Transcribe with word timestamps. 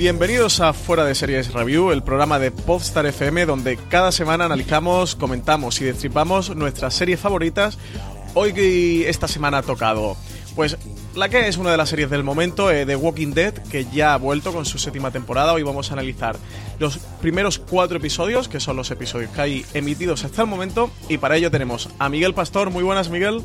Bienvenidos 0.00 0.60
a 0.60 0.72
Fuera 0.72 1.04
de 1.04 1.14
Series 1.14 1.52
Review, 1.52 1.90
el 1.90 2.02
programa 2.02 2.38
de 2.38 2.50
Popstar 2.50 3.04
FM 3.04 3.44
donde 3.44 3.76
cada 3.76 4.12
semana 4.12 4.46
analizamos, 4.46 5.14
comentamos 5.14 5.78
y 5.82 5.84
destripamos 5.84 6.56
nuestras 6.56 6.94
series 6.94 7.20
favoritas. 7.20 7.76
Hoy 8.32 9.04
esta 9.06 9.28
semana 9.28 9.58
ha 9.58 9.62
tocado, 9.62 10.16
pues 10.56 10.78
la 11.14 11.28
que 11.28 11.46
es 11.48 11.58
una 11.58 11.72
de 11.72 11.76
las 11.76 11.90
series 11.90 12.08
del 12.08 12.24
momento, 12.24 12.70
eh, 12.70 12.86
The 12.86 12.96
Walking 12.96 13.34
Dead, 13.34 13.52
que 13.52 13.84
ya 13.92 14.14
ha 14.14 14.16
vuelto 14.16 14.54
con 14.54 14.64
su 14.64 14.78
séptima 14.78 15.10
temporada. 15.10 15.52
Hoy 15.52 15.64
vamos 15.64 15.90
a 15.90 15.92
analizar 15.92 16.38
los 16.78 16.96
primeros 17.20 17.58
cuatro 17.58 17.98
episodios, 17.98 18.48
que 18.48 18.58
son 18.58 18.76
los 18.76 18.90
episodios 18.90 19.30
que 19.32 19.40
hay 19.42 19.66
emitidos 19.74 20.24
hasta 20.24 20.40
el 20.40 20.48
momento. 20.48 20.90
Y 21.10 21.18
para 21.18 21.36
ello 21.36 21.50
tenemos 21.50 21.90
a 21.98 22.08
Miguel 22.08 22.32
Pastor. 22.32 22.70
Muy 22.70 22.84
buenas, 22.84 23.10
Miguel. 23.10 23.42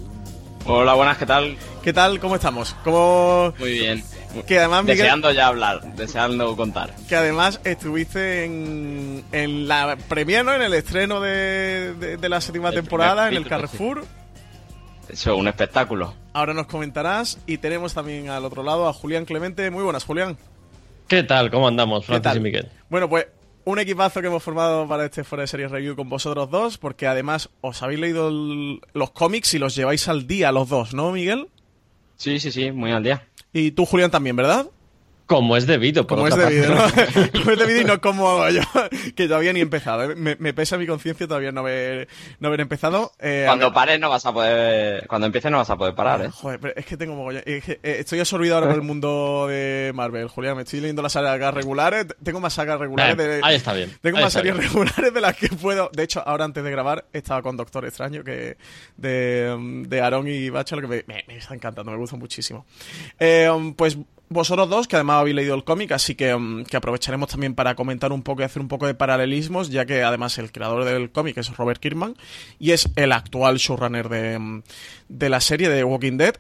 Hola, 0.66 0.94
buenas, 0.94 1.18
¿qué 1.18 1.26
tal? 1.26 1.58
¿Qué 1.84 1.92
tal? 1.92 2.22
¿Cómo 2.22 2.36
estamos? 2.36 2.78
¿Cómo... 2.86 3.54
Muy 3.60 3.72
bien. 3.72 4.06
Que 4.44 4.60
además, 4.60 4.84
Miguel, 4.84 4.98
deseando 4.98 5.32
ya 5.32 5.48
hablar, 5.48 5.96
deseando 5.96 6.56
contar. 6.56 6.94
Que 7.08 7.16
además 7.16 7.62
estuviste 7.64 8.46
en, 8.46 9.24
en 9.32 9.68
la 9.68 9.98
premiere, 10.10 10.44
¿no? 10.44 10.54
En 10.54 10.62
el 10.62 10.74
estreno 10.74 11.22
de, 11.22 12.18
de, 12.18 12.30
la 12.30 12.42
séptima 12.42 12.72
temporada, 12.72 13.30
en 13.30 13.36
el 13.36 13.48
Carrefour. 13.48 14.06
Eso, 15.10 15.36
un 15.38 15.48
espectáculo. 15.48 16.14
Ahora 16.34 16.54
nos 16.54 16.68
comentarás 16.68 17.40
y 17.46 17.60
tenemos 17.60 17.94
también 17.94 18.30
al 18.30 18.44
otro 18.44 18.64
lado 18.64 18.88
a 18.88 18.94
Julián 18.94 19.26
Clemente. 19.26 19.70
Muy 19.70 19.84
buenas, 19.84 20.04
Julián. 20.04 20.38
¿Qué 21.08 21.24
tal? 21.24 21.52
¿Cómo 21.52 21.68
andamos, 21.68 22.06
Francis 22.06 22.36
y 22.36 22.40
Miguel? 22.40 22.70
Bueno, 22.90 23.08
pues 23.08 23.28
un 23.66 23.80
equipazo 23.80 24.22
que 24.22 24.28
hemos 24.28 24.44
formado 24.44 24.88
para 24.88 25.06
este 25.06 25.24
Fuera 25.24 25.42
de 25.42 25.48
Series 25.48 25.72
Review 25.72 25.96
con 25.96 26.10
vosotros 26.10 26.50
dos, 26.50 26.78
porque 26.78 27.08
además 27.08 27.50
os 27.62 27.82
habéis 27.84 28.00
leído 28.00 28.32
los 28.32 29.12
cómics 29.12 29.54
y 29.54 29.60
los 29.60 29.76
lleváis 29.76 30.08
al 30.08 30.28
día 30.28 30.52
los 30.52 30.70
dos, 30.70 30.94
¿no, 30.94 31.12
Miguel? 31.12 31.48
Sí, 32.16 32.40
sí, 32.40 32.52
sí, 32.52 32.72
muy 32.72 32.92
al 32.92 33.04
día. 33.04 33.28
Y 33.58 33.72
tú, 33.72 33.86
Julián, 33.86 34.12
también, 34.12 34.36
¿verdad? 34.36 34.68
Como 35.26 35.58
es 35.58 35.66
debido, 35.66 36.06
por 36.06 36.20
Como 36.20 36.28
es 36.28 36.36
debido, 36.36 36.76
¿no? 36.76 36.82
Como 37.34 37.52
es 37.52 37.60
debido 37.60 37.82
y 37.82 37.84
no 37.84 38.00
como 38.00 38.30
hago 38.30 38.50
yo, 38.50 38.62
que 39.16 39.28
todavía 39.28 39.54
ni 39.54 39.60
he 39.60 39.64
empezado. 39.64 40.12
¿eh? 40.12 40.16
Me, 40.16 40.54
pesa 40.54 40.78
mi 40.78 40.86
conciencia 40.86 41.28
todavía 41.28 41.52
no 41.52 41.62
haber, 41.62 42.08
no 42.40 42.50
haber 42.50 42.62
empezado. 42.62 43.12
Eh, 43.20 43.44
cuando 43.48 43.74
pares 43.74 44.00
no 44.00 44.10
vas 44.10 44.26
a 44.26 44.34
poder... 44.34 45.08
Cuando 45.08 45.26
empieces 45.26 45.52
no 45.52 45.58
vas 45.58 45.70
a 45.70 45.78
poder 45.78 45.96
parar, 45.96 46.22
¿eh? 46.26 46.30
Joder, 46.30 46.60
pero 46.60 46.74
es 46.76 46.86
que 46.86 46.96
tengo 46.96 47.16
mogollón... 47.16 47.42
Es 47.46 47.64
que, 47.64 47.72
eh, 47.72 47.98
estoy 48.00 48.20
absorbido 48.20 48.56
ahora 48.56 48.68
por 48.68 48.76
el 48.76 48.84
mundo 48.84 49.48
de 49.48 49.92
Marvel, 49.96 50.28
Julián. 50.28 50.56
Me 50.58 50.64
estoy 50.64 50.82
leyendo 50.82 51.02
las 51.02 51.14
sagas 51.14 51.54
regulares. 51.54 52.06
Tengo 52.24 52.40
más 52.40 52.54
sagas 52.54 52.80
regulares 52.80 53.18
de... 53.18 53.42
Ahí 53.44 53.56
está 53.56 53.74
bien. 53.74 53.92
Tengo 54.02 54.20
más 54.20 54.32
series 54.32 54.56
regulares 54.56 55.12
de 55.12 55.22
las 55.22 55.36
que 55.36 55.50
puedo... 55.50 55.90
De 55.92 56.04
hecho, 56.04 56.22
ahora 56.26 56.46
antes 56.46 56.64
de 56.64 56.70
grabar 56.70 57.06
estaba 57.14 57.42
con 57.42 57.58
Doctor 57.58 57.86
Extraño, 57.86 58.24
que 58.24 58.58
de, 58.98 59.86
de 59.88 60.02
Aaron 60.02 60.28
y 60.28 60.50
Bachel, 60.50 60.82
que 60.82 60.88
me, 60.88 61.04
me, 61.08 61.38
está 61.38 61.56
encantando, 61.56 61.92
me 61.92 61.98
gusta 61.98 62.16
muchísimo. 62.16 62.66
Eh, 63.20 63.50
pues 63.76 63.98
vosotros 64.30 64.70
dos, 64.70 64.88
que 64.88 64.96
además 64.96 65.22
habéis 65.22 65.36
leído 65.36 65.56
el 65.56 65.64
cómic, 65.64 65.92
así 65.92 66.16
que, 66.16 66.36
mm, 66.36 66.64
que, 66.64 66.78
aprovecharemos 66.78 67.30
también 67.30 67.56
para 67.56 67.76
comentar 67.76 68.12
un 68.12 68.24
poco 68.24 68.42
y 68.42 68.46
hacer 68.46 68.62
un 68.62 68.68
poco 68.68 68.88
de 68.88 68.96
paralelismos, 68.96 69.70
ya 69.70 69.86
que 69.86 70.04
además 70.04 70.38
el 70.38 70.52
creador 70.52 70.86
del 70.86 71.12
cómic 71.12 71.38
es 71.38 71.56
Robert 71.56 71.80
Kirkman 71.80 72.16
y 72.60 72.72
es 72.72 72.90
el 72.96 73.12
actual 73.12 73.58
showrunner 73.58 74.10
de, 74.10 74.40
mm, 74.40 74.64
de 75.10 75.30
la 75.30 75.42
serie 75.42 75.70
de 75.70 75.84
Walking 75.84 76.18
Dead. 76.18 76.36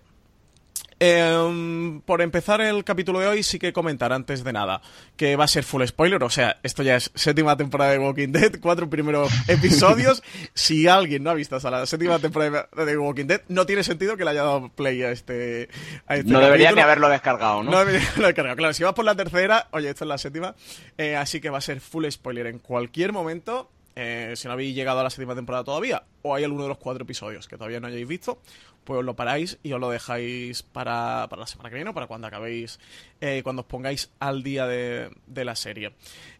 Eh, 0.99 2.01
por 2.05 2.21
empezar 2.21 2.61
el 2.61 2.83
capítulo 2.85 3.19
de 3.19 3.27
hoy, 3.27 3.43
sí 3.43 3.59
que 3.59 3.73
comentar 3.73 4.13
antes 4.13 4.43
de 4.45 4.53
nada 4.53 4.81
que 5.17 5.35
va 5.35 5.43
a 5.43 5.47
ser 5.47 5.63
full 5.63 5.83
spoiler. 5.85 6.23
O 6.23 6.29
sea, 6.29 6.57
esto 6.63 6.83
ya 6.83 6.95
es 6.95 7.11
séptima 7.15 7.57
temporada 7.57 7.91
de 7.91 7.99
Walking 7.99 8.29
Dead, 8.29 8.59
cuatro 8.61 8.89
primeros 8.89 9.31
episodios. 9.47 10.23
si 10.53 10.87
alguien 10.87 11.23
no 11.23 11.31
ha 11.31 11.33
visto 11.33 11.55
hasta 11.55 11.69
la 11.69 11.85
séptima 11.85 12.19
temporada 12.19 12.69
de 12.75 12.97
Walking 12.97 13.25
Dead, 13.25 13.41
no 13.49 13.65
tiene 13.65 13.83
sentido 13.83 14.15
que 14.15 14.23
le 14.23 14.31
haya 14.31 14.43
dado 14.43 14.69
play 14.69 15.03
a 15.03 15.11
este. 15.11 15.69
A 16.07 16.17
este 16.17 16.31
no 16.31 16.39
debería 16.39 16.71
ni 16.71 16.81
haberlo 16.81 17.09
descargado, 17.09 17.63
¿no? 17.63 17.71
No 17.71 17.79
debería 17.79 18.01
haberlo 18.07 18.27
descargado. 18.27 18.55
Claro, 18.55 18.73
si 18.73 18.83
vas 18.83 18.93
por 18.93 19.05
la 19.05 19.15
tercera, 19.15 19.67
oye, 19.71 19.89
esto 19.89 20.05
es 20.05 20.09
la 20.09 20.17
séptima. 20.17 20.55
Eh, 20.97 21.15
así 21.15 21.41
que 21.41 21.49
va 21.49 21.57
a 21.57 21.61
ser 21.61 21.81
full 21.81 22.05
spoiler 22.09 22.47
en 22.47 22.59
cualquier 22.59 23.11
momento. 23.11 23.69
Eh, 23.95 24.33
si 24.35 24.47
no 24.47 24.53
habéis 24.53 24.75
llegado 24.75 24.99
a 24.99 25.03
la 25.03 25.09
séptima 25.09 25.35
temporada 25.35 25.63
todavía, 25.63 26.03
o 26.21 26.35
hay 26.35 26.43
alguno 26.43 26.63
de 26.63 26.69
los 26.69 26.77
cuatro 26.77 27.03
episodios 27.03 27.47
que 27.47 27.57
todavía 27.57 27.79
no 27.79 27.87
hayáis 27.87 28.07
visto, 28.07 28.41
pues 28.83 28.99
os 28.99 29.05
lo 29.05 29.15
paráis 29.15 29.57
y 29.63 29.71
os 29.71 29.79
lo 29.79 29.89
dejáis 29.89 30.63
para, 30.63 31.27
para 31.29 31.41
la 31.41 31.47
semana 31.47 31.69
que 31.69 31.75
viene 31.75 31.91
o 31.91 31.93
para 31.93 32.07
cuando 32.07 32.27
acabéis, 32.27 32.79
eh, 33.21 33.41
cuando 33.43 33.61
os 33.61 33.67
pongáis 33.67 34.11
al 34.19 34.43
día 34.43 34.67
de, 34.67 35.11
de 35.27 35.45
la 35.45 35.55
serie. 35.55 35.93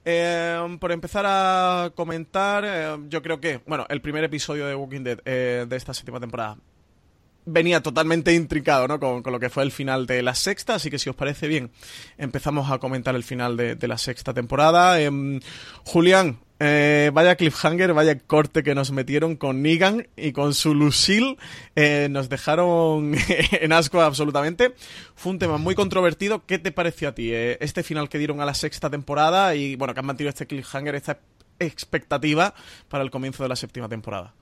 Eh, 0.04 0.78
por 0.80 0.92
empezar 0.92 1.26
a 1.28 1.92
comentar, 1.96 3.00
yo 3.08 3.22
creo 3.22 3.40
que, 3.40 3.62
bueno, 3.66 3.86
el 3.90 4.02
primer 4.02 4.24
episodio 4.24 4.68
de 4.68 4.76
Walking 4.76 5.04
Dead 5.04 5.24
de 5.24 5.76
esta 5.76 5.94
séptima 5.94 6.20
temporada 6.20 6.58
venía 7.46 7.82
totalmente 7.82 8.34
intricado, 8.34 8.88
¿no? 8.88 9.00
Con, 9.00 9.24
lo 9.24 9.40
que 9.40 9.50
fue 9.50 9.64
el 9.64 9.72
final 9.72 10.08
de 10.08 10.22
la 10.22 10.36
sexta, 10.36 10.76
así 10.76 10.90
que 10.90 11.00
si 11.00 11.10
os 11.10 11.16
parece 11.16 11.48
bien, 11.48 11.72
empezamos 12.18 12.72
a 12.72 12.80
comentar 12.80 13.16
el 13.16 13.24
final 13.24 13.56
de, 13.56 13.88
la 13.88 13.98
sexta 13.98 14.34
temporada. 14.34 15.00
Em, 15.00 15.40
Julián, 15.84 16.40
eh, 16.60 17.12
vaya 17.14 17.36
cliffhanger, 17.36 17.94
vaya 17.94 18.18
corte 18.18 18.64
que 18.64 18.76
nos 18.76 18.92
metieron 18.92 19.36
con 19.36 19.62
Negan 19.62 20.08
y 20.16 20.32
con 20.32 20.54
su 20.54 20.74
Lucille. 20.74 21.38
Eh, 21.76 22.08
nos 22.10 22.30
dejaron 22.30 23.16
en 23.52 23.74
asco 23.74 24.02
absolutamente. 24.02 24.74
Fue 25.16 25.32
un 25.32 25.40
tema 25.40 25.58
muy 25.58 25.76
controvertido. 25.76 26.46
¿Qué 26.46 26.58
te 26.60 26.72
pareció 26.72 27.10
a 27.10 27.16
ti 27.16 27.34
eh, 27.34 27.58
este 27.60 27.84
final 27.84 28.10
que 28.10 28.18
dieron 28.18 28.40
a 28.42 28.46
la 28.46 28.54
sexta 28.54 28.90
temporada 28.90 29.56
y 29.56 29.76
bueno, 29.76 29.94
que 29.94 30.00
han 30.00 30.06
mantenido 30.06 30.30
este 30.30 30.48
cliffhanger, 30.48 30.96
esta 30.96 31.20
expectativa 31.60 32.54
para 32.88 33.04
el 33.04 33.12
comienzo 33.12 33.44
de 33.44 33.50
la 33.50 33.56
séptima 33.56 33.90
temporada? 33.90 34.34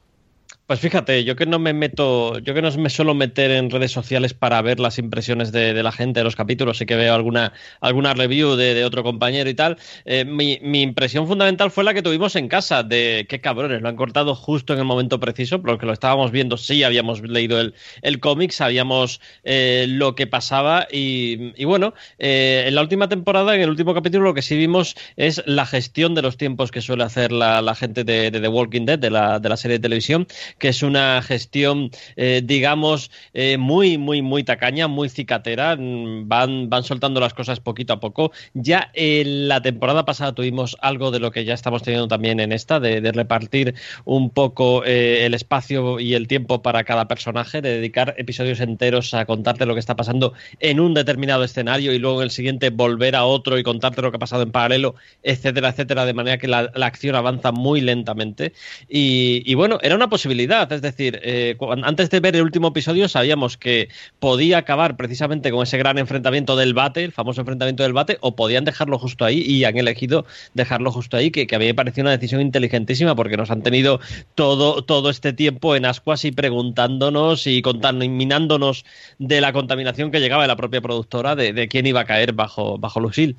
Pues 0.66 0.80
fíjate, 0.80 1.26
yo 1.26 1.36
que 1.36 1.46
no 1.46 1.60
me 1.60 1.74
meto, 1.74 2.40
yo 2.40 2.54
que 2.54 2.62
no 2.62 2.72
me 2.72 2.90
suelo 2.90 3.14
meter 3.14 3.52
en 3.52 3.70
redes 3.70 3.92
sociales 3.92 4.34
para 4.34 4.62
ver 4.62 4.80
las 4.80 4.98
impresiones 4.98 5.52
de, 5.52 5.84
la 5.84 5.92
gente 5.92 6.22
de 6.22 6.24
los 6.24 6.38
capítulos, 6.38 6.78
sí 6.78 6.86
que 6.86 6.96
veo 6.96 7.14
alguna, 7.14 7.52
alguna 7.82 8.14
review 8.14 8.56
de, 8.56 8.86
otro 8.86 9.04
compañero 9.04 9.50
y 9.50 9.56
tal. 9.56 9.78
Eh, 10.06 10.24
mi, 10.24 10.58
impresión 10.82 11.28
fundamental 11.28 11.70
fue 11.70 11.84
la 11.84 11.94
que 11.94 12.02
tuvimos 12.02 12.38
en 12.38 12.48
casa, 12.48 12.82
de 12.82 13.26
qué 13.28 13.42
cabrones, 13.42 13.82
lo 13.82 13.90
han 13.90 13.98
cortado 13.98 14.36
justo 14.36 14.72
en 14.72 14.80
el 14.80 14.86
momento 14.86 15.20
preciso, 15.20 15.62
porque 15.62 15.86
lo 15.86 15.92
estábamos 15.92 16.32
viendo, 16.32 16.56
sí 16.56 16.82
habíamos 16.84 17.22
leído 17.22 17.60
el, 17.60 17.76
el 18.02 18.22
cómic, 18.22 18.52
sabíamos 18.52 19.20
eh, 19.44 19.86
lo 19.90 20.16
que 20.16 20.28
pasaba 20.28 20.88
y, 20.90 21.66
bueno, 21.66 21.94
eh, 22.20 22.64
en 22.68 22.76
la 22.76 22.82
última 22.82 23.10
temporada, 23.10 23.54
en 23.54 23.62
el 23.62 23.70
último 23.70 23.94
capítulo, 23.94 24.24
lo 24.24 24.34
que 24.34 24.42
sí 24.42 24.56
vimos 24.56 24.96
es 25.18 25.44
la 25.46 25.66
gestión 25.66 26.16
de 26.16 26.22
los 26.22 26.38
tiempos 26.38 26.72
que 26.72 26.80
suele 26.80 27.04
hacer 27.04 27.34
la, 27.34 27.76
gente 27.76 28.06
de, 28.06 28.32
The 28.32 28.48
Walking 28.48 28.86
Dead, 28.86 28.98
de 28.98 29.12
la, 29.12 29.40
de 29.40 29.50
la 29.50 29.58
serie 29.58 29.78
de 29.78 29.82
televisión 29.82 30.26
que 30.58 30.70
es 30.70 30.84
una 30.84 31.22
gestión, 31.22 31.92
eh, 32.16 32.42
digamos, 32.44 33.12
eh, 33.34 33.58
muy, 33.58 33.98
muy, 33.98 34.22
muy 34.22 34.44
tacaña, 34.44 34.88
muy 34.88 35.10
cicatera. 35.10 35.76
Mm, 35.76 36.28
van, 36.28 36.70
van 36.70 36.84
soltando 36.84 37.20
las 37.20 37.34
cosas 37.34 37.60
poquito 37.60 37.94
a 37.94 38.00
poco. 38.00 38.32
Ya 38.54 38.92
en 38.94 39.48
la 39.48 39.62
temporada 39.62 40.06
pasada 40.06 40.34
tuvimos 40.34 40.78
algo 40.82 41.12
de 41.12 41.20
lo 41.20 41.32
que 41.32 41.46
ya 41.46 41.54
estamos 41.54 41.84
teniendo 41.84 42.08
también 42.08 42.40
en 42.40 42.52
esta, 42.52 42.80
de, 42.80 43.12
repartir 43.14 43.76
un 44.06 44.32
poco 44.32 44.84
eh, 44.86 45.26
el 45.26 45.34
espacio 45.34 46.00
y 46.00 46.16
el 46.16 46.28
tiempo 46.28 46.62
para 46.62 46.84
cada 46.84 47.08
personaje, 47.08 47.62
de 47.62 47.76
dedicar 47.76 48.16
episodios 48.18 48.60
enteros 48.60 49.14
a 49.14 49.26
contarte 49.26 49.66
lo 49.66 49.74
que 49.76 49.80
está 49.80 49.96
pasando 49.96 50.34
en 50.60 50.80
un 50.80 50.94
determinado 50.94 51.44
escenario 51.44 51.94
y 51.94 52.00
luego 52.00 52.22
en 52.22 52.26
el 52.26 52.32
siguiente 52.32 52.70
volver 52.70 53.16
a 53.16 53.26
otro 53.26 53.58
y 53.58 53.64
contarte 53.64 54.02
lo 54.02 54.12
que 54.12 54.18
ha 54.18 54.20
pasado 54.20 54.44
en 54.44 54.52
paralelo, 54.52 54.96
etcétera, 55.22 55.70
etcétera, 55.70 56.06
de 56.06 56.14
manera 56.14 56.38
que 56.38 56.48
la, 56.48 56.72
acción 56.84 57.16
avanza 57.16 57.52
muy 57.52 57.82
lentamente. 57.82 58.54
y 58.90 59.54
bueno, 59.54 59.80
era 59.82 59.96
una 59.96 60.10
posibilidad 60.10 60.23
es 60.26 60.82
decir, 60.82 61.20
eh, 61.24 61.58
antes 61.84 62.10
de 62.10 62.20
ver 62.20 62.36
el 62.36 62.44
último 62.44 62.70
episodio 62.70 63.08
sabíamos 63.08 63.58
que 63.58 63.90
podía 64.20 64.60
acabar 64.60 64.96
precisamente 64.96 65.52
con 65.52 65.64
ese 65.64 65.78
gran 65.78 65.98
enfrentamiento 65.98 66.56
del 66.56 66.74
bate, 66.74 67.04
el 67.04 67.12
famoso 67.12 67.42
enfrentamiento 67.42 67.84
del 67.84 67.94
bate, 67.94 68.18
o 68.22 68.36
podían 68.36 68.66
dejarlo 68.66 69.00
justo 69.00 69.26
ahí 69.26 69.42
y 69.42 69.64
han 69.66 69.78
elegido 69.78 70.26
dejarlo 70.54 70.92
justo 70.92 71.18
ahí, 71.18 71.32
que, 71.32 71.48
a 71.54 71.60
mí 71.60 71.66
me 71.66 71.74
pareció 71.74 72.02
una 72.02 72.12
decisión 72.12 72.42
inteligentísima 72.42 73.16
porque 73.16 73.38
nos 73.38 73.52
han 73.52 73.64
tenido 73.64 74.00
todo, 74.36 74.84
todo 74.84 75.10
este 75.10 75.34
tiempo 75.34 75.76
en 75.76 75.86
ascuas 75.86 76.26
y 76.26 76.32
preguntándonos 76.32 77.48
y 77.48 77.62
contaminándonos 77.62 78.86
de 79.20 79.42
la 79.42 79.54
contaminación 79.54 80.12
que 80.12 80.20
llegaba 80.20 80.44
de 80.44 80.48
la 80.48 80.56
propia 80.56 80.82
productora 80.82 81.36
de, 81.36 81.68
quién 81.68 81.86
iba 81.86 82.02
a 82.02 82.06
caer 82.06 82.34
bajo, 82.34 82.78
bajo 82.78 83.00
Lucille. 83.00 83.36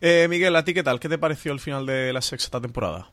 Eh, 0.00 0.26
Miguel, 0.28 0.56
¿a 0.56 0.64
ti 0.64 0.74
qué 0.74 0.82
tal? 0.82 1.00
¿Qué 1.00 1.08
te 1.08 1.18
pareció 1.18 1.52
el 1.52 1.60
final 1.60 1.86
de 1.86 2.12
la 2.12 2.20
sexta 2.20 2.60
temporada? 2.60 3.10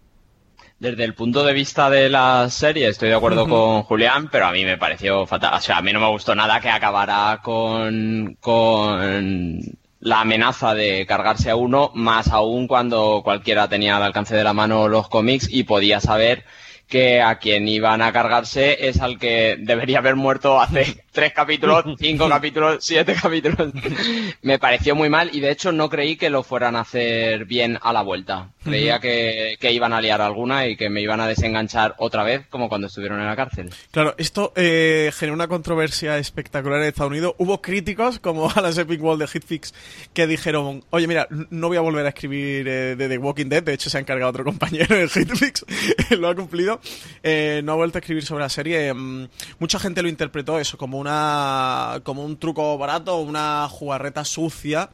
Desde 0.78 1.06
el 1.06 1.14
punto 1.14 1.44
de 1.46 1.54
vista 1.54 1.90
de 1.90 2.10
la 2.10 2.50
serie, 2.50 2.90
estoy 2.90 3.10
de 3.10 3.16
acuerdo 3.16 3.48
con 3.48 3.84
Julián, 3.84 4.30
pero 4.30 4.46
a 4.46 4.52
mí 4.52 4.66
me 4.66 4.78
pareció 4.78 5.26
fatal. 5.26 5.54
O 5.56 5.62
sea, 5.62 5.78
a 5.78 5.82
mí 5.82 5.94
no 5.94 6.02
me 6.02 6.10
gustó 6.10 6.36
nada 6.36 6.60
que 6.60 6.70
acabara 6.70 7.40
con, 7.42 8.38
con 8.42 9.62
la 10.02 10.22
amenaza 10.22 10.74
de 10.76 11.06
cargarse 11.06 11.50
a 11.50 11.56
uno, 11.56 11.92
más 11.96 12.28
aún 12.28 12.68
cuando 12.68 13.22
cualquiera 13.24 13.68
tenía 13.70 13.96
al 13.98 14.04
alcance 14.04 14.36
de 14.36 14.44
la 14.44 14.54
mano 14.54 14.88
los 14.88 15.08
cómics 15.08 15.48
y 15.50 15.64
podía 15.64 16.00
saber 16.00 16.44
que 16.88 17.22
a 17.22 17.40
quien 17.40 17.68
iban 17.68 18.02
a 18.02 18.12
cargarse 18.12 18.88
es 18.88 19.02
al 19.02 19.18
que 19.18 19.58
debería 19.60 20.00
haber 20.00 20.16
muerto 20.16 20.62
hace 20.62 21.04
tres 21.12 21.34
capítulos, 21.34 21.84
cinco 21.98 22.30
capítulos, 22.30 22.78
siete 22.82 23.16
capítulos. 23.16 23.74
Me 24.42 24.60
pareció 24.60 24.96
muy 24.96 25.10
mal 25.10 25.30
y 25.34 25.40
de 25.40 25.52
hecho 25.52 25.72
no 25.72 25.90
creí 25.90 26.16
que 26.18 26.30
lo 26.30 26.44
fueran 26.44 26.76
a 26.76 26.82
hacer 26.82 27.46
bien 27.46 27.80
a 27.82 27.92
la 27.92 28.02
vuelta. 28.02 28.50
Creía 28.66 29.00
que, 29.00 29.58
iban 29.72 29.94
a 29.94 30.02
liar 30.02 30.22
alguna 30.22 30.68
y 30.68 30.76
que 30.76 30.90
me 30.90 31.02
iban 31.02 31.20
a 31.20 31.28
desenganchar 31.28 31.96
otra 32.00 32.24
vez 32.24 32.48
como 32.50 32.68
cuando 32.68 32.88
estuvieron 32.88 33.20
en 33.20 33.28
la 33.28 33.36
cárcel. 33.36 33.70
Claro, 33.92 34.16
esto 34.18 34.54
eh, 34.56 35.12
generó 35.14 35.36
una 35.36 35.48
controversia 35.48 36.18
espectacular 36.18 36.82
en 36.82 36.88
Estados 36.88 37.12
Unidos. 37.12 37.36
Hubo 37.38 37.62
críticos 37.62 38.20
como 38.20 38.50
a 38.50 38.62
las 38.62 38.78
Epic 38.78 39.04
Wall 39.04 39.20
de 39.20 39.28
Hitfix 39.28 39.74
que 40.14 40.28
dijeron, 40.28 40.84
oye 40.90 41.08
mira, 41.08 41.28
no 41.50 41.68
voy 41.68 41.78
a 41.78 41.82
volver 41.82 42.06
a 42.06 42.10
escribir 42.10 42.68
eh, 42.68 42.96
de 42.96 43.08
The 43.08 43.18
Walking 43.18 43.48
Dead, 43.48 43.64
de 43.64 43.74
hecho 43.74 43.90
se 43.90 43.98
ha 43.98 44.02
encargado 44.02 44.30
otro 44.30 44.44
compañero 44.46 44.96
de 44.96 45.08
Hitfix, 45.08 45.66
lo 46.18 46.28
ha 46.28 46.36
cumplido. 46.36 46.80
Eh, 47.24 47.62
no 47.64 47.74
ha 47.74 47.76
vuelto 47.76 47.98
a 47.98 48.02
escribir 48.02 48.26
sobre 48.26 48.44
la 48.44 48.50
serie. 48.50 48.94
Mm, 48.94 49.28
mucha 49.60 49.80
gente 49.80 50.02
lo 50.02 50.10
interpretó 50.10 50.60
eso 50.60 50.78
como 50.78 50.98
una 50.98 52.02
como 52.04 52.24
un 52.24 52.38
truco 52.38 52.78
barato, 52.78 53.18
una 53.18 53.68
jugarreta 53.70 54.26
sucia, 54.26 54.90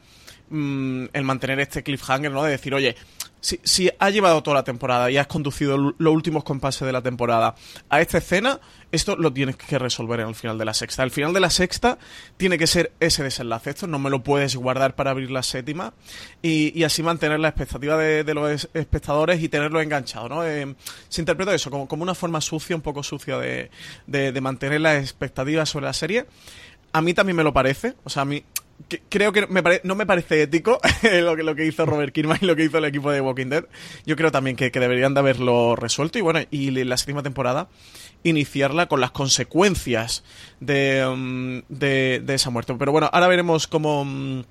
mm, 0.50 1.06
el 1.12 1.24
mantener 1.24 1.60
este 1.60 1.82
cliffhanger, 1.82 2.30
¿no? 2.30 2.44
De 2.44 2.50
decir, 2.50 2.74
oye, 2.74 2.96
si, 3.42 3.60
si 3.64 3.90
has 3.98 4.12
llevado 4.12 4.42
toda 4.42 4.54
la 4.54 4.64
temporada 4.64 5.10
y 5.10 5.18
has 5.18 5.26
conducido 5.26 5.76
los 5.76 6.14
últimos 6.14 6.44
compases 6.44 6.86
de 6.86 6.92
la 6.92 7.02
temporada 7.02 7.56
a 7.90 8.00
esta 8.00 8.18
escena, 8.18 8.60
esto 8.92 9.16
lo 9.16 9.32
tienes 9.32 9.56
que 9.56 9.78
resolver 9.78 10.20
en 10.20 10.28
el 10.28 10.34
final 10.36 10.58
de 10.58 10.64
la 10.64 10.74
sexta. 10.74 11.02
El 11.02 11.10
final 11.10 11.32
de 11.32 11.40
la 11.40 11.50
sexta 11.50 11.98
tiene 12.36 12.56
que 12.56 12.68
ser 12.68 12.92
ese 13.00 13.24
desenlace. 13.24 13.70
Esto 13.70 13.88
no 13.88 13.98
me 13.98 14.10
lo 14.10 14.22
puedes 14.22 14.54
guardar 14.54 14.94
para 14.94 15.10
abrir 15.10 15.30
la 15.32 15.42
séptima 15.42 15.92
y, 16.40 16.84
así 16.84 17.02
mantener 17.02 17.40
la 17.40 17.48
expectativa 17.48 17.96
de, 17.96 18.32
los 18.32 18.68
espectadores 18.74 19.42
y 19.42 19.48
tenerlo 19.48 19.80
enganchado. 19.80 20.28
¿no? 20.28 20.46
Eh, 20.46 20.76
se 21.08 21.20
interpreta 21.20 21.52
eso 21.52 21.68
como, 21.70 21.88
como, 21.88 22.04
una 22.04 22.14
forma 22.14 22.40
sucia, 22.40 22.76
un 22.76 22.82
poco 22.82 23.02
sucia 23.02 23.38
de, 23.38 23.70
de, 24.06 24.40
mantener 24.40 24.80
la 24.80 24.98
expectativa 24.98 25.66
sobre 25.66 25.86
la 25.86 25.92
serie. 25.94 26.26
A 26.92 27.00
mí 27.00 27.12
también 27.12 27.36
me 27.36 27.42
lo 27.42 27.52
parece. 27.52 27.94
O 28.04 28.10
sea, 28.10 28.22
a 28.22 28.26
mí 28.26 28.44
creo 29.08 29.32
que 29.32 29.46
no 29.84 29.94
me 29.94 30.06
parece 30.06 30.42
ético 30.42 30.80
lo, 31.22 31.36
que, 31.36 31.42
lo 31.42 31.54
que 31.54 31.66
hizo 31.66 31.86
Robert 31.86 32.12
Kirkman 32.12 32.38
y 32.40 32.46
lo 32.46 32.56
que 32.56 32.64
hizo 32.64 32.78
el 32.78 32.84
equipo 32.84 33.10
de 33.10 33.20
Walking 33.20 33.46
Dead. 33.46 33.64
Yo 34.06 34.16
creo 34.16 34.30
también 34.30 34.56
que, 34.56 34.70
deberían 34.70 35.14
de 35.14 35.20
haberlo 35.20 35.76
resuelto. 35.76 36.18
Y 36.18 36.22
bueno, 36.22 36.40
y 36.50 36.70
la 36.70 36.96
séptima 36.96 37.22
temporada 37.22 37.68
iniciarla 38.24 38.86
con 38.86 39.00
las 39.00 39.10
consecuencias 39.10 40.24
de, 40.60 41.04
mm, 41.04 41.58
de, 41.68 42.22
de 42.24 42.34
esa 42.34 42.50
muerte. 42.50 42.74
Pero 42.78 42.92
bueno, 42.92 43.10
ahora 43.12 43.28
veremos 43.28 43.66
cómo 43.66 44.04
mm, 44.04 44.42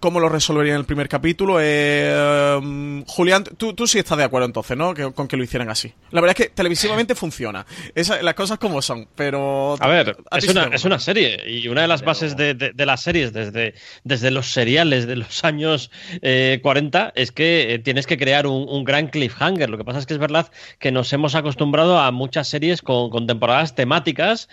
cómo 0.00 0.20
lo 0.20 0.28
resolvería 0.28 0.74
en 0.74 0.80
el 0.80 0.84
primer 0.84 1.08
capítulo. 1.08 1.58
Eh, 1.60 2.58
mm, 2.62 3.02
Julián, 3.06 3.44
tú, 3.44 3.74
tú 3.74 3.86
sí 3.86 3.98
estás 3.98 4.18
de 4.18 4.24
acuerdo 4.24 4.46
entonces, 4.46 4.76
¿no? 4.76 4.94
con 5.14 5.28
que 5.28 5.36
lo 5.36 5.44
hicieran 5.44 5.68
así. 5.68 5.92
La 6.10 6.20
verdad 6.20 6.36
es 6.38 6.46
que 6.46 6.52
televisivamente 6.54 7.14
funciona. 7.14 7.66
las 7.94 8.34
cosas 8.34 8.58
como 8.58 8.82
son, 8.82 9.08
pero... 9.14 9.76
A 9.80 9.88
ver, 9.88 10.16
es, 10.36 10.48
una, 10.48 10.64
es 10.66 10.84
una 10.84 10.98
serie 10.98 11.40
y 11.48 11.68
una 11.68 11.82
de 11.82 11.88
las 11.88 12.02
bases 12.02 12.36
de, 12.36 12.54
de, 12.54 12.86
las 12.86 13.02
series 13.02 13.32
desde, 13.32 13.74
desde 14.04 14.30
los 14.30 14.50
seriales 14.50 15.06
de 15.06 15.16
los 15.16 15.44
años 15.44 15.90
40 16.62 17.08
eh, 17.08 17.12
es 17.22 17.32
que 17.32 17.74
eh, 17.74 17.78
tienes 17.78 18.06
que 18.06 18.16
crear 18.16 18.46
un, 18.46 18.84
gran 18.84 19.08
cliffhanger. 19.08 19.70
Lo 19.70 19.78
que 19.78 19.84
pasa 19.84 19.98
es 19.98 20.06
que 20.06 20.14
es 20.14 20.20
verdad 20.20 20.50
que 20.78 20.92
nos 20.92 21.12
hemos 21.12 21.34
acostumbrado 21.34 21.98
a 21.98 22.10
muchas 22.10 22.48
series 22.48 22.82
con, 22.82 23.10
con 23.10 23.26
temporadas 23.26 23.74
temáticas, 23.74 24.48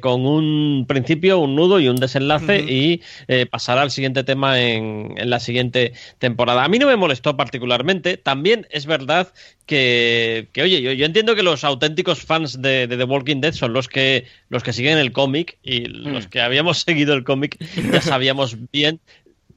con 0.00 0.26
un 0.26 0.84
principio, 0.88 1.38
un 1.38 1.54
nudo 1.54 1.80
y 1.80 1.88
un 1.88 1.96
desenlace 1.96 2.60
y 2.60 3.02
pasar 3.50 3.78
al 3.78 3.90
siguiente 3.90 4.24
tema 4.24 4.60
en, 4.60 4.67
la 5.16 5.40
siguiente 5.40 5.92
temporada. 6.18 6.64
A 6.64 6.68
mí 6.68 6.78
no 6.78 6.86
me 6.86 6.96
molestó 6.96 7.36
particularmente. 7.36 8.16
También 8.16 8.66
es 8.70 8.86
verdad 8.86 9.32
que, 9.66 10.48
oye, 10.60 10.80
yo, 10.96 11.04
entiendo 11.04 11.34
que 11.34 11.42
los 11.42 11.64
auténticos 11.64 12.22
fans 12.22 12.60
de, 12.60 12.86
The 12.88 13.04
Walking 13.04 13.40
Dead 13.40 13.52
son 13.52 13.72
los 13.72 13.88
que, 13.88 14.26
los 14.48 14.62
que 14.62 14.72
siguen 14.72 14.98
el 14.98 15.12
cómic 15.12 15.58
y 15.62 15.86
los 15.86 16.26
mm. 16.26 16.28
que 16.30 16.40
habíamos 16.40 16.78
seguido 16.86 17.14
el 17.14 17.24
cómic 17.24 17.56
ya 17.92 18.00
sabíamos 18.00 18.56
bien 18.72 19.00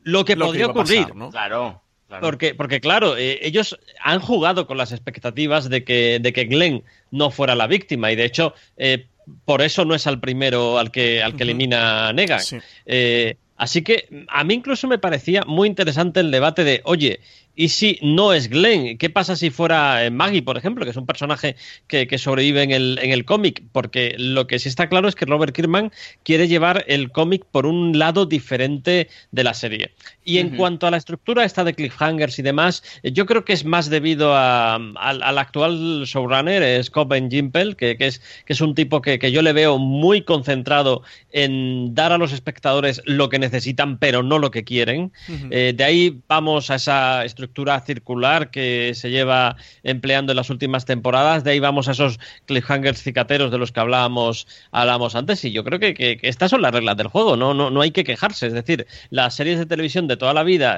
lo 0.03 0.25
que 0.25 0.35
podría 0.35 0.67
ocurrir. 0.67 1.07
Claro. 1.31 1.81
Porque, 2.19 2.53
porque 2.55 2.81
claro, 2.81 3.15
eh, 3.15 3.39
ellos 3.41 3.79
han 4.01 4.19
jugado 4.19 4.67
con 4.67 4.77
las 4.77 4.91
expectativas 4.91 5.69
de 5.69 5.85
que, 5.85 6.19
de 6.19 6.33
que 6.33 6.43
Glenn 6.43 6.83
no 7.09 7.31
fuera 7.31 7.55
la 7.55 7.67
víctima 7.67 8.11
y 8.11 8.17
de 8.17 8.25
hecho 8.25 8.53
eh, 8.75 9.07
por 9.45 9.61
eso 9.61 9.85
no 9.85 9.95
es 9.95 10.07
al 10.07 10.19
primero 10.19 10.77
al 10.77 10.91
que, 10.91 11.23
al 11.23 11.35
que 11.35 11.43
elimina 11.43 12.11
Negan. 12.13 12.41
Eh, 12.85 13.35
Así 13.61 13.83
que 13.83 14.25
a 14.27 14.43
mí 14.43 14.55
incluso 14.55 14.87
me 14.87 14.97
parecía 14.97 15.43
muy 15.45 15.67
interesante 15.67 16.19
el 16.19 16.31
debate 16.31 16.63
de, 16.63 16.81
oye, 16.83 17.19
¿Y 17.55 17.69
si 17.69 17.99
no 18.01 18.33
es 18.33 18.49
Glenn? 18.49 18.97
¿Qué 18.97 19.09
pasa 19.09 19.35
si 19.35 19.49
fuera 19.49 20.05
eh, 20.05 20.09
Maggie, 20.09 20.41
por 20.41 20.57
ejemplo, 20.57 20.85
que 20.85 20.91
es 20.91 20.97
un 20.97 21.05
personaje 21.05 21.55
que, 21.87 22.17
sobrevive 22.17 22.63
en 22.63 22.71
el, 22.71 22.99
en 23.01 23.11
el 23.11 23.25
cómic? 23.25 23.63
Porque 23.71 24.15
lo 24.17 24.47
que 24.47 24.57
sí 24.57 24.69
está 24.69 24.87
claro 24.87 25.07
es 25.07 25.15
que 25.15 25.25
Robert 25.25 25.53
Kirkman 25.53 25.91
quiere 26.23 26.47
llevar 26.47 26.85
el 26.87 27.11
cómic 27.11 27.45
por 27.51 27.65
un 27.65 27.99
lado 27.99 28.25
diferente 28.25 29.09
de 29.31 29.43
la 29.43 29.53
serie. 29.53 29.91
Y 30.23 30.37
en 30.37 30.55
cuanto 30.55 30.87
a 30.87 30.91
la 30.91 30.97
estructura 30.97 31.43
esta 31.43 31.63
de 31.63 31.73
cliffhangers 31.73 32.39
y 32.39 32.41
demás, 32.41 32.83
eh, 33.03 33.11
yo 33.11 33.25
creo 33.25 33.43
que 33.43 33.53
es 33.53 33.65
más 33.65 33.89
debido 33.89 34.35
al 34.35 35.37
actual 35.37 36.03
showrunner, 36.05 36.83
Scott 36.83 37.09
Ben 37.09 37.29
Gimpel, 37.29 37.75
que, 37.75 37.97
es, 37.99 38.21
que 38.45 38.53
es 38.53 38.61
un 38.61 38.75
tipo 38.75 39.01
que, 39.01 39.19
yo 39.31 39.41
le 39.41 39.53
veo 39.53 39.77
muy 39.77 40.21
concentrado 40.21 41.03
en 41.31 41.93
dar 41.95 42.11
a 42.11 42.17
los 42.17 42.33
espectadores 42.33 43.01
lo 43.05 43.29
que 43.29 43.39
necesitan, 43.39 43.97
pero 43.97 44.23
no 44.23 44.39
lo 44.39 44.51
que 44.51 44.63
quieren. 44.63 45.11
Eh, 45.49 45.73
de 45.75 45.83
ahí 45.83 46.21
vamos 46.27 46.69
a 46.69 46.75
esa 46.75 47.25
estructura 47.25 47.40
estructura 47.41 47.79
circular 47.81 48.51
que 48.51 48.93
se 48.93 49.09
lleva 49.09 49.55
empleando 49.83 50.31
en 50.31 50.35
las 50.35 50.49
últimas 50.49 50.85
temporadas. 50.85 51.43
De 51.43 51.51
ahí 51.51 51.59
vamos 51.59 51.87
a 51.87 51.91
esos 51.91 52.19
cliffhangers 52.45 53.01
cicateros 53.01 53.51
de 53.51 53.57
los 53.57 53.71
que 53.71 53.79
hablábamos, 53.79 54.47
hablábamos 54.71 55.15
antes. 55.15 55.43
Y 55.45 55.51
yo 55.51 55.63
creo 55.63 55.79
que, 55.79 55.93
que, 55.93 56.19
estas 56.21 56.51
son 56.51 56.61
las 56.61 56.73
reglas 56.73 56.97
del 56.97 57.07
juego, 57.07 57.35
¿no? 57.35 57.53
No, 57.53 57.69
no 57.69 57.81
hay 57.81 57.91
que 57.91 58.03
quejarse. 58.03 58.47
Es 58.47 58.53
decir, 58.53 58.85
las 59.09 59.33
series 59.33 59.59
de 59.59 59.65
televisión 59.65 60.07
de 60.07 60.17
toda 60.17 60.33
la 60.33 60.43
vida 60.43 60.77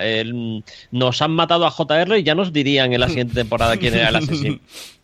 nos 0.91 1.21
han 1.21 1.31
matado 1.31 1.65
a 1.65 1.71
JR 1.71 2.17
y 2.17 2.23
ya 2.23 2.35
nos 2.35 2.53
dirían 2.53 2.93
en 2.93 3.01
la 3.01 3.09
siguiente 3.09 3.33
temporada 3.33 3.77
quién 3.77 3.93
era 3.93 4.09
el 4.09 4.15
asesino. 4.15 4.59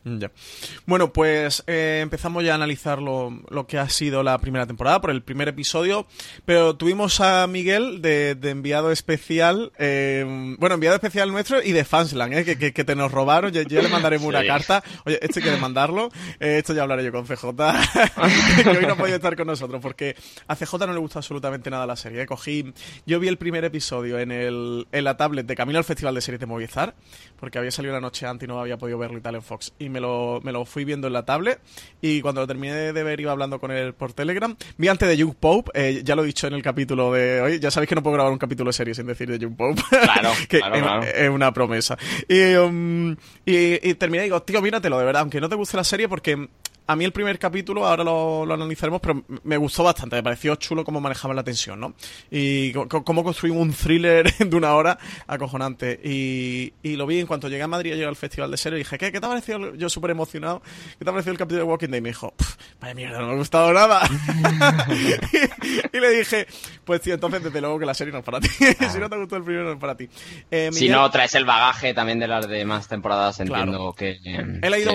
Bueno, 0.85 1.11
pues 1.11 1.63
eh, 1.67 1.99
empezamos 2.01 2.43
ya 2.43 2.53
a 2.53 2.55
analizar 2.55 3.01
lo, 3.01 3.41
que 3.67 3.77
ha 3.77 3.89
sido 3.89 4.23
la 4.23 4.37
primera 4.37 4.65
temporada 4.65 5.01
por 5.01 5.11
el 5.11 5.21
primer 5.21 5.49
episodio, 5.49 6.07
pero 6.45 6.75
tuvimos 6.77 7.19
a 7.19 7.45
Miguel 7.47 8.01
de, 8.01 8.37
enviado 8.43 8.91
especial, 8.91 9.73
eh, 9.77 10.55
bueno, 10.57 10.75
enviado 10.75 10.95
especial 10.95 11.31
nuestro 11.31 11.61
y 11.61 11.73
de 11.73 11.83
Fansland, 11.83 12.33
eh, 12.33 12.57
que, 12.57 12.73
que, 12.73 12.83
te 12.83 12.95
nos 12.95 13.11
robaron, 13.11 13.51
ya, 13.51 13.63
le 13.63 13.89
mandaremos 13.89 14.27
una 14.29 14.45
carta, 14.45 14.83
oye, 15.05 15.19
esto 15.21 15.39
hay 15.39 15.43
que 15.43 15.51
demandarlo, 15.51 16.09
esto 16.39 16.73
ya 16.73 16.83
hablaré 16.83 17.03
yo 17.03 17.11
con 17.11 17.25
CJ, 17.25 17.43
que 18.63 18.69
hoy 18.69 18.85
no 18.85 18.95
podido 18.95 19.17
estar 19.17 19.35
con 19.35 19.47
nosotros, 19.47 19.81
porque 19.81 20.15
a 20.47 20.55
CJ 20.55 20.87
no 20.87 20.93
le 20.93 20.99
gusta 20.99 21.19
absolutamente 21.19 21.69
nada 21.69 21.85
la 21.85 21.97
serie, 21.97 22.25
cogí, 22.25 22.73
yo 23.05 23.19
vi 23.19 23.27
el 23.27 23.37
primer 23.37 23.65
episodio 23.65 24.17
en, 24.17 24.31
el, 24.31 24.87
en 24.91 25.03
la 25.03 25.17
tablet 25.17 25.45
de 25.45 25.55
Camino 25.55 25.77
al 25.77 25.83
Festival 25.83 26.15
de 26.15 26.21
Series 26.21 26.39
de 26.39 26.45
Movistar, 26.45 26.95
porque 27.37 27.57
había 27.57 27.71
salido 27.71 27.93
una 27.93 28.01
noche 28.01 28.25
antes 28.25 28.47
y 28.47 28.47
no 28.47 28.59
había 28.59 28.77
podido 28.77 28.97
verlo 28.97 29.17
y 29.17 29.21
tal 29.21 29.35
en 29.35 29.41
Fox, 29.41 29.73
y 29.77 29.88
me 29.89 29.99
lo, 29.99 30.39
me 30.43 30.51
lo 30.51 30.65
fui 30.65 30.85
viendo 30.85 31.07
en 31.07 31.13
la 31.13 31.25
tablet 31.25 31.59
y 32.01 32.21
cuando 32.21 32.41
lo 32.41 32.47
terminé 32.47 32.93
de 32.93 33.03
ver 33.03 33.19
iba 33.19 33.31
hablando 33.31 33.59
con 33.59 33.71
él 33.71 33.93
por 33.93 34.13
Telegram. 34.13 34.55
Vi 34.77 34.87
antes 34.87 35.07
de 35.07 35.17
Young 35.17 35.35
Pope, 35.35 35.71
eh, 35.73 36.01
ya 36.03 36.15
lo 36.15 36.23
he 36.23 36.27
dicho 36.27 36.47
en 36.47 36.53
el 36.53 36.61
capítulo 36.61 37.11
de 37.13 37.41
hoy, 37.41 37.59
ya 37.59 37.71
sabéis 37.71 37.89
que 37.89 37.95
no 37.95 38.03
puedo 38.03 38.13
grabar 38.13 38.31
un 38.31 38.39
capítulo 38.39 38.69
de 38.69 38.73
serie 38.73 38.93
sin 38.93 39.07
decir 39.07 39.29
de 39.29 39.39
Young 39.39 39.55
Pope. 39.55 39.81
Claro, 39.89 40.31
que 40.49 40.59
claro, 40.59 41.03
es, 41.03 41.29
una 41.29 41.53
promesa. 41.53 41.97
Y, 42.27 42.55
um, 42.55 43.11
y, 43.45 43.89
y, 43.89 43.93
terminé 43.95 44.23
y 44.23 44.27
digo, 44.27 44.41
tío, 44.43 44.61
míratelo, 44.61 44.99
de 44.99 45.05
verdad, 45.05 45.21
aunque 45.21 45.41
no 45.41 45.49
te 45.49 45.55
guste 45.55 45.77
la 45.77 45.83
serie 45.83 46.07
porque 46.07 46.47
a 46.89 46.95
mí 46.95 47.05
el 47.05 47.11
primer 47.11 47.37
capítulo, 47.37 47.85
ahora 47.85 48.03
lo, 48.03 48.51
analizaremos, 48.51 48.99
pero 48.99 49.23
me 49.43 49.57
gustó 49.57 49.83
bastante. 49.83 50.15
Me 50.15 50.23
pareció 50.23 50.55
chulo 50.55 50.83
cómo 50.83 50.99
manejaban 50.99 51.37
la 51.37 51.43
tensión, 51.43 51.79
¿no? 51.79 51.93
Y 52.31 52.73
cómo 52.73 53.23
construimos 53.23 53.61
un 53.61 53.71
thriller 53.73 54.33
de 54.39 54.55
una 54.55 54.73
hora 54.73 54.97
acojonante. 55.27 55.99
Y, 56.03 56.73
lo 56.95 57.05
vi 57.05 57.19
en 57.19 57.27
cuanto 57.27 57.47
llegué 57.47 57.61
a 57.61 57.67
Madrid, 57.67 57.91
llegué 57.91 58.07
al 58.07 58.15
Festival 58.15 58.49
de 58.49 58.57
Serie 58.57 58.79
y 58.79 58.81
dije, 58.81 58.97
¿qué, 58.97 59.11
¿qué 59.11 59.19
te 59.19 59.25
ha 59.27 59.29
parecido? 59.29 59.75
Yo 59.75 59.87
súper 59.87 60.09
emocionado. 60.09 60.63
¿Qué 60.97 61.05
te 61.05 61.09
ha 61.11 61.13
parecido 61.13 61.31
el 61.31 61.37
capítulo 61.37 61.61
de 61.63 61.69
Walking 61.69 61.89
Dead? 61.89 61.99
Y 61.99 62.01
me 62.01 62.09
dijo, 62.09 62.33
vaya 62.81 62.95
mierda, 62.95 63.19
no 63.19 63.27
me 63.27 63.33
ha 63.33 63.35
gustado 63.35 63.71
nada. 63.71 64.01
y, 65.93 65.99
le 65.99 66.09
dije, 66.09 66.47
pues 66.85 67.01
tío, 67.01 67.13
entonces 67.13 67.43
desde 67.43 67.61
luego 67.61 67.77
que 67.77 67.85
la 67.85 67.93
serie 67.93 68.11
no 68.11 68.19
es 68.19 68.25
para 68.25 68.39
ti. 68.39 68.49
si 68.49 68.97
no 68.97 69.07
te 69.07 69.15
gustó 69.15 69.35
el 69.35 69.43
primero, 69.43 69.65
no 69.65 69.73
es 69.73 69.79
para 69.79 69.95
ti. 69.95 70.09
Eh, 70.49 70.71
si 70.71 70.89
no 70.89 71.07
traes 71.11 71.35
el 71.35 71.45
bagaje 71.45 71.93
también 71.93 72.17
de 72.17 72.27
las 72.27 72.49
demás 72.49 72.87
temporadas, 72.87 73.39
entiendo 73.39 73.93
que, 73.93 74.17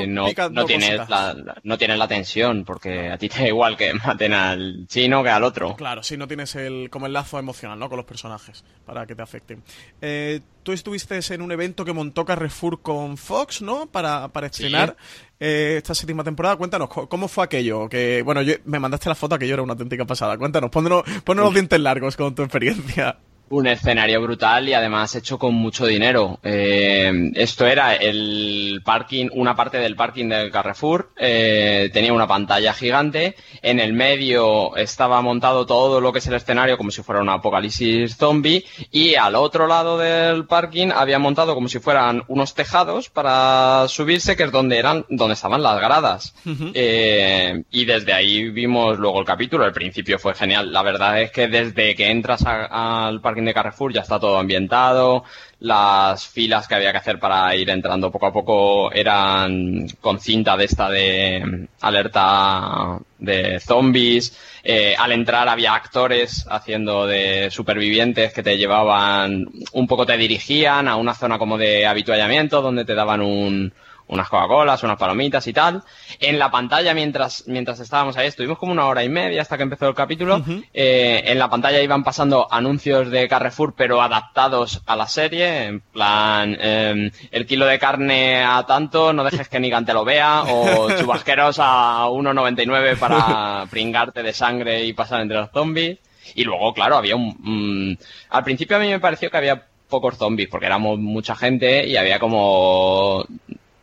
no, 0.08 0.26
no 0.50 0.64
tienes 0.64 1.08
la, 1.08 1.36
no 1.62 1.78
tienes 1.84 1.98
la 1.98 2.08
tensión, 2.08 2.64
porque 2.64 3.10
a 3.10 3.18
ti 3.18 3.28
te 3.28 3.40
da 3.40 3.48
igual 3.48 3.76
que 3.76 3.92
maten 3.92 4.32
al 4.32 4.86
chino 4.86 5.22
que 5.22 5.28
al 5.28 5.44
otro. 5.44 5.76
Claro, 5.76 6.02
si 6.02 6.16
no 6.16 6.26
tienes 6.26 6.54
el, 6.54 6.88
como 6.88 7.04
el 7.04 7.12
lazo 7.12 7.38
emocional, 7.38 7.78
¿no? 7.78 7.90
Con 7.90 7.98
los 7.98 8.06
personajes, 8.06 8.64
para 8.86 9.06
que 9.06 9.14
te 9.14 9.20
afecten. 9.20 9.62
Eh, 10.00 10.40
tú 10.62 10.72
estuviste 10.72 11.20
en 11.34 11.42
un 11.42 11.52
evento 11.52 11.84
que 11.84 11.92
montó 11.92 12.24
Carrefour 12.24 12.80
con 12.80 13.18
Fox, 13.18 13.60
¿no? 13.60 13.84
Para, 13.84 14.28
para 14.28 14.46
estrenar 14.46 14.96
eh, 15.38 15.74
esta 15.76 15.94
séptima 15.94 16.24
temporada. 16.24 16.56
Cuéntanos, 16.56 16.88
¿cómo 16.88 17.28
fue 17.28 17.44
aquello? 17.44 17.86
Que, 17.86 18.22
bueno, 18.22 18.40
yo, 18.40 18.54
me 18.64 18.78
mandaste 18.78 19.10
la 19.10 19.14
foto, 19.14 19.38
que 19.38 19.46
yo 19.46 19.52
era 19.52 19.62
una 19.62 19.74
auténtica 19.74 20.06
pasada. 20.06 20.38
Cuéntanos, 20.38 20.70
ponnos, 20.70 21.02
ponnos 21.22 21.44
los 21.44 21.52
dientes 21.52 21.78
largos 21.80 22.16
con 22.16 22.34
tu 22.34 22.44
experiencia. 22.44 23.18
Un 23.54 23.68
escenario 23.68 24.20
brutal 24.20 24.68
y 24.68 24.74
además 24.74 25.14
hecho 25.14 25.38
con 25.38 25.54
mucho 25.54 25.86
dinero. 25.86 26.40
Eh, 26.42 27.30
esto 27.36 27.64
era 27.66 27.94
el 27.94 28.82
parking, 28.84 29.28
una 29.32 29.54
parte 29.54 29.78
del 29.78 29.94
parking 29.94 30.28
del 30.28 30.50
Carrefour, 30.50 31.12
eh, 31.16 31.88
tenía 31.92 32.12
una 32.12 32.26
pantalla 32.26 32.74
gigante, 32.74 33.36
en 33.62 33.78
el 33.78 33.92
medio 33.92 34.74
estaba 34.76 35.22
montado 35.22 35.66
todo 35.66 36.00
lo 36.00 36.12
que 36.12 36.18
es 36.18 36.26
el 36.26 36.34
escenario 36.34 36.76
como 36.76 36.90
si 36.90 37.02
fuera 37.04 37.22
un 37.22 37.28
apocalipsis 37.28 38.16
zombie 38.16 38.64
y 38.90 39.14
al 39.14 39.36
otro 39.36 39.68
lado 39.68 39.98
del 39.98 40.46
parking 40.46 40.88
había 40.92 41.20
montado 41.20 41.54
como 41.54 41.68
si 41.68 41.78
fueran 41.78 42.24
unos 42.26 42.54
tejados 42.54 43.08
para 43.08 43.86
subirse 43.86 44.34
que 44.34 44.42
es 44.42 44.50
donde 44.50 44.78
eran, 44.78 45.06
donde 45.08 45.34
estaban 45.34 45.62
las 45.62 45.78
gradas. 45.78 46.34
Eh, 46.74 47.62
y 47.70 47.84
desde 47.84 48.12
ahí 48.12 48.50
vimos 48.50 48.98
luego 48.98 49.20
el 49.20 49.26
capítulo, 49.26 49.64
el 49.64 49.72
principio 49.72 50.18
fue 50.18 50.34
genial. 50.34 50.72
La 50.72 50.82
verdad 50.82 51.22
es 51.22 51.30
que 51.30 51.46
desde 51.46 51.94
que 51.94 52.10
entras 52.10 52.44
al 52.44 53.20
parking 53.20 53.43
de 53.44 53.54
Carrefour 53.54 53.92
ya 53.92 54.02
está 54.02 54.18
todo 54.18 54.38
ambientado, 54.38 55.24
las 55.60 56.26
filas 56.26 56.68
que 56.68 56.74
había 56.74 56.92
que 56.92 56.98
hacer 56.98 57.18
para 57.18 57.54
ir 57.56 57.70
entrando 57.70 58.10
poco 58.10 58.26
a 58.26 58.32
poco 58.32 58.92
eran 58.92 59.86
con 60.00 60.20
cinta 60.20 60.56
de 60.56 60.64
esta 60.64 60.90
de 60.90 61.68
alerta 61.80 62.98
de 63.18 63.60
zombies. 63.60 64.36
Eh, 64.62 64.94
al 64.98 65.12
entrar 65.12 65.48
había 65.48 65.74
actores 65.74 66.46
haciendo 66.50 67.06
de 67.06 67.50
supervivientes 67.50 68.32
que 68.32 68.42
te 68.42 68.56
llevaban, 68.56 69.46
un 69.72 69.86
poco 69.86 70.06
te 70.06 70.16
dirigían 70.16 70.88
a 70.88 70.96
una 70.96 71.14
zona 71.14 71.38
como 71.38 71.58
de 71.58 71.86
habituallamiento 71.86 72.62
donde 72.62 72.84
te 72.84 72.94
daban 72.94 73.20
un, 73.20 73.72
unas 74.14 74.28
Coca-Colas, 74.28 74.82
unas 74.82 74.96
palomitas 74.96 75.46
y 75.46 75.52
tal. 75.52 75.82
En 76.18 76.38
la 76.38 76.50
pantalla, 76.50 76.94
mientras, 76.94 77.44
mientras 77.46 77.80
estábamos 77.80 78.16
ahí, 78.16 78.28
estuvimos 78.28 78.58
como 78.58 78.72
una 78.72 78.86
hora 78.86 79.04
y 79.04 79.08
media 79.08 79.42
hasta 79.42 79.56
que 79.56 79.64
empezó 79.64 79.88
el 79.88 79.94
capítulo. 79.94 80.42
Eh, 80.72 81.22
en 81.26 81.38
la 81.38 81.50
pantalla 81.50 81.80
iban 81.82 82.04
pasando 82.04 82.48
anuncios 82.50 83.10
de 83.10 83.28
Carrefour, 83.28 83.74
pero 83.76 84.00
adaptados 84.00 84.82
a 84.86 84.96
la 84.96 85.06
serie. 85.06 85.64
En 85.64 85.80
plan, 85.80 86.56
em, 86.58 87.10
el 87.30 87.46
kilo 87.46 87.66
de 87.66 87.78
carne 87.78 88.42
a 88.42 88.64
tanto, 88.66 89.12
no 89.12 89.24
dejes 89.24 89.48
que 89.48 89.60
Nigan 89.60 89.84
te 89.84 89.92
lo 89.92 90.04
vea. 90.04 90.44
O 90.48 90.88
chubasqueros 90.98 91.56
a 91.58 92.06
1,99 92.08 92.96
para 92.96 93.66
pringarte 93.70 94.22
de 94.22 94.32
sangre 94.32 94.84
y 94.84 94.92
pasar 94.92 95.20
entre 95.20 95.38
los 95.38 95.50
zombies. 95.50 95.98
Y 96.34 96.44
luego, 96.44 96.72
claro, 96.72 96.96
había 96.96 97.16
un... 97.16 97.98
al 98.30 98.44
principio 98.44 98.76
a 98.76 98.80
mí 98.80 98.88
me 98.88 99.00
pareció 99.00 99.30
que 99.30 99.36
había 99.36 99.66
pocos 99.88 100.16
zombies, 100.16 100.48
porque 100.48 100.66
éramos 100.66 100.98
mucha 100.98 101.36
gente 101.36 101.86
y 101.86 101.96
había 101.96 102.18
como 102.18 103.26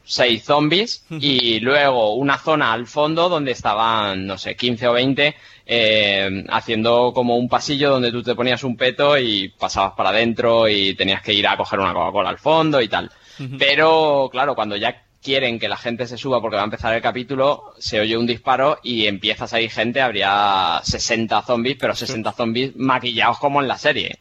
seis 0.04 0.44
zombies 0.44 1.06
y 1.10 1.60
luego 1.60 2.16
una 2.16 2.38
zona 2.38 2.74
al 2.74 2.88
fondo 2.88 3.30
donde 3.30 3.52
estaban, 3.52 4.26
no 4.26 4.38
sé, 4.38 4.56
15 4.56 4.88
o 4.88 4.94
20 4.94 5.36
eh, 5.66 6.44
haciendo 6.50 7.14
como 7.14 7.38
un 7.38 7.48
pasillo 7.48 7.92
donde 7.92 8.12
tú 8.12 8.22
te 8.24 8.36
ponías 8.36 8.64
un 8.64 8.76
peto 8.76 9.18
y 9.18 9.50
pasabas 9.50 9.94
para 9.94 10.10
adentro 10.10 10.68
y 10.68 10.96
tenías 10.96 11.22
que 11.22 11.34
ir 11.34 11.48
a 11.48 11.56
coger 11.56 11.80
una 11.80 11.94
Coca-Cola 11.94 12.30
al 12.30 12.40
fondo 12.40 12.82
y 12.82 12.88
tal. 12.88 13.10
Pero 13.58 14.30
claro, 14.32 14.54
cuando 14.54 14.76
ya 14.76 15.04
quieren 15.22 15.60
que 15.60 15.70
la 15.70 15.78
gente 15.78 16.08
se 16.08 16.18
suba 16.18 16.42
porque 16.42 16.58
va 16.58 16.64
a 16.64 16.66
empezar 16.66 16.94
el 16.94 17.02
capítulo, 17.02 17.74
se 17.78 18.00
oye 18.00 18.18
un 18.18 18.28
disparo 18.28 18.80
y 18.84 19.08
empiezas 19.08 19.54
ahí 19.54 19.70
gente, 19.70 20.02
habría 20.02 20.82
60 20.84 21.42
zombies, 21.44 21.78
pero 21.80 21.96
60 21.96 22.32
zombies 22.34 22.76
maquillados 22.76 23.40
como 23.40 23.62
en 23.62 23.68
la 23.68 23.78
serie. 23.78 24.20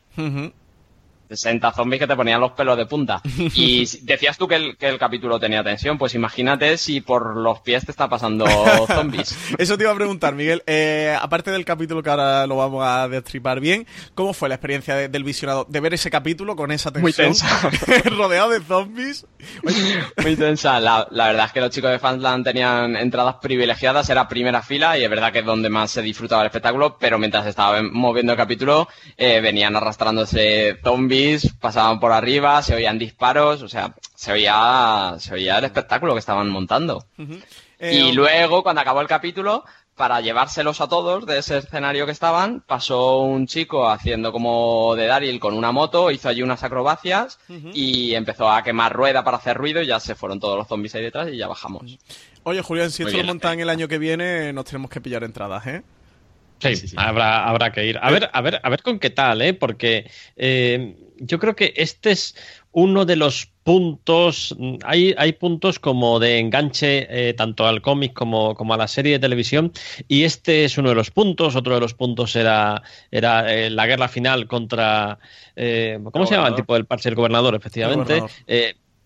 60 1.30 1.72
zombies 1.72 2.00
que 2.00 2.08
te 2.08 2.16
ponían 2.16 2.40
los 2.40 2.52
pelos 2.52 2.76
de 2.76 2.86
punta. 2.86 3.22
Y 3.54 3.84
decías 4.02 4.38
tú 4.38 4.48
que 4.48 4.54
el, 4.54 4.76
que 4.76 4.88
el 4.88 4.98
capítulo 4.98 5.38
tenía 5.38 5.62
tensión, 5.62 5.98
pues 5.98 6.14
imagínate 6.14 6.76
si 6.78 7.00
por 7.00 7.36
los 7.36 7.60
pies 7.60 7.84
te 7.84 7.90
está 7.90 8.08
pasando 8.08 8.46
zombies. 8.86 9.36
Eso 9.58 9.76
te 9.76 9.84
iba 9.84 9.92
a 9.92 9.94
preguntar, 9.94 10.34
Miguel. 10.34 10.62
Eh, 10.66 11.16
aparte 11.20 11.50
del 11.50 11.64
capítulo 11.64 12.02
que 12.02 12.10
ahora 12.10 12.46
lo 12.46 12.56
vamos 12.56 12.84
a 12.86 13.08
destripar 13.08 13.60
bien, 13.60 13.86
¿cómo 14.14 14.32
fue 14.32 14.48
la 14.48 14.54
experiencia 14.54 15.08
del 15.08 15.24
visionado 15.24 15.66
de 15.68 15.80
ver 15.80 15.94
ese 15.94 16.10
capítulo 16.10 16.56
con 16.56 16.70
esa 16.70 16.90
tensión? 16.90 17.02
Muy 17.02 17.12
tensa. 17.12 17.70
rodeado 18.10 18.50
de 18.50 18.60
zombies. 18.60 19.26
Muy 20.22 20.36
tensa. 20.36 20.80
La, 20.80 21.06
verdad 21.10 21.46
es 21.46 21.52
que 21.52 21.60
los 21.60 21.70
chicos 21.70 21.90
de 21.90 21.98
Fansland 21.98 22.44
tenían 22.44 22.96
entradas 22.96 23.36
privilegiadas, 23.42 24.08
era 24.08 24.28
primera 24.28 24.62
fila 24.62 24.96
y 24.98 25.04
es 25.04 25.10
verdad 25.10 25.32
que 25.32 25.40
es 25.40 25.44
donde 25.44 25.68
más 25.68 25.90
se 25.90 26.02
disfrutaba 26.02 26.42
el 26.42 26.46
espectáculo, 26.46 26.96
pero 26.98 27.18
mientras 27.18 27.46
estaba 27.46 27.82
moviendo 27.82 28.32
el 28.32 28.38
capítulo 28.38 28.88
eh, 29.16 29.40
venían 29.40 29.76
arrastrándose 29.76 30.78
zombies 30.82 31.19
pasaban 31.60 32.00
por 32.00 32.12
arriba, 32.12 32.62
se 32.62 32.74
oían 32.74 32.98
disparos, 32.98 33.62
o 33.62 33.68
sea, 33.68 33.94
se 34.14 34.32
oía, 34.32 35.14
se 35.18 35.34
oía 35.34 35.58
el 35.58 35.64
espectáculo 35.64 36.14
que 36.14 36.20
estaban 36.20 36.48
montando. 36.48 37.06
y 37.18 37.40
eh, 37.78 38.12
luego, 38.12 38.62
cuando 38.62 38.80
acabó 38.82 39.00
el 39.00 39.08
capítulo, 39.08 39.64
para 40.00 40.22
llevárselos 40.22 40.80
a 40.80 40.88
todos 40.88 41.26
de 41.26 41.38
ese 41.38 41.58
escenario 41.58 42.06
que 42.06 42.12
estaban, 42.12 42.62
pasó 42.66 43.18
un 43.18 43.46
chico 43.46 43.86
haciendo 43.90 44.32
como 44.32 44.94
de 44.96 45.06
Daryl 45.06 45.38
con 45.38 45.52
una 45.52 45.72
moto, 45.72 46.10
hizo 46.10 46.30
allí 46.30 46.40
unas 46.40 46.62
acrobacias 46.62 47.38
y 47.74 48.14
empezó 48.14 48.50
a 48.50 48.62
quemar 48.62 48.94
rueda 48.94 49.22
para 49.22 49.36
hacer 49.36 49.58
ruido 49.58 49.82
y 49.82 49.86
ya 49.86 50.00
se 50.00 50.14
fueron 50.14 50.40
todos 50.40 50.56
los 50.56 50.66
zombies 50.66 50.94
ahí 50.94 51.02
detrás 51.02 51.28
y 51.30 51.36
ya 51.36 51.48
bajamos. 51.48 51.98
Oye, 52.44 52.62
Julián, 52.62 52.90
si 52.90 53.02
esto 53.02 53.14
lo 53.14 53.24
montan 53.24 53.60
el 53.60 53.68
año 53.68 53.88
que 53.88 53.98
viene, 53.98 54.54
nos 54.54 54.64
tenemos 54.64 54.90
que 54.90 55.02
pillar 55.02 55.22
entradas, 55.22 55.66
¿eh? 55.66 55.82
Sí, 56.60 56.94
Habrá, 56.96 57.46
habrá 57.46 57.70
que 57.70 57.86
ir. 57.86 57.98
A 58.00 58.10
ver, 58.10 58.30
a 58.32 58.40
ver, 58.40 58.60
a 58.62 58.70
ver 58.70 58.82
con 58.82 58.98
qué 58.98 59.10
tal, 59.10 59.42
¿eh? 59.42 59.54
Porque 59.54 60.10
eh, 60.36 60.94
yo 61.20 61.38
creo 61.38 61.54
que 61.54 61.72
este 61.76 62.10
es 62.10 62.34
uno 62.72 63.04
de 63.04 63.16
los 63.16 63.46
puntos. 63.62 64.56
Hay, 64.84 65.14
hay 65.16 65.32
puntos 65.32 65.78
como 65.78 66.18
de 66.18 66.38
enganche 66.38 67.06
eh, 67.10 67.34
tanto 67.34 67.66
al 67.66 67.82
cómic 67.82 68.12
como, 68.12 68.54
como, 68.54 68.74
a 68.74 68.76
la 68.76 68.88
serie 68.88 69.12
de 69.12 69.18
televisión. 69.18 69.72
Y 70.08 70.24
este 70.24 70.64
es 70.64 70.78
uno 70.78 70.88
de 70.88 70.94
los 70.94 71.10
puntos. 71.10 71.56
Otro 71.56 71.74
de 71.74 71.80
los 71.80 71.94
puntos 71.94 72.34
era, 72.36 72.82
era 73.10 73.52
eh, 73.54 73.70
la 73.70 73.86
guerra 73.86 74.08
final 74.08 74.46
contra. 74.46 75.18
¿Cómo 76.12 76.26
se 76.26 76.34
llama 76.34 76.48
el 76.48 76.54
tipo 76.54 76.74
del 76.74 76.86
parche? 76.86 77.08
El 77.08 77.14
gobernador, 77.14 77.54
efectivamente. 77.54 78.22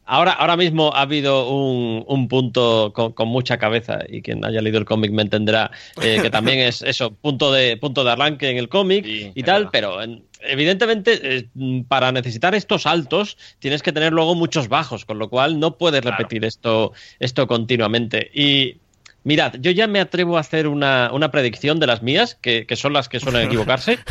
Ahora, 0.07 0.33
ahora 0.33 0.57
mismo 0.57 0.93
ha 0.95 1.03
habido 1.03 1.49
un, 1.49 2.05
un 2.07 2.29
punto 2.29 2.93
con, 2.93 3.29
mucha 3.29 3.57
cabeza 3.57 4.01
y 4.07 4.21
quien 4.21 4.45
haya 4.45 4.61
leído 4.61 4.79
el 4.79 4.85
cómic 4.85 5.11
me 5.13 5.23
entenderá 5.23 5.71
eh, 6.03 6.19
que 6.21 6.29
también 6.29 6.59
es 6.59 6.83
eso, 6.87 7.15
punto 7.15 7.51
de, 7.51 7.79
punto 7.79 8.05
de 8.05 8.11
arranque 8.11 8.51
en 8.51 8.59
el 8.59 8.69
cómic 8.69 9.07
y 9.07 9.43
tal, 9.43 9.71
pero 9.73 10.03
evidentemente 10.47 11.39
eh, 11.39 11.49
para 11.89 12.13
necesitar 12.13 12.55
estos 12.55 12.83
saltos 12.83 13.37
tienes 13.59 13.83
que 13.83 13.93
tener 13.93 14.13
luego 14.13 14.35
muchos 14.35 14.69
bajos, 14.69 15.05
con 15.05 15.19
lo 15.19 15.29
cual 15.29 15.59
no 15.59 15.77
puedes 15.77 16.05
repetir 16.05 16.45
esto, 16.45 16.93
esto 17.19 17.47
continuamente. 17.47 18.31
Y 18.33 18.79
Mirad, 19.25 19.55
yo 19.59 19.71
ya 19.71 19.87
me 19.87 20.01
atrevo 20.01 20.37
a 20.37 20.41
hacer 20.41 20.69
una, 20.69 21.11
una 21.13 21.31
predicción 21.31 21.81
de 21.81 21.87
las 21.87 22.03
mías, 22.03 22.35
que, 22.35 22.67
que, 22.67 22.77
son 22.77 22.93
las 22.93 23.09
que 23.09 23.21
suelen 23.21 23.43
equivocarse. 23.47 23.99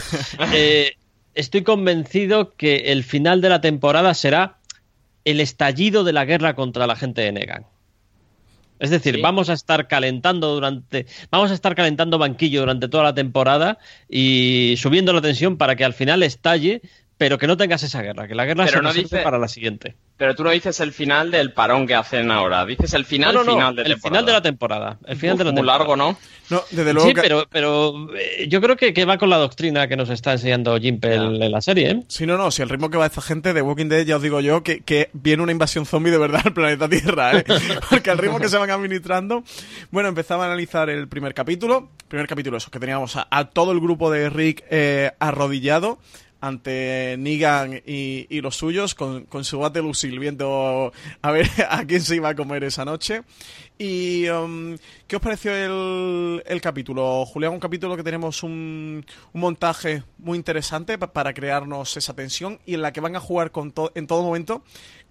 Eh, 0.53 0.95
estoy 1.35 1.63
convencido 1.63 2.53
que 2.55 2.91
el 2.91 3.03
final 3.03 3.41
de 3.41 3.49
la 3.49 3.61
temporada 3.61 4.13
será 4.13 4.57
el 5.23 5.39
estallido 5.39 6.03
de 6.03 6.13
la 6.13 6.25
guerra 6.25 6.55
contra 6.55 6.87
la 6.87 6.95
gente 6.95 7.21
de 7.21 7.31
Negan. 7.31 7.65
Es 8.83 8.89
decir, 8.89 9.21
vamos 9.21 9.49
a 9.49 9.53
estar 9.53 9.87
calentando 9.87 10.53
durante, 10.53 11.05
vamos 11.31 11.51
a 11.51 11.53
estar 11.53 11.73
calentando 11.73 12.17
banquillo 12.17 12.59
durante 12.59 12.89
toda 12.89 13.05
la 13.05 13.13
temporada 13.13 13.77
y 14.09 14.73
subiendo 14.75 15.13
la 15.13 15.21
tensión 15.21 15.55
para 15.55 15.77
que 15.77 15.85
al 15.85 15.93
final 15.93 16.21
estalle 16.21 16.81
pero 17.23 17.37
que 17.37 17.47
no 17.47 17.55
tengas 17.55 17.81
esa 17.83 18.01
guerra, 18.01 18.27
que 18.27 18.35
la 18.35 18.43
guerra 18.43 18.67
se 18.67 18.81
no 18.81 18.91
dice, 18.91 19.21
para 19.21 19.37
la 19.37 19.47
siguiente. 19.47 19.95
Pero 20.17 20.35
tú 20.35 20.43
no 20.43 20.49
dices 20.49 20.81
el 20.81 20.91
final 20.91 21.31
del 21.31 21.53
parón 21.53 21.87
que 21.87 21.95
hacen 21.95 22.29
ahora, 22.31 22.65
dices 22.65 22.93
el 22.95 23.05
final, 23.05 23.39
final 23.45 23.77
de 23.77 23.83
el 23.83 23.97
final 23.97 24.25
de 24.25 24.31
la 24.33 24.41
temporada. 24.41 24.97
El 25.07 25.15
final 25.15 25.37
de 25.37 25.45
la 25.45 25.53
muy 25.53 25.63
largo, 25.63 25.95
¿no? 25.95 26.17
No, 26.49 26.61
desde 26.69 26.91
luego. 26.93 27.07
Sí, 27.07 27.15
pero, 27.15 27.47
pero 27.49 28.13
eh, 28.13 28.49
yo 28.49 28.59
creo 28.59 28.75
que, 28.75 29.05
va 29.05 29.17
con 29.17 29.29
la 29.29 29.37
doctrina 29.37 29.87
que 29.87 29.95
nos 29.95 30.09
está 30.09 30.33
enseñando 30.33 30.77
Jimpel 30.77 31.41
en 31.41 31.49
la 31.49 31.61
serie. 31.61 31.91
¿eh? 31.91 32.03
Sí, 32.09 32.25
no, 32.25 32.37
no, 32.37 32.51
si 32.51 32.61
el 32.61 32.67
ritmo 32.67 32.89
que 32.89 32.97
va 32.97 33.05
esta 33.05 33.21
gente 33.21 33.53
de 33.53 33.61
Walking 33.61 33.87
Dead, 33.87 34.05
ya 34.05 34.17
os 34.17 34.21
digo 34.21 34.41
yo, 34.41 34.63
que, 34.63 34.81
que 34.81 35.09
viene 35.13 35.43
una 35.43 35.53
invasión 35.53 35.85
zombie 35.85 36.11
de 36.11 36.17
verdad 36.17 36.41
al 36.45 36.53
planeta 36.53 36.89
Tierra, 36.89 37.37
¿eh? 37.37 37.45
Porque 37.89 38.11
al 38.11 38.17
ritmo 38.17 38.37
que 38.37 38.49
se 38.49 38.57
van 38.57 38.69
administrando. 38.69 39.45
Bueno, 39.91 40.09
empezaba 40.09 40.43
a 40.43 40.47
analizar 40.47 40.89
el 40.89 41.07
primer 41.07 41.33
capítulo. 41.33 41.87
Primer 42.09 42.27
capítulo, 42.27 42.57
eso, 42.57 42.69
que 42.69 42.79
teníamos 42.79 43.15
a, 43.15 43.45
todo 43.45 43.71
el 43.71 43.79
grupo 43.79 44.11
de 44.11 44.29
Rick 44.29 44.65
eh, 44.69 45.11
arrodillado 45.19 45.99
ante 46.43 47.15
Negan 47.17 47.81
y, 47.85 48.41
los 48.41 48.57
suyos 48.57 48.95
con, 48.95 49.25
su 49.43 49.59
bate 49.59 49.81
Lucille 49.81 50.19
viendo 50.19 50.91
a 51.21 51.31
ver 51.31 51.49
a 51.69 51.85
quién 51.85 52.01
se 52.01 52.17
iba 52.17 52.27
a 52.27 52.35
comer 52.35 52.65
esa 52.65 52.83
noche. 52.83 53.21
¿Y 53.79 54.27
um, 54.27 54.77
qué 55.07 55.15
os 55.15 55.21
pareció 55.21 55.53
el, 55.53 56.61
capítulo, 56.61 57.25
Julián? 57.25 57.53
Un 57.53 57.61
capítulo 57.61 57.95
que 57.95 58.03
tenemos 58.03 58.43
un, 58.43 59.05
montaje 59.31 60.03
muy 60.17 60.37
interesante 60.37 60.97
para 60.97 61.33
crearnos 61.33 61.95
esa 61.95 62.13
tensión 62.13 62.59
y 62.65 62.73
en 62.73 62.81
la 62.81 62.91
que 62.91 62.99
van 62.99 63.15
a 63.15 63.21
jugar 63.21 63.51
con 63.51 63.73
en 63.95 64.05
todo 64.05 64.21
momento 64.23 64.63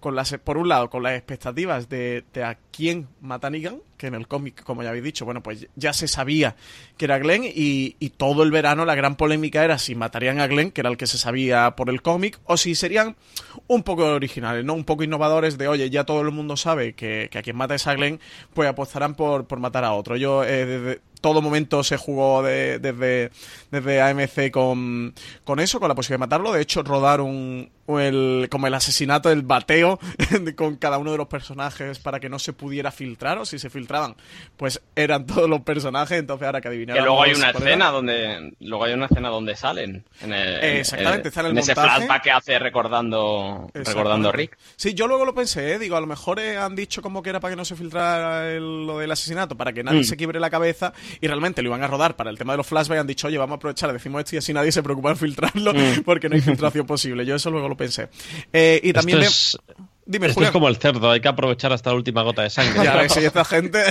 con 0.03 0.17
las, 0.17 0.37
por 0.43 0.57
un 0.57 0.67
lado, 0.67 0.89
con 0.89 1.01
las 1.01 1.13
expectativas 1.13 1.87
de, 1.87 2.25
a 2.43 2.57
quién 2.73 3.07
mata 3.21 3.49
Negan, 3.49 3.79
que 3.95 4.07
en 4.07 4.15
el 4.15 4.27
cómic, 4.27 4.61
como 4.61 4.83
ya 4.83 4.89
habéis 4.89 5.05
dicho, 5.05 5.23
bueno, 5.23 5.41
pues 5.41 5.65
ya 5.77 5.93
se 5.93 6.09
sabía 6.09 6.57
que 6.97 7.05
era 7.05 7.19
Glenn 7.19 7.45
y, 7.45 7.95
y, 7.99 8.09
todo 8.09 8.43
el 8.43 8.51
verano 8.51 8.83
la 8.83 8.95
gran 8.95 9.15
polémica 9.15 9.63
era 9.63 9.77
si 9.77 9.95
matarían 9.95 10.41
a 10.41 10.47
Glenn, 10.47 10.71
que 10.71 10.81
era 10.81 10.89
el 10.89 10.97
que 10.97 11.07
se 11.07 11.17
sabía 11.17 11.77
por 11.77 11.89
el 11.89 12.01
cómic, 12.01 12.37
o 12.43 12.57
si 12.57 12.75
serían 12.75 13.15
un 13.67 13.83
poco 13.83 14.03
originales, 14.03 14.65
¿no? 14.65 14.73
Un 14.73 14.83
poco 14.83 15.03
innovadores 15.03 15.57
de, 15.57 15.69
oye, 15.69 15.89
ya 15.89 16.03
todo 16.03 16.19
el 16.19 16.31
mundo 16.31 16.57
sabe 16.57 16.95
que, 16.95 17.29
que 17.31 17.37
a 17.37 17.41
quien 17.41 17.55
mata 17.55 17.75
es 17.75 17.87
a 17.87 17.93
Glenn, 17.93 18.19
pues 18.53 18.67
apostarán 18.67 19.15
por, 19.15 19.47
por 19.47 19.61
matar 19.61 19.85
a 19.85 19.93
otro. 19.93 20.17
Yo, 20.17 20.43
eh, 20.43 20.65
desde 20.65 21.01
todo 21.23 21.41
momento 21.41 21.85
se 21.85 21.95
jugó 21.95 22.43
desde, 22.43 23.31
desde 23.71 24.01
AMC 24.01 24.51
con, 24.51 25.13
con 25.45 25.61
eso, 25.61 25.79
con 25.79 25.87
la 25.87 25.95
posibilidad 25.95 26.17
de 26.17 26.25
matarlo. 26.27 26.51
De 26.51 26.61
hecho, 26.61 26.83
rodar 26.83 27.21
un, 27.85 28.01
el, 28.01 28.47
como 28.49 28.67
el 28.67 28.73
asesinato, 28.73 29.31
el 29.31 29.41
bateo 29.41 29.99
con 30.55 30.77
cada 30.77 30.97
uno 30.97 31.11
de 31.11 31.17
los 31.17 31.27
personajes 31.27 31.99
para 31.99 32.19
que 32.19 32.29
no 32.29 32.39
se 32.39 32.53
pudiera 32.53 32.91
filtrar, 32.91 33.37
o 33.37 33.45
si 33.45 33.59
se 33.59 33.69
filtraban, 33.69 34.15
pues 34.57 34.81
eran 34.95 35.25
todos 35.27 35.49
los 35.49 35.61
personajes, 35.61 36.19
entonces 36.19 36.45
ahora 36.45 36.61
que 36.61 36.67
adivinar. 36.67 36.97
Que 36.97 37.03
luego 37.03 37.23
hay 37.23 37.33
una 37.33 37.49
escena 37.51 37.89
donde, 37.89 38.53
luego 38.59 38.83
hay 38.85 38.93
una 38.93 39.05
escena 39.05 39.29
donde 39.29 39.55
salen. 39.55 40.03
En 40.21 40.33
Exactamente, 40.33 41.29
en, 41.39 41.45
el 41.45 41.57
ese 41.57 41.75
flashback 41.75 42.23
que 42.23 42.31
hace 42.31 42.59
recordando, 42.59 43.69
recordando 43.73 44.31
Rick. 44.31 44.57
Sí, 44.75 44.93
yo 44.93 45.07
luego 45.07 45.25
lo 45.25 45.33
pensé, 45.33 45.73
¿eh? 45.73 45.79
digo, 45.79 45.95
a 45.95 46.01
lo 46.01 46.07
mejor 46.07 46.39
eh, 46.39 46.57
han 46.57 46.75
dicho 46.75 47.01
como 47.01 47.21
que 47.21 47.29
era 47.29 47.39
para 47.39 47.53
que 47.53 47.55
no 47.57 47.65
se 47.65 47.75
filtrara 47.75 48.59
lo 48.59 48.99
del 48.99 49.11
asesinato, 49.11 49.55
para 49.55 49.73
que 49.73 49.83
nadie 49.83 50.01
mm. 50.01 50.05
se 50.05 50.17
quiebre 50.17 50.39
la 50.39 50.49
cabeza, 50.49 50.93
y 51.21 51.27
realmente 51.27 51.61
lo 51.61 51.69
iban 51.69 51.83
a 51.83 51.87
rodar 51.87 52.15
para 52.15 52.29
el 52.29 52.37
tema 52.37 52.53
de 52.53 52.57
los 52.57 52.67
flashbacks, 52.67 53.01
han 53.01 53.07
dicho, 53.07 53.27
oye, 53.27 53.37
vamos 53.37 53.55
a 53.55 53.57
aprovechar, 53.57 53.91
decimos 53.91 54.19
esto 54.19 54.35
y 54.35 54.39
así 54.39 54.53
nadie 54.53 54.71
se 54.71 54.83
preocupa 54.83 55.11
en 55.11 55.17
filtrarlo, 55.17 55.73
mm. 55.73 56.01
porque 56.05 56.29
no 56.29 56.35
hay 56.35 56.41
filtración 56.41 56.85
posible. 56.85 57.25
Yo 57.25 57.35
eso 57.35 57.51
luego 57.51 57.69
lo 57.69 57.72
pensé. 57.77 58.09
Eh, 58.51 58.79
y 58.83 58.93
también... 58.93 59.19
Esto 59.19 59.59
es... 59.67 59.85
Dime, 60.05 60.27
Esto 60.27 60.43
es 60.43 60.51
como 60.51 60.67
el 60.67 60.75
cerdo, 60.75 61.09
hay 61.09 61.21
que 61.21 61.29
aprovechar 61.29 61.71
hasta 61.71 61.91
la 61.91 61.95
última 61.95 62.23
gota 62.23 62.41
de 62.41 62.49
sangre. 62.49 62.83
Ya 62.83 62.95
ves, 63.01 63.15
esta 63.15 63.45
gente. 63.45 63.85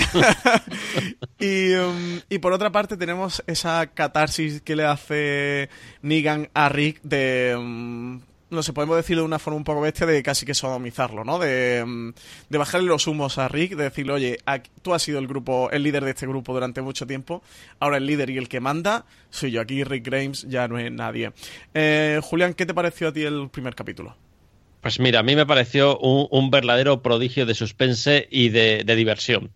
y, 1.38 1.72
um, 1.72 2.20
y, 2.28 2.38
por 2.38 2.52
otra 2.52 2.70
parte 2.70 2.98
tenemos 2.98 3.42
esa 3.46 3.86
catarsis 3.86 4.60
que 4.60 4.76
le 4.76 4.84
hace 4.84 5.70
Negan 6.02 6.50
a 6.52 6.68
Rick 6.68 7.00
de... 7.02 7.54
Um, 7.56 8.20
no 8.52 8.62
sé, 8.62 8.72
podemos 8.72 8.96
decirlo 8.96 9.22
de 9.22 9.26
una 9.26 9.38
forma 9.38 9.56
un 9.56 9.64
poco 9.64 9.80
bestia 9.80 10.06
de 10.06 10.22
casi 10.22 10.46
que 10.46 10.54
sodomizarlo, 10.54 11.24
¿no? 11.24 11.38
De, 11.38 11.82
um, 11.82 12.12
de 12.48 12.58
bajarle 12.58 12.86
los 12.86 13.06
humos 13.06 13.38
a 13.38 13.48
Rick, 13.48 13.74
de 13.74 13.84
decirle, 13.84 14.12
oye, 14.12 14.38
tú 14.82 14.94
has 14.94 15.02
sido 15.02 15.18
el 15.18 15.26
grupo, 15.26 15.70
el 15.70 15.82
líder 15.82 16.04
de 16.04 16.10
este 16.10 16.26
grupo 16.26 16.52
durante 16.52 16.82
mucho 16.82 17.06
tiempo, 17.06 17.42
ahora 17.80 17.96
el 17.96 18.06
líder 18.06 18.30
y 18.30 18.38
el 18.38 18.48
que 18.48 18.60
manda 18.60 19.06
soy 19.30 19.50
yo, 19.50 19.62
aquí 19.62 19.82
Rick 19.82 20.04
Grimes 20.06 20.46
ya 20.48 20.68
no 20.68 20.78
es 20.78 20.92
nadie. 20.92 21.32
Eh, 21.72 22.20
Julián, 22.22 22.54
¿qué 22.54 22.66
te 22.66 22.74
pareció 22.74 23.08
a 23.08 23.12
ti 23.12 23.22
el 23.22 23.48
primer 23.50 23.74
capítulo? 23.74 24.14
Pues 24.82 25.00
mira, 25.00 25.20
a 25.20 25.22
mí 25.22 25.34
me 25.34 25.46
pareció 25.46 25.98
un, 25.98 26.50
verdadero 26.50 27.02
prodigio 27.02 27.46
de 27.46 27.54
suspense 27.54 28.28
y 28.30 28.50
de 28.50 28.84
diversión. 28.96 29.52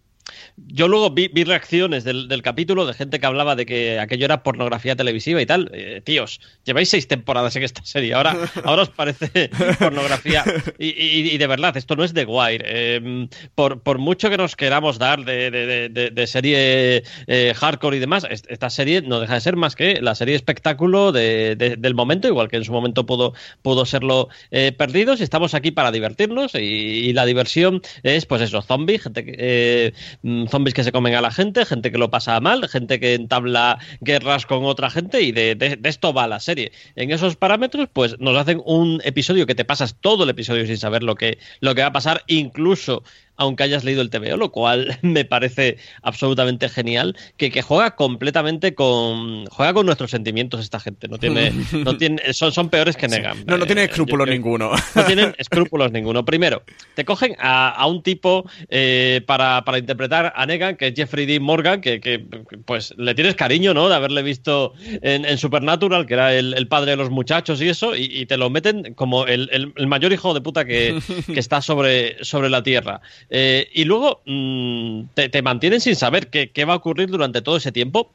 Yo 0.56 0.88
luego 0.88 1.10
vi, 1.10 1.28
reacciones 1.44 2.04
del, 2.04 2.40
capítulo 2.42 2.86
de 2.86 2.94
gente 2.94 3.20
que 3.20 3.26
hablaba 3.26 3.56
de 3.56 3.66
que 3.66 4.00
aquello 4.00 4.24
era 4.24 4.42
pornografía 4.42 4.96
televisiva 4.96 5.40
y 5.40 5.46
tal. 5.46 5.70
Eh, 5.72 6.00
tíos, 6.02 6.40
lleváis 6.64 6.88
seis 6.88 7.08
temporadas 7.08 7.54
en 7.56 7.62
esta 7.62 7.84
serie. 7.84 8.14
Ahora, 8.14 8.36
ahora 8.64 8.82
os 8.82 8.90
parece 8.90 9.50
pornografía. 9.78 10.44
Y, 10.78 11.36
de 11.36 11.46
verdad, 11.46 11.76
esto 11.76 11.96
no 11.96 12.04
es 12.04 12.14
de 12.14 12.24
Wire. 12.24 12.64
Eh, 12.66 13.28
por, 13.54 13.98
mucho 13.98 14.30
que 14.30 14.36
nos 14.36 14.56
queramos 14.56 14.98
dar 14.98 15.24
de, 15.24 16.24
serie 16.26 17.02
eh, 17.26 17.54
hardcore 17.54 17.98
y 17.98 18.00
demás, 18.00 18.26
esta 18.30 18.70
serie 18.70 19.02
no 19.02 19.20
deja 19.20 19.34
de 19.34 19.40
ser 19.40 19.56
más 19.56 19.76
que 19.76 20.00
la 20.00 20.14
serie 20.14 20.34
espectáculo 20.34 21.12
del 21.12 21.94
momento, 21.94 22.28
igual 22.28 22.48
que 22.48 22.56
en 22.56 22.64
su 22.64 22.72
momento 22.72 23.06
pudo, 23.06 23.34
pudo 23.62 23.84
serlo 23.84 24.28
perdidos. 24.50 25.20
Y 25.20 25.22
estamos 25.22 25.54
aquí 25.54 25.70
para 25.70 25.92
divertirnos. 25.92 26.54
Y, 26.54 27.12
la 27.12 27.24
diversión 27.24 27.82
es, 28.02 28.26
pues 28.26 28.42
eso, 28.42 28.60
zombies, 28.62 29.02
gente 29.02 29.24
que 29.24 29.36
Mm, 29.36 30.15
zombies 30.48 30.74
que 30.74 30.84
se 30.84 30.92
comen 30.92 31.14
a 31.14 31.20
la 31.20 31.30
gente, 31.30 31.64
gente 31.64 31.90
que 31.92 31.98
lo 31.98 32.10
pasa 32.10 32.40
mal, 32.40 32.68
gente 32.68 33.00
que 33.00 33.14
entabla 33.14 33.78
guerras 34.00 34.46
con 34.46 34.64
otra 34.64 34.90
gente 34.90 35.22
y 35.22 35.32
de, 35.32 35.78
esto 35.84 36.12
va 36.12 36.26
la 36.26 36.40
serie. 36.40 36.72
En 36.94 37.10
esos 37.10 37.36
parámetros, 37.36 37.88
pues 37.92 38.18
nos 38.18 38.36
hacen 38.36 38.62
un 38.64 39.00
episodio 39.04 39.46
que 39.46 39.54
te 39.54 39.64
pasas 39.64 39.96
todo 40.00 40.24
el 40.24 40.30
episodio 40.30 40.66
sin 40.66 40.78
saber 40.78 41.02
lo 41.02 41.14
que, 41.14 41.38
lo 41.60 41.74
que 41.74 41.82
va 41.82 41.88
a 41.88 41.92
pasar, 41.92 42.22
incluso 42.26 43.02
aunque 43.36 43.62
hayas 43.62 43.84
leído 43.84 44.02
el 44.02 44.10
TVO, 44.10 44.36
lo 44.36 44.50
cual 44.50 44.98
me 45.02 45.24
parece 45.24 45.78
absolutamente 46.02 46.68
genial, 46.68 47.16
que, 47.36 47.50
que, 47.50 47.62
juega 47.62 47.96
completamente 47.96 48.74
con 48.74 49.46
juega 49.46 49.74
con 49.74 49.86
nuestros 49.86 50.10
sentimientos 50.10 50.60
esta 50.60 50.80
gente, 50.80 51.08
no 51.08 51.18
tiene, 51.18 51.52
no 51.72 51.96
tiene 51.96 52.32
son, 52.32 52.52
son 52.52 52.68
peores 52.70 52.96
que 52.96 53.08
Negan. 53.08 53.44
No, 53.46 53.58
no 53.58 53.66
tiene 53.66 53.82
eh, 53.82 53.86
escrúpulos 53.86 54.28
ninguno. 54.28 54.72
No 54.94 55.04
tienen 55.04 55.34
escrúpulos 55.36 55.92
ninguno. 55.92 56.24
Primero, 56.24 56.62
te 56.94 57.04
cogen 57.04 57.36
a, 57.38 57.86
un 57.86 58.02
tipo 58.02 58.48
eh, 58.70 59.20
para, 59.26 59.62
para, 59.64 59.78
interpretar 59.78 60.32
a 60.34 60.46
Negan, 60.46 60.76
que 60.76 60.88
es 60.88 60.94
Jeffrey 60.94 61.26
D. 61.26 61.38
Morgan, 61.38 61.80
que, 61.80 62.00
que 62.00 62.18
pues 62.64 62.94
le 62.96 63.14
tienes 63.14 63.34
cariño, 63.34 63.74
¿no? 63.74 63.88
De 63.88 63.94
haberle 63.94 64.22
visto 64.22 64.72
en, 65.02 65.36
Supernatural, 65.36 66.06
que 66.06 66.14
era 66.14 66.34
el, 66.34 66.66
padre 66.68 66.92
de 66.92 66.96
los 66.96 67.10
muchachos 67.10 67.60
y 67.60 67.68
eso, 67.68 67.94
y, 67.94 68.24
te 68.26 68.36
lo 68.36 68.48
meten 68.48 68.94
como 68.94 69.26
el, 69.26 69.48
el, 69.76 69.86
mayor 69.86 70.12
hijo 70.12 70.34
de 70.34 70.40
puta 70.40 70.64
que, 70.64 70.98
que 71.26 71.40
está 71.40 71.60
sobre, 71.60 72.24
sobre 72.24 72.48
la 72.48 72.62
Tierra. 72.62 73.00
Eh, 73.30 73.68
y 73.72 73.84
luego 73.84 74.22
mm, 74.26 75.02
te, 75.14 75.42
mantienen 75.42 75.80
sin 75.80 75.96
saber 75.96 76.28
qué, 76.28 76.64
va 76.64 76.74
a 76.74 76.76
ocurrir 76.76 77.08
durante 77.08 77.42
todo 77.42 77.56
ese 77.56 77.72
tiempo. 77.72 78.10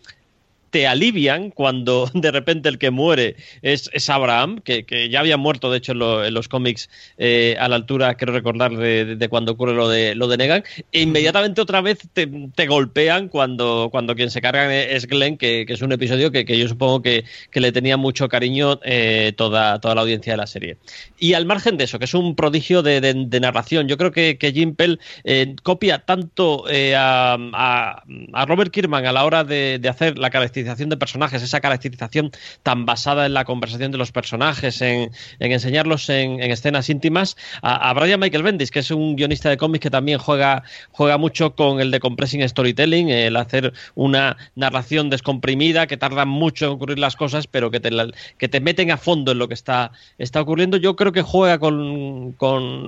Te 0.72 0.88
alivian 0.88 1.52
cuando 1.52 2.10
de 2.14 2.32
repente 2.32 2.70
el 2.70 2.80
que 2.80 2.90
muere 2.90 3.36
es, 3.62 3.90
es 3.94 4.10
Abraham, 4.10 4.60
que, 4.64 5.10
ya 5.10 5.20
había 5.20 5.38
muerto 5.38 5.70
de 5.70 5.78
hecho 5.78 5.92
en, 5.92 6.34
los 6.34 6.48
cómics 6.48 6.90
eh, 7.18 7.56
a 7.60 7.68
la 7.68 7.76
altura, 7.76 8.16
quiero 8.16 8.34
recordar, 8.34 8.76
de, 8.76 9.28
cuando 9.30 9.52
ocurre 9.52 9.74
lo 9.74 9.90
de, 9.90 10.16
lo 10.16 10.28
de 10.28 10.38
Negan, 10.38 10.64
e 10.92 11.02
inmediatamente 11.02 11.62
otra 11.62 11.82
vez 11.82 12.00
te, 12.14 12.68
golpean 12.68 13.28
cuando, 13.28 13.90
cuando 13.92 14.16
quien 14.16 14.32
se 14.32 14.42
carga 14.42 14.74
es 14.74 15.08
Glenn, 15.08 15.38
que, 15.38 15.66
es 15.68 15.82
un 15.82 15.92
episodio 15.92 16.32
que, 16.32 16.46
yo 16.46 16.68
supongo 16.68 17.02
que, 17.02 17.26
le 17.54 17.72
tenía 17.72 17.96
mucho 17.96 18.28
cariño 18.28 18.80
eh, 18.84 19.34
toda, 19.36 19.80
toda 19.80 19.94
la 19.94 20.02
audiencia 20.02 20.34
de 20.34 20.38
la 20.38 20.48
serie. 20.48 20.78
Y 21.20 21.34
al 21.34 21.46
margen 21.46 21.78
de 21.78 21.84
eso, 21.84 22.00
que 22.00 22.06
es 22.06 22.14
un 22.14 22.36
prodigio 22.36 22.82
de, 22.82 23.02
narración, 23.42 23.88
yo 23.88 23.98
creo 23.98 24.12
que, 24.12 24.38
que 24.38 24.52
Jim 24.52 24.76
Pell 24.76 25.00
eh, 25.24 25.56
copia 25.62 26.00
tanto 26.00 26.66
a, 26.96 27.38
a, 27.54 28.46
Robert 28.46 28.72
Kirkman 28.72 29.06
a 29.06 29.12
la 29.12 29.26
hora 29.26 29.44
de, 29.44 29.80
hacer 29.90 30.18
la 30.18 30.30
caracterización 30.30 30.61
de 30.63 30.97
personajes, 30.97 31.41
esa 31.41 31.60
caracterización 31.60 32.32
tan 32.63 32.86
basada 32.86 33.26
en 33.26 33.34
la 33.34 33.45
conversación 33.45 33.91
de 33.91 33.97
los 33.97 34.12
personajes, 34.12 34.82
en, 34.82 35.12
enseñarlos 35.39 36.10
en, 36.10 36.39
escenas 36.41 36.89
íntimas, 36.89 37.38
a, 37.62 37.93
Brian 37.93 38.19
Michael 38.19 38.43
Bendis, 38.43 38.71
que 38.71 38.80
es 38.80 38.91
un 38.91 39.15
guionista 39.15 39.50
de 39.50 39.58
cómics 39.58 39.84
que 39.84 39.89
también 39.89 40.19
juega, 40.19 40.63
juega 40.91 41.17
mucho 41.17 41.56
con 41.56 41.80
el 41.80 41.91
de 41.91 42.00
compressing 42.00 42.47
storytelling, 42.47 43.10
el 43.10 43.36
hacer 43.36 43.74
una 43.95 44.38
narración 44.56 45.10
descomprimida 45.10 45.88
que 45.88 45.97
tarda 45.97 46.26
mucho 46.26 46.65
en 46.65 46.71
ocurrir 46.71 47.00
las 47.00 47.15
cosas, 47.15 47.47
pero 47.47 47.71
que 47.71 47.80
te, 47.80 47.91
que 48.38 48.47
te 48.47 48.60
meten 48.60 48.91
a 48.91 48.97
fondo 48.97 49.32
en 49.32 49.39
lo 49.39 49.47
que 49.47 49.54
está, 49.54 49.91
está 50.17 50.41
ocurriendo. 50.41 50.78
Yo 50.78 50.95
creo 50.95 51.12
que 51.12 51.21
juega 51.21 51.60
con, 51.60 52.36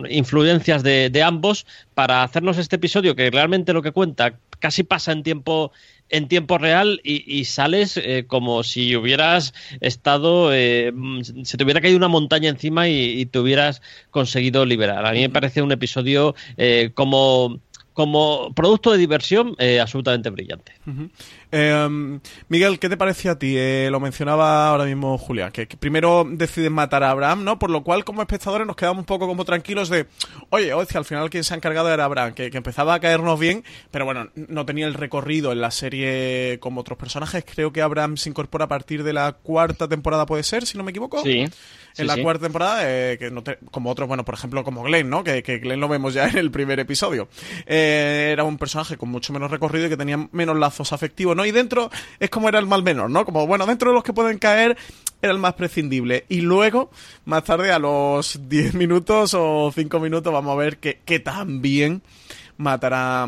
influencias 0.09 0.83
de, 0.83 1.09
de 1.09 1.23
ambos 1.23 1.65
para 1.93 2.23
hacernos 2.23 2.57
este 2.57 2.75
episodio 2.75 3.15
que 3.15 3.29
realmente 3.29 3.73
lo 3.73 3.81
que 3.81 3.91
cuenta 3.91 4.35
casi 4.63 4.83
pasa 4.83 5.11
en 5.11 5.23
tiempo 5.23 5.73
en 6.13 6.27
tiempo 6.27 6.59
real 6.59 7.01
y, 7.03 7.43
sales 7.45 7.97
eh, 7.97 8.25
como 8.27 8.61
si 8.61 8.95
hubieras 8.95 9.55
estado, 9.81 10.53
eh, 10.53 10.93
se 11.43 11.57
te 11.57 11.63
hubiera 11.63 11.81
caído 11.81 11.97
una 11.97 12.07
montaña 12.07 12.49
encima 12.49 12.87
y, 12.87 13.25
te 13.25 13.39
hubieras 13.39 13.81
conseguido 14.11 14.63
liberar. 14.63 15.07
A 15.07 15.11
mí 15.11 15.21
me 15.21 15.29
parece 15.29 15.63
un 15.63 15.71
episodio 15.71 16.35
eh, 16.57 16.91
como 16.93 17.59
como 17.93 18.51
producto 18.55 18.91
de 18.91 18.97
diversión 18.97 19.55
eh, 19.59 19.79
absolutamente 19.79 20.29
brillante. 20.29 20.73
Em, 21.55 22.19
Miguel, 22.49 22.79
¿qué 22.79 22.89
te 22.89 22.97
parece 22.97 23.29
a 23.29 23.37
ti? 23.37 23.53
Eh, 23.55 23.89
lo 23.91 23.99
mencionaba 23.99 24.69
ahora 24.69 24.85
mismo 24.85 25.19
Julia, 25.19 25.51
que, 25.51 25.67
primero 25.67 26.25
deciden 26.27 26.73
matar 26.73 27.03
a 27.03 27.11
Abraham, 27.11 27.43
¿no? 27.43 27.59
Por 27.59 27.69
lo 27.69 27.83
cual, 27.83 28.03
como 28.03 28.23
espectadores, 28.23 28.65
nos 28.65 28.75
quedamos 28.75 29.01
un 29.01 29.05
poco 29.05 29.27
como 29.27 29.45
tranquilos 29.45 29.87
de, 29.87 30.07
oye, 30.49 30.73
oye, 30.73 30.97
al 30.97 31.05
final 31.05 31.29
quien 31.29 31.43
se 31.43 31.53
ha 31.53 31.57
encargado 31.57 31.93
era 31.93 32.05
Abraham, 32.05 32.33
que, 32.33 32.49
que, 32.49 32.57
empezaba 32.57 32.95
a 32.95 32.99
caernos 32.99 33.39
bien, 33.39 33.63
pero 33.91 34.03
bueno, 34.05 34.31
no 34.33 34.65
tenía 34.65 34.87
el 34.87 34.95
recorrido 34.95 35.51
en 35.51 35.61
la 35.61 35.69
serie 35.69 36.57
como 36.59 36.81
otros 36.81 36.97
personajes. 36.97 37.45
Creo 37.45 37.71
que 37.71 37.83
Abraham 37.83 38.17
se 38.17 38.29
incorpora 38.29 38.65
a 38.65 38.67
partir 38.67 39.03
de 39.03 39.13
la 39.13 39.33
cuarta 39.33 39.87
temporada, 39.87 40.25
puede 40.25 40.41
ser, 40.41 40.65
si 40.65 40.75
no 40.75 40.83
me 40.83 40.89
equivoco. 40.89 41.21
Sí 41.21 41.45
en 41.97 42.07
la 42.07 42.21
cuarta 42.21 42.43
temporada, 42.43 42.81
eh, 42.83 43.17
que 43.17 43.29
no 43.29 43.43
como 43.71 43.89
otros, 43.89 44.07
bueno, 44.07 44.25
por 44.25 44.35
ejemplo, 44.35 44.63
como 44.63 44.83
Glenn, 44.83 45.09
¿no? 45.09 45.23
Que, 45.23 45.43
que 45.43 45.59
Glenn 45.59 45.79
lo 45.79 45.87
vemos 45.87 46.13
ya 46.13 46.27
en 46.29 46.37
el 46.37 46.51
primer 46.51 46.79
episodio. 46.79 47.27
Eh, 47.65 48.29
era 48.31 48.43
un 48.43 48.57
personaje 48.57 48.97
con 48.97 49.09
mucho 49.09 49.33
menos 49.33 49.51
recorrido 49.51 49.87
y 49.87 49.89
que 49.89 49.97
tenía 49.97 50.29
menos 50.31 50.57
lazos 50.57 50.93
afectivos, 50.93 51.35
¿no? 51.35 51.42
Y 51.45 51.51
dentro 51.51 51.89
es 52.19 52.29
como 52.29 52.49
era 52.49 52.59
el 52.59 52.67
mal 52.67 52.83
menor, 52.83 53.09
¿no? 53.09 53.25
Como, 53.25 53.47
bueno, 53.47 53.65
dentro 53.65 53.89
de 53.89 53.95
los 53.95 54.03
que 54.03 54.13
pueden 54.13 54.37
caer 54.37 54.77
era 55.21 55.31
el 55.31 55.39
más 55.39 55.53
prescindible. 55.53 56.25
Y 56.29 56.41
luego, 56.41 56.91
más 57.25 57.43
tarde, 57.43 57.71
a 57.71 57.79
los 57.79 58.39
10 58.49 58.73
minutos 58.73 59.33
o 59.33 59.71
5 59.73 59.99
minutos, 59.99 60.33
vamos 60.33 60.53
a 60.53 60.57
ver 60.57 60.77
que, 60.77 60.99
que 61.05 61.19
también 61.19 62.01
matar 62.57 62.93
a, 62.93 63.27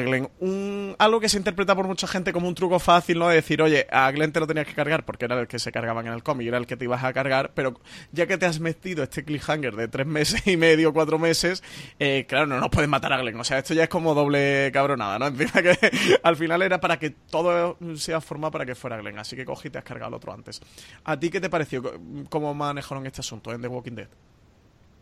Glenn. 0.00 0.28
Un, 0.40 0.96
algo 0.98 1.20
que 1.20 1.28
se 1.28 1.38
interpreta 1.38 1.76
por 1.76 1.86
mucha 1.86 2.06
gente 2.06 2.32
como 2.32 2.48
un 2.48 2.54
truco 2.54 2.78
fácil, 2.78 3.18
¿no? 3.18 3.28
De 3.28 3.36
decir, 3.36 3.62
oye, 3.62 3.86
a 3.90 4.10
Glenn 4.10 4.32
te 4.32 4.40
lo 4.40 4.46
tenías 4.46 4.66
que 4.66 4.74
cargar 4.74 5.04
porque 5.04 5.26
era 5.26 5.38
el 5.40 5.46
que 5.46 5.58
se 5.58 5.70
cargaban 5.70 6.06
en 6.06 6.12
el 6.12 6.22
cómic, 6.22 6.48
era 6.48 6.58
el 6.58 6.66
que 6.66 6.76
te 6.76 6.84
ibas 6.84 7.04
a 7.04 7.12
cargar, 7.12 7.52
pero 7.54 7.80
ya 8.12 8.26
que 8.26 8.38
te 8.38 8.46
has 8.46 8.60
metido 8.60 9.02
este 9.02 9.24
cliffhanger 9.24 9.76
de 9.76 9.88
tres 9.88 10.06
meses 10.06 10.46
y 10.46 10.56
medio, 10.56 10.92
cuatro 10.92 11.18
meses, 11.18 11.62
eh, 11.98 12.26
claro, 12.28 12.46
no 12.46 12.58
nos 12.58 12.70
puedes 12.70 12.88
matar 12.88 13.12
a 13.12 13.18
Glenn. 13.18 13.38
O 13.38 13.44
sea, 13.44 13.58
esto 13.58 13.74
ya 13.74 13.84
es 13.84 13.88
como 13.88 14.14
doble 14.14 14.70
cabronada, 14.72 15.18
¿no? 15.18 15.26
Encima 15.38 15.62
que 15.62 15.78
al 16.22 16.36
final 16.36 16.62
era 16.62 16.80
para 16.80 16.98
que 16.98 17.10
todo 17.10 17.76
sea 17.96 18.20
formado 18.20 18.52
para 18.52 18.66
que 18.66 18.74
fuera 18.74 18.96
Glenn. 18.96 19.18
Así 19.18 19.36
que 19.36 19.44
cogí 19.44 19.68
y 19.68 19.70
te 19.70 19.78
has 19.78 19.84
cargado 19.84 20.08
el 20.08 20.14
otro 20.14 20.32
antes. 20.32 20.60
¿A 21.04 21.18
ti 21.18 21.30
qué 21.30 21.40
te 21.40 21.48
pareció? 21.48 21.82
¿Cómo 22.28 22.52
manejaron 22.54 23.06
este 23.06 23.20
asunto 23.20 23.52
en 23.52 23.62
The 23.62 23.68
Walking 23.68 23.94
Dead? 23.94 24.08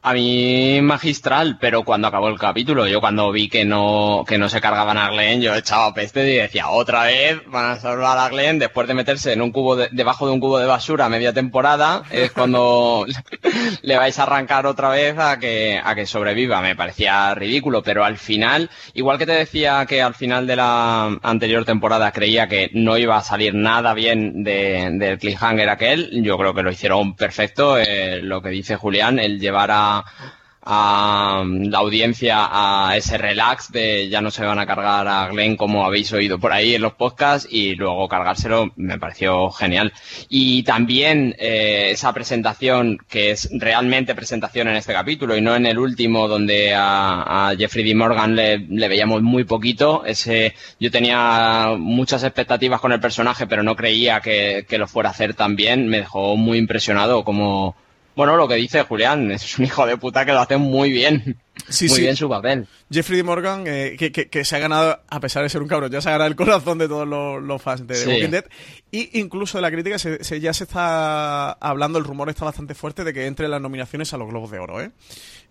A 0.09 0.13
mí 0.13 0.81
magistral, 0.83 1.59
pero 1.61 1.83
cuando 1.83 2.07
acabó 2.07 2.29
el 2.29 2.39
capítulo, 2.39 2.87
yo 2.87 3.01
cuando 3.01 3.33
vi 3.33 3.49
que 3.49 3.65
no, 3.65 4.25
que 4.25 4.39
no 4.39 4.49
se 4.49 4.61
cargaban 4.61 4.97
a 4.99 5.11
Glenn, 5.11 5.41
yo 5.41 5.53
echaba 5.53 5.93
peste 5.93 6.33
y 6.33 6.37
decía, 6.37 6.69
otra 6.69 7.03
vez 7.07 7.41
van 7.49 7.73
a 7.73 7.81
salvar 7.81 8.17
a 8.17 8.29
Glenn 8.29 8.61
después 8.61 8.87
de 8.87 8.95
meterse 8.95 9.33
en 9.33 9.43
un 9.43 9.51
cubo 9.51 9.75
debajo 9.75 10.29
de 10.29 10.33
un 10.33 10.39
cubo 10.39 10.61
de 10.61 10.67
basura 10.67 11.09
media 11.09 11.33
temporada, 11.33 12.05
es 12.13 12.31
cuando 12.31 13.05
le 13.83 13.97
vais 13.97 14.17
a 14.17 14.23
arrancar 14.23 14.67
otra 14.67 14.91
vez 14.91 15.19
a 15.19 15.41
que, 15.41 15.81
a 15.83 15.97
que 15.97 16.07
sobreviva. 16.07 16.61
Me 16.61 16.77
parecía 16.77 17.35
ridículo, 17.35 17.83
pero 17.83 18.05
al 18.05 18.17
final, 18.17 18.71
igual 18.95 19.19
que 19.19 19.27
te 19.27 19.33
decía 19.33 19.87
que 19.87 20.03
al 20.03 20.15
final 20.15 20.47
de 20.47 20.55
la 20.55 21.19
anterior 21.21 21.65
temporada 21.65 22.13
creía 22.13 22.47
que 22.47 22.71
no 22.75 22.97
iba 22.97 23.17
a 23.17 23.25
salir 23.25 23.57
nada 23.57 23.93
bien 23.93 24.45
de, 24.45 24.89
del 25.01 25.19
cliffhanger 25.19 25.69
aquel, 25.69 26.23
yo 26.23 26.39
creo 26.39 26.55
que 26.55 26.63
lo 26.63 26.71
hicieron 26.71 27.17
perfecto, 27.17 27.77
eh, 27.77 28.21
lo 28.23 28.41
que 28.41 28.51
dice 28.51 28.77
Julián, 28.77 29.19
el 29.19 29.41
llevar 29.41 29.73
a 29.73 29.96
a, 30.67 31.45
la 31.47 31.79
audiencia 31.79 32.49
a 32.51 32.97
ese 32.97 33.17
relax 33.17 33.71
de 33.71 34.09
ya 34.09 34.21
no 34.21 34.31
se 34.33 34.45
van 34.45 34.59
a 34.59 34.67
cargar 34.67 35.07
a 35.07 35.29
Glenn 35.29 35.57
como 35.57 35.85
habéis 35.87 36.13
oído 36.13 36.39
por 36.41 36.53
ahí 36.53 36.75
en 36.75 36.83
los 36.83 36.95
podcasts 36.95 37.49
y 37.51 37.77
luego 37.77 38.09
cargárselo 38.09 38.73
me 38.77 38.99
pareció 38.99 39.51
genial. 39.51 39.93
Y 40.29 40.65
también 40.65 41.37
eh, 41.39 41.91
esa 41.93 42.13
presentación 42.13 42.99
que 43.09 43.31
es 43.31 43.49
realmente 43.53 44.15
presentación 44.17 44.67
en 44.69 44.77
este 44.77 44.93
capítulo 44.93 45.37
y 45.37 45.41
no 45.41 45.55
en 45.55 45.67
el 45.67 45.79
último 45.79 46.27
donde 46.27 46.75
a, 46.77 47.55
Jeffrey 47.57 47.85
D. 47.85 47.95
Morgan 47.95 48.35
le, 48.35 48.89
veíamos 48.89 49.23
muy 49.23 49.45
poquito. 49.45 50.05
Ese, 50.05 50.55
yo 50.81 50.91
tenía 50.91 51.77
muchas 51.79 52.25
expectativas 52.25 52.81
con 52.81 52.93
el 52.93 53.01
personaje 53.01 53.47
pero 53.47 53.63
no 53.63 53.77
creía 53.77 54.21
que, 54.21 54.67
que 54.69 54.79
lo 54.79 54.89
fuera 54.89 55.11
a 55.11 55.13
hacer 55.13 55.35
tan 55.35 55.55
bien. 55.55 55.87
Me 55.87 55.99
dejó 55.99 56.37
muy 56.37 56.59
impresionado 56.59 57.23
como 57.25 57.77
bueno, 58.17 58.35
lo 58.37 58.49
que 58.49 58.55
dice 58.55 58.83
Julián, 58.83 59.31
es 59.31 59.59
un 59.59 59.67
hijo 59.67 59.87
de 59.87 59.97
puta 59.99 60.25
que 60.25 60.33
lo 60.33 60.41
hace 60.41 60.57
muy 60.57 60.91
bien. 60.91 61.37
Sí, 61.69 61.89
muy 61.89 62.01
bien 62.01 62.17
su 62.17 62.29
papel. 62.29 62.67
Jeffrey 62.91 63.23
Morgan, 63.23 63.65
eh, 63.67 63.97
que, 63.97 64.45
se 64.45 64.57
ha 64.57 64.59
ganado, 64.59 65.01
a 65.09 65.21
pesar 65.21 65.43
de 65.43 65.49
ser 65.49 65.63
un 65.63 65.69
cabrón, 65.69 65.91
ya 65.91 66.01
se 66.01 66.09
ha 66.09 66.13
ganado 66.13 66.29
el 66.29 66.37
corazón 66.37 66.79
de 66.79 66.87
todos 66.87 67.07
los, 67.07 67.63
fans 67.63 67.87
de 67.87 68.07
Walking 68.07 68.31
Dead. 68.31 68.45
Y 68.91 69.19
incluso 69.19 69.59
de 69.59 69.63
la 69.63 69.71
crítica 69.71 69.99
se, 69.99 70.41
ya 70.41 70.53
se 70.53 70.65
está 70.65 71.53
hablando, 71.53 71.99
el 71.99 72.05
rumor 72.05 72.29
está 72.29 72.45
bastante 72.45 72.75
fuerte 72.75 73.05
de 73.05 73.13
que 73.13 73.27
entre 73.27 73.49
las 73.49 73.61
nominaciones 73.61 74.13
a 74.13 74.17
los 74.17 74.29
Globos 74.29 74.51
de 74.51 74.59
Oro. 74.59 74.81
¿eh? 74.81 74.91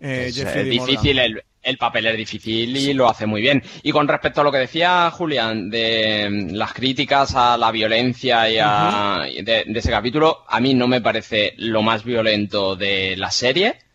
Eh 0.00 0.26
es, 0.28 0.64
difícil, 0.64 1.18
el, 1.18 1.78
papel 1.78 2.06
es 2.06 2.16
difícil 2.16 2.76
y 2.76 2.92
lo 2.94 3.08
hace 3.08 3.26
muy 3.26 3.40
bien. 3.40 3.62
Y 3.82 3.92
con 3.92 4.06
respecto 4.08 4.40
a 4.40 4.44
lo 4.44 4.52
que 4.52 4.58
decía 4.58 5.10
Julián 5.10 5.70
de 5.70 6.28
mm, 6.30 6.54
las 6.54 6.72
críticas 6.72 7.34
a 7.34 7.56
la 7.56 7.70
violencia 7.70 8.48
y 8.50 8.58
a, 8.60 9.26
de 9.42 9.64
ese 9.74 9.90
capítulo, 9.90 10.44
a 10.48 10.60
mí 10.60 10.74
no 10.74 10.88
me 10.88 11.00
parece 11.00 11.54
lo 11.58 11.82
más 11.82 12.04
violento 12.04 12.76
de 12.76 13.16
la 13.16 13.30
serie 13.30 13.85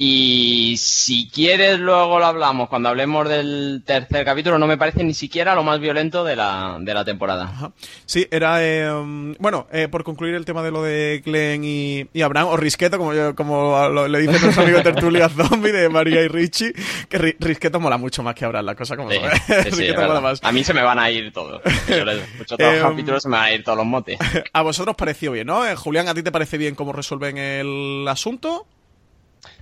y 0.00 0.76
si 0.78 1.28
quieres, 1.28 1.80
luego 1.80 2.20
lo 2.20 2.26
hablamos. 2.26 2.68
Cuando 2.68 2.88
hablemos 2.88 3.28
del 3.28 3.82
tercer 3.84 4.24
capítulo, 4.24 4.56
no 4.56 4.68
me 4.68 4.78
parece 4.78 5.02
ni 5.02 5.12
siquiera 5.12 5.56
lo 5.56 5.64
más 5.64 5.80
violento 5.80 6.22
de 6.22 6.36
la, 6.36 6.76
de 6.78 6.94
la 6.94 7.04
temporada. 7.04 7.72
Sí, 8.06 8.24
era. 8.30 8.64
Eh, 8.64 8.88
bueno, 9.40 9.66
eh, 9.72 9.88
por 9.88 10.04
concluir 10.04 10.36
el 10.36 10.44
tema 10.44 10.62
de 10.62 10.70
lo 10.70 10.84
de 10.84 11.20
Glenn 11.24 11.64
y, 11.64 12.22
Abraham, 12.22 12.46
o 12.50 12.56
Risqueto, 12.56 12.96
como, 12.96 13.34
como 13.34 14.06
le 14.06 14.20
dicen 14.20 14.40
nuestro 14.40 14.62
amigo 14.62 14.80
Tertulia 14.82 15.28
Zombie 15.48 15.72
de 15.72 15.88
María 15.88 16.22
y 16.22 16.28
Richie, 16.28 16.72
que 17.08 17.18
Risqueto 17.40 17.80
mola 17.80 17.96
mucho 17.96 18.22
más 18.22 18.36
que 18.36 18.44
Abraham, 18.44 18.66
la 18.66 18.74
cosa 18.76 18.96
como 18.96 19.10
A 20.42 20.52
mí 20.52 20.62
se 20.62 20.74
me 20.74 20.82
van 20.82 21.00
a 21.00 21.10
ir 21.10 21.32
todos. 21.32 21.60
Yo 21.88 22.04
les 22.04 22.22
escucho 22.22 22.56
todos 22.56 22.72
los 22.72 22.82
em, 22.84 22.90
capítulos, 22.90 23.22
se 23.24 23.28
me 23.28 23.36
van 23.36 23.46
a 23.46 23.52
ir 23.52 23.64
todos 23.64 23.78
los 23.78 23.86
motes. 23.86 24.16
A 24.52 24.62
vosotros 24.62 24.94
pareció 24.94 25.32
bien, 25.32 25.48
¿no? 25.48 25.66
Eh, 25.66 25.74
Julián, 25.74 26.06
¿a 26.06 26.14
ti 26.14 26.22
te 26.22 26.30
parece 26.30 26.56
bien 26.56 26.76
cómo 26.76 26.92
resuelven 26.92 27.36
el 27.36 28.06
asunto? 28.06 28.64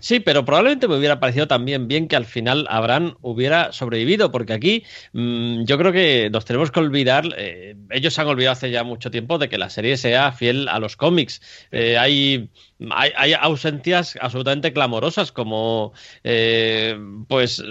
Sí, 0.00 0.20
pero 0.20 0.44
probablemente 0.44 0.88
me 0.88 0.96
hubiera 0.96 1.20
parecido 1.20 1.46
también 1.46 1.88
bien 1.88 2.08
que 2.08 2.16
al 2.16 2.24
final 2.24 2.66
Abraham 2.68 3.16
hubiera 3.22 3.72
sobrevivido, 3.72 4.30
porque 4.30 4.52
aquí 4.52 4.84
mm, 5.12 5.64
yo 5.64 5.78
creo 5.78 5.92
que 5.92 6.30
nos 6.30 6.44
tenemos 6.44 6.70
que 6.70 6.80
olvidar, 6.80 7.24
eh, 7.36 7.76
ellos 7.90 8.14
se 8.14 8.20
han 8.20 8.28
olvidado 8.28 8.52
hace 8.52 8.70
ya 8.70 8.84
mucho 8.84 9.10
tiempo 9.10 9.38
de 9.38 9.48
que 9.48 9.58
la 9.58 9.70
serie 9.70 9.96
sea 9.96 10.32
fiel 10.32 10.68
a 10.68 10.78
los 10.78 10.96
cómics. 10.96 11.40
Eh, 11.72 11.98
hay 11.98 12.50
hay, 12.90 13.32
ausencias 13.32 14.18
absolutamente 14.20 14.72
clamorosas, 14.72 15.32
como 15.32 15.92
eh, 16.24 16.98
pues 17.26 17.62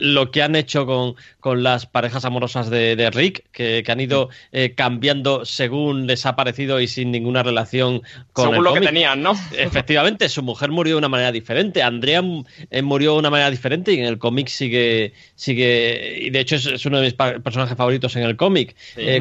lo 0.00 0.30
que 0.30 0.42
han 0.42 0.56
hecho 0.56 0.84
con, 0.84 1.14
con 1.38 1.62
las 1.62 1.86
parejas 1.86 2.24
amorosas 2.24 2.68
de, 2.68 3.10
Rick, 3.12 3.44
que, 3.52 3.84
han 3.86 4.00
ido 4.00 4.30
eh, 4.52 4.74
cambiando 4.74 5.44
según 5.44 6.06
les 6.06 6.26
ha 6.26 6.34
parecido 6.34 6.80
y 6.80 6.88
sin 6.88 7.10
ninguna 7.12 7.42
relación 7.42 8.02
con 8.32 8.50
según 8.50 8.64
lo 8.64 8.74
que 8.74 8.80
tenían, 8.80 9.22
¿no? 9.22 9.34
Efectivamente, 9.56 10.28
su 10.28 10.42
mujer 10.42 10.70
murió 10.70 10.94
de 10.94 10.98
una 10.98 11.08
manera 11.08 11.30
diferente, 11.30 11.82
Andrea 11.82 12.22
eh, 12.70 12.82
murió 12.82 13.12
de 13.12 13.18
una 13.20 13.30
manera 13.30 13.50
diferente 13.50 13.92
y 13.92 14.00
en 14.00 14.06
el 14.06 14.18
cómic 14.18 14.48
sigue, 14.48 15.12
sigue 15.36 16.18
y 16.20 16.30
de 16.30 16.40
hecho 16.40 16.56
es, 16.56 16.84
uno 16.84 16.98
de 16.98 17.04
mis 17.04 17.14
personajes 17.14 17.76
favoritos 17.76 18.16
en 18.16 18.24
el 18.24 18.36
cómic. 18.36 18.74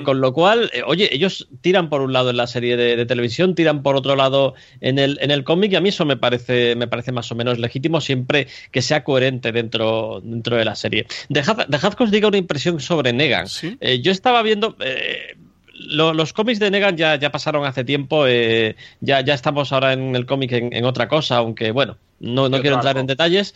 con 0.03 0.19
lo 0.19 0.33
cual, 0.33 0.71
oye, 0.85 1.09
ellos 1.13 1.47
tiran 1.61 1.89
por 1.89 2.01
un 2.01 2.11
lado 2.11 2.31
en 2.31 2.37
la 2.37 2.47
serie 2.47 2.75
de, 2.75 3.05
televisión, 3.05 3.55
tiran 3.55 3.83
por 3.83 3.95
otro 3.95 4.15
lado 4.15 4.55
en 4.81 4.97
el, 4.97 5.19
en 5.27 5.31
el 5.31 5.43
cómic 5.43 5.73
y 5.73 5.75
a 5.75 5.81
mí 5.81 5.89
eso 5.89 6.05
me 6.05 6.15
parece, 6.15 6.75
me 6.75 6.87
parece 6.87 7.11
más 7.11 7.29
o 7.31 7.35
menos 7.35 7.59
legítimo 7.59 7.99
siempre 7.99 8.47
que 8.71 8.81
sea 8.81 9.03
coherente 9.03 9.51
dentro, 9.51 10.21
dentro 10.23 10.55
de 10.55 10.65
la 10.65 10.75
serie. 10.75 11.05
Dejad, 11.27 11.67
dejad 11.67 11.93
que 11.93 12.03
os 12.03 12.11
diga 12.11 12.29
una 12.29 12.37
impresión 12.37 12.79
sobre 12.79 13.13
Negan. 13.13 13.47
Eh, 13.81 14.01
yo 14.01 14.11
estaba 14.11 14.41
viendo... 14.41 14.75
Eh, 14.79 15.35
los 15.79 16.33
cómics 16.33 16.59
de 16.59 16.71
Negan 16.71 16.97
ya, 16.97 17.17
ya 17.17 17.31
pasaron 17.31 17.63
hace 17.63 17.83
tiempo, 17.83 18.25
eh, 18.25 18.75
ya, 18.99 19.21
ya 19.21 19.35
estamos 19.35 19.71
ahora 19.71 19.93
en 19.93 20.15
el 20.15 20.25
cómic 20.25 20.51
en, 20.51 20.85
otra 20.85 21.07
cosa, 21.07 21.37
aunque 21.37 21.69
bueno, 21.69 21.99
no, 22.19 22.49
no 22.49 22.61
quiero 22.61 22.77
entrar 22.77 22.97
en 22.97 23.05
detalles, 23.05 23.53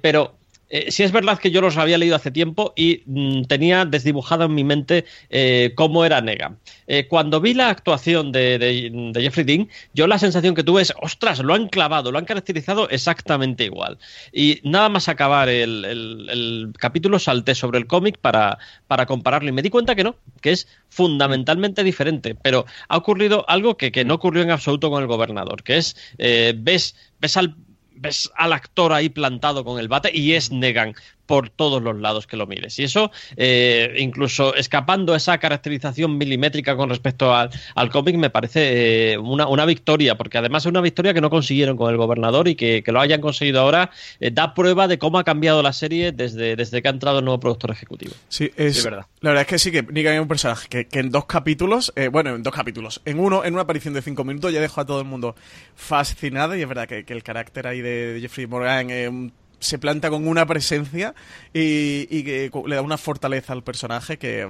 pero 0.00 0.39
eh, 0.70 0.92
sí 0.92 1.02
es 1.02 1.10
verdad 1.10 1.38
que 1.38 1.50
yo 1.50 1.60
los 1.60 1.76
había 1.76 1.98
leído 1.98 2.14
hace 2.14 2.30
tiempo 2.30 2.72
y 2.76 3.02
mm, 3.04 3.42
tenía 3.42 3.84
desdibujado 3.84 4.44
en 4.44 4.54
mi 4.54 4.62
mente 4.62 5.04
eh, 5.28 5.72
cómo 5.74 6.04
era 6.04 6.20
Negan. 6.20 6.58
Eh, 6.86 7.08
cuando 7.08 7.40
vi 7.40 7.54
la 7.54 7.68
actuación 7.68 8.30
de, 8.30 9.12
Jeffrey 9.14 9.44
Dean, 9.44 9.68
yo 9.94 10.06
la 10.06 10.18
sensación 10.18 10.54
que 10.54 10.62
tuve 10.62 10.82
es, 10.82 10.94
ostras, 11.02 11.40
lo 11.40 11.54
han 11.54 11.68
clavado, 11.68 12.12
lo 12.12 12.18
han 12.18 12.24
caracterizado 12.24 12.88
exactamente 12.88 13.64
igual. 13.64 13.98
Y 14.32 14.60
nada 14.62 14.88
más 14.88 15.08
acabar 15.08 15.48
el, 15.48 16.72
capítulo 16.78 17.18
salté 17.18 17.54
sobre 17.56 17.78
el 17.78 17.86
cómic 17.86 18.18
para, 18.18 18.58
para 18.86 19.06
compararlo 19.06 19.48
y 19.48 19.52
me 19.52 19.62
di 19.62 19.70
cuenta 19.70 19.96
que 19.96 20.04
no, 20.04 20.16
que 20.40 20.52
es 20.52 20.68
fundamentalmente 20.88 21.82
diferente. 21.82 22.36
Pero 22.36 22.64
ha 22.88 22.96
ocurrido 22.96 23.44
algo 23.48 23.76
que, 23.76 23.90
que 23.90 24.04
no 24.04 24.14
ocurrió 24.14 24.42
en 24.42 24.52
absoluto 24.52 24.88
con 24.90 25.02
el 25.02 25.08
gobernador, 25.08 25.64
que 25.64 25.78
es, 25.78 25.96
ves, 26.16 26.94
ves 27.20 27.36
al 27.36 27.56
ves 28.00 28.30
al 28.34 28.52
actor 28.52 28.92
ahí 28.92 29.08
plantado 29.08 29.64
con 29.64 29.78
el 29.78 29.88
bate 29.88 30.10
y 30.12 30.32
es 30.32 30.50
Negan 30.50 30.94
por 31.30 31.48
todos 31.48 31.80
los 31.80 31.96
lados 31.96 32.26
que 32.26 32.36
lo 32.36 32.48
mires. 32.48 32.76
Y 32.80 32.82
eso, 32.82 33.12
eh, 33.36 33.94
incluso 33.98 34.52
escapando 34.56 35.14
esa 35.14 35.38
caracterización 35.38 36.18
milimétrica 36.18 36.74
con 36.74 36.88
respecto 36.88 37.32
al, 37.32 37.50
cómic, 37.92 38.16
me 38.16 38.30
parece 38.30 39.12
eh, 39.12 39.16
una, 39.16 39.64
victoria, 39.64 40.16
porque 40.16 40.38
además 40.38 40.64
es 40.64 40.70
una 40.70 40.80
victoria 40.80 41.14
que 41.14 41.20
no 41.20 41.30
consiguieron 41.30 41.76
con 41.76 41.88
el 41.88 41.96
gobernador 41.96 42.48
y 42.48 42.56
que, 42.56 42.82
lo 42.84 43.00
hayan 43.00 43.20
conseguido 43.20 43.60
ahora 43.60 43.92
eh, 44.18 44.32
da 44.32 44.54
prueba 44.54 44.88
de 44.88 44.98
cómo 44.98 45.20
ha 45.20 45.22
cambiado 45.22 45.62
la 45.62 45.72
serie 45.72 46.10
desde, 46.10 46.56
desde 46.56 46.82
que 46.82 46.88
ha 46.88 46.90
entrado 46.90 47.20
el 47.20 47.24
nuevo 47.24 47.38
productor 47.38 47.70
ejecutivo. 47.70 48.12
Sí, 48.28 48.50
es 48.56 48.82
verdad. 48.82 49.06
La 49.20 49.30
verdad 49.30 49.42
es 49.42 49.46
que 49.46 49.58
sí, 49.60 49.70
que 49.70 49.84
Negan 49.84 50.14
es 50.14 50.20
un 50.20 50.26
personaje 50.26 50.68
que, 50.68 50.88
en 50.98 51.12
dos 51.12 51.26
capítulos, 51.26 51.92
bueno, 52.10 52.34
en 52.34 52.42
dos 52.42 52.52
capítulos, 52.52 53.02
en 53.04 53.20
uno, 53.20 53.44
en 53.44 53.52
una 53.52 53.62
aparición 53.62 53.94
de 53.94 54.02
cinco 54.02 54.24
minutos 54.24 54.52
ya 54.52 54.60
dejó 54.60 54.80
a 54.80 54.84
todo 54.84 54.98
el 54.98 55.06
mundo 55.06 55.36
fascinado 55.76 56.56
y 56.56 56.62
es 56.62 56.68
verdad 56.68 56.88
que, 56.88 57.04
el 57.06 57.22
carácter 57.22 57.68
ahí 57.68 57.80
de, 57.82 58.18
Jeffrey 58.20 58.48
Morgan 58.48 58.90
es 58.90 59.08
un 59.08 59.32
se 59.60 59.78
planta 59.78 60.10
con 60.10 60.26
una 60.26 60.46
presencia 60.46 61.14
y, 61.52 62.22
que 62.24 62.50
le 62.66 62.74
da 62.74 62.82
una 62.82 62.98
fortaleza 62.98 63.52
al 63.52 63.62
personaje 63.62 64.18
que, 64.18 64.48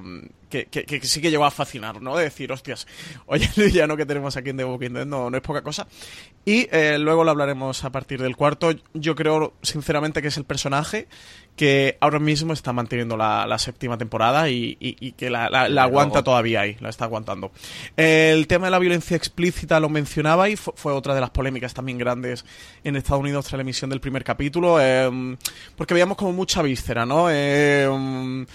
que, 0.49 1.01
sí 1.03 1.21
que 1.21 1.31
llegó 1.31 1.45
a 1.45 1.51
fascinar, 1.51 2.01
¿no? 2.01 2.17
De 2.17 2.25
decir, 2.25 2.51
hostias, 2.53 2.87
oye, 3.27 3.49
el 3.57 3.65
villano 3.65 3.97
que 3.97 4.07
tenemos 4.07 4.37
aquí 4.37 4.51
en 4.51 4.57
The 4.57 4.65
Walking 4.65 4.91
Dead 4.91 5.07
no, 5.07 5.29
no 5.29 5.37
es 5.37 5.43
poca 5.43 5.63
cosa. 5.63 5.87
Y 6.45 6.69
eh, 6.71 6.99
luego 6.99 7.25
lo 7.25 7.33
hablaremos 7.33 7.85
a 7.85 7.91
partir 7.91 8.23
del 8.23 8.37
cuarto. 8.37 8.73
Yo 8.95 9.15
creo, 9.15 9.55
sinceramente, 9.63 10.23
que 10.23 10.29
es 10.29 10.37
el 10.37 10.45
personaje 10.45 11.09
que 11.61 11.99
ahora 12.01 12.19
mismo 12.19 12.55
está 12.55 12.73
manteniendo 12.73 13.19
la, 13.19 13.59
séptima 13.59 13.99
temporada 13.99 14.49
y, 14.49 15.15
que 15.19 15.29
la, 15.29 15.45
aguanta 15.83 16.25
todavía 16.25 16.63
ahí, 16.63 16.79
la 16.81 16.89
está 16.89 17.05
aguantando. 17.05 17.53
El 17.99 18.47
tema 18.47 18.69
de 18.69 18.71
la 18.71 18.79
violencia 18.79 19.15
explícita 19.15 19.79
lo 19.79 19.91
mencionaba 19.91 20.49
y 20.49 20.57
fue, 20.57 20.95
otra 20.95 21.15
de 21.15 21.21
las 21.21 21.29
polémicas 21.29 21.75
también 21.75 21.99
grandes 21.99 22.47
en 22.83 22.97
Estados 22.97 23.21
Unidos 23.21 23.45
tras 23.45 23.59
la 23.59 23.61
emisión 23.61 23.91
del 23.91 24.01
primer 24.01 24.25
capítulo, 24.25 24.81
em, 24.81 25.37
porque 25.77 25.93
veíamos 25.93 26.17
como 26.17 26.33
mucha 26.33 26.63
víscera, 26.63 27.05
¿no? 27.05 27.29
Em, 27.31 28.47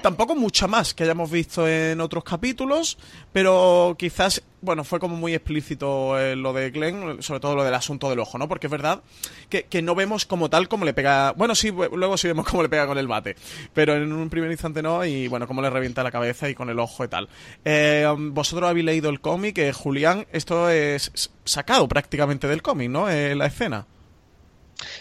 tampoco 0.00 0.34
mucha 0.34 0.66
más 0.66 0.94
que 0.94 1.04
hayamos 1.04 1.30
visto 1.30 1.68
en 1.68 2.00
otros 2.00 2.24
capítulos, 2.24 2.98
pero 3.32 3.94
quizás, 3.98 4.42
bueno, 4.60 4.84
fue 4.84 4.98
como 4.98 5.16
muy 5.16 5.34
explícito 5.34 6.18
eh, 6.18 6.36
lo 6.36 6.52
de 6.52 6.70
Glenn, 6.70 7.22
sobre 7.22 7.40
todo 7.40 7.56
lo 7.56 7.64
del 7.64 7.74
asunto 7.74 8.10
del 8.10 8.18
ojo, 8.18 8.38
¿no? 8.38 8.48
Porque 8.48 8.66
es 8.66 8.70
verdad 8.70 9.02
que, 9.48 9.82
no 9.82 9.94
vemos 9.94 10.26
como 10.26 10.50
tal 10.50 10.68
cómo 10.68 10.84
le 10.84 10.92
pega. 10.92 11.32
Bueno, 11.32 11.54
sí, 11.54 11.70
luego 11.70 12.16
sí 12.16 12.28
vemos 12.28 12.46
cómo 12.46 12.62
le 12.62 12.68
pega 12.68 12.86
con 12.86 12.98
el 12.98 13.06
bate, 13.06 13.36
pero 13.72 13.94
en 13.94 14.12
un 14.12 14.28
primer 14.28 14.50
instante 14.50 14.82
no, 14.82 15.04
y 15.04 15.28
bueno, 15.28 15.46
cómo 15.46 15.62
le 15.62 15.70
revienta 15.70 16.02
la 16.02 16.10
cabeza 16.10 16.48
y 16.48 16.54
con 16.54 16.70
el 16.70 16.78
ojo 16.78 17.04
y 17.04 17.08
tal. 17.08 17.28
Eh, 17.64 18.06
vosotros 18.16 18.68
habéis 18.68 18.86
leído 18.86 19.10
el 19.10 19.20
cómic, 19.20 19.58
eh, 19.58 19.72
Julián, 19.72 20.26
esto 20.32 20.68
es 20.68 21.30
sacado 21.44 21.88
prácticamente 21.88 22.48
del 22.48 22.62
cómic, 22.62 22.90
¿no? 22.90 23.08
la 23.08 23.46
escena. 23.46 23.86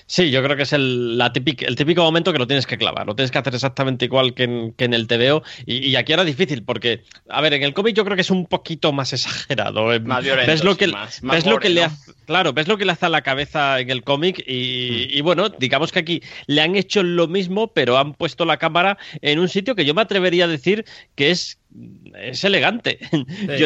Sí, 0.06 0.32
yo 0.32 0.44
creo 0.44 0.58
que 0.58 0.64
es 0.64 0.74
el, 0.74 1.18
la 1.18 1.32
el 1.34 1.76
típico 1.76 2.02
momento 2.04 2.34
que 2.34 2.40
lo 2.40 2.48
tienes 2.48 2.66
que 2.66 2.78
clavar, 2.78 3.06
lo 3.06 3.16
tienes 3.16 3.32
que 3.32 3.38
hacer 3.38 3.54
exactamente 3.54 4.06
igual 4.06 4.34
que 4.34 4.44
en, 4.44 4.74
que 4.74 4.86
en 4.86 4.94
el 4.94 5.08
TVO. 5.08 5.44
Y, 5.66 5.96
aquí 5.96 6.14
era 6.14 6.24
difícil 6.24 6.64
porque, 6.64 7.04
a 7.30 7.42
ver, 7.42 7.54
en 7.54 7.64
el 7.64 7.74
cómic 7.74 7.96
yo 7.96 8.04
creo 8.06 8.16
que 8.16 8.22
es 8.22 8.32
un 8.32 8.46
poquito 8.46 8.92
más 8.92 9.14
exagerado. 9.14 9.94
Eh, 9.94 10.00
más 10.00 10.24
violento, 10.24 10.52
ves 10.52 10.64
lo 10.64 10.76
que, 10.76 10.92
ves 11.22 11.46
lo 11.46 11.60
que 11.60 11.70
le 11.70 11.84
hace, 11.84 12.14
claro, 12.26 12.54
ves 12.54 12.68
lo 12.68 12.78
que 12.78 12.86
le 12.86 12.92
hace 12.92 13.06
a 13.06 13.10
la 13.10 13.22
cabeza 13.22 13.80
en 13.80 13.90
el 13.90 14.04
cómic 14.04 14.44
y, 14.46 15.08
y, 15.18 15.22
bueno, 15.22 15.50
digamos 15.50 15.92
que 15.92 16.00
aquí 16.00 16.22
le 16.48 16.62
han 16.62 16.76
hecho 16.76 17.04
lo 17.04 17.28
mismo, 17.28 17.74
pero 17.74 17.98
han 17.98 18.14
puesto 18.14 18.46
la 18.46 18.58
cámara 18.58 18.98
en 19.22 19.40
un 19.40 19.50
sitio 19.50 19.76
que 19.76 19.86
yo 19.86 19.94
me 19.94 20.02
atrevería 20.02 20.46
a 20.46 20.48
decir 20.48 20.86
que 21.16 21.32
es 21.32 21.59
es 22.16 22.44
elegante. 22.44 23.00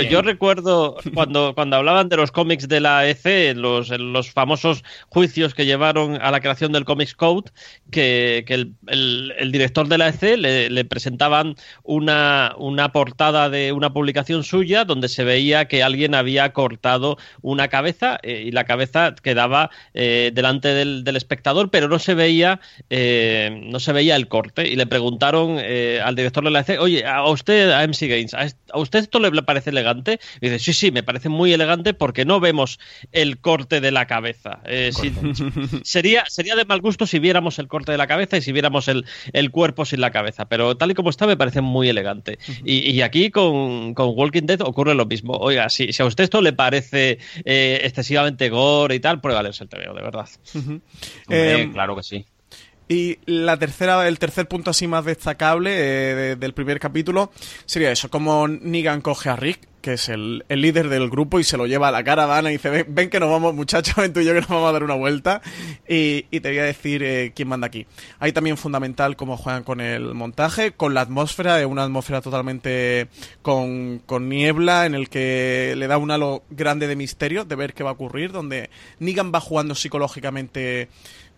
yo, 0.09 0.21
recuerdo 0.21 0.97
cuando, 1.13 1.53
cuando 1.55 1.77
hablaban 1.77 2.09
de 2.09 2.17
los 2.17 2.31
cómics 2.31 2.67
de 2.67 2.79
la 2.79 3.07
EC, 3.07 3.55
los, 3.55 3.89
los 3.89 4.31
famosos 4.31 4.83
juicios 5.09 5.53
que 5.53 5.65
llevaron 5.65 6.21
a 6.21 6.31
la 6.31 6.41
creación 6.41 6.71
del 6.71 6.85
Comics 6.85 7.15
Code, 7.15 7.51
que, 7.91 8.43
el, 8.87 9.51
director 9.51 9.87
de 9.87 9.97
la 9.97 10.09
EC 10.09 10.37
le, 10.37 10.85
presentaban 10.85 11.55
una, 11.83 12.53
una, 12.57 12.91
portada 12.91 13.49
de 13.49 13.71
una 13.71 13.93
publicación 13.93 14.43
suya 14.43 14.83
donde 14.85 15.07
se 15.07 15.23
veía 15.23 15.67
que 15.67 15.81
alguien 15.81 16.13
había 16.13 16.51
cortado 16.51 17.17
una 17.41 17.69
cabeza 17.69 18.19
eh, 18.23 18.43
y 18.45 18.51
la 18.51 18.65
cabeza 18.65 19.15
quedaba 19.15 19.69
eh, 19.93 20.31
delante 20.33 20.73
del, 20.73 21.03
espectador, 21.13 21.69
pero 21.69 21.87
no 21.87 21.99
se 21.99 22.15
veía 22.15 22.59
eh, 22.89 23.61
no 23.63 23.79
se 23.79 23.93
veía 23.93 24.15
el 24.15 24.27
corte. 24.27 24.67
Y 24.67 24.75
le 24.75 24.87
preguntaron 24.87 25.59
al 25.59 26.15
director 26.15 26.43
de 26.43 26.51
la 26.51 26.61
EC, 26.61 26.79
oye, 26.79 27.05
a 27.05 27.23
usted, 27.25 27.71
a 27.71 27.83
¿a 28.33 28.79
usted 28.79 28.99
esto 28.99 29.19
le 29.19 29.43
parece 29.43 29.69
elegante? 29.69 30.19
Y 30.41 30.49
dice, 30.49 30.59
sí, 30.59 30.73
sí, 30.73 30.91
me 30.91 31.03
parece 31.03 31.29
muy 31.29 31.53
elegante 31.53 31.93
porque 31.93 32.25
no 32.25 32.39
vemos 32.39 32.79
el 33.11 33.39
corte 33.39 33.81
de 33.81 33.91
la 33.91 34.05
cabeza. 34.07 34.61
Eh, 34.65 34.91
sería, 35.83 36.25
sería 36.27 36.55
de 36.55 36.65
mal 36.65 36.81
gusto 36.81 37.05
si 37.05 37.19
viéramos 37.19 37.59
el 37.59 37.67
corte 37.67 37.91
de 37.91 37.97
la 37.97 38.07
cabeza 38.07 38.37
y 38.37 38.41
si 38.41 38.51
viéramos 38.51 38.87
el, 38.87 39.05
cuerpo 39.51 39.85
sin 39.85 40.01
la 40.01 40.11
cabeza, 40.11 40.45
pero 40.45 40.75
tal 40.77 40.91
y 40.91 40.93
como 40.93 41.09
está 41.09 41.27
me 41.27 41.37
parece 41.37 41.61
muy 41.61 41.89
elegante. 41.89 42.39
y, 42.65 43.01
aquí 43.01 43.29
con, 43.29 43.93
Walking 43.95 44.45
Dead 44.45 44.61
ocurre 44.61 44.95
lo 44.95 45.05
mismo. 45.05 45.33
Oiga, 45.33 45.69
si, 45.69 45.93
si 45.93 46.01
a 46.01 46.05
usted 46.05 46.23
esto 46.23 46.41
le 46.41 46.53
parece 46.53 47.19
eh, 47.45 47.81
excesivamente 47.83 48.49
gore 48.49 48.95
y 48.95 48.99
tal, 48.99 49.21
pruébale 49.21 49.49
el 49.49 49.69
TVO, 49.69 49.93
de 49.93 50.01
verdad. 50.01 50.29
Eh, 51.29 51.69
claro 51.73 51.95
que 51.95 52.03
sí. 52.03 52.25
Y 52.93 53.17
la 53.25 53.57
tercera, 53.57 54.07
el 54.07 54.19
tercer 54.19 54.47
punto 54.47 54.69
así 54.69 54.85
más 54.85 55.03
destacable 55.03 55.71
eh, 55.73 56.35
del 56.35 56.53
primer 56.53 56.79
capítulo 56.79 57.31
sería 57.65 57.91
eso, 57.91 58.07
como 58.11 58.47
Negan 58.47 59.01
coge 59.01 59.29
a 59.29 59.35
Rick, 59.35 59.67
que 59.81 59.93
es 59.93 60.09
el, 60.09 60.45
líder 60.47 60.89
del 60.89 61.09
grupo, 61.09 61.39
y 61.39 61.43
se 61.43 61.57
lo 61.57 61.65
lleva 61.65 61.87
a 61.87 61.91
la 61.91 62.03
caravana 62.03 62.49
y 62.49 62.53
dice, 62.53 62.85
ven, 62.87 63.09
que 63.09 63.19
nos 63.19 63.31
vamos, 63.31 63.55
muchachos, 63.55 63.95
ven 63.97 64.13
tú 64.13 64.19
y 64.19 64.25
yo 64.25 64.33
que 64.33 64.41
nos 64.41 64.49
vamos 64.49 64.69
a 64.69 64.73
dar 64.73 64.83
una 64.83 64.93
vuelta. 64.93 65.41
Y, 65.89 66.21
te 66.39 66.49
voy 66.49 66.59
a 66.59 66.63
decir 66.65 67.01
eh, 67.01 67.33
quién 67.35 67.47
manda 67.47 67.65
aquí. 67.65 67.87
Hay 68.19 68.31
también 68.31 68.57
fundamental 68.57 69.15
cómo 69.15 69.37
juegan 69.37 69.63
con 69.63 69.81
el 69.81 70.13
montaje, 70.13 70.71
con 70.71 70.93
la 70.93 71.01
atmósfera, 71.01 71.59
es 71.59 71.65
una 71.65 71.83
atmósfera 71.83 72.21
totalmente 72.21 73.07
con, 73.41 74.03
con 74.05 74.29
niebla, 74.29 74.85
en 74.85 74.93
el 74.93 75.09
que 75.09 75.73
le 75.75 75.87
da 75.87 75.97
un 75.97 76.11
halo 76.11 76.43
grande 76.51 76.87
de 76.87 76.95
misterio, 76.95 77.43
de 77.43 77.55
ver 77.55 77.73
qué 77.73 77.83
va 77.83 77.89
a 77.89 77.93
ocurrir, 77.93 78.31
donde 78.31 78.69
Negan 78.99 79.33
va 79.33 79.39
jugando 79.41 79.73
psicológicamente 79.73 80.89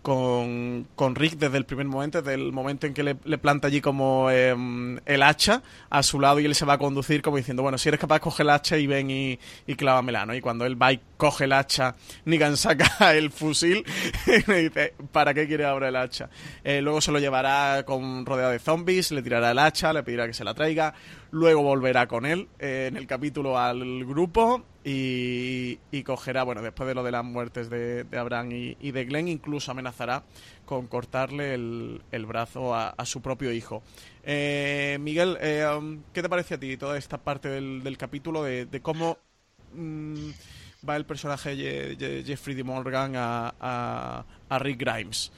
con, 0.06 0.86
con, 0.94 1.16
Rick 1.16 1.32
desde 1.32 1.58
el 1.58 1.64
primer 1.64 1.86
momento, 1.86 2.22
desde 2.22 2.34
el 2.34 2.52
momento 2.52 2.86
en 2.86 2.94
que 2.94 3.02
le, 3.02 3.16
planta 3.16 3.66
allí 3.66 3.80
como 3.80 4.30
em, 4.30 5.00
el 5.04 5.20
hacha 5.20 5.64
a 5.90 6.04
su 6.04 6.20
lado 6.20 6.38
y 6.38 6.44
él 6.44 6.54
se 6.54 6.64
va 6.64 6.74
a 6.74 6.78
conducir 6.78 7.22
como 7.22 7.38
diciendo, 7.38 7.64
bueno, 7.64 7.76
si 7.76 7.88
eres 7.88 7.98
capaz 7.98 8.14
de 8.14 8.20
coger 8.20 8.46
el 8.46 8.50
hacha 8.50 8.78
y 8.78 8.86
ven 8.86 9.10
y, 9.10 9.36
y 9.66 9.74
¿no? 9.74 10.32
Y 10.32 10.40
cuando 10.40 10.64
él 10.64 10.80
va 10.80 10.92
y 10.92 11.00
coge 11.16 11.46
el 11.46 11.52
hacha, 11.52 11.96
Negan 12.24 12.56
saca 12.56 13.16
el 13.16 13.32
fusil 13.32 13.84
y 14.28 14.48
le 14.48 14.68
dice, 14.68 14.94
¿para 15.10 15.34
qué 15.34 15.48
quiere 15.48 15.64
ahora 15.64 15.88
el 15.88 15.96
hacha? 15.96 16.30
Eh, 16.62 16.80
luego 16.82 17.00
se 17.00 17.10
lo 17.10 17.18
llevará 17.18 17.82
con 17.84 18.24
rodeado 18.24 18.52
de 18.52 18.60
zombies, 18.60 19.10
le 19.10 19.22
tirará 19.22 19.50
el 19.50 19.58
hacha, 19.58 19.92
le 19.92 20.04
pedirá 20.04 20.28
que 20.28 20.34
se 20.34 20.44
la 20.44 20.54
traiga, 20.54 20.94
luego 21.32 21.64
volverá 21.64 22.06
con 22.06 22.26
él 22.26 22.46
eh, 22.60 22.86
en 22.90 22.96
el 22.96 23.08
capítulo 23.08 23.58
al 23.58 24.04
grupo 24.04 24.62
y, 24.88 26.02
cogerá, 26.04 26.44
bueno, 26.44 26.62
después 26.62 26.86
de 26.86 26.94
lo 26.94 27.02
de 27.02 27.10
las 27.10 27.24
muertes 27.24 27.68
de, 27.68 28.06
Abraham 28.16 28.52
y, 28.52 28.90
de 28.92 29.04
Glenn, 29.04 29.26
incluso 29.26 29.72
amenazará 29.72 30.22
con 30.64 30.86
cortarle 30.86 31.54
el, 31.54 32.26
brazo 32.26 32.72
a, 32.72 32.94
su 33.04 33.20
propio 33.20 33.50
hijo. 33.50 33.82
Eh, 34.22 34.96
Miguel, 35.00 35.38
eh, 35.40 35.66
um, 35.76 36.02
¿qué 36.12 36.22
te 36.22 36.28
parece 36.28 36.54
a 36.54 36.60
ti 36.60 36.76
toda 36.76 36.96
esta 36.96 37.18
parte 37.18 37.48
del, 37.48 37.96
capítulo 37.98 38.44
de, 38.44 38.80
cómo 38.80 39.18
mm, 39.74 40.30
va 40.88 40.94
el 40.94 41.04
personaje 41.04 41.56
Jeffrey 42.24 42.54
D. 42.54 42.62
Morgan 42.62 43.14
a, 43.16 44.24
a 44.48 44.58
Rick 44.60 44.78
Grimes? 44.78 45.32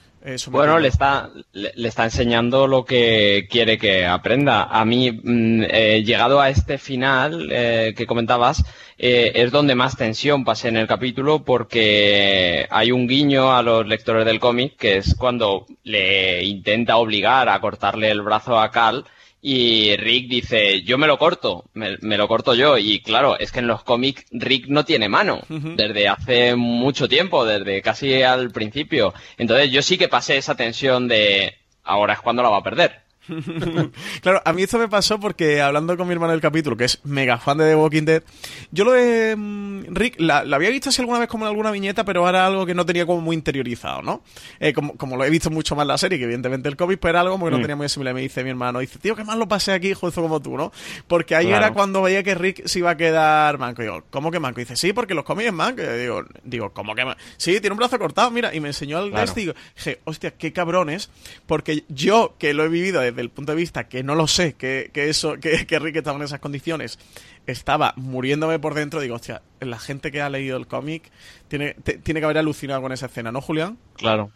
Bueno, 0.51 0.79
le 0.79 0.89
está, 0.89 1.31
le, 1.53 1.73
le 1.77 1.89
está 1.89 2.05
enseñando 2.05 2.67
lo 2.67 2.85
que 2.85 3.47
quiere 3.49 3.79
que 3.79 4.05
aprenda. 4.05 4.65
A 4.65 4.85
mí, 4.85 5.13
mm, 5.13 5.63
eh, 5.71 6.03
llegado 6.05 6.41
a 6.41 6.51
este 6.51 6.77
final 6.79 7.49
eh, 7.53 7.95
que 7.97 8.07
comentabas, 8.07 8.65
eh, 8.99 9.33
es 9.37 9.53
donde 9.53 9.77
más 9.77 9.97
tensión 9.97 10.45
pasé 10.45 10.69
en 10.69 10.77
el 10.77 10.89
capítulo 10.89 11.45
porque 11.45 12.67
hay 12.71 12.91
un 12.91 13.07
guiño 13.07 13.53
a 13.57 13.63
los 13.63 13.87
lectores 13.87 14.27
del 14.27 14.41
cómic 14.41 14.77
que 14.77 14.97
es 14.99 15.15
cuando 15.15 15.67
le 15.85 16.43
intenta 16.45 16.97
obligar 16.97 17.49
a 17.49 17.61
cortarle 17.61 18.11
el 18.11 18.23
brazo 18.23 18.59
a 18.59 18.71
Cal 18.73 19.05
y 19.41 19.97
Rick 19.97 20.29
dice, 20.29 20.83
yo 20.83 20.99
me 20.99 21.07
lo 21.07 21.19
corto, 21.19 21.65
me, 21.75 21.97
me 22.01 22.19
lo 22.19 22.27
corto 22.27 22.55
yo. 22.55 22.77
Y 22.77 23.01
claro, 23.01 23.39
es 23.39 23.53
que 23.53 23.61
en 23.61 23.69
los 23.69 23.85
cómics 23.85 24.25
Rick 24.33 24.67
no 24.69 24.85
tiene 24.85 25.09
mano 25.09 25.41
desde 25.49 26.09
hace 26.09 26.57
mucho 26.57 27.09
tiempo, 27.09 27.45
desde 27.45 27.83
casi 27.83 28.23
al 28.23 28.51
principio. 28.51 29.15
Entonces 29.37 29.71
yo 29.71 29.83
sí 29.83 29.97
que 29.97 30.09
pasé 30.09 30.37
esa 30.37 30.57
tensión 30.57 31.09
de 31.09 31.55
ahora 31.85 32.15
es 32.15 32.21
cuando 32.21 32.43
la 32.43 32.51
va 32.51 32.59
a 32.59 32.63
perder. 32.63 33.08
claro, 34.23 34.43
a 34.45 34.53
mí 34.53 34.63
esto 34.63 34.79
me 34.79 34.89
pasó 34.89 35.19
porque 35.21 35.61
hablando 35.61 35.97
con 35.97 36.07
mi 36.07 36.13
hermano 36.15 36.33
del 36.33 36.41
capítulo, 36.41 36.77
que 36.77 36.85
es 36.85 37.01
mega 37.05 37.39
fan 37.39 37.59
de 37.59 37.65
The 37.69 37.75
Walking 37.77 38.03
Dead, 38.05 38.23
yo 38.71 38.85
lo 38.85 38.93
de 38.93 39.35
mm, 39.37 39.95
Rick 39.95 40.17
la, 40.19 40.45
la 40.45 40.57
había 40.57 40.71
visto 40.71 40.89
así 40.89 41.01
alguna 41.01 41.19
vez 41.19 41.29
como 41.29 41.45
en 41.45 41.51
alguna 41.51 41.71
viñeta, 41.71 42.05
pero 42.05 42.29
era 42.29 42.47
algo 42.47 42.67
que 42.67 42.75
no 42.75 42.85
tenía 42.87 43.07
como 43.07 43.21
muy 43.21 43.35
interiorizado, 43.35 44.03
¿no? 44.03 44.23
Eh, 44.61 44.73
como, 44.73 44.97
como 44.97 45.17
lo 45.17 45.25
he 45.25 45.31
visto 45.31 45.51
mucho 45.51 45.77
más 45.77 45.87
la 45.87 45.99
serie, 45.99 46.19
que 46.19 46.25
evidentemente 46.25 46.69
el 46.69 46.77
cómic, 46.77 46.99
pero 47.01 47.11
era 47.11 47.21
algo 47.21 47.33
como 47.35 47.47
que 47.47 47.51
no 47.53 47.59
Mm. 47.59 47.63
tenía 47.63 47.77
muy 47.77 47.87
asimilado. 47.87 48.15
Me 48.15 48.23
dice 48.23 48.43
mi 48.45 48.51
hermano, 48.51 48.79
dice, 48.79 48.99
tío, 48.99 49.15
qué 49.17 49.25
mal 49.25 49.39
lo 49.39 49.49
pasé 49.49 49.73
aquí, 49.73 49.93
justo 49.95 50.23
como 50.23 50.41
tú, 50.41 50.57
¿no? 50.57 50.73
Porque 51.07 51.35
ahí 51.35 51.47
Claro. 51.47 51.65
era 51.67 51.75
cuando 51.75 52.03
veía 52.03 52.23
que 52.23 52.35
Rick 52.35 52.67
se 52.67 52.79
iba 52.81 52.91
a 52.91 52.97
quedar 52.97 53.59
manco. 53.59 53.83
Y 53.83 53.87
digo, 53.87 54.05
¿cómo 54.11 54.31
que 54.31 54.39
manco? 54.41 54.61
Y 54.61 54.65
dice, 54.65 54.77
sí, 54.77 54.93
porque 54.93 55.15
los 55.15 55.25
cómics 55.25 55.49
es 55.49 55.53
manco. 55.55 55.83
Y 55.83 55.85
yo 55.85 55.97
digo, 55.97 56.25
digo, 56.45 56.71
¿cómo 56.73 56.95
que 56.95 57.05
manco? 57.05 57.21
Sí, 57.37 57.53
tiene 57.61 57.73
un 57.73 57.79
brazo 57.79 57.99
cortado, 57.99 58.31
mira. 58.31 58.55
Y 58.55 58.61
me 58.61 58.69
enseñó 58.69 59.01
el 59.03 59.11
Claro. 59.11 59.33
y 59.35 59.41
digo, 59.41 59.55
dije, 59.77 60.01
hostia, 60.05 60.31
qué 60.33 60.53
cabrones. 60.53 61.11
Porque 61.47 61.85
yo, 61.89 62.35
que 62.39 62.55
lo 62.55 62.65
he 62.65 62.69
vivido 62.69 63.01
desde 63.01 63.18
el 63.19 63.31
punto 63.31 63.53
de 63.53 63.57
vista 63.57 63.89
que 63.89 64.03
no 64.03 64.15
lo 64.15 64.27
sé, 64.27 64.55
que, 64.55 64.91
que 64.93 65.09
eso, 65.09 65.39
que, 65.41 65.67
que 65.67 65.79
Rick 65.79 65.97
estaba 65.97 66.17
en 66.17 66.25
esas 66.25 66.41
condiciones, 66.41 66.99
estaba 67.47 67.95
muriéndome 67.97 68.59
por 68.59 68.75
dentro, 68.75 69.01
digo, 69.01 69.17
hostia, 69.17 69.43
la 69.61 69.79
gente 69.79 70.11
que 70.13 70.21
ha 70.21 70.29
leído 70.29 70.57
el 70.57 70.67
cómic 70.67 71.11
tiene, 71.49 71.75
tiene 71.75 72.21
que 72.21 72.25
haber 72.25 72.39
alucinado 72.39 72.83
con 72.83 72.93
esa 72.93 73.07
escena, 73.07 73.33
¿no, 73.33 73.41
Julián? 73.41 73.79
Claro. 73.95 74.31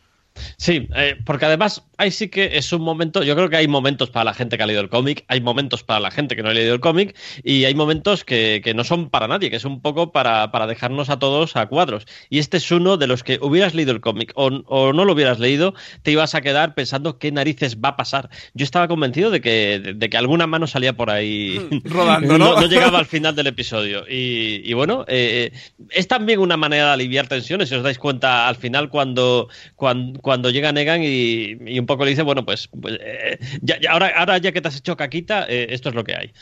Sí, 0.56 0.88
eh, 0.94 1.16
porque 1.24 1.46
además 1.46 1.82
ahí 1.98 2.10
sí 2.10 2.28
que 2.28 2.56
es 2.56 2.72
un 2.72 2.82
momento, 2.82 3.22
yo 3.22 3.36
creo 3.36 3.48
que 3.48 3.56
hay 3.56 3.68
momentos 3.68 4.10
para 4.10 4.24
la 4.24 4.34
gente 4.34 4.56
que 4.56 4.62
ha 4.62 4.66
leído 4.66 4.82
el 4.82 4.88
cómic, 4.88 5.24
hay 5.28 5.40
momentos 5.40 5.82
para 5.82 6.00
la 6.00 6.10
gente 6.10 6.36
que 6.36 6.42
no 6.42 6.48
ha 6.48 6.54
leído 6.54 6.74
el 6.74 6.80
cómic 6.80 7.16
y 7.44 7.64
hay 7.64 7.74
momentos 7.74 8.24
que, 8.24 8.60
que 8.64 8.74
no 8.74 8.84
son 8.84 9.10
para 9.10 9.28
nadie, 9.28 9.50
que 9.50 9.56
es 9.56 9.64
un 9.64 9.80
poco 9.80 10.12
para, 10.12 10.50
para 10.50 10.66
dejarnos 10.66 11.10
a 11.10 11.18
todos 11.18 11.56
a 11.56 11.66
cuadros. 11.66 12.06
Y 12.30 12.38
este 12.38 12.56
es 12.56 12.70
uno 12.70 12.96
de 12.96 13.06
los 13.06 13.22
que 13.22 13.38
hubieras 13.40 13.74
leído 13.74 13.92
el 13.92 14.00
cómic 14.00 14.32
o, 14.34 14.46
o 14.46 14.92
no 14.92 15.04
lo 15.04 15.12
hubieras 15.12 15.38
leído, 15.38 15.74
te 16.02 16.12
ibas 16.12 16.34
a 16.34 16.40
quedar 16.40 16.74
pensando 16.74 17.18
qué 17.18 17.30
narices 17.32 17.78
va 17.78 17.90
a 17.90 17.96
pasar. 17.96 18.30
Yo 18.54 18.64
estaba 18.64 18.88
convencido 18.88 19.30
de 19.30 19.40
que, 19.40 19.78
de, 19.78 19.94
de 19.94 20.10
que 20.10 20.16
alguna 20.16 20.46
mano 20.46 20.66
salía 20.66 20.94
por 20.94 21.10
ahí 21.10 21.60
Rodando, 21.84 22.38
¿no? 22.38 22.54
no, 22.60 22.66
llegaba 22.66 22.98
al 22.98 23.06
final 23.06 23.34
del 23.34 23.48
episodio. 23.48 24.04
Y, 24.08 24.62
y 24.64 24.72
bueno, 24.74 25.04
eh, 25.08 25.52
es 25.90 26.08
también 26.08 26.40
una 26.40 26.56
manera 26.56 26.86
de 26.86 26.92
aliviar 26.92 27.28
tensiones, 27.28 27.68
si 27.68 27.74
os 27.74 27.82
dais 27.82 27.98
cuenta 27.98 28.48
al 28.48 28.56
final 28.56 28.88
cuando, 28.88 29.48
cuando, 29.76 30.20
cuando 30.22 30.48
llega 30.50 30.72
Negan 30.72 31.02
y, 31.02 31.58
y 31.66 31.78
un 31.78 31.84
poco 31.86 32.04
le 32.04 32.10
dice, 32.10 32.22
bueno, 32.22 32.44
pues, 32.46 32.68
pues, 32.80 32.96
eh, 33.00 33.38
ya, 33.60 33.78
ya- 33.80 33.92
ahora, 33.92 34.10
ahora 34.16 34.38
ya 34.38 34.52
que 34.52 34.60
te 34.62 34.68
has 34.68 34.76
hecho 34.78 34.96
caquita, 34.96 35.44
eh, 35.48 35.66
esto 35.70 35.90
es 35.90 35.94
lo 35.94 36.02
que 36.04 36.14
hay. 36.16 36.32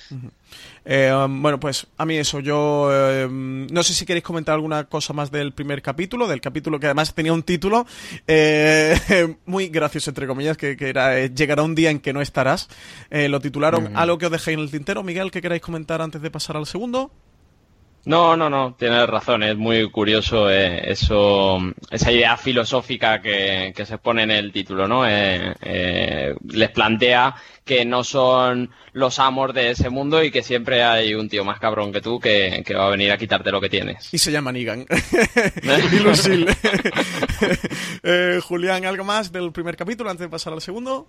Eh, 0.84 1.12
um, 1.12 1.42
bueno, 1.42 1.60
pues 1.60 1.86
a 1.98 2.06
mí 2.06 2.16
eso, 2.16 2.40
yo 2.40 2.88
eh, 2.92 3.28
no 3.30 3.82
sé 3.82 3.92
si 3.94 4.06
queréis 4.06 4.24
comentar 4.24 4.54
alguna 4.54 4.84
cosa 4.84 5.12
más 5.12 5.30
del 5.30 5.52
primer 5.52 5.82
capítulo, 5.82 6.26
del 6.26 6.40
capítulo 6.40 6.80
que 6.80 6.86
además 6.86 7.14
tenía 7.14 7.32
un 7.32 7.42
título 7.42 7.86
eh, 8.26 8.96
muy 9.46 9.68
gracioso, 9.68 10.10
entre 10.10 10.26
comillas, 10.26 10.56
que, 10.56 10.76
que 10.76 10.88
era 10.88 11.18
eh, 11.18 11.30
Llegará 11.34 11.62
un 11.62 11.74
día 11.74 11.90
en 11.90 12.00
que 12.00 12.12
no 12.12 12.20
estarás. 12.20 12.68
Eh, 13.10 13.28
lo 13.28 13.40
titularon 13.40 13.96
Algo 13.96 14.18
que 14.18 14.26
os 14.26 14.32
dejé 14.32 14.52
en 14.52 14.60
el 14.60 14.70
tintero. 14.70 15.02
Miguel, 15.02 15.30
¿qué 15.30 15.40
queráis 15.42 15.62
comentar 15.62 16.00
antes 16.02 16.20
de 16.22 16.30
pasar 16.30 16.56
al 16.56 16.66
segundo? 16.66 17.12
No, 18.06 18.36
no, 18.36 18.48
no, 18.48 18.74
tienes 18.78 19.06
razón, 19.06 19.42
es 19.42 19.56
muy 19.56 19.90
curioso 19.90 20.50
eh, 20.50 20.90
eso, 20.90 21.58
esa 21.90 22.10
idea 22.10 22.36
filosófica 22.36 23.20
que, 23.20 23.74
que 23.76 23.84
se 23.84 23.98
pone 23.98 24.22
en 24.22 24.30
el 24.30 24.52
título, 24.52 24.88
¿no? 24.88 25.06
Eh, 25.06 25.54
eh, 25.60 26.34
les 26.48 26.70
plantea 26.70 27.34
que 27.64 27.84
no 27.84 28.02
son 28.02 28.70
los 28.94 29.18
amos 29.18 29.52
de 29.54 29.70
ese 29.70 29.90
mundo 29.90 30.24
y 30.24 30.30
que 30.30 30.42
siempre 30.42 30.82
hay 30.82 31.14
un 31.14 31.28
tío 31.28 31.44
más 31.44 31.60
cabrón 31.60 31.92
que 31.92 32.00
tú 32.00 32.18
que, 32.18 32.62
que 32.66 32.74
va 32.74 32.86
a 32.86 32.90
venir 32.90 33.12
a 33.12 33.18
quitarte 33.18 33.52
lo 33.52 33.60
que 33.60 33.68
tienes. 33.68 34.12
Y 34.12 34.18
se 34.18 34.32
llama 34.32 34.50
Negan. 34.50 34.86
y 35.92 35.98
Lucille. 35.98 36.46
Eh, 38.02 38.40
Julián, 38.42 38.84
¿algo 38.86 39.04
más 39.04 39.30
del 39.30 39.52
primer 39.52 39.76
capítulo 39.76 40.10
antes 40.10 40.24
de 40.24 40.30
pasar 40.30 40.52
al 40.52 40.60
segundo? 40.60 41.06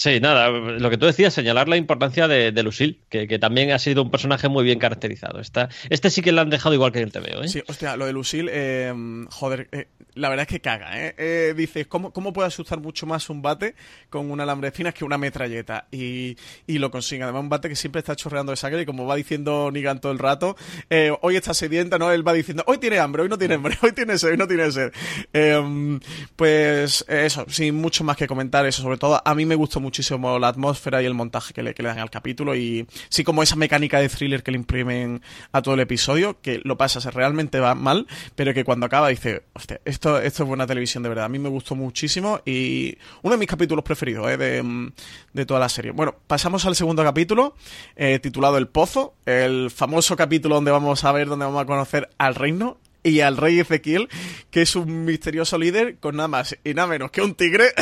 Sí, 0.00 0.18
nada, 0.18 0.48
lo 0.48 0.88
que 0.88 0.96
tú 0.96 1.04
decías, 1.04 1.34
señalar 1.34 1.68
la 1.68 1.76
importancia 1.76 2.26
de, 2.26 2.52
de 2.52 2.96
que, 3.10 3.38
también 3.38 3.70
ha 3.72 3.78
sido 3.78 4.02
un 4.02 4.10
personaje 4.10 4.48
muy 4.48 4.64
bien 4.64 4.78
caracterizado. 4.78 5.40
Esta, 5.40 5.68
este 5.90 6.08
sí 6.08 6.22
que 6.22 6.32
lo 6.32 6.40
han 6.40 6.48
dejado 6.48 6.74
igual 6.74 6.90
que 6.90 7.02
el 7.02 7.12
TVO, 7.12 7.42
¿eh? 7.42 7.48
Sí, 7.48 7.62
hostia, 7.68 7.98
lo 7.98 8.06
de 8.06 8.14
Lucille, 8.14 8.48
eh, 8.50 8.94
joder, 9.28 9.68
eh, 9.72 9.88
la 10.14 10.28
verdad 10.28 10.42
es 10.42 10.48
que 10.48 10.60
caga, 10.60 10.98
¿eh? 10.98 11.14
eh 11.18 11.54
dices, 11.56 11.86
¿cómo, 11.86 12.12
¿cómo 12.12 12.32
puede 12.32 12.48
asustar 12.48 12.80
mucho 12.80 13.06
más 13.06 13.30
un 13.30 13.42
bate 13.42 13.74
con 14.08 14.30
un 14.30 14.40
alambre 14.40 14.66
de 14.66 14.68
espinas 14.70 14.94
que 14.94 15.04
una 15.04 15.18
metralleta? 15.18 15.86
Y, 15.90 16.36
y 16.66 16.78
lo 16.78 16.90
consigue. 16.90 17.22
Además, 17.22 17.42
un 17.42 17.48
bate 17.48 17.68
que 17.68 17.76
siempre 17.76 18.00
está 18.00 18.16
chorreando 18.16 18.50
de 18.50 18.56
sangre 18.56 18.82
y 18.82 18.86
como 18.86 19.06
va 19.06 19.16
diciendo 19.16 19.70
Nigan 19.72 20.00
todo 20.00 20.12
el 20.12 20.18
rato, 20.18 20.56
eh, 20.88 21.12
hoy 21.22 21.36
está 21.36 21.54
sedienta, 21.54 21.98
¿no? 21.98 22.10
Él 22.10 22.26
va 22.26 22.32
diciendo, 22.32 22.64
hoy 22.66 22.78
tiene 22.78 22.98
hambre, 22.98 23.22
hoy 23.22 23.28
no 23.28 23.38
tiene 23.38 23.54
hambre, 23.54 23.76
hoy 23.82 23.92
tiene 23.92 24.18
sed, 24.18 24.30
hoy 24.30 24.36
no 24.36 24.48
tiene 24.48 24.70
sed. 24.70 24.92
Eh, 25.32 25.98
pues 26.36 27.04
eso, 27.08 27.46
sin 27.48 27.74
mucho 27.76 28.04
más 28.04 28.16
que 28.16 28.26
comentar 28.26 28.66
eso. 28.66 28.82
Sobre 28.82 28.98
todo, 28.98 29.20
a 29.24 29.34
mí 29.34 29.44
me 29.44 29.54
gustó 29.54 29.80
muchísimo 29.90 30.38
la 30.38 30.46
atmósfera 30.46 31.02
y 31.02 31.06
el 31.06 31.14
montaje 31.14 31.52
que 31.52 31.64
le, 31.64 31.74
que 31.74 31.82
le 31.82 31.88
dan 31.88 31.98
al 31.98 32.10
capítulo 32.10 32.54
y 32.54 32.86
sí 33.08 33.24
como 33.24 33.42
esa 33.42 33.56
mecánica 33.56 33.98
de 33.98 34.08
thriller 34.08 34.44
que 34.44 34.52
le 34.52 34.58
imprimen 34.58 35.20
a 35.50 35.62
todo 35.62 35.74
el 35.74 35.80
episodio, 35.80 36.40
que 36.40 36.60
lo 36.62 36.76
pasas 36.78 37.12
realmente 37.12 37.58
va 37.58 37.74
mal, 37.74 38.06
pero 38.36 38.54
que 38.54 38.62
cuando 38.62 38.86
acaba 38.86 39.08
dice, 39.08 39.42
hostia, 39.52 39.80
esto, 39.84 40.20
esto 40.20 40.44
es 40.44 40.48
buena 40.48 40.64
televisión 40.64 41.02
de 41.02 41.08
verdad. 41.08 41.24
A 41.24 41.28
mí 41.28 41.40
me 41.40 41.48
gustó 41.48 41.74
muchísimo 41.74 42.40
y 42.46 42.96
uno 43.22 43.34
de 43.34 43.38
mis 43.38 43.48
capítulos 43.48 43.84
preferidos 43.84 44.30
eh, 44.30 44.36
de, 44.36 44.92
de 45.32 45.46
toda 45.46 45.58
la 45.58 45.68
serie. 45.68 45.90
Bueno, 45.90 46.14
pasamos 46.28 46.64
al 46.66 46.76
segundo 46.76 47.02
capítulo, 47.02 47.56
eh, 47.96 48.20
titulado 48.20 48.58
El 48.58 48.68
Pozo, 48.68 49.14
el 49.26 49.72
famoso 49.72 50.14
capítulo 50.14 50.54
donde 50.54 50.70
vamos 50.70 51.02
a 51.02 51.10
ver, 51.10 51.26
donde 51.26 51.46
vamos 51.46 51.60
a 51.60 51.66
conocer 51.66 52.10
al 52.16 52.36
reino 52.36 52.78
y 53.02 53.20
al 53.20 53.36
rey 53.36 53.60
Ezequiel, 53.60 54.08
que 54.50 54.62
es 54.62 54.76
un 54.76 55.04
misterioso 55.04 55.58
líder 55.58 55.98
con 55.98 56.16
nada 56.16 56.28
más 56.28 56.56
y 56.64 56.74
nada 56.74 56.88
menos 56.88 57.10
que 57.10 57.22
un 57.22 57.34
tigre. 57.34 57.72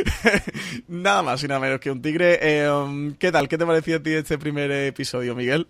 nada 0.88 1.22
más 1.22 1.42
y 1.42 1.48
nada 1.48 1.60
menos 1.60 1.80
que 1.80 1.90
un 1.90 2.02
tigre. 2.02 2.38
Eh, 2.42 2.70
um, 2.70 3.14
¿Qué 3.14 3.32
tal? 3.32 3.48
¿Qué 3.48 3.58
te 3.58 3.66
pareció 3.66 3.96
a 3.96 4.02
ti 4.02 4.12
este 4.12 4.38
primer 4.38 4.70
episodio, 4.70 5.34
Miguel? 5.34 5.66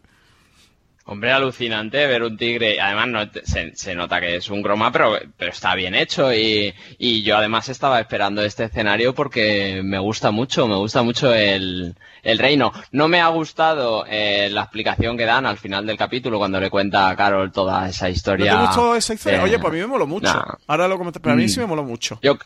Hombre, 1.07 1.33
alucinante 1.33 2.07
ver 2.07 2.23
un 2.23 2.37
tigre. 2.39 2.81
Además, 2.81 3.09
no, 3.09 3.43
se, 3.45 3.77
se 3.77 3.95
nota 3.95 4.21
que 4.21 4.37
es 4.37 4.49
un 4.49 4.63
croma, 4.63 4.91
pero, 4.91 5.19
pero 5.37 5.51
está 5.51 5.75
bien 5.75 5.95
hecho. 5.95 6.33
Y, 6.33 6.73
y 6.99 7.23
yo 7.23 7.37
además 7.37 7.69
estaba 7.69 8.01
esperando 8.01 8.43
este 8.43 8.65
escenario 8.65 9.15
porque 9.15 9.83
me 9.85 9.99
gusta 9.99 10.31
mucho, 10.31 10.67
me 10.67 10.77
gusta 10.77 11.03
mucho 11.03 11.35
el, 11.35 11.95
el 12.23 12.39
reino. 12.39 12.73
No 12.93 13.07
me 13.09 13.21
ha 13.21 13.29
gustado 13.29 14.07
eh, 14.09 14.49
la 14.51 14.63
explicación 14.63 15.19
que 15.19 15.27
dan 15.27 15.45
al 15.45 15.59
final 15.59 15.85
del 15.85 15.99
capítulo 15.99 16.39
cuando 16.39 16.59
le 16.59 16.71
cuenta 16.71 17.11
a 17.11 17.17
Carol 17.17 17.53
toda 17.53 17.87
esa 17.87 18.07
¿No 18.07 18.13
historia. 18.13 18.53
te 18.53 18.65
gustó 18.67 18.97
esa 18.97 19.13
historia? 19.13 19.41
eh, 19.41 19.43
Oye, 19.45 19.59
pues 19.59 19.73
a 19.73 19.75
mí 19.75 19.81
me 19.81 19.87
moló 19.87 20.07
mucho. 20.07 20.33
nah. 20.33 20.55
Ahora 20.67 20.89
lo 20.89 20.97
comento, 20.97 21.21
pero 21.21 21.35
a 21.35 21.37
mí 21.37 21.45
Mm. 21.45 21.49
sí 21.49 21.61
me 21.61 21.67
moló 21.67 21.85
mucho. 21.85 22.19
Yo 22.23 22.39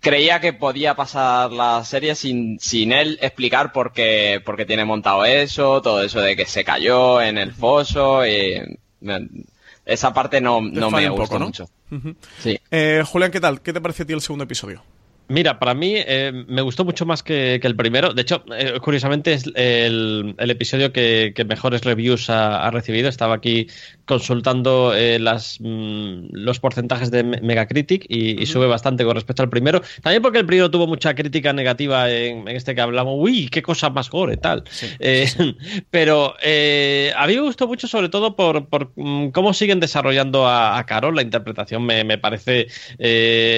creía 0.00 0.40
que 0.40 0.52
podía 0.54 0.94
pasar 0.96 1.52
la 1.52 1.84
serie 1.84 2.14
sin, 2.14 2.58
sin 2.58 2.90
él 2.92 3.18
explicar 3.20 3.70
por 3.70 3.92
qué, 3.92 4.40
por 4.44 4.56
qué 4.56 4.64
tiene 4.64 4.84
montado 4.84 5.24
eso, 5.26 5.82
todo 5.82 6.02
eso 6.02 6.20
de 6.20 6.34
que 6.36 6.46
se 6.46 6.64
cayó 6.64 7.20
en 7.20 7.36
el 7.38 7.52
foso. 7.52 7.97
Me- 9.00 9.28
esa 9.84 10.12
parte 10.12 10.40
no, 10.40 10.60
no 10.60 10.90
me 10.90 11.08
gustó 11.08 11.24
poco, 11.24 11.38
¿no? 11.38 11.46
mucho. 11.46 11.68
Sí. 12.42 12.58
Eh, 12.70 13.02
Julián, 13.06 13.30
¿qué 13.30 13.40
tal? 13.40 13.62
¿Qué 13.62 13.72
te 13.72 13.80
pareció 13.80 14.02
a 14.02 14.06
ti 14.06 14.12
el 14.12 14.20
segundo 14.20 14.44
episodio? 14.44 14.82
Mira, 15.30 15.58
para 15.58 15.74
mí 15.74 15.92
eh, 15.94 16.32
me 16.48 16.62
gustó 16.62 16.86
mucho 16.86 17.04
más 17.04 17.22
que, 17.22 17.60
el 17.62 17.76
primero. 17.76 18.14
De 18.14 18.22
hecho, 18.22 18.42
eh, 18.56 18.78
curiosamente 18.80 19.34
es 19.34 19.44
el, 19.54 20.34
episodio 20.38 20.90
que, 20.90 21.34
mejores 21.46 21.84
reviews 21.84 22.30
ha, 22.30 22.70
recibido. 22.70 23.10
Estaba 23.10 23.34
aquí 23.34 23.66
consultando 24.06 24.94
eh, 24.94 25.18
las, 25.18 25.58
mm, 25.60 26.28
los 26.32 26.60
porcentajes 26.60 27.10
de 27.10 27.24
Megacritic 27.24 28.06
y, 28.08 28.42
y, 28.42 28.46
sube 28.46 28.66
bastante 28.66 29.04
con 29.04 29.16
respecto 29.16 29.42
al 29.42 29.50
primero. 29.50 29.82
También 30.02 30.22
porque 30.22 30.38
el 30.38 30.46
primero 30.46 30.70
tuvo 30.70 30.86
mucha 30.86 31.14
crítica 31.14 31.52
negativa 31.52 32.10
en, 32.10 32.48
este 32.48 32.74
que 32.74 32.80
hablamos. 32.80 33.16
Uy, 33.18 33.50
qué 33.50 33.60
cosa 33.60 33.90
más 33.90 34.08
gore, 34.08 34.38
tal. 34.38 34.64
pero 35.90 36.36
a 36.38 37.26
mí 37.26 37.34
me 37.34 37.42
gustó 37.42 37.68
mucho, 37.68 37.86
sobre 37.86 38.08
todo 38.08 38.34
por, 38.34 38.66
mm, 38.96 39.28
cómo 39.28 39.52
siguen 39.52 39.78
desarrollando 39.78 40.48
a, 40.48 40.82
Carol. 40.86 41.16
La 41.16 41.22
interpretación 41.22 41.84
me, 41.84 42.16
parece 42.16 42.68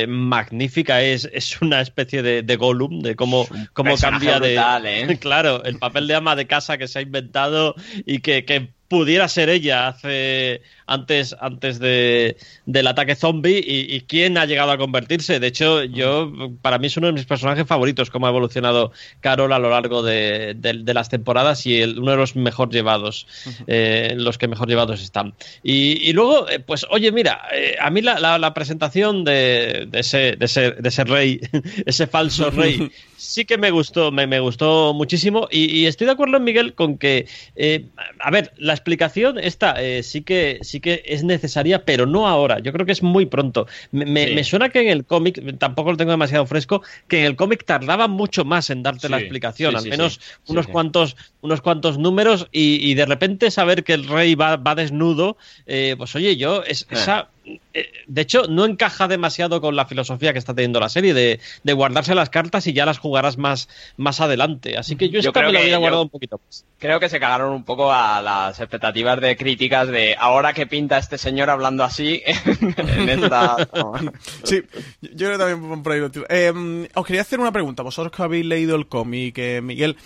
magnífica. 0.08 1.00
Es, 1.00 1.30
es 1.32 1.59
una 1.60 1.80
especie 1.80 2.22
de, 2.22 2.42
de 2.42 2.56
Gollum, 2.56 3.00
de 3.00 3.16
cómo, 3.16 3.46
cómo 3.72 3.96
cambia 3.96 4.40
de. 4.40 4.56
¿eh? 4.56 5.18
Claro, 5.20 5.64
el 5.64 5.78
papel 5.78 6.06
de 6.06 6.14
ama 6.14 6.36
de 6.36 6.46
casa 6.46 6.78
que 6.78 6.88
se 6.88 6.98
ha 6.98 7.02
inventado 7.02 7.74
y 8.06 8.20
que, 8.20 8.44
que 8.44 8.72
pudiera 8.90 9.28
ser 9.28 9.48
ella 9.50 9.86
hace 9.86 10.62
antes, 10.88 11.36
antes 11.40 11.78
de, 11.78 12.36
del 12.66 12.88
ataque 12.88 13.14
zombie 13.14 13.62
y, 13.64 14.00
quién 14.00 14.36
ha 14.36 14.46
llegado 14.46 14.72
a 14.72 14.78
convertirse. 14.78 15.38
De 15.38 15.46
hecho, 15.46 15.84
yo 15.84 16.32
para 16.60 16.78
mí 16.78 16.88
es 16.88 16.96
uno 16.96 17.06
de 17.06 17.12
mis 17.12 17.24
personajes 17.24 17.64
favoritos, 17.64 18.10
cómo 18.10 18.26
ha 18.26 18.30
evolucionado 18.30 18.90
Carol 19.20 19.52
a 19.52 19.60
lo 19.60 19.70
largo 19.70 20.02
de, 20.02 20.56
las 20.92 21.08
temporadas 21.08 21.64
y 21.66 21.80
uno 21.84 22.10
de 22.10 22.16
los 22.16 22.34
mejor 22.34 22.70
llevados, 22.70 23.28
eh, 23.68 24.14
los 24.16 24.38
que 24.38 24.48
mejor 24.48 24.68
llevados 24.68 25.00
están. 25.00 25.34
Y, 25.62 26.12
luego, 26.12 26.48
eh, 26.48 26.58
pues 26.58 26.84
oye, 26.90 27.12
mira, 27.12 27.42
eh, 27.52 27.76
a 27.80 27.90
mí 27.90 28.02
la, 28.02 28.52
presentación 28.54 29.22
de, 29.22 29.88
ese, 29.92 30.34
de, 30.34 30.46
ese, 30.46 30.72
de 30.72 30.88
ese 30.88 31.04
rey, 31.04 31.40
ese 31.86 32.08
falso 32.08 32.50
rey, 32.50 32.90
sí 33.16 33.44
que 33.44 33.56
me 33.56 33.70
gustó, 33.70 34.10
me, 34.10 34.26
me 34.26 34.40
gustó 34.40 34.92
muchísimo 34.94 35.46
y, 35.48 35.86
estoy 35.86 36.06
de 36.06 36.14
acuerdo, 36.14 36.40
Miguel, 36.40 36.74
con 36.74 36.98
que, 36.98 37.26
a 38.18 38.30
ver, 38.32 38.52
la 38.56 38.79
explicación 38.80 39.38
esta 39.38 39.76
sí 40.02 40.22
que 40.22 40.58
sí 40.62 40.80
que 40.80 41.02
es 41.06 41.24
necesaria, 41.24 41.84
pero 41.84 42.06
no 42.06 42.26
ahora. 42.26 42.58
Yo 42.58 42.72
creo 42.72 42.86
que 42.86 42.92
es 42.92 43.02
muy 43.02 43.26
pronto. 43.26 43.66
Me, 43.92 44.42
suena 44.44 44.68
que 44.68 44.80
en 44.80 44.88
el 44.88 45.04
cómic, 45.04 45.40
tampoco 45.58 45.90
lo 45.92 45.96
tengo 45.96 46.10
demasiado 46.10 46.46
fresco, 46.46 46.82
que 47.08 47.20
en 47.20 47.26
el 47.26 47.36
cómic 47.36 47.64
tardaba 47.64 48.08
mucho 48.08 48.44
más 48.44 48.70
en 48.70 48.82
darte 48.82 49.08
la 49.08 49.18
explicación, 49.18 49.76
al 49.76 49.86
menos 49.86 50.20
unos 50.46 50.66
cuantos 50.66 51.16
unos 51.42 51.60
cuantos 51.60 51.98
números 51.98 52.48
y, 52.52 52.94
de 52.94 53.06
repente 53.06 53.50
saber 53.50 53.84
que 53.84 53.94
el 53.94 54.06
rey 54.06 54.34
va, 54.34 54.56
desnudo, 54.74 55.36
eh, 55.66 55.94
pues 55.96 56.14
oye, 56.14 56.36
yo 56.36 56.62
es, 56.62 56.82
eh. 56.82 56.86
esa 56.90 57.20
eh, 57.20 57.39
de 58.06 58.20
hecho, 58.20 58.42
no 58.48 58.64
encaja 58.64 59.08
demasiado 59.08 59.60
con 59.60 59.74
la 59.76 59.86
filosofía 59.86 60.32
que 60.32 60.38
está 60.38 60.54
teniendo 60.54 60.80
la 60.80 60.88
serie 60.88 61.14
de, 61.14 61.40
guardarse 61.72 62.14
las 62.14 62.30
cartas 62.30 62.66
y 62.66 62.72
ya 62.72 62.84
las 62.84 62.98
jugarás 62.98 63.38
más, 63.38 63.68
más 63.96 64.20
adelante. 64.20 64.76
Así 64.76 64.96
que 64.96 65.08
yo, 65.08 65.32
creo 65.32 65.48
que 65.48 65.52
la 65.52 65.60
había 65.60 65.78
guardado 65.78 66.02
un 66.02 66.10
poquito 66.10 66.40
más. 66.44 66.64
Creo 66.78 67.00
que 67.00 67.08
se 67.08 67.20
cagaron 67.20 67.52
un 67.52 67.64
poco 67.64 67.92
a 67.92 68.20
las 68.20 68.58
expectativas 68.60 69.20
de 69.20 69.36
críticas 69.36 69.88
de 69.88 70.16
ahora 70.18 70.52
que 70.52 70.66
pinta 70.66 70.98
este 70.98 71.18
señor 71.18 71.50
hablando 71.50 71.84
así 71.84 72.22
en 72.76 73.08
esta... 73.08 73.56
sí, 74.42 74.62
yo 75.00 75.28
creo 75.28 75.32
que 75.32 75.38
también 75.38 75.82
por 75.82 75.92
ahí 75.92 76.00
eh, 76.28 76.88
Os 76.94 77.06
quería 77.06 77.22
hacer 77.22 77.40
una 77.40 77.52
pregunta. 77.52 77.82
Vosotros 77.82 78.14
que 78.14 78.22
habéis 78.22 78.46
leído 78.46 78.76
el 78.76 78.86
cómic, 78.86 79.38
eh, 79.38 79.60
Miguel, 79.62 79.96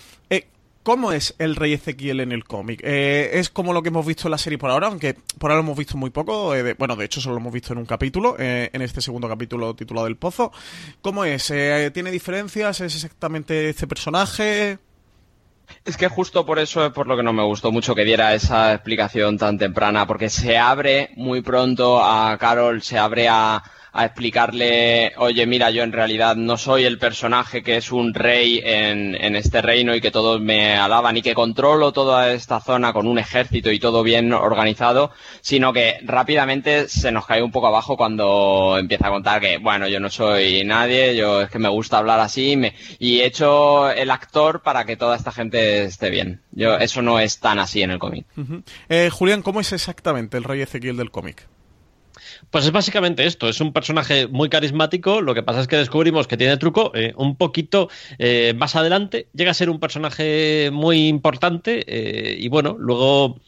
¿Cómo 0.84 1.12
es 1.12 1.34
el 1.38 1.56
rey 1.56 1.72
Ezequiel 1.72 2.20
en 2.20 2.30
el 2.30 2.44
cómic? 2.44 2.82
Eh, 2.84 3.30
¿Es 3.32 3.48
como 3.48 3.72
lo 3.72 3.82
que 3.82 3.88
hemos 3.88 4.04
visto 4.04 4.28
en 4.28 4.32
la 4.32 4.38
serie 4.38 4.58
por 4.58 4.70
ahora? 4.70 4.88
Aunque 4.88 5.14
por 5.38 5.50
ahora 5.50 5.62
lo 5.62 5.64
hemos 5.66 5.78
visto 5.78 5.96
muy 5.96 6.10
poco. 6.10 6.54
Eh, 6.54 6.74
bueno, 6.78 6.94
de 6.94 7.06
hecho 7.06 7.22
solo 7.22 7.36
lo 7.36 7.40
hemos 7.40 7.54
visto 7.54 7.72
en 7.72 7.78
un 7.78 7.86
capítulo, 7.86 8.36
eh, 8.38 8.68
en 8.70 8.82
este 8.82 9.00
segundo 9.00 9.26
capítulo 9.26 9.74
titulado 9.74 10.06
El 10.06 10.16
Pozo. 10.16 10.52
¿Cómo 11.00 11.24
es? 11.24 11.46
¿Tiene 11.46 12.10
diferencias? 12.10 12.82
¿Es 12.82 12.94
exactamente 12.94 13.70
este 13.70 13.86
personaje? 13.86 14.78
Es 15.86 15.96
que 15.96 16.08
justo 16.08 16.44
por 16.44 16.58
eso 16.58 16.84
es 16.84 16.92
por 16.92 17.06
lo 17.06 17.16
que 17.16 17.22
no 17.22 17.32
me 17.32 17.44
gustó 17.44 17.72
mucho 17.72 17.94
que 17.94 18.04
diera 18.04 18.34
esa 18.34 18.74
explicación 18.74 19.38
tan 19.38 19.56
temprana, 19.56 20.06
porque 20.06 20.28
se 20.28 20.58
abre 20.58 21.12
muy 21.16 21.40
pronto 21.40 22.04
a 22.04 22.36
Carol, 22.36 22.82
se 22.82 22.98
abre 22.98 23.26
a, 23.26 23.62
a 23.96 24.06
explicarle, 24.06 25.12
oye, 25.18 25.46
mira, 25.46 25.70
yo 25.70 25.84
en 25.84 25.92
realidad 25.92 26.34
no 26.34 26.58
soy 26.58 26.84
el 26.84 26.98
personaje 26.98 27.62
que 27.62 27.76
es 27.76 27.92
un 27.92 28.12
rey 28.12 28.60
en, 28.64 29.14
en 29.14 29.36
este 29.36 29.62
reino 29.62 29.94
y 29.94 30.00
que 30.00 30.10
todos 30.10 30.40
me 30.40 30.76
alaban 30.76 31.16
y 31.16 31.22
que 31.22 31.32
controlo 31.32 31.92
toda 31.92 32.32
esta 32.32 32.60
zona 32.60 32.92
con 32.92 33.06
un 33.06 33.20
ejército 33.20 33.70
y 33.70 33.78
todo 33.78 34.02
bien 34.02 34.32
organizado, 34.32 35.12
sino 35.40 35.72
que 35.72 35.98
rápidamente 36.02 36.88
se 36.88 37.12
nos 37.12 37.24
cae 37.24 37.40
un 37.40 37.52
poco 37.52 37.68
abajo 37.68 37.96
cuando 37.96 38.76
empieza 38.80 39.06
a 39.06 39.10
contar 39.10 39.40
que, 39.40 39.58
bueno, 39.58 39.86
yo 39.86 40.00
no 40.00 40.10
soy 40.10 40.64
nadie, 40.64 41.14
yo 41.14 41.42
es 41.42 41.50
que 41.50 41.60
me 41.60 41.68
gusta 41.68 41.98
hablar 41.98 42.18
así 42.18 42.58
y 42.98 43.20
he 43.20 43.26
hecho 43.26 43.90
el 43.90 44.10
actor 44.10 44.62
para 44.62 44.84
que 44.84 44.96
toda 44.96 45.14
esta 45.14 45.30
gente 45.30 45.84
esté 45.84 46.10
bien. 46.10 46.40
Yo, 46.50 46.76
eso 46.78 47.00
no 47.00 47.20
es 47.20 47.38
tan 47.38 47.60
así 47.60 47.82
en 47.82 47.92
el 47.92 48.00
cómic. 48.00 48.26
Eh, 48.88 49.08
Julián, 49.12 49.42
¿cómo 49.42 49.60
es 49.60 49.72
exactamente 49.72 50.36
el 50.36 50.42
rey 50.42 50.62
Ezequiel 50.62 50.96
del 50.96 51.12
cómic? 51.12 51.46
Pues 52.50 52.64
es 52.64 52.72
básicamente 52.72 53.26
esto, 53.26 53.48
es 53.48 53.60
un 53.60 53.72
personaje 53.72 54.26
muy 54.26 54.48
carismático, 54.48 55.20
lo 55.20 55.34
que 55.34 55.42
pasa 55.42 55.60
es 55.60 55.66
que 55.66 55.76
descubrimos 55.76 56.26
que 56.26 56.36
tiene 56.36 56.56
truco 56.56 56.92
eh, 56.94 57.12
un 57.16 57.36
poquito 57.36 57.88
eh, 58.18 58.54
más 58.56 58.76
adelante, 58.76 59.28
llega 59.34 59.50
a 59.50 59.54
ser 59.54 59.70
un 59.70 59.80
personaje 59.80 60.70
muy 60.72 61.08
importante 61.08 61.84
eh, 61.86 62.36
y 62.38 62.48
bueno, 62.48 62.76
luego 62.78 63.40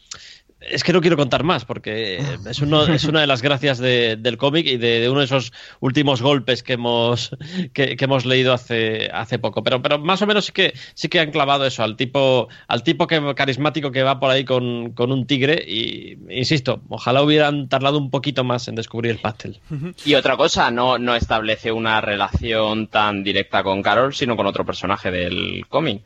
es 0.69 0.83
que 0.83 0.93
no 0.93 1.01
quiero 1.01 1.17
contar 1.17 1.43
más 1.43 1.65
porque 1.65 2.23
es, 2.49 2.61
uno, 2.61 2.85
es 2.87 3.03
una 3.05 3.21
de 3.21 3.27
las 3.27 3.41
gracias 3.41 3.77
del 3.77 4.37
cómic 4.37 4.65
y 4.67 4.77
de, 4.77 5.09
uno 5.09 5.19
de 5.19 5.25
esos 5.25 5.53
últimos 5.79 6.21
golpes 6.21 6.63
que 6.63 6.73
hemos, 6.73 7.31
que, 7.73 7.97
hemos 7.99 8.25
leído 8.25 8.53
hace, 8.53 9.09
hace 9.13 9.39
poco. 9.39 9.63
Pero, 9.63 9.81
pero 9.81 9.99
más 9.99 10.21
o 10.21 10.27
menos 10.27 10.45
sí 10.45 10.51
que, 10.51 10.73
sí 10.93 11.09
que 11.09 11.19
han 11.19 11.31
clavado 11.31 11.65
eso 11.65 11.83
al 11.83 11.95
tipo, 11.95 12.47
al 12.67 12.83
tipo 12.83 13.07
que, 13.07 13.35
carismático 13.35 13.91
que 13.91 14.03
va 14.03 14.19
por 14.19 14.31
ahí 14.31 14.45
con, 14.45 14.93
un 14.97 15.27
tigre. 15.27 15.63
Y 15.67 16.17
insisto, 16.29 16.81
ojalá 16.89 17.21
hubieran 17.21 17.69
tardado 17.69 17.97
un 17.97 18.09
poquito 18.09 18.43
más 18.43 18.67
en 18.67 18.75
descubrir 18.75 19.11
el 19.11 19.19
pastel. 19.19 19.59
Y 20.05 20.15
otra 20.15 20.37
cosa, 20.37 20.71
no, 20.71 20.97
no 20.97 21.15
establece 21.15 21.71
una 21.71 22.01
relación 22.01 22.87
tan 22.87 23.23
directa 23.23 23.63
con 23.63 23.81
Carol, 23.81 24.13
sino 24.13 24.35
con 24.35 24.45
otro 24.45 24.65
personaje 24.65 25.11
del 25.11 25.65
cómic. 25.67 26.01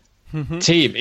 Sí, 0.60 0.92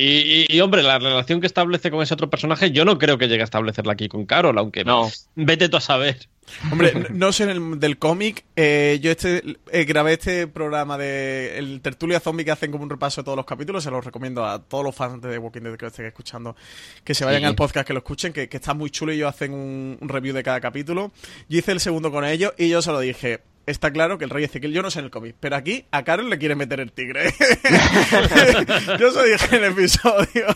y, 0.49 0.61
hombre, 0.61 0.83
la 0.83 0.99
relación 0.99 1.41
que 1.41 1.47
establece 1.47 1.91
con 1.91 2.03
ese 2.03 2.15
otro 2.15 2.31
personaje, 2.31 2.71
yo 2.71 2.85
no 2.85 2.99
creo 2.99 3.19
que 3.19 3.29
llegue 3.29 3.43
a 3.43 3.45
establecerla 3.45 3.93
aquí 3.93 4.09
con 4.09 4.27
Carol, 4.27 4.57
aunque 4.59 4.85
no. 4.85 5.09
Vete 5.37 5.69
tú 5.69 5.77
a 5.77 5.81
saber. 5.81 6.29
Hombre, 6.71 6.93
no 7.11 7.33
sé 7.33 7.45
en 7.45 7.51
el, 7.51 7.81
del 7.81 7.99
cómic. 7.99 8.45
Eh, 8.57 8.99
yo 9.01 9.11
este 9.11 9.57
eh, 9.71 9.85
grabé 9.85 10.15
este 10.15 10.47
programa 10.47 10.99
de 10.99 11.59
el 11.59 11.81
Tertulia 11.81 12.21
Zombie 12.21 12.45
que 12.45 12.51
hacen 12.51 12.71
como 12.71 12.85
un 12.85 12.91
repaso 12.91 13.21
de 13.21 13.25
todos 13.25 13.37
los 13.37 13.47
capítulos. 13.47 13.85
Se 13.85 13.91
los 13.91 14.05
recomiendo 14.05 14.45
a 14.45 14.63
todos 14.63 14.85
los 14.85 14.95
fans 14.95 15.23
de 15.23 15.31
The 15.31 15.39
Walking 15.39 15.63
Dead 15.63 15.77
que 15.77 15.85
lo 15.85 15.89
estén 15.89 16.07
escuchando. 16.07 16.57
Que 17.05 17.15
se 17.15 17.25
vayan 17.25 17.45
al 17.45 17.55
podcast, 17.55 17.87
que 17.87 17.93
lo 17.93 18.01
escuchen, 18.01 18.33
que, 18.33 18.49
está 18.51 18.75
muy 18.75 18.91
chulo 18.91 19.13
y 19.13 19.17
ellos 19.17 19.29
hacen 19.29 19.55
un, 19.55 19.99
un, 20.01 20.09
review 20.09 20.35
de 20.35 20.43
cada 20.43 20.61
capítulo. 20.61 21.13
Yo 21.49 21.59
hice 21.59 21.73
el 21.73 21.81
segundo 21.81 22.11
con 22.11 22.25
ellos 22.25 22.53
y 22.59 22.69
yo 22.69 22.83
se 22.83 22.91
lo 22.91 23.01
dije 23.01 23.41
está 23.67 23.93
claro 23.93 24.19
que 24.19 24.25
el 24.25 24.31
rey 24.31 24.45
Ezequiel, 24.45 24.73
yo 24.73 24.83
no 24.83 24.91
sé 24.91 24.99
en 24.99 25.07
el 25.07 25.11
cómic, 25.11 25.37
pero 25.39 25.57
aquí 25.57 25.85
a 25.91 26.03
Carol 26.03 26.29
le 26.29 26.39
quiere 26.39 26.55
meter 26.55 26.81
el 26.81 26.93
tigre. 26.93 27.25
yo 28.99 29.11
se 29.13 29.25
dije 29.25 29.57
en 29.57 29.65
el 29.65 29.73
episodio. 29.73 30.47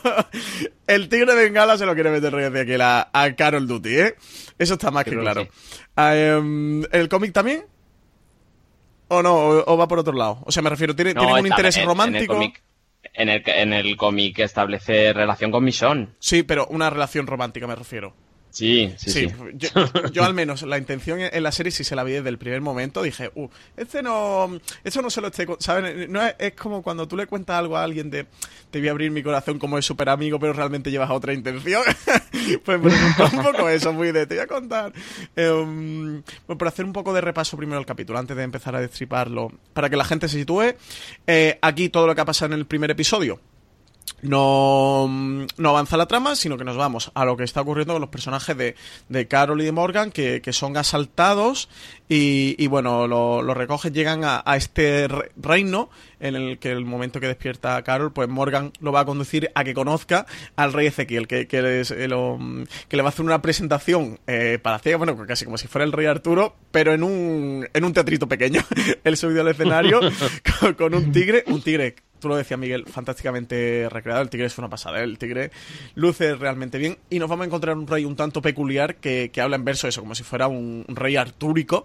El 0.86 1.08
tigre 1.08 1.34
de 1.34 1.44
Bengala 1.44 1.78
se 1.78 1.86
lo 1.86 1.94
quiere 1.94 2.10
meter 2.10 2.26
el 2.26 2.32
rey 2.32 2.44
Ezequiel 2.46 2.80
a, 2.80 3.10
a 3.12 3.34
Carol 3.34 3.66
Duty, 3.66 3.96
¿eh? 3.96 4.14
Eso 4.58 4.74
está 4.74 4.90
más 4.90 5.04
que 5.04 5.16
claro. 5.16 5.48
Ah, 5.96 6.16
em, 6.16 6.82
¿El 6.92 7.08
cómic 7.08 7.32
también? 7.32 7.64
¿O 9.08 9.22
no? 9.22 9.34
O, 9.34 9.76
va 9.76 9.86
por 9.86 9.98
otro 9.98 10.14
lado? 10.14 10.40
O 10.44 10.52
sea, 10.52 10.62
me 10.62 10.70
refiero, 10.70 10.96
¿tiene, 10.96 11.14
¿tiene 11.14 11.32
un 11.32 11.46
interés 11.46 11.82
romántico? 11.84 12.40
En 13.12 13.28
el, 13.28 13.42
en 13.46 13.72
el 13.72 13.96
cómic 13.96 14.38
establece 14.40 15.12
relación 15.12 15.50
con 15.50 15.62
Mission. 15.62 16.14
Sí, 16.18 16.42
pero 16.42 16.66
una 16.68 16.90
relación 16.90 17.26
romántica 17.26 17.66
me 17.66 17.76
refiero. 17.76 18.14
Sí, 18.54 18.94
sí, 18.96 19.10
sí. 19.10 19.32
Yo, 20.12 20.22
al 20.22 20.32
menos 20.32 20.62
la 20.62 20.78
intención 20.78 21.18
en 21.20 21.42
la 21.42 21.50
serie, 21.50 21.72
si 21.72 21.82
se 21.82 21.96
la 21.96 22.04
vi 22.04 22.12
desde 22.12 22.28
el 22.28 22.38
primer 22.38 22.60
momento, 22.60 23.02
dije, 23.02 23.32
uh, 23.34 23.48
este 23.76 24.00
no, 24.00 24.60
eso 24.84 25.02
no 25.02 25.10
se 25.10 25.20
lo 25.20 25.26
esté, 25.26 25.44
¿sabes? 25.58 26.08
No 26.08 26.20
es, 26.24 26.52
como 26.52 26.80
cuando 26.80 27.08
tú 27.08 27.16
le 27.16 27.26
cuentas 27.26 27.56
algo 27.56 27.76
a 27.76 27.82
alguien 27.82 28.10
de, 28.10 28.26
te 28.70 28.78
voy 28.78 28.86
a 28.86 28.92
abrir 28.92 29.10
mi 29.10 29.24
corazón 29.24 29.58
como 29.58 29.76
es 29.76 29.84
súper 29.84 30.08
amigo, 30.08 30.38
pero 30.38 30.52
realmente 30.52 30.92
llevas 30.92 31.10
otra 31.10 31.32
intención. 31.32 31.82
pues 32.64 32.80
me 32.80 32.92
un 32.94 33.42
poco 33.42 33.68
eso, 33.68 33.92
muy 33.92 34.12
de, 34.12 34.24
te 34.24 34.36
voy 34.36 34.44
a 34.44 34.46
contar. 34.46 34.92
Eh, 35.34 36.22
por 36.46 36.68
hacer 36.68 36.84
un 36.84 36.92
poco 36.92 37.12
de 37.12 37.22
repaso 37.22 37.56
primero 37.56 37.80
el 37.80 37.86
capítulo, 37.86 38.20
antes 38.20 38.36
de 38.36 38.44
empezar 38.44 38.76
a 38.76 38.80
destriparlo, 38.80 39.50
para 39.72 39.90
que 39.90 39.96
la 39.96 40.04
gente 40.04 40.28
se 40.28 40.38
sitúe, 40.38 40.76
eh, 41.26 41.58
aquí 41.60 41.88
todo 41.88 42.06
lo 42.06 42.14
que 42.14 42.20
ha 42.20 42.24
pasado 42.24 42.54
en 42.54 42.60
el 42.60 42.66
primer 42.66 42.92
episodio 42.92 43.40
no, 44.22 45.06
no 45.08 45.68
avanza 45.68 45.96
la 45.96 46.06
trama, 46.06 46.36
sino 46.36 46.56
que 46.56 46.64
nos 46.64 46.76
vamos 46.76 47.10
a 47.14 47.24
lo 47.24 47.36
que 47.36 47.44
está 47.44 47.60
ocurriendo 47.60 47.94
con 47.94 48.00
los 48.00 48.10
personajes 48.10 48.56
de, 48.56 48.74
de 49.08 49.28
Carol 49.28 49.60
y 49.60 49.64
de 49.64 49.72
Morgan, 49.72 50.10
que, 50.10 50.40
que 50.40 50.52
son 50.52 50.76
asaltados 50.76 51.68
y, 52.08 52.54
y 52.62 52.66
bueno, 52.66 53.06
lo, 53.06 53.40
lo, 53.42 53.54
recogen, 53.54 53.94
llegan 53.94 54.24
a, 54.24 54.42
a 54.44 54.56
este 54.56 55.08
reino 55.36 55.88
en 56.20 56.34
el 56.34 56.58
que 56.58 56.70
el 56.70 56.84
momento 56.84 57.18
que 57.18 57.26
despierta 57.26 57.76
a 57.76 57.82
Carol, 57.82 58.12
pues 58.12 58.28
Morgan 58.28 58.72
lo 58.80 58.92
va 58.92 59.00
a 59.00 59.04
conducir 59.04 59.50
a 59.54 59.64
que 59.64 59.74
conozca 59.74 60.26
al 60.56 60.72
rey 60.72 60.86
Ezequiel, 60.86 61.26
que, 61.26 61.46
que, 61.46 61.62
les, 61.62 61.90
eh, 61.90 62.08
lo, 62.08 62.38
que 62.88 62.96
le 62.96 63.02
va 63.02 63.08
a 63.08 63.12
hacer 63.12 63.24
una 63.24 63.40
presentación 63.40 64.18
eh, 64.26 64.58
para 64.60 64.78
ciega, 64.78 64.98
bueno, 64.98 65.16
casi 65.26 65.44
como 65.44 65.56
si 65.56 65.66
fuera 65.66 65.84
el 65.84 65.92
rey 65.92 66.06
Arturo, 66.06 66.56
pero 66.70 66.92
en 66.92 67.02
un, 67.02 67.68
en 67.72 67.84
un 67.84 67.92
teatrito 67.92 68.28
pequeño. 68.28 68.62
Él 69.04 69.16
subido 69.16 69.40
al 69.40 69.48
escenario 69.48 70.00
con, 70.60 70.74
con 70.74 70.94
un 70.94 71.10
tigre, 71.12 71.44
un 71.46 71.62
tigre 71.62 71.94
tú 72.24 72.28
lo 72.30 72.36
decías 72.36 72.58
Miguel, 72.58 72.86
fantásticamente 72.86 73.86
recreado. 73.90 74.22
El 74.22 74.30
tigre 74.30 74.46
es 74.46 74.56
una 74.56 74.70
pasada, 74.70 75.00
¿eh? 75.00 75.04
el 75.04 75.18
tigre 75.18 75.50
luce 75.94 76.34
realmente 76.34 76.78
bien. 76.78 76.96
Y 77.10 77.18
nos 77.18 77.28
vamos 77.28 77.44
a 77.44 77.46
encontrar 77.46 77.76
un 77.76 77.86
rey 77.86 78.06
un 78.06 78.16
tanto 78.16 78.40
peculiar 78.40 78.96
que, 78.96 79.30
que 79.30 79.42
habla 79.42 79.56
en 79.56 79.64
verso 79.66 79.88
eso, 79.88 80.00
como 80.00 80.14
si 80.14 80.22
fuera 80.22 80.48
un, 80.48 80.86
un 80.88 80.96
rey 80.96 81.16
artúrico. 81.16 81.84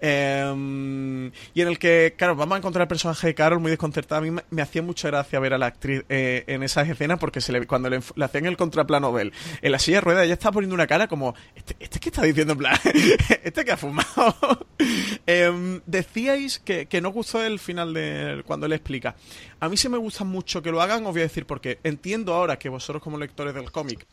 Eh, 0.00 1.30
y 1.54 1.60
en 1.60 1.68
el 1.68 1.78
que, 1.78 2.14
claro, 2.16 2.36
vamos 2.36 2.56
a 2.56 2.58
encontrar 2.58 2.82
el 2.82 2.88
personaje 2.88 3.28
de 3.28 3.34
Carol 3.34 3.60
muy 3.60 3.70
desconcertada. 3.70 4.20
A 4.20 4.24
mí 4.24 4.30
me, 4.50 4.62
hacía 4.62 4.82
mucha 4.82 5.08
gracia 5.08 5.38
ver 5.40 5.54
a 5.54 5.58
la 5.58 5.66
actriz 5.66 6.04
eh, 6.08 6.44
en 6.46 6.62
esas 6.62 6.88
escenas 6.88 7.18
porque 7.18 7.40
cuando 7.66 7.88
le, 7.88 8.00
le, 8.14 8.24
hacían 8.24 8.46
el 8.46 8.56
contraplano 8.56 9.12
de 9.12 9.22
él 9.22 9.32
en 9.62 9.72
la 9.72 9.78
silla 9.78 9.98
de 9.98 10.00
ruedas, 10.02 10.24
ella 10.24 10.34
estaba 10.34 10.52
poniendo 10.52 10.74
una 10.74 10.86
cara 10.86 11.08
como: 11.08 11.34
¿Este, 11.54 11.76
este 11.78 12.00
qué 12.00 12.08
está 12.10 12.22
diciendo? 12.22 12.52
En 12.52 12.58
plan, 12.58 12.78
¿este 13.42 13.64
que 13.64 13.72
ha 13.72 13.76
fumado? 13.76 14.66
eh, 15.26 15.80
decíais 15.86 16.58
que, 16.58 16.86
que 16.86 17.00
no 17.00 17.10
gustó 17.10 17.42
el 17.42 17.58
final 17.58 17.94
de 17.94 18.42
cuando 18.46 18.66
él 18.66 18.72
explica. 18.72 19.16
A 19.58 19.68
mí 19.68 19.76
sí 19.76 19.88
me 19.88 19.98
gusta 19.98 20.24
mucho 20.24 20.60
que 20.60 20.70
lo 20.70 20.82
hagan, 20.82 21.06
os 21.06 21.12
voy 21.12 21.22
a 21.22 21.24
decir 21.24 21.46
porque 21.46 21.78
entiendo 21.82 22.34
ahora 22.34 22.58
que 22.58 22.68
vosotros 22.68 23.02
como 23.02 23.18
lectores 23.18 23.54
del 23.54 23.72
cómic, 23.72 24.06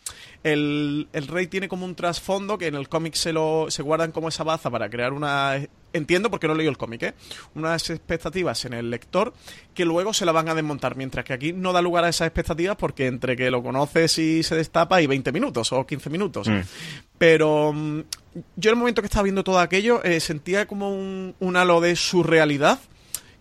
el, 0.43 1.09
el 1.11 1.27
rey 1.27 1.47
tiene 1.47 1.67
como 1.67 1.85
un 1.85 1.95
trasfondo 1.95 2.57
que 2.57 2.67
en 2.67 2.75
el 2.75 2.87
cómic 2.87 3.15
se 3.15 3.33
lo 3.33 3.67
se 3.69 3.83
guardan 3.83 4.11
como 4.11 4.29
esa 4.29 4.43
baza 4.43 4.69
para 4.69 4.89
crear 4.89 5.11
una 5.11 5.59
entiendo 5.93 6.29
porque 6.29 6.47
no 6.47 6.53
he 6.53 6.57
leído 6.57 6.71
el 6.71 6.77
cómic, 6.77 7.03
¿eh? 7.03 7.13
unas 7.55 7.89
expectativas 7.89 8.65
en 8.65 8.73
el 8.73 8.89
lector 8.89 9.33
que 9.73 9.85
luego 9.85 10.13
se 10.13 10.25
la 10.25 10.31
van 10.31 10.49
a 10.49 10.55
desmontar, 10.55 10.95
mientras 10.95 11.23
que 11.23 11.33
aquí 11.33 11.53
no 11.53 11.71
da 11.71 11.81
lugar 11.81 12.03
a 12.03 12.09
esas 12.09 12.27
expectativas 12.27 12.75
porque 12.75 13.07
entre 13.07 13.35
que 13.35 13.49
lo 13.51 13.63
conoces 13.63 14.17
y 14.17 14.43
se 14.43 14.55
destapa 14.55 14.97
hay 14.97 15.07
20 15.07 15.31
minutos 15.31 15.71
o 15.71 15.85
15 15.85 16.09
minutos. 16.09 16.47
Mm. 16.47 16.61
Pero 17.17 17.69
um, 17.69 18.03
yo 18.55 18.71
en 18.71 18.75
el 18.75 18.75
momento 18.75 19.01
que 19.01 19.05
estaba 19.05 19.23
viendo 19.23 19.43
todo 19.43 19.59
aquello 19.59 20.03
eh, 20.03 20.19
sentía 20.19 20.65
como 20.65 20.89
un, 20.89 21.35
un 21.39 21.55
halo 21.55 21.79
de 21.79 21.95
surrealidad 21.95 22.79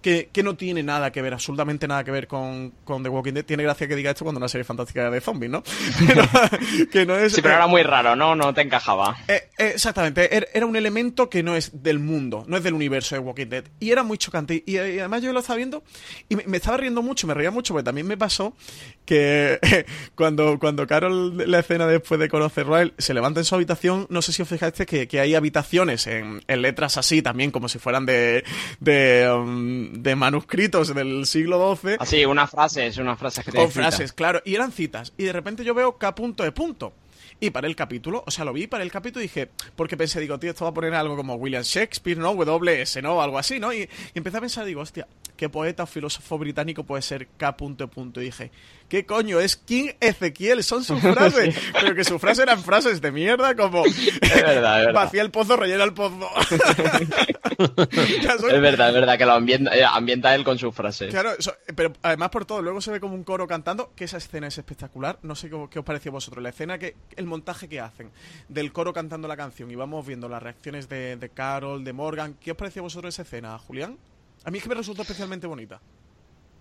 que, 0.03 0.29
que, 0.33 0.43
no 0.43 0.57
tiene 0.57 0.83
nada 0.83 1.11
que 1.11 1.23
ver, 1.23 1.33
absolutamente 1.33 1.89
nada 1.89 2.05
que 2.05 2.11
ver 2.11 2.27
con, 2.27 2.73
con, 2.85 3.03
The 3.03 3.09
Walking 3.09 3.33
Dead. 3.33 3.45
Tiene 3.45 3.63
gracia 3.63 3.89
que 3.89 3.97
diga 3.97 4.11
esto 4.11 4.25
cuando 4.25 4.39
una 4.39 4.49
serie 4.49 4.65
fantástica 4.65 5.11
de 5.11 5.21
zombies, 5.21 5.51
¿no? 5.51 5.63
Pero, 6.07 6.23
que 6.91 7.07
no 7.07 7.17
es, 7.17 7.33
sí, 7.33 7.41
pero 7.41 7.55
eh, 7.55 7.59
era 7.59 7.67
muy 7.67 7.83
raro, 7.83 8.17
¿no? 8.17 8.35
No 8.35 8.53
te 8.53 8.61
encajaba. 8.63 9.17
Eh, 9.29 9.49
eh, 9.59 9.73
exactamente, 9.75 10.37
er, 10.37 10.49
era 10.53 10.67
un 10.67 10.77
elemento 10.77 11.31
que 11.31 11.43
no 11.43 11.57
es 11.57 11.83
del 11.83 11.99
mundo, 11.99 12.45
no 12.47 12.57
es 12.57 12.63
del 12.63 12.75
universo 12.75 13.15
de 13.15 13.21
Walking 13.21 13.47
Dead. 13.47 13.65
Y 13.81 13.91
era 13.91 14.03
muy 14.03 14.19
chocante. 14.19 14.63
Y, 14.67 14.73
y 14.73 14.99
además 14.99 15.23
yo 15.23 15.33
lo 15.33 15.41
estaba 15.41 15.57
viendo 15.57 15.83
y 16.29 16.37
me, 16.37 16.45
me, 16.47 16.57
estaba 16.57 16.77
riendo 16.77 17.03
mucho, 17.03 17.27
me 17.27 17.35
reía 17.35 17.51
mucho, 17.51 17.73
porque 17.73 17.85
también 17.85 18.07
me 18.07 18.17
pasó 18.17 18.55
que 19.05 19.59
cuando, 20.15 20.59
cuando 20.59 20.87
Carol, 20.87 21.51
la 21.51 21.61
escena 21.61 21.87
después 21.87 22.21
de 22.21 22.29
conocerlo 22.29 22.75
a 22.75 22.83
él, 22.83 22.95
se 22.99 23.15
levanta 23.15 23.41
en 23.41 23.45
su 23.45 23.55
habitación, 23.55 24.07
no 24.11 24.23
sé 24.23 24.33
si 24.33 24.43
os 24.43 24.49
fijaste 24.49 24.87
que, 24.87 25.09
que 25.09 25.21
hay 25.21 25.35
habitaciones 25.35 26.07
en, 26.07 26.43
en, 26.47 26.63
letras 26.63 26.97
así 26.97 27.23
también, 27.23 27.51
como 27.51 27.69
si 27.69 27.79
fueran 27.79 28.07
de... 28.07 28.45
de 28.81 29.31
um, 29.33 29.92
de 29.93 30.17
manuscritos 30.17 30.95
del 30.95 31.27
siglo 31.27 31.77
XII. 31.77 31.97
Así, 31.99 32.25
una 32.25 32.47
frase, 32.47 32.87
es 32.87 32.97
una 32.99 33.17
frase 33.17 33.45
que 33.45 33.53
te 33.53 33.59
Con 33.59 33.71
frases, 33.71 34.11
cita. 34.11 34.15
claro. 34.15 34.43
Y 34.45 34.55
eran 34.55 34.73
citas. 34.73 35.13
Y 35.19 35.25
de 35.25 35.33
repente 35.33 35.65
yo 35.65 35.75
veo 35.75 35.99
K 35.99 36.15
punto 36.15 36.43
de 36.43 36.53
punto. 36.53 36.95
Y 37.41 37.51
para 37.51 37.67
el 37.67 37.75
capítulo, 37.75 38.23
o 38.25 38.31
sea, 38.31 38.45
lo 38.45 38.53
vi 38.53 38.69
para 38.69 38.85
el 38.85 38.91
capítulo 38.93 39.21
y 39.21 39.27
dije, 39.27 39.49
porque 39.75 39.97
pensé, 39.97 40.21
digo, 40.21 40.39
tío, 40.39 40.51
esto 40.51 40.65
va 40.65 40.71
a 40.71 40.75
poner 40.75 40.95
algo 40.95 41.17
como 41.17 41.35
William 41.35 41.63
Shakespeare, 41.65 42.17
¿no? 42.17 42.35
WS, 42.35 43.03
¿no? 43.03 43.21
Algo 43.21 43.37
así, 43.39 43.59
¿no? 43.59 43.73
Y, 43.73 43.81
y 43.81 43.89
empecé 44.15 44.37
a 44.37 44.41
pensar, 44.41 44.65
digo, 44.65 44.81
hostia, 44.81 45.09
¿qué 45.43 45.49
poeta 45.49 45.83
o 45.83 45.87
filósofo 45.87 46.39
británico 46.39 46.85
puede 46.85 47.03
ser 47.03 47.27
K. 47.37 47.57
Punto, 47.57 47.89
punto? 47.89 48.21
Y 48.21 48.27
dije, 48.27 48.53
¿qué 48.89 49.05
coño? 49.05 49.41
Es 49.41 49.57
King 49.57 49.89
Ezequiel, 49.99 50.63
son 50.63 50.85
sus 50.85 51.01
frases. 51.03 51.59
Pero 51.73 51.97
que 51.97 52.05
sus 52.05 52.21
frases 52.21 52.45
eran 52.45 52.63
frases 52.63 53.01
de 53.01 53.11
mierda, 53.11 53.57
como 53.57 53.85
es 53.85 54.21
verdad, 54.21 54.79
es 54.79 54.87
verdad. 54.87 54.93
vacía 54.93 55.21
el 55.21 55.33
pozo, 55.33 55.57
rellena 55.57 55.83
el 55.83 55.95
pozo. 55.95 56.31
soy... 58.39 58.53
Es 58.53 58.61
verdad, 58.61 58.91
es 58.91 58.95
verdad, 58.95 59.19
que 59.19 59.27
lo 59.27 59.33
ambienta, 59.33 59.77
eh, 59.77 59.85
ambienta, 59.85 60.33
él 60.33 60.45
con 60.45 60.59
sus 60.59 60.73
frases. 60.73 61.11
Claro, 61.11 61.33
pero 61.75 61.93
además 62.03 62.29
por 62.29 62.45
todo, 62.45 62.63
luego 62.63 62.81
se 62.81 62.93
ve 62.93 63.01
como 63.01 63.17
un 63.17 63.25
coro 63.25 63.49
cantando, 63.49 63.91
que 63.97 64.05
esa 64.05 64.19
escena 64.19 64.47
es 64.47 64.57
espectacular. 64.57 65.19
No 65.23 65.35
sé 65.35 65.51
qué, 65.51 65.57
qué 65.73 65.81
os 65.81 65.85
pareció 65.85 66.13
a 66.13 66.15
vosotros. 66.15 66.41
La 66.41 66.51
escena 66.51 66.79
que, 66.79 66.95
el 67.17 67.27
montaje 67.27 67.69
que 67.69 67.81
hacen 67.81 68.13
del 68.49 68.73
coro 68.73 68.93
cantando 68.93 69.27
la 69.27 69.37
canción 69.37 69.73
y 69.73 69.75
vamos 69.75 70.07
viendo 70.07 70.29
las 70.29 70.41
reacciones 70.41 70.89
de, 70.89 71.17
de 71.17 71.29
Carol, 71.31 71.83
de 71.83 71.93
Morgan. 71.93 72.35
¿Qué 72.35 72.53
os 72.53 72.57
pareció 72.57 72.83
a 72.83 72.85
vosotros 72.85 73.13
esa 73.13 73.23
escena, 73.23 73.59
Julián? 73.59 73.99
A 74.45 74.51
mí 74.51 74.59
es 74.59 74.63
que 74.65 74.69
me 74.69 74.75
resultó 74.75 75.03
especialmente 75.03 75.47
bonita. 75.47 75.81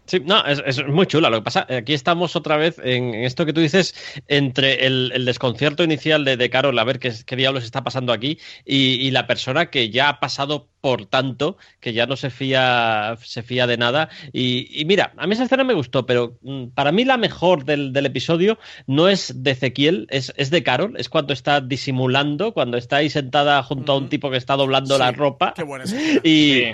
Sí, 0.08 0.20
no, 0.26 0.44
es, 0.46 0.62
es, 0.66 0.86
muy 0.88 1.06
chula. 1.06 1.30
Lo 1.30 1.38
que 1.38 1.44
pasa, 1.44 1.68
aquí 1.70 1.94
estamos 1.94 2.36
otra 2.36 2.58
vez 2.58 2.80
en 2.84 3.14
esto 3.14 3.46
que 3.46 3.54
tú 3.54 3.62
dices, 3.62 3.96
entre 4.28 4.86
el, 4.86 5.12
el 5.14 5.26
desconcierto 5.26 5.84
inicial 5.84 6.26
de, 6.26 6.38
de, 6.38 6.50
Carol, 6.50 6.78
a 6.78 6.84
ver 6.84 7.00
qué, 7.00 7.14
qué 7.26 7.36
diablos 7.36 7.64
está 7.64 7.84
pasando 7.84 8.12
aquí, 8.12 8.40
y, 8.66 8.96
y, 8.96 9.12
la 9.12 9.28
persona 9.28 9.70
que 9.70 9.90
ya 9.90 10.10
ha 10.10 10.20
pasado 10.20 10.68
por 10.82 11.06
tanto, 11.06 11.56
que 11.80 11.94
ya 11.94 12.08
no 12.08 12.18
se 12.18 12.32
fía, 12.32 13.16
se 13.24 13.44
fía 13.44 13.68
de 13.68 13.78
nada. 13.78 14.10
Y, 14.34 14.68
y 14.82 14.86
mira, 14.86 15.14
a 15.16 15.28
mí 15.28 15.34
esa 15.34 15.44
escena 15.44 15.64
me 15.64 15.76
gustó, 15.76 16.06
pero 16.06 16.38
mm, 16.42 16.70
para 16.70 16.92
mí 16.92 17.06
la 17.06 17.18
mejor 17.18 17.64
del, 17.64 17.94
del 17.94 18.08
episodio 18.08 18.58
no 18.88 19.08
es 19.08 19.44
de 19.44 19.52
Ezequiel, 19.52 20.08
es, 20.10 20.34
es, 20.36 20.50
de 20.50 20.64
Carol, 20.64 20.96
es 20.98 21.08
cuando 21.08 21.32
está 21.32 21.62
disimulando, 21.62 22.54
cuando 22.54 22.78
está 22.78 22.98
ahí 22.98 23.10
sentada 23.10 23.62
junto 23.64 23.94
mm 23.94 23.96
-hmm. 23.96 24.00
a 24.00 24.04
un 24.04 24.10
tipo 24.10 24.32
que 24.32 24.38
está 24.38 24.56
doblando 24.56 24.96
sí, 24.96 25.00
la 25.00 25.12
ropa. 25.12 25.54
Qué 25.56 25.64
buena 25.64 25.86
y, 25.86 25.88
sí. 25.88 26.74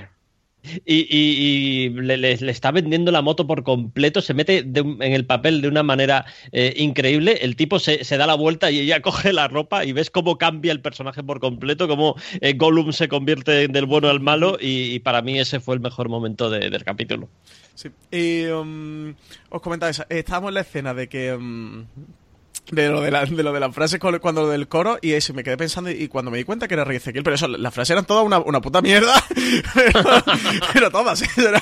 Y, 0.86 1.08
y, 1.10 1.86
y 1.86 1.89
le, 1.89 2.18
le, 2.18 2.32
está 2.34 2.72
vendiendo 2.72 3.12
la 3.12 3.22
moto 3.22 3.47
por 3.47 3.64
completo, 3.64 4.22
se 4.22 4.34
mete 4.34 4.58
en 4.58 5.01
el 5.01 5.26
papel 5.26 5.62
de 5.62 5.70
una 5.70 5.84
manera 5.84 6.26
eh, 6.51 6.74
increíble, 6.76 7.39
el 7.41 7.55
tipo 7.55 7.80
se, 7.80 8.03
da 8.18 8.28
la 8.28 8.36
vuelta 8.36 8.70
y 8.70 8.80
ella 8.80 9.01
coge 9.03 9.32
la 9.32 9.47
ropa 9.47 9.86
y 9.86 9.93
ves 9.93 10.10
cómo 10.10 10.38
cambia 10.38 10.72
el 10.72 10.82
personaje 10.82 11.24
por 11.24 11.39
completo, 11.39 11.88
cómo 11.88 12.16
eh, 12.41 12.53
Gollum 12.53 12.91
se 12.91 13.08
convierte 13.08 13.68
del 13.68 13.86
bueno 13.86 14.10
al 14.10 14.20
malo 14.20 14.58
y, 14.60 14.99
para 14.99 15.22
mí 15.22 15.39
ese 15.39 15.60
fue 15.60 15.76
el 15.76 15.82
mejor 15.82 16.10
momento 16.10 16.49
de, 16.49 16.70
del 16.70 16.84
capítulo. 16.84 17.30
Sí, 17.76 17.89
y 18.12 18.45
um, 18.47 19.14
os 19.49 19.62
comentaba 19.62 19.89
eso, 19.91 20.05
estábamos 20.10 20.49
en 20.49 20.55
la 20.55 20.62
escena 20.62 20.93
de 20.93 21.08
que... 21.08 21.34
Um 21.34 21.86
de 22.72 22.89
lo 22.89 23.01
de, 23.01 23.11
la, 23.11 23.26
de 23.26 23.43
lo 23.43 23.53
de 23.53 23.59
las 23.59 23.74
frases 23.74 23.99
cuando 23.99 24.41
lo 24.41 24.49
del 24.49 24.68
coro 24.68 24.97
y 25.01 25.13
eso, 25.13 25.34
me 25.34 25.43
quedé 25.43 25.57
pensando 25.57 25.89
y 25.89 26.07
cuando 26.07 26.32
me 26.32 26.38
di 26.38 26.43
cuenta 26.43 26.68
que 26.68 26.74
era 26.74 26.84
Rey 26.84 26.97
Ezequiel, 26.97 27.24
pero 27.24 27.36
eso, 27.36 27.47
las 27.47 27.74
frases 27.74 27.91
eran 27.91 28.05
todas 28.05 28.26
una, 28.26 28.39
una 28.39 28.61
puta 28.61 28.82
mierda, 28.82 29.13
pero, 30.74 30.91
todas, 30.91 31.22
¿eh? 31.22 31.28
era, 31.38 31.61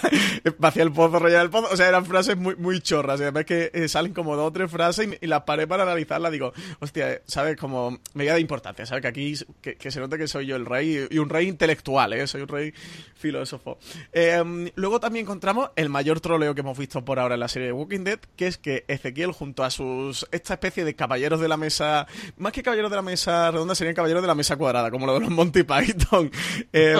vacía 0.58 0.84
el 0.84 0.92
pozo, 0.92 1.20
rellena 1.20 1.44
el 1.44 1.50
pozo, 1.50 1.70
o 1.72 1.78
sea, 1.78 1.88
eran 1.88 2.06
frases 2.06 2.38
muy, 2.38 2.56
muy 2.56 2.80
chorras, 2.82 3.20
y 3.20 3.24
además 3.24 3.46
que 3.46 3.72
eh, 3.74 3.88
salen 3.88 4.14
como 4.14 4.36
dos 4.36 4.48
o 4.48 4.52
tres 4.52 4.72
frases 4.72 5.08
y, 5.22 5.28
las 5.28 5.44
paré 5.44 5.68
para 5.68 5.84
analizarlas, 5.84 6.32
digo, 6.32 6.54
hostia, 6.80 7.22
¿sabes? 7.26 7.58
Como 7.58 8.00
medida 8.14 8.36
de 8.36 8.42
importancia, 8.42 8.86
¿sabes? 8.86 9.02
Que 9.02 9.08
aquí, 9.08 9.34
que, 9.62 9.92
se 9.92 10.00
note 10.00 10.18
que 10.18 10.28
soy 10.28 10.46
yo 10.46 10.56
el 10.56 10.66
rey 10.66 11.08
y 11.10 11.18
un 11.18 11.30
rey 11.30 11.48
intelectual, 11.48 12.14
¿eh? 12.14 12.28
Soy 12.28 12.42
un 12.42 12.48
rey 12.48 12.74
filósofo. 13.16 13.78
Eh, 14.14 14.72
luego 14.76 15.00
también 15.00 15.26
encontramos 15.26 15.72
el 15.76 15.90
mayor 15.90 16.20
troleo 16.20 16.54
que 16.54 16.62
hemos 16.62 16.78
visto 16.78 17.04
por 17.04 17.20
ahora 17.20 17.36
en 17.36 17.40
la 17.40 17.48
serie 17.48 17.68
de 17.68 17.74
Walking 17.74 18.04
Dead, 18.04 18.20
que 18.36 18.48
es 18.48 18.58
que 18.58 18.86
Ezequiel 18.88 19.32
junto 19.32 19.64
a 19.64 19.70
sus, 19.70 20.28
esta 20.32 20.54
especie 20.54 20.86
de 20.86 20.95
caballeros 20.96 21.40
de 21.40 21.48
la 21.48 21.58
mesa, 21.58 22.08
más 22.38 22.52
que 22.52 22.64
caballeros 22.64 22.90
de 22.90 22.98
la 22.98 23.02
mesa 23.02 23.52
redonda, 23.52 23.76
serían 23.76 23.96
caballeros 23.96 24.24
de 24.24 24.28
la 24.28 24.36
mesa 24.36 24.58
cuadrada, 24.58 24.92
como 24.92 25.06
lo 25.06 25.14
de 25.14 25.20
los 25.22 25.30
Monty 25.30 25.64
Python. 25.64 26.32
Eh, 26.74 26.96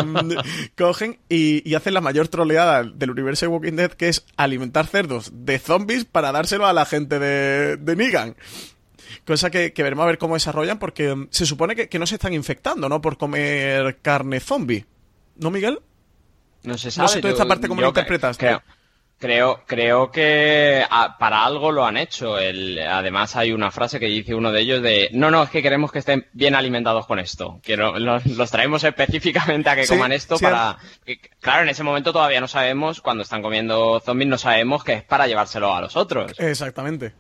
cogen 0.78 1.20
y, 1.28 1.68
y, 1.70 1.76
hacen 1.76 1.94
la 1.94 2.02
mayor 2.02 2.28
troleada 2.28 2.84
del 2.84 3.12
universo 3.12 3.46
de 3.46 3.52
Walking 3.52 3.74
Dead, 3.74 3.92
que 3.92 4.10
es 4.10 4.26
alimentar 4.38 4.88
cerdos 4.88 5.32
de 5.34 5.60
zombies 5.60 6.06
para 6.06 6.32
dárselo 6.32 6.66
a 6.66 6.74
la 6.74 6.86
gente 6.86 7.20
de, 7.20 7.78
de 7.78 7.96
Negan. 7.96 8.36
Cosa 9.26 9.50
que, 9.50 9.74
que, 9.74 9.84
veremos 9.84 10.04
a 10.04 10.08
ver 10.08 10.18
cómo 10.18 10.36
desarrollan, 10.36 10.80
porque 10.80 11.12
um, 11.12 11.28
se 11.30 11.46
supone 11.46 11.76
que, 11.76 11.90
que, 11.90 12.00
no 12.00 12.06
se 12.06 12.16
están 12.16 12.34
infectando, 12.34 12.90
¿no? 12.90 13.02
Por 13.02 13.18
comer 13.18 13.98
carne 14.02 14.40
zombie. 14.40 14.86
¿No, 15.38 15.52
Miguel? 15.52 15.80
No 16.64 16.78
se 16.78 16.92
sabe. 16.92 17.06
No 17.06 17.08
sé 17.10 17.22
tú 17.22 17.28
esta 17.28 17.46
parte 17.46 17.68
cómo 17.68 17.82
lo 17.82 17.88
interpretaste. 17.88 18.46
Creo. 18.46 18.64
Creo, 19.18 19.64
creo 19.66 20.12
que 20.12 20.84
a, 20.90 21.18
para 21.18 21.46
algo 21.46 21.72
lo 21.72 21.86
han 21.86 21.98
hecho. 21.98 22.38
El, 22.38 22.80
además 22.80 23.36
hay 23.36 23.54
una 23.54 23.72
frase 23.72 24.00
que 24.00 24.08
dice 24.08 24.36
uno 24.36 24.52
de 24.52 24.62
ellos 24.62 24.82
de 24.82 25.10
no, 25.14 25.32
no, 25.32 25.44
es 25.44 25.50
que 25.50 25.62
queremos 25.62 25.92
que 25.92 26.00
estén 26.00 26.28
bien 26.34 26.54
alimentados 26.54 27.08
con 27.08 27.20
esto. 27.20 27.60
Que 27.64 27.78
no, 27.78 27.98
los, 27.98 28.26
los, 28.26 28.52
traemos 28.52 28.84
específicamente 28.84 29.70
a 29.70 29.76
que 29.76 29.86
sí, 29.86 29.94
coman 29.94 30.12
esto 30.12 30.38
sí, 30.38 30.44
para... 30.44 30.78
Que, 31.06 31.20
claro, 31.40 31.64
en 31.64 31.70
ese 31.70 31.84
momento 31.84 32.12
todavía 32.12 32.42
no 32.42 32.48
sabemos, 32.48 33.02
cuando 33.02 33.24
están 33.24 33.42
comiendo 33.42 34.02
zombies, 34.02 34.30
no 34.30 34.38
sabemos 34.38 34.84
que 34.84 34.94
es 34.94 35.04
para 35.04 35.28
llevárselo 35.28 35.74
a 35.74 35.82
los 35.82 35.96
otros. 35.96 36.34
Exactamente. 36.38 37.14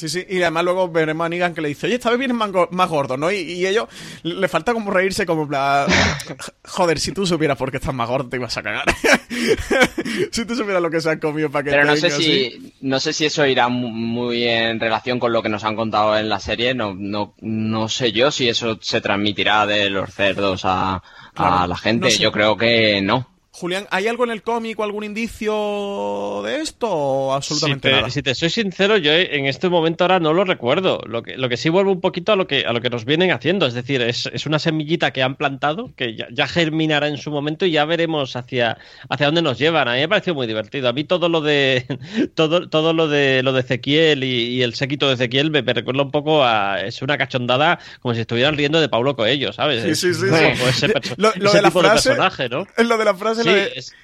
Sí, 0.00 0.08
sí, 0.08 0.24
y 0.30 0.40
además 0.40 0.64
luego 0.64 0.88
veremos 0.88 1.26
a 1.26 1.28
Negan 1.28 1.52
que 1.52 1.60
le 1.60 1.68
dice, 1.68 1.86
oye, 1.86 1.96
esta 1.96 2.08
vez 2.08 2.18
vienes 2.18 2.34
más, 2.34 2.88
gordo, 2.88 3.18
¿no? 3.18 3.30
Y, 3.30 3.36
y 3.36 3.66
ellos 3.66 3.86
le 4.22 4.48
falta 4.48 4.72
como 4.72 4.90
reírse 4.90 5.26
como 5.26 5.46
joder, 6.64 6.98
si 6.98 7.12
tú 7.12 7.26
supieras 7.26 7.58
por 7.58 7.70
qué 7.70 7.76
estás 7.76 7.92
más 7.94 8.08
gordo 8.08 8.26
te 8.30 8.36
ibas 8.38 8.56
a 8.56 8.62
cagar. 8.62 8.84
si 10.32 10.44
tú 10.46 10.54
supieras 10.54 10.82
lo 10.82 10.90
que 10.90 11.02
se 11.02 11.10
han 11.10 11.18
comido 11.18 11.50
para 11.50 11.64
que 11.64 11.70
Pero 11.70 11.84
no 11.84 11.96
sé 11.96 12.06
así. 12.06 12.22
si 12.22 12.72
no 12.80 12.98
sé 12.98 13.12
si 13.12 13.26
eso 13.26 13.44
irá 13.46 13.68
mu- 13.68 13.90
muy 13.90 14.44
en 14.48 14.80
relación 14.80 15.18
con 15.18 15.32
lo 15.32 15.42
que 15.42 15.48
nos 15.50 15.64
han 15.64 15.76
contado 15.76 16.16
en 16.16 16.28
la 16.30 16.40
serie. 16.40 16.74
No, 16.74 16.94
no, 16.96 17.34
no 17.42 17.88
sé 17.90 18.12
yo 18.12 18.30
si 18.30 18.48
eso 18.48 18.78
se 18.80 19.00
transmitirá 19.02 19.66
de 19.66 19.90
los 19.90 20.14
cerdos 20.14 20.62
a, 20.64 21.02
a 21.34 21.66
la 21.66 21.76
gente. 21.76 22.06
no 22.06 22.10
sé. 22.10 22.18
Yo 22.22 22.32
creo 22.32 22.56
que 22.56 23.00
no. 23.02 23.28
Julián, 23.52 23.86
¿hay 23.90 24.06
algo 24.06 24.22
en 24.24 24.30
el 24.30 24.42
cómic 24.42 24.78
o 24.78 24.84
algún 24.84 25.02
indicio 25.02 26.40
de 26.44 26.60
esto 26.60 26.88
o 26.88 27.32
absolutamente 27.32 27.88
si 27.88 27.92
te, 27.94 27.96
nada? 28.00 28.10
si 28.10 28.22
te 28.22 28.34
soy 28.34 28.48
sincero, 28.50 28.96
yo 28.96 29.12
en 29.12 29.46
este 29.46 29.68
momento 29.68 30.04
ahora 30.04 30.20
no 30.20 30.32
lo 30.32 30.44
recuerdo. 30.44 31.00
Lo 31.06 31.22
que, 31.24 31.36
lo 31.36 31.48
que 31.48 31.56
sí 31.56 31.68
vuelvo 31.68 31.90
un 31.90 32.00
poquito 32.00 32.32
a 32.32 32.36
lo 32.36 32.46
que, 32.46 32.64
a 32.64 32.72
lo 32.72 32.80
que 32.80 32.90
nos 32.90 33.04
vienen 33.04 33.32
haciendo. 33.32 33.66
Es 33.66 33.74
decir, 33.74 34.02
es, 34.02 34.30
es 34.32 34.46
una 34.46 34.58
semillita 34.60 35.12
que 35.12 35.22
han 35.24 35.34
plantado, 35.34 35.92
que 35.96 36.14
ya, 36.14 36.28
ya 36.30 36.46
germinará 36.46 37.08
en 37.08 37.18
su 37.18 37.30
momento 37.32 37.66
y 37.66 37.72
ya 37.72 37.84
veremos 37.84 38.36
hacia, 38.36 38.78
hacia 39.08 39.26
dónde 39.26 39.42
nos 39.42 39.58
llevan. 39.58 39.88
A 39.88 39.92
mí 39.92 39.98
me 39.98 40.04
ha 40.04 40.08
parecido 40.08 40.34
muy 40.36 40.46
divertido. 40.46 40.88
A 40.88 40.92
mí 40.92 41.02
todo 41.02 41.28
lo 41.28 41.40
de 41.40 41.84
todo, 42.34 42.68
todo 42.68 42.92
lo 42.92 43.08
de 43.08 43.42
lo 43.42 43.52
de 43.52 43.60
Ezequiel 43.60 44.22
y, 44.22 44.46
y 44.58 44.62
el 44.62 44.74
séquito 44.74 45.08
de 45.08 45.14
Ezequiel 45.14 45.50
me, 45.50 45.62
me 45.62 45.72
recuerda 45.72 46.02
un 46.02 46.12
poco 46.12 46.44
a. 46.44 46.80
Es 46.82 47.02
una 47.02 47.18
cachondada 47.18 47.80
como 48.00 48.14
si 48.14 48.20
estuvieran 48.20 48.56
riendo 48.56 48.80
de 48.80 48.88
Paulo 48.88 49.16
Coelho, 49.16 49.52
¿sabes? 49.52 49.82
Sí, 49.98 50.14
sí, 50.14 50.20
sí, 50.20 50.26
ese, 50.68 50.88
Lo- 51.16 51.32
lo 51.36 51.48
ese 51.48 51.56
de 51.56 51.62
la 51.62 51.70
frase- 51.70 51.82
de 52.10 52.14
personaje, 52.14 52.48
¿no? 52.48 52.66
Es 52.76 52.86
lo 52.86 52.96
de 52.96 53.04
la 53.04 53.14
frase, 53.14 53.39
Sí, 53.42 53.48
lo, 53.48 53.54
de- 53.54 53.72
es- 53.76 53.94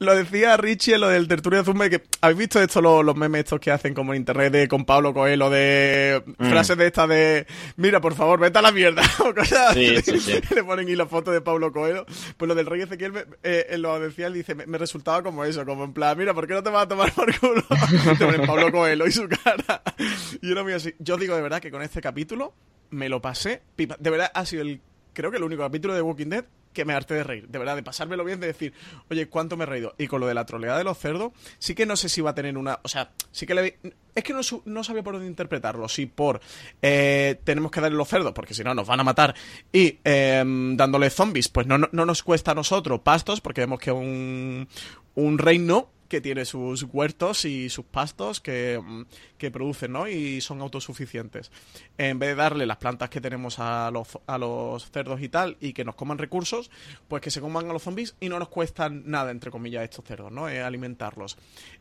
lo 0.00 0.14
decía 0.14 0.56
Richie 0.56 0.94
en 0.94 1.00
lo 1.00 1.08
del 1.08 1.26
tertulia 1.26 1.58
de 1.58 1.64
Zumba, 1.64 1.88
que 1.90 2.04
habéis 2.20 2.38
visto 2.38 2.62
esto, 2.62 2.80
los, 2.80 3.04
los 3.04 3.16
memes 3.16 3.40
estos 3.40 3.58
que 3.58 3.72
hacen 3.72 3.94
como 3.94 4.12
en 4.14 4.18
internet 4.20 4.52
de 4.52 4.68
con 4.68 4.84
Pablo 4.84 5.12
Coelho, 5.12 5.50
de 5.50 6.22
Mm. 6.38 6.48
frases 6.50 6.76
de 6.78 6.86
estas 6.86 7.08
de, 7.08 7.46
mira, 7.76 8.00
por 8.00 8.14
favor, 8.14 8.38
vete 8.38 8.60
a 8.60 8.62
la 8.62 8.70
mierda, 8.70 9.02
o 9.18 9.34
cosas 9.34 9.74
Sí, 9.74 9.96
así. 9.96 10.12
sí, 10.12 10.20
sí. 10.20 10.54
Le 10.54 10.62
ponen 10.62 10.86
ahí 10.86 10.94
la 10.94 11.06
foto 11.06 11.32
de 11.32 11.40
Pablo 11.40 11.72
Coelho. 11.72 12.06
Pues 12.36 12.48
lo 12.48 12.54
del 12.54 12.66
rey 12.66 12.82
Ezequiel, 12.82 13.12
eh, 13.42 13.74
lo 13.76 13.98
decía, 13.98 14.28
él 14.28 14.34
dice, 14.34 14.54
me, 14.54 14.66
me 14.66 14.78
resultaba 14.78 15.20
como 15.24 15.44
eso, 15.44 15.66
como 15.66 15.82
en 15.82 15.92
plan, 15.92 16.16
mira, 16.16 16.32
¿por 16.32 16.46
qué 16.46 16.54
no 16.54 16.62
te 16.62 16.70
vas 16.70 16.84
a 16.84 16.88
tomar 16.88 17.12
por 17.12 17.36
culo? 17.40 17.64
Te 18.18 18.24
ponen 18.24 18.46
Pablo 18.46 18.70
Coelho 18.70 19.04
y 19.04 19.10
su 19.10 19.28
cara. 19.28 19.82
Y 20.40 20.48
yo 20.48 20.54
lo 20.54 20.64
mío 20.64 20.76
así. 20.76 20.94
Yo 21.00 21.16
digo 21.16 21.34
de 21.34 21.42
verdad 21.42 21.60
que 21.60 21.72
con 21.72 21.82
este 21.82 22.00
capítulo 22.00 22.54
me 22.90 23.08
lo 23.08 23.20
pasé 23.20 23.62
pipa. 23.74 23.96
De 23.98 24.10
verdad 24.10 24.30
ha 24.32 24.46
sido 24.46 24.62
el, 24.62 24.80
creo 25.12 25.32
que 25.32 25.38
el 25.38 25.42
único 25.42 25.62
capítulo 25.62 25.92
de 25.94 26.02
Walking 26.02 26.26
Dead 26.28 26.44
que 26.72 26.84
me 26.84 26.94
harté 26.94 27.14
de 27.14 27.24
reír, 27.24 27.48
de 27.48 27.58
verdad, 27.58 27.76
de 27.76 27.82
pasármelo 27.82 28.24
bien, 28.24 28.40
de 28.40 28.48
decir, 28.48 28.72
oye, 29.10 29.28
¿cuánto 29.28 29.56
me 29.56 29.64
he 29.64 29.66
reído? 29.66 29.94
Y 29.98 30.06
con 30.06 30.20
lo 30.20 30.26
de 30.26 30.34
la 30.34 30.46
troleada 30.46 30.78
de 30.78 30.84
los 30.84 30.98
cerdos, 30.98 31.32
sí 31.58 31.74
que 31.74 31.86
no 31.86 31.96
sé 31.96 32.08
si 32.08 32.20
va 32.20 32.30
a 32.30 32.34
tener 32.34 32.56
una, 32.56 32.80
o 32.82 32.88
sea, 32.88 33.10
sí 33.30 33.46
que 33.46 33.54
le 33.54 33.78
es 34.14 34.24
que 34.24 34.32
no, 34.32 34.40
no 34.64 34.82
sabía 34.82 35.02
por 35.02 35.14
dónde 35.14 35.28
interpretarlo, 35.28 35.88
si 35.88 36.06
por 36.06 36.40
eh, 36.82 37.40
tenemos 37.44 37.70
que 37.70 37.80
darle 37.80 37.96
los 37.96 38.08
cerdos, 38.08 38.32
porque 38.32 38.54
si 38.54 38.64
no 38.64 38.74
nos 38.74 38.86
van 38.86 39.00
a 39.00 39.04
matar, 39.04 39.34
y 39.72 39.98
eh, 40.04 40.42
dándole 40.44 41.10
zombies, 41.10 41.48
pues 41.48 41.66
no 41.66 41.78
nos 41.78 42.22
cuesta 42.22 42.50
a 42.50 42.54
nosotros 42.54 43.00
pastos, 43.00 43.40
porque 43.40 43.60
vemos 43.60 43.78
que 43.78 43.92
un, 43.92 44.68
un 45.14 45.38
reino 45.38 45.88
que 46.08 46.20
tiene 46.20 46.44
sus 46.44 46.84
huertos 46.84 47.44
y 47.44 47.68
sus 47.68 47.84
pastos 47.84 48.40
que, 48.40 48.80
mm, 48.82 49.02
que 49.36 49.50
producen, 49.50 49.92
¿no? 49.92 50.08
Y 50.08 50.40
son 50.40 50.60
autosuficientes. 50.60 51.50
En 51.98 52.18
vez 52.18 52.30
de 52.30 52.34
darle 52.34 52.66
las 52.66 52.78
plantas 52.78 53.10
que 53.10 53.20
tenemos 53.20 53.58
a 53.58 53.90
los, 53.90 54.18
a 54.26 54.38
los 54.38 54.90
cerdos 54.90 55.20
y 55.22 55.28
tal, 55.28 55.56
y 55.60 55.72
que 55.72 55.84
nos 55.84 55.94
coman 55.94 56.18
recursos, 56.18 56.70
pues 57.08 57.22
que 57.22 57.30
se 57.30 57.40
coman 57.40 57.68
a 57.68 57.72
los 57.72 57.82
zombies 57.82 58.16
y 58.20 58.28
no 58.28 58.38
nos 58.38 58.48
cuestan 58.48 59.02
nada, 59.06 59.30
entre 59.30 59.50
comillas, 59.50 59.84
estos 59.84 60.04
cerdos, 60.04 60.32
¿no? 60.32 60.48
Eh, 60.48 60.60
alimentarlos. 60.62 61.36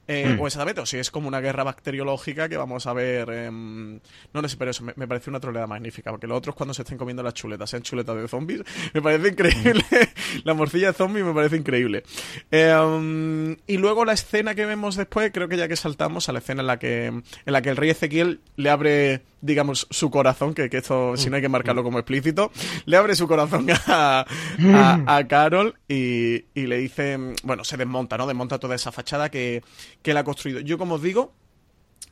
Eh, 0.08 0.38
O 0.40 0.46
exactamente, 0.48 0.82
o 0.82 0.86
si 0.86 0.98
es 0.98 1.12
como 1.12 1.28
una 1.28 1.40
guerra 1.42 1.64
bacteriológica 1.64 2.48
que 2.50 2.58
vamos 2.58 2.86
a 2.88 2.94
ver. 2.94 3.30
em, 3.30 3.96
no, 4.34 4.42
no 4.42 4.48
sé, 4.50 4.56
pero 4.58 4.72
eso 4.72 4.84
me, 4.84 4.94
me 4.96 5.08
parece 5.08 5.30
una 5.30 5.40
troleada 5.40 5.68
magnífica, 5.68 6.12
porque 6.12 6.28
los 6.28 6.38
otros 6.38 6.56
cuando 6.56 6.74
se 6.74 6.82
estén 6.84 6.98
comiendo 6.98 7.24
las 7.24 7.34
chuletas, 7.34 7.70
sean 7.70 7.84
chuletas 7.84 8.16
de 8.16 8.28
zombies, 8.28 8.62
me 8.94 9.02
parece 9.02 9.30
increíble. 9.30 9.84
la 10.44 10.54
morcilla 10.54 10.88
de 10.88 10.94
zombies 10.94 11.26
me 11.26 11.34
parece 11.34 11.58
increíble. 11.58 12.04
Em, 12.52 13.56
y 13.68 13.78
luego 13.78 14.06
la 14.06 14.14
escena 14.18 14.56
que 14.56 14.66
vemos 14.66 14.96
después, 14.96 15.32
creo 15.32 15.48
que 15.48 15.58
ya 15.58 15.68
que 15.68 15.76
saltamos 15.76 16.28
a 16.28 16.34
la 16.34 16.40
escena 16.40 16.62
en 16.62 16.68
la 16.68 16.80
que, 16.80 17.06
en 17.06 17.24
la 17.46 17.62
que 17.62 17.70
el 17.70 17.78
rey 17.78 17.92
Ezequiel 17.92 18.42
le 18.56 18.70
abre, 18.70 19.22
digamos, 19.42 19.88
su 19.90 20.10
corazón, 20.10 20.54
que, 20.54 20.70
que 20.70 20.78
esto, 20.78 21.16
si 21.16 21.30
no 21.30 21.36
hay 21.36 21.42
que 21.42 21.50
marcarlo 21.50 21.84
como 21.84 22.00
explícito, 22.00 22.52
le 22.86 22.98
abre 22.98 23.16
su 23.16 23.28
corazón 23.28 23.68
a, 23.88 24.26
a, 25.06 25.28
Carol 25.28 25.76
y, 25.88 26.46
y 26.54 26.68
le 26.68 26.78
dice, 26.78 27.18
bueno, 27.44 27.64
se 27.64 27.78
desmonta, 27.78 28.18
¿no? 28.18 28.28
Desmonta 28.28 28.60
toda 28.60 28.76
esa 28.76 28.92
fachada 28.92 29.30
que, 29.30 29.64
que 30.02 30.12
él 30.12 30.18
ha 30.18 30.24
construido. 30.24 30.60
Yo, 30.60 30.78
como 30.78 30.96
os 30.96 31.02
digo, 31.02 31.34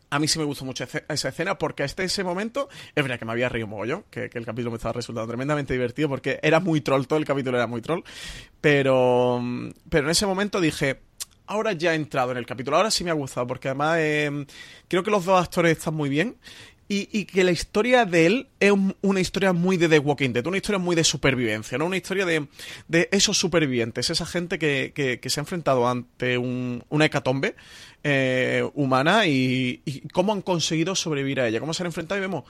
a 0.10 0.20
mí 0.20 0.28
sí 0.28 0.39
me 0.39 0.45
gustó 0.45 0.66
mucho 0.66 0.84
esa 0.84 1.30
escena 1.30 1.58
porque 1.58 1.84
hasta 1.84 2.03
ese 2.03 2.24
momento 2.24 2.70
es 2.95 3.03
verdad 3.03 3.20
que 3.20 3.26
me 3.26 3.32
había 3.32 3.49
reído 3.49 3.68
mogollón, 3.68 4.06
que, 4.10 4.30
que 4.30 4.38
el 4.38 4.45
capítulo 4.45 4.72
me 4.72 4.78
estaba 4.78 4.93
resultando 4.93 5.28
tremendamente 5.28 5.74
divertido 5.74 6.10
porque 6.10 6.39
era 6.41 6.60
muy 6.60 6.82
troll, 6.82 7.06
todo 7.06 7.20
el 7.20 7.26
capítulo 7.26 7.58
era 7.58 7.68
muy 7.68 7.82
troll, 7.82 8.01
pero, 8.62 9.41
pero 9.89 10.06
en 10.06 10.12
ese 10.12 10.26
momento 10.26 10.62
dije, 10.62 11.01
ahora 11.48 11.74
ya 11.74 11.93
he 11.93 11.96
entrado 11.96 12.32
en 12.32 12.38
el 12.38 12.46
capítulo, 12.46 12.78
ahora 12.78 12.91
sí 12.91 13.04
me 13.04 13.12
ha 13.12 13.14
gustado 13.14 13.46
porque 13.48 13.68
además 13.70 13.98
eh, 14.00 14.46
creo 14.88 15.04
que 15.04 15.12
los 15.12 15.26
dos 15.26 15.41
actores 15.41 15.78
están 15.78 15.93
muy 15.93 16.10
bien. 16.10 16.36
Y, 16.88 17.26
que 17.26 17.43
la 17.43 17.50
historia 17.50 18.06
de 18.06 18.28
él 18.28 18.48
es 18.60 18.70
un- 18.70 18.96
una 19.02 19.20
historia 19.20 19.54
muy 19.54 19.76
de 19.76 19.89
The 19.89 19.98
Walking 19.98 20.34
Dead, 20.34 20.46
una 20.46 20.58
historia 20.58 20.78
muy 20.78 20.96
de 20.96 21.04
supervivencia, 21.04 21.80
¿no? 21.80 21.88
Una 21.88 21.98
historia 21.98 22.28
de, 22.28 22.46
de 22.88 23.10
esos 23.12 23.39
supervivientes, 23.39 24.12
esa 24.12 24.24
gente 24.28 24.60
que, 24.60 24.91
que- 24.93 25.20
que 25.20 25.30
se 25.32 25.39
ha 25.39 25.41
enfrentado 25.41 25.88
ante 25.89 26.38
un- 26.38 26.84
una 26.89 27.06
hecatombe 27.06 27.56
eh, 28.04 28.70
humana 28.76 29.26
y, 29.26 29.82
y 29.84 30.02
cómo 30.10 30.32
han 30.32 30.43
conseguido 30.43 30.93
sobrevivir 30.93 31.39
a 31.39 31.48
ella, 31.48 31.60
cómo 31.60 31.74
se 31.74 31.82
han 31.82 31.88
enfrentado 31.88 32.20
y 32.20 32.22
vemos 32.22 32.43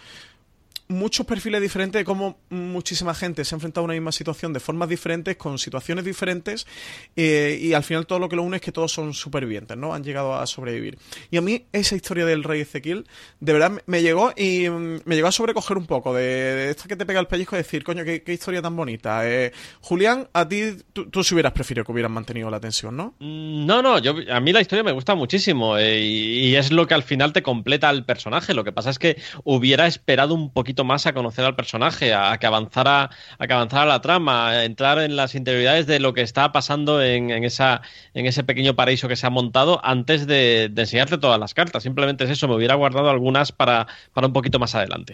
muchos 0.87 1.25
perfiles 1.25 1.61
diferentes 1.61 1.99
de 1.99 2.05
cómo 2.05 2.37
muchísima 2.49 3.13
gente 3.15 3.43
se 3.43 3.55
ha 3.55 3.57
enfrentado 3.57 3.83
a 3.83 3.85
una 3.85 3.93
misma 3.93 4.11
situación 4.11 4.53
de 4.53 4.59
formas 4.59 4.87
diferentes, 4.89 5.35
con 5.37 5.57
situaciones 5.57 6.05
diferentes, 6.05 6.67
eh, 7.15 7.57
y 7.61 7.73
al 7.73 7.83
final 7.83 8.05
todo 8.05 8.19
lo 8.19 8.29
que 8.29 8.35
lo 8.35 8.43
une 8.43 8.57
es 8.57 8.61
que 8.61 8.71
todos 8.71 8.91
son 8.91 9.13
supervivientes, 9.13 9.75
¿no? 9.77 9.93
Han 9.93 10.03
llegado 10.03 10.35
a 10.35 10.45
sobrevivir. 10.45 10.97
Y 11.31 11.37
a 11.37 11.41
mí 11.41 11.65
esa 11.71 11.95
historia 11.95 12.25
del 12.25 12.43
rey 12.43 12.61
Ezequiel, 12.61 13.07
de 13.39 13.53
verdad 13.53 13.81
me- 13.87 14.01
llegó 14.01 14.31
y 14.37 14.69
mm, 14.69 14.99
me 15.05 15.15
llegó 15.15 15.27
a 15.27 15.31
sobrecoger 15.31 15.77
un 15.77 15.87
poco 15.87 16.13
de, 16.13 16.69
esta 16.69 16.87
que 16.87 16.95
te 16.95 17.05
pega 17.05 17.19
el 17.19 17.27
pellizco 17.27 17.55
y 17.55 17.59
decir, 17.59 17.83
coño, 17.83 18.03
qué, 18.03 18.21
historia 18.27 18.61
tan 18.61 18.75
bonita. 18.75 19.27
Eh, 19.27 19.51
Julián, 19.81 20.27
a 20.33 20.47
ti, 20.47 20.77
tú, 20.93 21.09
tú 21.09 21.23
si 21.23 21.33
hubieras 21.33 21.53
preferido 21.53 21.83
que 21.85 21.91
hubieran 21.91 22.11
mantenido 22.11 22.49
la 22.51 22.59
tensión, 22.59 22.95
¿no? 22.95 23.15
Mm, 23.19 23.65
No, 23.65 23.81
no, 23.81 23.97
yo, 23.99 24.15
a 24.31 24.39
mí 24.39 24.51
la 24.53 24.61
historia 24.61 24.83
me 24.83 24.91
gusta 24.91 25.15
muchísimo 25.15 25.77
eh, 25.77 25.99
y, 26.01 26.49
y 26.49 26.55
es 26.55 26.71
lo 26.71 26.85
que 26.85 26.93
al 26.93 27.03
final 27.03 27.33
te 27.33 27.41
completa 27.41 27.89
al 27.89 28.05
personaje. 28.05 28.53
Lo 28.53 28.63
que 28.63 28.71
pasa 28.71 28.89
es 28.91 28.99
que 28.99 29.19
hubiera 29.43 29.87
esperado 29.87 30.33
un 30.35 30.51
poquito 30.51 30.74
más 30.83 31.05
a 31.05 31.13
conocer 31.13 31.45
al 31.45 31.55
personaje, 31.55 32.13
a, 32.13 32.37
que 32.37 32.47
avanzara, 32.47 33.09
a 33.37 33.47
que 33.47 33.53
avanzara 33.53 33.85
la 33.85 34.01
trama, 34.01 34.49
a 34.49 34.65
entrar 34.65 34.99
en 34.99 35.15
las 35.15 35.35
interioridades 35.35 35.87
de 35.87 35.99
lo 35.99 36.13
que 36.13 36.21
está 36.21 36.51
pasando 36.51 37.01
en, 37.01 37.31
en 37.31 37.43
esa, 37.43 37.81
en 38.13 38.25
ese 38.25 38.43
pequeño 38.43 38.75
paraíso 38.75 39.07
que 39.07 39.15
se 39.15 39.25
ha 39.27 39.29
montado 39.29 39.79
antes 39.83 40.27
de, 40.27 40.71
enseñarte 40.75 41.17
todas 41.17 41.39
las 41.39 41.53
cartas. 41.53 41.83
Simplemente 41.83 42.25
es 42.25 42.29
eso, 42.29 42.47
me 42.47 42.55
hubiera 42.55 42.75
guardado 42.75 43.09
algunas 43.09 43.51
para, 43.51 43.87
para 44.13 44.27
un 44.27 44.33
poquito 44.33 44.59
más 44.59 44.75
adelante. 44.75 45.13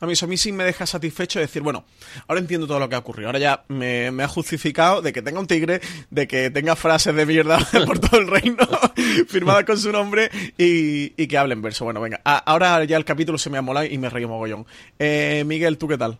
A 0.00 0.06
mí 0.06 0.12
eso 0.12 0.26
a 0.26 0.28
mí 0.28 0.36
sí 0.36 0.52
me 0.52 0.64
deja 0.64 0.86
satisfecho 0.86 1.38
de 1.38 1.46
decir, 1.46 1.62
bueno, 1.62 1.84
ahora 2.28 2.40
entiendo 2.40 2.66
todo 2.66 2.78
lo 2.78 2.88
que 2.88 2.94
ha 2.94 2.98
ocurrido. 2.98 3.28
Ahora 3.28 3.38
ya 3.38 3.64
me, 3.68 4.08
ha 4.22 4.28
justificado 4.28 5.02
de 5.02 5.12
que 5.12 5.22
tenga 5.22 5.40
un 5.40 5.46
tigre, 5.46 5.80
de 6.10 6.26
que 6.26 6.50
tenga 6.50 6.76
frases 6.76 7.14
de 7.14 7.26
mierda 7.26 7.58
por 7.86 7.98
todo 7.98 8.20
el 8.20 8.28
reino 8.28 8.66
firmadas 9.28 9.64
con 9.64 9.78
su 9.78 9.92
nombre 9.92 10.30
y, 10.56 11.10
que 11.26 11.38
hable 11.38 11.54
en 11.54 11.62
verso. 11.62 11.84
Bueno, 11.84 12.00
venga, 12.00 12.20
ahora 12.24 12.84
ya 12.84 12.96
el 12.96 13.04
capítulo 13.04 13.38
se 13.38 13.50
me 13.50 13.58
ha 13.58 13.62
molado 13.62 13.86
y 13.86 13.98
me 13.98 14.10
reí 14.10 14.26
mogollón. 14.26 14.66
Eh, 15.04 15.42
Miguel, 15.44 15.78
¿tú 15.78 15.88
qué 15.88 15.98
tal? 15.98 16.16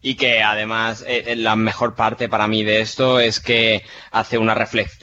Y 0.00 0.16
que 0.16 0.42
además 0.42 1.04
eh, 1.06 1.22
eh, 1.28 1.36
la 1.36 1.54
mejor 1.54 1.94
parte 1.94 2.28
para 2.28 2.48
mí 2.48 2.64
de 2.64 2.80
esto 2.80 3.20
es 3.20 3.38
que 3.38 3.84
hace 4.10 4.38
una, 4.38 4.56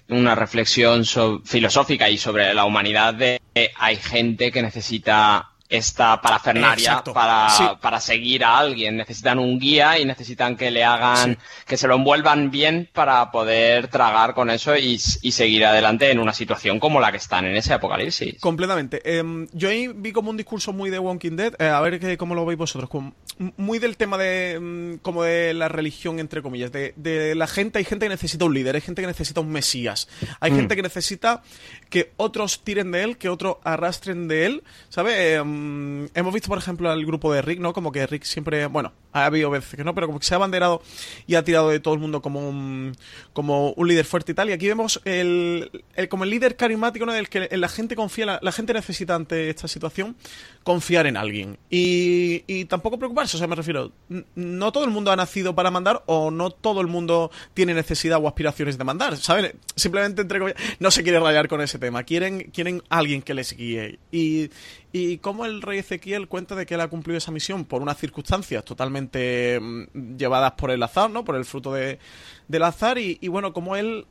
una 0.10 0.36
reflexión 0.36 1.06
filosófica 1.46 2.10
y 2.10 2.18
sobre 2.18 2.54
la 2.54 2.66
humanidad 2.66 3.14
de 3.14 3.40
que 3.56 3.72
hay 3.78 3.96
gente 3.96 4.52
que 4.52 4.62
necesita 4.62 5.52
esta 5.70 6.20
parafernaria 6.20 6.90
Exacto, 6.90 7.14
para, 7.14 7.50
sí. 7.52 7.64
para 7.80 8.00
seguir 8.00 8.44
a 8.44 8.58
alguien. 8.58 8.98
Necesitan 8.98 9.38
un 9.38 9.60
guía 9.60 10.00
y 10.00 10.06
necesitan 10.06 10.58
que 10.58 10.72
le 10.72 10.84
hagan, 10.84 11.38
que 11.68 11.78
se 11.78 11.88
lo 11.88 11.96
envuelvan 11.96 12.50
bien 12.50 12.90
para 12.92 13.30
poder 13.32 13.88
tragar 13.88 14.34
con 14.34 14.50
eso 14.50 14.76
y, 14.76 15.00
y 15.22 15.32
seguir 15.32 15.66
adelante 15.66 16.10
en 16.10 16.20
una 16.20 16.34
situación 16.34 16.80
como 16.80 17.00
la 17.00 17.12
que 17.12 17.18
están 17.18 17.46
en 17.46 17.56
ese 17.56 17.74
apocalipsis. 17.74 18.40
Completamente. 18.40 19.18
Em, 19.18 19.48
yo 19.54 19.70
ahí 19.70 19.88
vi 19.88 20.12
como 20.12 20.32
un 20.32 20.38
discurso 20.38 20.74
muy 20.74 20.90
de 20.90 20.98
Walking 20.98 21.36
Dead, 21.36 21.54
eh, 21.60 21.68
a 21.68 21.80
ver 21.82 22.00
que, 22.00 22.18
cómo 22.18 22.34
lo 22.34 22.46
veis 22.46 22.58
vosotros, 22.58 22.90
como 22.90 23.14
muy 23.58 23.78
del 23.80 23.96
tema 23.96 24.18
de 24.18 24.60
mm, 24.60 24.98
como 25.02 25.24
de 25.24 25.54
la 25.54 25.68
religión, 25.68 26.20
entre 26.20 26.42
comillas, 26.42 26.72
de, 26.72 26.94
de 26.96 27.36
la 27.36 27.46
gente, 27.46 27.78
hay 27.78 27.86
gente 27.86 28.06
que 28.06 28.10
necesita 28.10 28.46
un 28.46 28.54
líder, 28.56 28.76
hay 28.76 28.82
gente 28.82 29.02
que 29.02 29.08
necesita 29.08 29.40
un 29.42 29.52
mesías, 29.52 30.08
hay 30.40 30.52
gente 30.52 30.76
que 30.76 30.82
necesita 30.82 31.44
que 31.90 32.12
otros 32.18 32.64
tiren 32.64 32.92
de 32.92 33.04
él, 33.04 33.18
que 33.18 33.30
otros 33.30 33.58
arrastren 33.64 34.28
de 34.28 34.46
él, 34.46 34.64
¿sabes? 34.90 35.16
Em, 35.18 35.59
mm, 35.60 36.06
hemos 36.14 36.34
visto, 36.34 36.50
por 36.50 36.58
ejemplo, 36.58 36.90
al 36.90 37.06
grupo 37.06 37.34
de 37.34 37.42
Rick, 37.42 37.60
¿no? 37.60 37.74
Como 37.74 37.92
que 37.92 38.06
Rick 38.08 38.24
siempre, 38.24 38.68
bueno, 38.68 38.94
ha 39.12 39.26
habido 39.26 39.50
veces 39.50 39.76
que 39.76 39.84
no, 39.84 39.94
pero 39.94 40.08
como 40.08 40.20
que 40.20 40.26
se 40.26 40.34
ha 40.34 40.38
abanderado 40.38 40.82
y 41.28 41.36
ha 41.36 41.44
tirado 41.44 41.70
de 41.70 41.80
todo 41.80 41.94
el 41.94 42.00
mundo 42.00 42.22
como 42.22 42.48
un, 42.48 42.96
como 43.34 43.72
un 43.72 43.88
líder 43.88 44.06
fuerte 44.06 44.32
y 44.32 44.36
tal. 44.36 44.50
Y 44.50 44.54
aquí 44.54 44.68
vemos 44.68 45.02
el, 45.06 45.84
como 46.10 46.24
el 46.24 46.30
líder 46.30 46.56
carismático, 46.56 47.06
¿no? 47.06 47.14
Del 47.14 47.30
que 47.30 47.50
la 47.58 47.70
gente 47.70 47.96
confía, 47.96 48.40
la, 48.42 48.52
gente 48.52 48.74
necesita 48.74 49.16
ante 49.16 49.50
esta 49.50 49.68
situación 49.68 50.16
confiar 50.64 51.08
en 51.08 51.18
alguien. 51.18 51.58
Y, 51.70 52.44
y 52.48 52.66
tampoco 52.66 52.98
preocuparse, 52.98 53.38
o 53.38 53.40
sea, 53.40 53.48
me 53.48 53.56
refiero, 53.56 53.92
no 54.36 54.72
todo 54.72 54.84
el 54.84 54.92
mundo 54.92 55.12
ha 55.12 55.16
nacido 55.16 55.56
para 55.56 55.72
mandar 55.72 56.04
o 56.06 56.32
no 56.32 56.52
todo 56.52 56.82
el 56.82 56.88
mundo 56.88 57.32
tiene 57.54 57.74
necesidad 57.74 58.20
o 58.22 58.28
aspiraciones 58.28 58.78
de 58.78 58.84
mandar, 58.84 59.18
¿saben? 59.18 59.54
Simplemente, 59.76 60.22
entre 60.22 60.40
comillas, 60.40 60.62
no 60.80 60.92
se 60.92 61.04
quiere 61.04 61.20
rayar 61.20 61.48
con 61.48 61.62
ese 61.62 61.80
tema, 61.80 62.04
quieren, 62.04 62.52
quieren 62.54 62.84
alguien 62.90 63.22
que 63.22 63.34
les 63.34 63.56
guíe. 63.56 64.00
Y, 64.12 64.50
y 64.92 65.18
como 65.20 65.46
el 65.46 65.62
rey 65.62 65.80
Ezequiel 65.80 66.28
cuenta 66.28 66.56
de 66.56 66.66
que 66.66 66.74
él 66.74 66.82
ha 66.82 66.88
cumplido 66.88 67.18
esa 67.18 67.32
misión 67.32 67.66
por 67.66 67.82
unas 67.82 67.98
circunstancias 67.98 68.64
totalmente 68.66 69.60
mm, 69.60 70.18
llevadas 70.18 70.54
por 70.54 70.72
el 70.72 70.82
azar, 70.82 71.10
¿no? 71.10 71.24
Por 71.24 71.36
el 71.36 71.46
fruto 71.46 71.74
de, 71.74 72.00
del 72.48 72.64
azar 72.64 72.98
y, 72.98 73.18
y 73.22 73.28
bueno, 73.28 73.54
como 73.54 73.76
él 73.76 74.06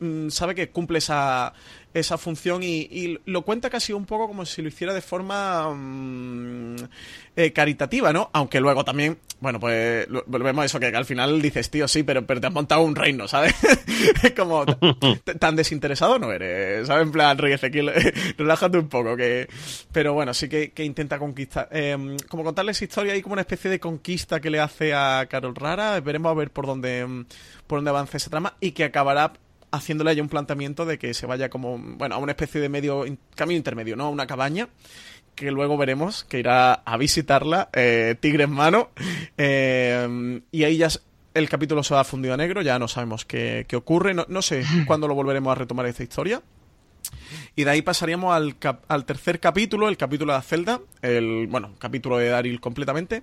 mm, 0.00 0.28
sabe 0.30 0.54
que 0.54 0.70
cumple 0.70 0.98
esa, 0.98 1.52
esa 1.94 2.18
función 2.18 2.62
y, 2.62 2.80
y 2.90 3.18
lo 3.26 3.42
cuenta 3.42 3.70
casi 3.70 3.92
un 3.92 4.04
poco 4.06 4.26
como 4.28 4.44
si 4.46 4.62
lo 4.62 4.68
hiciera 4.68 4.94
de 4.94 5.00
forma 5.00 5.70
mm, 5.74 6.76
eh, 7.36 7.52
caritativa, 7.52 8.12
¿no? 8.12 8.30
Aunque 8.32 8.60
luego 8.60 8.84
también, 8.84 9.18
bueno, 9.40 9.60
pues 9.60 10.08
lo- 10.08 10.24
volvemos 10.26 10.62
a 10.62 10.66
eso, 10.66 10.80
que 10.80 10.86
al 10.86 11.04
final 11.04 11.40
dices, 11.40 11.70
tío, 11.70 11.86
sí, 11.88 12.02
pero, 12.02 12.26
pero 12.26 12.40
te 12.40 12.46
has 12.48 12.52
montado 12.52 12.82
un 12.82 12.94
reino, 12.96 13.28
¿sabes? 13.28 13.54
Es 14.22 14.32
como, 14.32 14.64
tan 15.40 15.56
desinteresado 15.56 16.18
no 16.18 16.30
eres, 16.32 16.86
¿sabes? 16.86 17.02
En 17.04 17.12
plan, 17.12 17.36
Rey 17.38 17.52
Ezequiel, 17.52 17.90
relájate 18.38 18.78
un 18.78 18.88
poco, 18.88 19.16
que... 19.16 19.48
Pero 19.92 20.14
bueno, 20.14 20.32
sí 20.34 20.48
que, 20.48 20.70
que 20.72 20.84
intenta 20.84 21.18
conquistar, 21.18 21.68
eh, 21.72 22.16
como 22.28 22.44
contarles 22.44 22.80
historia 22.82 23.16
y 23.16 23.22
como 23.22 23.32
una 23.32 23.42
especie 23.42 23.70
de 23.70 23.80
conquista 23.80 24.40
que 24.40 24.50
le 24.50 24.60
hace 24.60 24.94
a 24.94 25.26
Carol 25.28 25.54
Rara, 25.54 25.98
veremos 26.00 26.30
a 26.30 26.34
ver 26.34 26.50
por 26.50 26.66
dónde, 26.66 27.24
por 27.66 27.78
dónde 27.78 27.90
avanza 27.90 28.16
esa 28.18 28.30
trama 28.30 28.54
y 28.60 28.70
que 28.72 28.84
acabará 28.84 29.32
haciéndole 29.70 30.14
ya 30.16 30.22
un 30.22 30.28
planteamiento 30.28 30.84
de 30.86 30.98
que 30.98 31.14
se 31.14 31.26
vaya 31.26 31.48
como, 31.50 31.78
bueno, 31.78 32.14
a 32.14 32.18
una 32.18 32.32
especie 32.32 32.60
de 32.60 32.68
medio, 32.68 33.06
in- 33.06 33.18
camino 33.34 33.56
intermedio, 33.58 33.96
¿no? 33.96 34.04
A 34.06 34.10
una 34.10 34.26
cabaña 34.26 34.68
que 35.34 35.50
luego 35.52 35.76
veremos 35.76 36.24
que 36.24 36.38
irá 36.40 36.72
a 36.74 36.96
visitarla, 36.96 37.68
eh, 37.72 38.16
tigre 38.20 38.44
en 38.44 38.50
mano, 38.50 38.90
eh, 39.36 40.40
y 40.50 40.64
ahí 40.64 40.76
ya 40.78 40.88
el 41.34 41.48
capítulo 41.48 41.82
se 41.84 41.94
va 41.94 42.02
fundido 42.04 42.34
a 42.34 42.36
negro, 42.36 42.60
ya 42.62 42.78
no 42.78 42.88
sabemos 42.88 43.24
qué, 43.24 43.64
qué 43.68 43.76
ocurre, 43.76 44.14
no, 44.14 44.26
no 44.28 44.42
sé 44.42 44.64
cuándo 44.86 45.06
lo 45.06 45.14
volveremos 45.14 45.52
a 45.52 45.54
retomar 45.54 45.86
esta 45.86 46.02
historia. 46.02 46.42
Y 47.54 47.64
de 47.64 47.70
ahí 47.70 47.82
pasaríamos 47.82 48.34
al, 48.34 48.58
cap- 48.58 48.84
al 48.88 49.04
tercer 49.04 49.38
capítulo, 49.40 49.88
el 49.88 49.96
capítulo 49.96 50.34
de 50.34 50.42
Zelda, 50.42 50.80
el, 51.02 51.46
bueno, 51.48 51.74
capítulo 51.78 52.18
de 52.18 52.28
Daryl 52.28 52.60
completamente. 52.60 53.22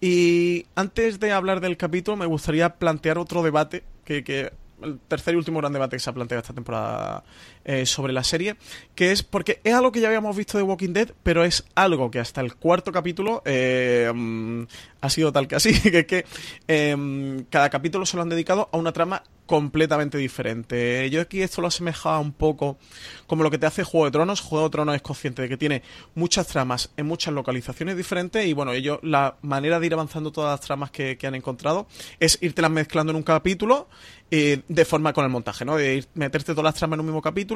Y 0.00 0.66
antes 0.74 1.20
de 1.20 1.32
hablar 1.32 1.60
del 1.60 1.76
capítulo, 1.76 2.16
me 2.16 2.26
gustaría 2.26 2.76
plantear 2.76 3.18
otro 3.18 3.42
debate 3.42 3.82
que, 4.04 4.24
que 4.24 4.52
el 4.82 4.98
tercer 5.00 5.34
y 5.34 5.36
último 5.36 5.58
gran 5.58 5.72
debate 5.72 5.96
que 5.96 6.00
se 6.00 6.10
ha 6.10 6.12
planteado 6.12 6.40
esta 6.40 6.54
temporada 6.54 7.24
eh, 7.64 7.86
sobre 7.86 8.12
la 8.12 8.24
serie, 8.24 8.56
que 8.94 9.12
es 9.12 9.22
porque 9.22 9.60
es 9.62 9.72
algo 9.72 9.92
que 9.92 10.00
ya 10.00 10.08
habíamos 10.08 10.36
visto 10.36 10.58
de 10.58 10.64
Walking 10.64 10.92
Dead, 10.92 11.12
pero 11.22 11.44
es 11.44 11.64
algo 11.74 12.10
que 12.10 12.18
hasta 12.18 12.40
el 12.40 12.56
cuarto 12.56 12.90
capítulo 12.90 13.42
eh, 13.44 14.10
mm, 14.12 14.62
ha 15.00 15.10
sido 15.10 15.32
tal 15.32 15.46
que 15.46 15.54
así, 15.54 15.72
que 16.06 16.24
eh, 16.66 17.44
cada 17.50 17.70
capítulo 17.70 18.04
se 18.04 18.16
lo 18.16 18.22
han 18.22 18.28
dedicado 18.28 18.68
a 18.72 18.76
una 18.76 18.92
trama 18.92 19.22
completamente 19.46 20.16
diferente. 20.16 21.10
Yo 21.10 21.20
aquí 21.20 21.42
esto 21.42 21.60
lo 21.60 21.68
asemejaba 21.68 22.18
un 22.20 22.32
poco 22.32 22.78
como 23.26 23.42
lo 23.42 23.50
que 23.50 23.58
te 23.58 23.66
hace 23.66 23.84
Juego 23.84 24.06
de 24.06 24.12
Tronos. 24.12 24.40
Juego 24.40 24.64
de 24.64 24.70
Tronos 24.70 24.94
es 24.94 25.02
consciente 25.02 25.42
de 25.42 25.48
que 25.48 25.56
tiene 25.56 25.82
muchas 26.14 26.46
tramas 26.46 26.90
en 26.96 27.06
muchas 27.06 27.34
localizaciones 27.34 27.96
diferentes 27.96 28.46
y 28.46 28.54
bueno, 28.54 28.72
ellos 28.72 28.98
la 29.02 29.36
manera 29.42 29.78
de 29.78 29.86
ir 29.86 29.92
avanzando 29.92 30.32
todas 30.32 30.52
las 30.52 30.66
tramas 30.66 30.90
que, 30.90 31.18
han 31.22 31.34
encontrado 31.34 31.86
es 32.18 32.38
irtelas 32.40 32.70
mezclando 32.70 33.10
en 33.10 33.16
un 33.16 33.22
capítulo 33.22 33.88
de 34.30 34.84
forma 34.86 35.12
con 35.12 35.24
el 35.24 35.30
montaje, 35.30 35.66
¿no? 35.66 35.76
De 35.76 35.96
ir, 35.96 36.08
meterte 36.14 36.52
todas 36.54 36.64
las 36.64 36.74
tramas 36.74 36.96
en 36.96 37.00
un 37.00 37.06
mismo 37.06 37.20
capítulo, 37.20 37.51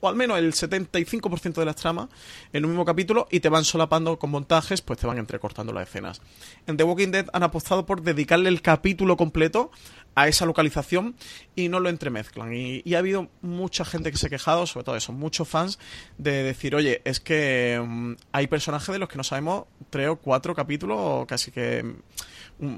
o 0.00 0.08
al 0.08 0.16
menos 0.16 0.38
el 0.38 0.52
75% 0.52 1.54
de 1.54 1.64
las 1.64 1.76
tramas 1.76 2.08
en 2.52 2.64
un 2.64 2.70
mismo 2.70 2.84
capítulo 2.84 3.26
y 3.30 3.40
te 3.40 3.48
van 3.48 3.64
solapando 3.64 4.18
con 4.18 4.30
montajes, 4.30 4.82
pues 4.82 4.98
te 4.98 5.06
van 5.06 5.18
entrecortando 5.18 5.72
las 5.72 5.88
escenas. 5.88 6.20
En 6.66 6.76
The 6.76 6.84
Walking 6.84 7.10
Dead 7.10 7.26
han 7.32 7.42
apostado 7.42 7.86
por 7.86 8.02
dedicarle 8.02 8.48
el 8.48 8.62
capítulo 8.62 9.16
completo 9.16 9.70
a 10.14 10.28
esa 10.28 10.46
localización 10.46 11.14
y 11.54 11.68
no 11.68 11.78
lo 11.78 11.90
entremezclan. 11.90 12.54
Y, 12.54 12.82
y 12.84 12.94
ha 12.94 12.98
habido 12.98 13.28
mucha 13.42 13.84
gente 13.84 14.10
que 14.10 14.16
se 14.16 14.26
ha 14.26 14.30
quejado, 14.30 14.66
sobre 14.66 14.84
todo 14.84 14.96
eso, 14.96 15.12
muchos 15.12 15.46
fans, 15.46 15.78
de 16.16 16.42
decir, 16.42 16.74
oye, 16.74 17.02
es 17.04 17.20
que 17.20 17.80
mm, 17.84 18.12
hay 18.32 18.46
personajes 18.46 18.92
de 18.92 18.98
los 18.98 19.08
que 19.08 19.18
no 19.18 19.24
sabemos 19.24 19.64
tres 19.90 20.08
o 20.08 20.16
cuatro 20.16 20.54
capítulos, 20.54 20.96
o 20.98 21.26
casi 21.26 21.50
que 21.50 21.84
mm, 22.58 22.76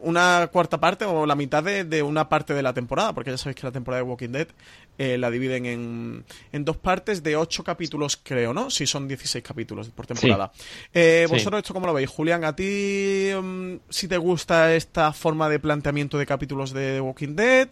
una 0.00 0.48
cuarta 0.50 0.80
parte 0.80 1.04
o 1.04 1.26
la 1.26 1.34
mitad 1.34 1.62
de, 1.62 1.84
de 1.84 2.02
una 2.02 2.28
parte 2.30 2.54
de 2.54 2.62
la 2.62 2.72
temporada, 2.72 3.12
porque 3.12 3.30
ya 3.30 3.38
sabéis 3.38 3.56
que 3.56 3.66
la 3.66 3.72
temporada 3.72 4.02
de 4.02 4.08
Walking 4.08 4.30
Dead 4.30 4.48
eh, 4.98 5.16
la 5.16 5.30
dividen 5.30 5.64
en, 5.66 6.24
en 6.52 6.64
dos 6.64 6.76
partes 6.76 7.22
de 7.22 7.36
ocho 7.36 7.62
capítulos, 7.64 8.18
creo, 8.22 8.52
¿no? 8.52 8.68
Sí, 8.70 8.86
son 8.86 9.06
16 9.08 9.42
capítulos 9.44 9.88
por 9.90 10.06
temporada. 10.06 10.50
Eh, 10.92 11.24
Sí. 11.28 11.32
¿Vosotros 11.32 11.58
esto 11.62 11.72
cómo 11.74 11.86
lo 11.86 11.94
veis? 11.94 12.08
Julián, 12.08 12.44
¿a 12.44 12.54
ti 12.54 13.30
mm, 13.40 13.74
si 13.88 14.08
te 14.08 14.16
gusta 14.16 14.74
esta 14.74 15.12
forma 15.12 15.48
de 15.48 15.58
planteamiento 15.58 16.18
de 16.18 16.26
capítulos 16.26 16.72
de 16.72 17.00
Walking 17.00 17.34
Dead? 17.36 17.68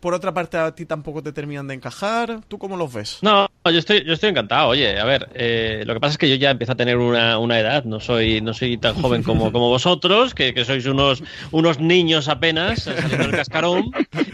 Por 0.00 0.14
otra 0.14 0.32
parte, 0.34 0.56
¿a 0.58 0.74
ti 0.74 0.86
tampoco 0.86 1.22
te 1.22 1.32
terminan 1.32 1.66
de 1.68 1.74
encajar? 1.74 2.40
¿Tú 2.48 2.58
cómo 2.58 2.76
los 2.76 2.92
ves? 2.92 3.18
No, 3.22 3.48
yo 3.64 3.78
estoy, 3.78 4.04
yo 4.04 4.14
estoy 4.14 4.30
encantado. 4.30 4.68
Oye, 4.68 4.98
a 4.98 5.04
ver, 5.04 5.28
eh, 5.34 5.82
lo 5.86 5.94
que 5.94 6.00
pasa 6.00 6.12
es 6.12 6.18
que 6.18 6.28
yo 6.28 6.36
ya 6.36 6.50
empiezo 6.50 6.72
a 6.72 6.76
tener 6.76 6.96
una, 6.96 7.38
una 7.38 7.58
edad. 7.60 7.84
No 7.84 8.00
soy, 8.00 8.40
no 8.40 8.54
soy 8.54 8.78
tan 8.78 8.94
joven 8.94 9.22
como, 9.22 9.52
como 9.52 9.68
vosotros, 9.68 10.34
que, 10.34 10.54
que 10.54 10.64
sois 10.64 10.86
unos, 10.86 11.22
unos 11.50 11.78
niños 11.80 12.28
apenas 12.28 12.84
saliendo 12.84 13.18
del 13.18 13.30
cascarón, 13.32 13.90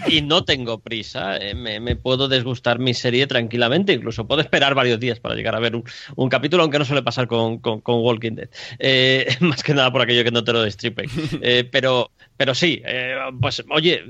y 0.07 0.23
no 0.23 0.45
tengo 0.45 0.79
prisa. 0.79 1.39
me, 1.55 1.81
me 1.81 1.97
puedo 1.97 2.29
desgustar 2.37 2.79
mi 2.79 2.95
serie 2.95 3.27
tranquilamente. 3.27 3.93
Incluso 3.93 4.27
puedo 4.27 4.41
esperar 4.41 4.75
varios 4.75 5.01
días 5.01 5.21
para 5.21 5.35
llegar 5.35 5.55
a 5.55 5.61
ver 5.61 5.77
un, 5.77 5.85
un 6.15 6.29
capítulo, 6.29 6.63
aunque 6.63 6.79
no 6.79 6.85
suele 6.85 7.03
pasar 7.03 7.27
con, 7.27 7.59
con, 7.59 7.81
con 7.81 7.97
Walking 8.03 8.33
Dead. 8.33 8.49
Eh, 8.79 9.27
más 9.41 9.63
que 9.63 9.75
nada 9.75 9.91
por 9.93 10.03
aquello 10.03 10.25
que 10.25 10.31
no 10.31 10.45
te 10.45 10.53
lo 10.53 10.63
destripe. 10.63 11.07
Eh, 11.43 11.69
pero, 11.71 12.11
pero 12.37 12.55
sí, 12.55 12.83
eh, 12.87 13.15
pues 13.41 13.63
oye, 13.71 14.03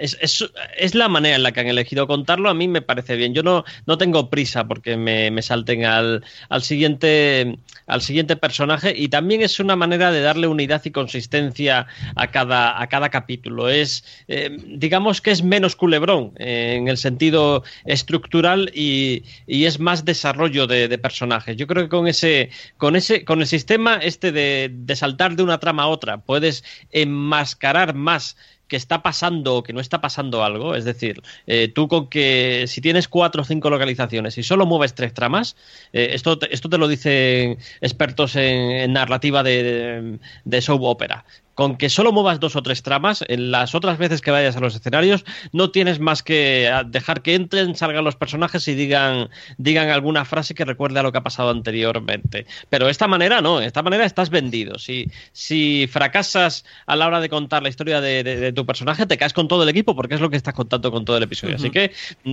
es, 0.00 0.16
es, 0.20 0.50
es 0.76 0.94
la 0.94 1.08
manera 1.08 1.36
en 1.36 1.42
la 1.42 1.52
que 1.52 1.60
han 1.60 1.68
elegido 1.68 2.06
contarlo. 2.06 2.48
A 2.48 2.54
mí 2.54 2.68
me 2.68 2.82
parece 2.82 3.16
bien. 3.16 3.34
Yo 3.34 3.42
no, 3.42 3.64
no 3.86 3.98
tengo 3.98 4.30
prisa 4.30 4.66
porque 4.66 4.96
me, 4.96 5.30
me 5.30 5.42
salten 5.42 5.84
al, 5.84 6.24
al, 6.48 6.62
siguiente, 6.62 7.58
al 7.86 8.02
siguiente 8.02 8.36
personaje 8.36 8.92
y 8.96 9.08
también 9.08 9.42
es 9.42 9.60
una 9.60 9.76
manera 9.76 10.10
de 10.10 10.20
darle 10.20 10.46
unidad 10.46 10.82
y 10.84 10.90
consistencia 10.90 11.86
a 12.16 12.26
cada, 12.28 12.80
a 12.80 12.86
cada 12.88 13.10
capítulo. 13.10 13.68
Es, 13.68 14.04
eh, 14.28 14.56
digamos 14.66 15.20
que 15.20 15.30
es 15.30 15.42
menos 15.42 15.76
culebrón 15.76 16.32
eh, 16.38 16.74
en 16.76 16.88
el 16.88 16.96
sentido 16.96 17.62
estructural 17.84 18.70
y, 18.74 19.24
y 19.46 19.64
es 19.64 19.80
más 19.80 20.04
desarrollo 20.04 20.66
de, 20.66 20.88
de, 20.88 20.98
personajes. 20.98 21.56
Yo 21.56 21.66
creo 21.66 21.84
que 21.84 21.88
con 21.88 22.06
ese, 22.06 22.50
con 22.76 22.96
ese, 22.96 23.24
con 23.24 23.40
el 23.40 23.46
sistema 23.46 23.96
este 23.96 24.32
de, 24.32 24.70
de 24.72 24.96
saltar 24.96 25.36
de 25.36 25.42
una 25.42 25.58
trama 25.58 25.84
a 25.84 25.88
otra, 25.88 26.18
puedes 26.18 26.64
enmascarar 26.90 27.94
más 27.94 28.36
que 28.70 28.76
está 28.76 29.02
pasando 29.02 29.56
o 29.56 29.62
que 29.62 29.74
no 29.74 29.80
está 29.80 30.00
pasando 30.00 30.42
algo. 30.44 30.74
Es 30.74 30.84
decir, 30.84 31.20
eh, 31.46 31.68
tú 31.68 31.88
con 31.88 32.08
que 32.08 32.64
si 32.68 32.80
tienes 32.80 33.08
cuatro 33.08 33.42
o 33.42 33.44
cinco 33.44 33.68
localizaciones 33.68 34.38
y 34.38 34.42
solo 34.42 34.64
mueves 34.64 34.94
tres 34.94 35.12
tramas, 35.12 35.56
eh, 35.92 36.10
esto, 36.12 36.38
esto 36.50 36.70
te 36.70 36.78
lo 36.78 36.88
dicen 36.88 37.58
expertos 37.82 38.36
en, 38.36 38.70
en 38.70 38.92
narrativa 38.92 39.42
de, 39.42 40.18
de 40.44 40.62
soap 40.62 40.82
opera 40.84 41.24
con 41.60 41.76
que 41.76 41.90
solo 41.90 42.10
muevas 42.10 42.40
dos 42.40 42.56
o 42.56 42.62
tres 42.62 42.82
tramas, 42.82 43.22
en 43.28 43.50
las 43.50 43.74
otras 43.74 43.98
veces 43.98 44.22
que 44.22 44.30
vayas 44.30 44.56
a 44.56 44.60
los 44.60 44.74
escenarios, 44.74 45.26
no 45.52 45.70
tienes 45.70 46.00
más 46.00 46.22
que 46.22 46.72
dejar 46.86 47.20
que 47.20 47.34
entren, 47.34 47.76
salgan 47.76 48.02
los 48.02 48.16
personajes 48.16 48.66
y 48.66 48.74
digan, 48.74 49.28
digan 49.58 49.90
alguna 49.90 50.24
frase 50.24 50.54
que 50.54 50.64
recuerde 50.64 51.00
a 51.00 51.02
lo 51.02 51.12
que 51.12 51.18
ha 51.18 51.22
pasado 51.22 51.50
anteriormente. 51.50 52.46
Pero 52.70 52.86
de 52.86 52.92
esta 52.92 53.08
manera 53.08 53.42
no, 53.42 53.58
de 53.58 53.66
esta 53.66 53.82
manera 53.82 54.06
estás 54.06 54.30
vendido. 54.30 54.78
Si, 54.78 55.10
si 55.32 55.86
fracasas 55.86 56.64
a 56.86 56.96
la 56.96 57.06
hora 57.06 57.20
de 57.20 57.28
contar 57.28 57.62
la 57.62 57.68
historia 57.68 58.00
de, 58.00 58.24
de, 58.24 58.36
de 58.36 58.52
tu 58.54 58.64
personaje, 58.64 59.04
te 59.04 59.18
caes 59.18 59.34
con 59.34 59.46
todo 59.46 59.62
el 59.62 59.68
equipo 59.68 59.94
porque 59.94 60.14
es 60.14 60.22
lo 60.22 60.30
que 60.30 60.38
estás 60.38 60.54
contando 60.54 60.90
con 60.90 61.04
todo 61.04 61.18
el 61.18 61.24
episodio. 61.24 61.56
Uh 61.56 61.58
-huh. 61.58 61.60
Así 61.60 61.70
que 61.70 61.92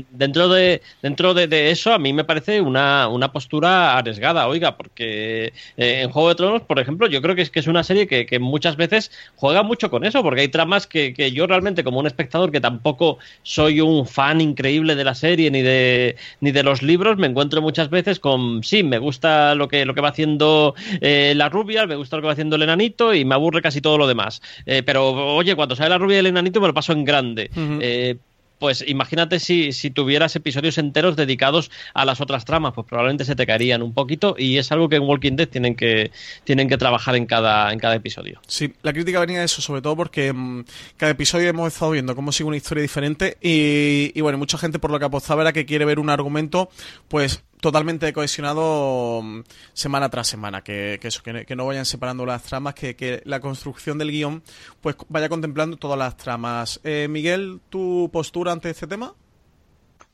dentro 0.10 0.48
de, 0.48 0.82
dentro 1.02 1.34
de, 1.34 1.48
de, 1.48 1.72
eso, 1.72 1.94
a 1.94 2.00
mí 2.00 2.14
me 2.14 2.24
parece 2.24 2.62
una, 2.62 3.10
una 3.10 3.34
postura 3.34 3.98
arriesgada, 3.98 4.48
oiga, 4.48 4.78
porque 4.78 5.52
eh, 5.76 6.02
en 6.04 6.12
Juego 6.12 6.30
de 6.30 6.36
Tronos, 6.36 6.62
por 6.62 6.80
ejemplo, 6.80 7.08
yo 7.08 7.22
creo 7.22 7.36
que 7.36 7.42
es, 7.42 7.50
que 7.50 7.60
es 7.60 7.68
una 7.68 7.84
serie 7.84 8.08
que, 8.08 8.26
que 8.26 8.40
muchas 8.40 8.78
veces 8.78 9.12
juega 9.36 9.64
mucho 9.64 9.90
con 9.90 10.04
eso, 10.04 10.24
porque 10.24 10.42
hay 10.42 10.48
tramas 10.48 10.88
que, 10.88 11.14
que, 11.14 11.32
yo 11.32 11.48
realmente, 11.48 11.84
como 11.84 12.00
un 12.00 12.08
espectador 12.08 12.52
que 12.52 12.62
tampoco 12.62 13.18
soy 13.44 13.82
un 13.82 14.08
fan 14.08 14.42
increíble 14.42 14.96
de 14.96 15.04
la 15.04 15.16
serie 15.16 15.52
ni 15.52 15.62
de, 15.62 16.16
ni 16.42 16.52
de 16.52 16.64
los 16.64 16.82
libros, 16.82 17.18
me 17.18 17.28
encuentro 17.28 17.62
muchas 17.62 17.90
veces 17.90 18.20
con, 18.20 18.64
sí, 18.64 18.84
me 18.84 18.98
gusta 18.98 19.56
lo 19.56 19.68
que, 19.68 19.86
lo 19.86 19.94
que 19.94 20.02
va 20.02 20.10
haciendo 20.10 20.76
eh, 21.02 21.34
la 21.36 21.50
rubia, 21.50 21.86
me 21.86 21.96
gusta 21.96 22.16
lo 22.16 22.22
que 22.22 22.28
va 22.28 22.34
haciendo 22.34 22.56
el 22.56 22.64
enanito 22.64 23.14
y 23.14 23.26
me 23.26 23.36
aburre 23.36 23.62
casi 23.62 23.82
todo 23.82 23.98
lo 23.98 24.08
demás. 24.08 24.42
Eh, 24.66 24.84
pero, 24.84 25.36
oye, 25.36 25.56
cuando 25.56 25.76
sale 25.76 25.90
la 25.90 25.98
rubia 25.98 26.18
y 26.18 26.20
el 26.20 26.28
enanito 26.28 26.62
me 26.62 26.68
lo 26.68 26.74
paso 26.74 26.94
en 26.94 27.06
grande. 27.06 27.50
Uh 27.56 27.60
-huh. 27.60 28.20
Pues 28.60 28.84
imagínate 28.88 29.40
si, 29.40 29.72
si 29.72 29.92
tuvieras 29.92 30.36
episodios 30.36 30.78
enteros 30.78 31.16
dedicados 31.16 31.72
a 31.94 32.06
las 32.06 32.22
otras 32.22 32.46
tramas, 32.46 32.74
pues 32.74 32.88
probablemente 32.88 33.26
se 33.26 33.36
te 33.36 33.46
caerían 33.46 33.82
un 33.82 33.94
poquito 33.94 34.36
y 34.38 34.58
es 34.58 34.72
algo 34.72 34.90
que 34.90 34.98
en 34.98 35.04
Walking 35.04 35.36
Dead 35.36 35.48
tienen 35.48 35.76
que, 35.76 36.12
tienen 36.44 36.68
que 36.70 36.78
trabajar 36.78 37.16
en 37.16 37.26
cada, 37.26 37.72
en 37.72 37.80
cada 37.80 37.96
episodio. 37.96 38.42
Sí, 38.48 38.74
la 38.82 38.94
crítica 38.94 39.20
venía 39.20 39.40
de 39.40 39.46
eso, 39.46 39.62
sobre 39.62 39.82
todo 39.82 39.96
porque 39.96 40.34
mm, 40.34 40.64
cada 40.98 41.12
episodio 41.12 41.50
hemos 41.50 41.74
estado 41.74 41.92
viendo 41.92 42.16
cómo 42.16 42.32
sigue 42.32 42.48
una 42.48 42.58
historia 42.58 42.82
diferente 42.82 43.38
y, 43.42 44.12
y 44.14 44.22
bueno, 44.22 44.38
mucha 44.38 44.58
gente 44.58 44.80
por 44.80 44.92
lo 44.92 45.00
que 45.00 45.06
apostaba 45.06 45.42
era 45.42 45.54
que 45.54 45.66
quiere 45.66 45.86
ver 45.86 46.00
un 46.00 46.10
argumento 46.10 46.70
pues 47.08 47.44
totalmente 47.62 48.12
cohesionado 48.14 49.22
mm, 49.24 49.42
semana 49.74 50.10
tras 50.10 50.28
semana, 50.28 50.64
que, 50.64 50.98
que 51.02 51.08
eso, 51.08 51.22
que, 51.24 51.56
no 51.56 51.66
vayan 51.66 51.86
separando 51.86 52.26
las 52.26 52.44
tramas, 52.44 52.74
que, 52.76 52.96
que 52.96 53.22
la 53.26 53.40
construcción 53.40 53.98
del 53.98 54.12
guion 54.12 54.44
pues 54.82 54.96
vaya 55.10 55.30
contemplando 55.30 55.78
todas 55.78 55.98
las 55.98 56.18
tramas. 56.18 56.80
Eh, 56.84 57.08
Miguel, 57.10 57.60
¿tu 57.70 58.10
postura 58.12 58.52
ante 58.52 58.70
este 58.70 58.88
tema? 58.88 59.14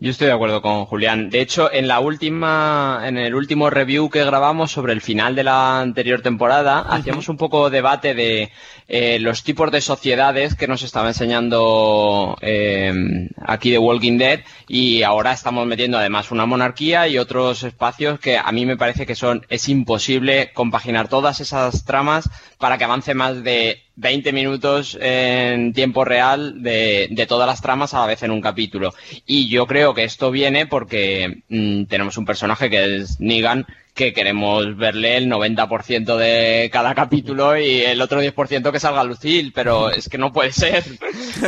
Yo 0.03 0.11
estoy 0.11 0.27
de 0.27 0.33
acuerdo 0.33 0.61
con 0.61 0.83
Julián. 0.83 1.29
De 1.29 1.39
hecho, 1.39 1.71
en 1.71 1.87
la 1.87 2.01
última, 2.01 3.03
en 3.05 3.17
el 3.17 3.33
último 3.33 3.69
review 3.69 4.09
que 4.09 4.25
grabamos 4.25 4.69
sobre 4.69 4.91
el 4.91 4.99
final 4.99 5.33
de 5.33 5.45
la 5.45 5.79
anterior 5.79 6.21
temporada, 6.21 6.79
hacíamos 6.79 7.29
un 7.29 7.37
poco 7.37 7.69
debate 7.69 8.13
de 8.13 8.51
eh, 8.89 9.17
los 9.19 9.45
tipos 9.45 9.71
de 9.71 9.79
sociedades 9.79 10.55
que 10.55 10.67
nos 10.67 10.83
estaba 10.83 11.07
enseñando 11.07 12.37
eh, 12.41 13.29
aquí 13.45 13.71
de 13.71 13.77
Walking 13.77 14.17
Dead 14.17 14.41
y 14.67 15.03
ahora 15.03 15.31
estamos 15.31 15.65
metiendo 15.65 15.97
además 15.97 16.31
una 16.31 16.45
monarquía 16.45 17.07
y 17.07 17.17
otros 17.17 17.63
espacios 17.63 18.19
que 18.19 18.37
a 18.37 18.51
mí 18.51 18.65
me 18.65 18.75
parece 18.75 19.05
que 19.05 19.15
son 19.15 19.45
es 19.47 19.69
imposible 19.69 20.51
compaginar 20.53 21.07
todas 21.07 21.39
esas 21.39 21.85
tramas 21.85 22.29
para 22.57 22.77
que 22.77 22.83
avance 22.83 23.13
más 23.13 23.41
de 23.41 23.83
20 23.95 24.33
minutos 24.33 24.97
en 24.99 25.73
tiempo 25.73 26.03
real 26.03 26.63
de, 26.63 27.07
de, 27.11 27.27
todas 27.27 27.47
las 27.47 27.61
tramas 27.61 27.93
a 27.93 27.99
la 27.99 28.07
vez 28.07 28.23
en 28.23 28.31
un 28.31 28.41
capítulo. 28.41 28.93
Y 29.25 29.49
yo 29.49 29.67
creo 29.67 29.93
que 29.93 30.03
esto 30.03 30.31
viene 30.31 30.65
porque 30.65 31.43
mmm, 31.49 31.83
tenemos 31.85 32.17
un 32.17 32.25
personaje 32.25 32.69
que 32.69 32.97
es 32.97 33.19
Negan, 33.19 33.65
que 33.93 34.11
queremos 34.11 34.75
verle 34.75 35.17
el 35.17 35.29
90% 35.29 36.17
de 36.17 36.69
cada 36.71 36.95
capítulo 36.95 37.57
y 37.57 37.81
el 37.81 38.01
otro 38.01 38.21
10% 38.21 38.71
que 38.71 38.79
salga 38.79 39.03
Lucille, 39.03 39.51
pero 39.53 39.91
es 39.91 40.09
que 40.09 40.17
no 40.17 40.31
puede 40.31 40.51
ser. 40.51 40.83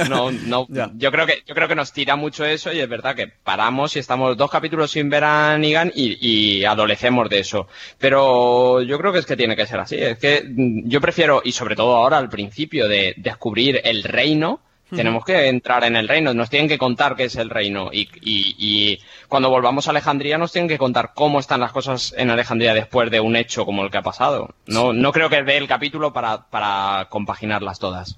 No, 0.09 0.29
no, 0.31 0.67
yo 0.97 1.11
creo 1.11 1.25
que, 1.25 1.41
yo 1.47 1.55
creo 1.55 1.67
que 1.67 1.75
nos 1.75 1.93
tira 1.93 2.15
mucho 2.15 2.45
eso 2.45 2.71
y 2.73 2.79
es 2.79 2.89
verdad 2.89 3.15
que 3.15 3.27
paramos 3.27 3.95
y 3.95 3.99
estamos 3.99 4.35
dos 4.35 4.51
capítulos 4.51 4.91
sin 4.91 5.09
ver 5.09 5.23
a 5.23 5.57
Negan 5.57 5.91
y, 5.95 6.17
y 6.19 6.65
adolecemos 6.65 7.29
de 7.29 7.39
eso. 7.39 7.67
Pero 7.97 8.81
yo 8.81 8.97
creo 8.99 9.13
que 9.13 9.19
es 9.19 9.25
que 9.25 9.37
tiene 9.37 9.55
que 9.55 9.65
ser 9.65 9.79
así. 9.79 9.95
Es 9.95 10.17
que 10.17 10.43
mm, 10.45 10.87
yo 10.87 11.01
prefiero, 11.01 11.41
y 11.43 11.53
sobre 11.53 11.75
todo 11.75 11.95
ahora 11.95 12.17
al 12.17 12.29
principio 12.29 12.87
de 12.87 13.13
descubrir 13.17 13.81
el 13.83 14.03
reino, 14.03 14.61
tenemos 14.95 15.23
que 15.23 15.47
entrar 15.47 15.83
en 15.83 15.95
el 15.95 16.07
reino, 16.07 16.33
nos 16.33 16.49
tienen 16.49 16.67
que 16.67 16.77
contar 16.77 17.15
qué 17.15 17.25
es 17.25 17.35
el 17.35 17.49
reino 17.49 17.89
y, 17.91 18.09
y, 18.21 18.55
y, 18.57 18.99
cuando 19.27 19.49
volvamos 19.49 19.87
a 19.87 19.91
Alejandría 19.91 20.37
nos 20.37 20.51
tienen 20.51 20.69
que 20.69 20.77
contar 20.77 21.11
cómo 21.13 21.39
están 21.39 21.59
las 21.59 21.71
cosas 21.71 22.13
en 22.17 22.29
Alejandría 22.29 22.73
después 22.73 23.11
de 23.11 23.19
un 23.19 23.35
hecho 23.35 23.65
como 23.65 23.83
el 23.83 23.91
que 23.91 23.97
ha 23.97 24.01
pasado. 24.01 24.55
No, 24.65 24.93
no 24.93 25.11
creo 25.11 25.29
que 25.29 25.43
dé 25.43 25.57
el 25.57 25.67
capítulo 25.67 26.13
para, 26.13 26.47
para 26.49 27.07
compaginarlas 27.09 27.79
todas. 27.79 28.17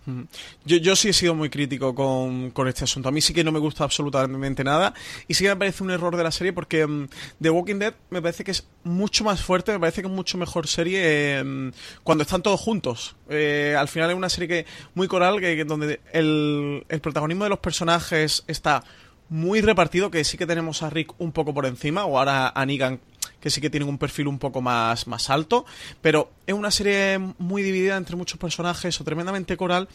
Yo, 0.65 0.77
yo 0.77 0.95
sí 0.95 1.09
he 1.09 1.13
sido 1.13 1.35
muy 1.35 1.49
crítico 1.49 1.93
con, 1.95 2.51
con, 2.51 2.67
este 2.67 2.83
asunto. 2.83 3.09
A 3.09 3.11
mí 3.11 3.21
sí 3.21 3.33
que 3.33 3.43
no 3.43 3.51
me 3.51 3.59
gusta 3.59 3.83
absolutamente 3.83 4.63
nada 4.63 4.93
y 5.27 5.33
sí 5.33 5.43
que 5.43 5.49
me 5.49 5.57
parece 5.57 5.83
un 5.83 5.91
error 5.91 6.15
de 6.15 6.23
la 6.23 6.31
serie 6.31 6.53
porque 6.53 6.85
um, 6.85 7.07
The 7.41 7.49
Walking 7.49 7.79
Dead 7.79 7.93
me 8.09 8.21
parece 8.21 8.43
que 8.43 8.51
es 8.51 8.67
mucho 8.83 9.23
más 9.23 9.41
fuerte, 9.41 9.71
me 9.71 9.79
parece 9.79 10.01
que 10.01 10.07
es 10.07 10.13
mucho 10.13 10.37
mejor 10.37 10.67
serie 10.67 10.99
eh, 11.01 11.71
cuando 12.03 12.23
están 12.23 12.41
todos 12.41 12.59
juntos. 12.59 13.16
Eh, 13.29 13.75
al 13.77 13.87
final 13.87 14.09
es 14.09 14.15
una 14.15 14.29
serie 14.29 14.47
que 14.47 14.65
muy 14.95 15.07
coral, 15.07 15.39
que, 15.39 15.55
que 15.55 15.65
donde 15.65 15.99
el, 16.13 16.85
el 16.87 17.01
protagonismo 17.01 17.43
de 17.43 17.49
los 17.49 17.59
personajes 17.59 18.43
está 18.47 18.83
muy 19.29 19.61
repartido, 19.61 20.09
que 20.09 20.23
sí 20.23 20.37
que 20.37 20.45
tenemos 20.45 20.83
a 20.83 20.89
Rick 20.89 21.13
un 21.17 21.31
poco 21.31 21.53
por 21.53 21.65
encima, 21.65 22.05
o 22.05 22.17
ahora 22.17 22.51
a 22.55 22.65
Negan, 22.65 22.99
que 23.39 23.49
sí 23.49 23.61
que 23.61 23.69
tienen 23.69 23.89
un 23.89 23.97
perfil 23.97 24.27
un 24.27 24.39
poco 24.39 24.61
más, 24.61 25.07
más 25.07 25.29
alto, 25.29 25.65
pero 26.01 26.31
es 26.45 26.53
una 26.53 26.71
serie 26.71 27.19
muy 27.37 27.61
dividida 27.61 27.97
entre 27.97 28.15
muchos 28.15 28.39
personajes 28.39 28.99
o 28.99 29.03
tremendamente 29.03 29.57
coral. 29.57 29.87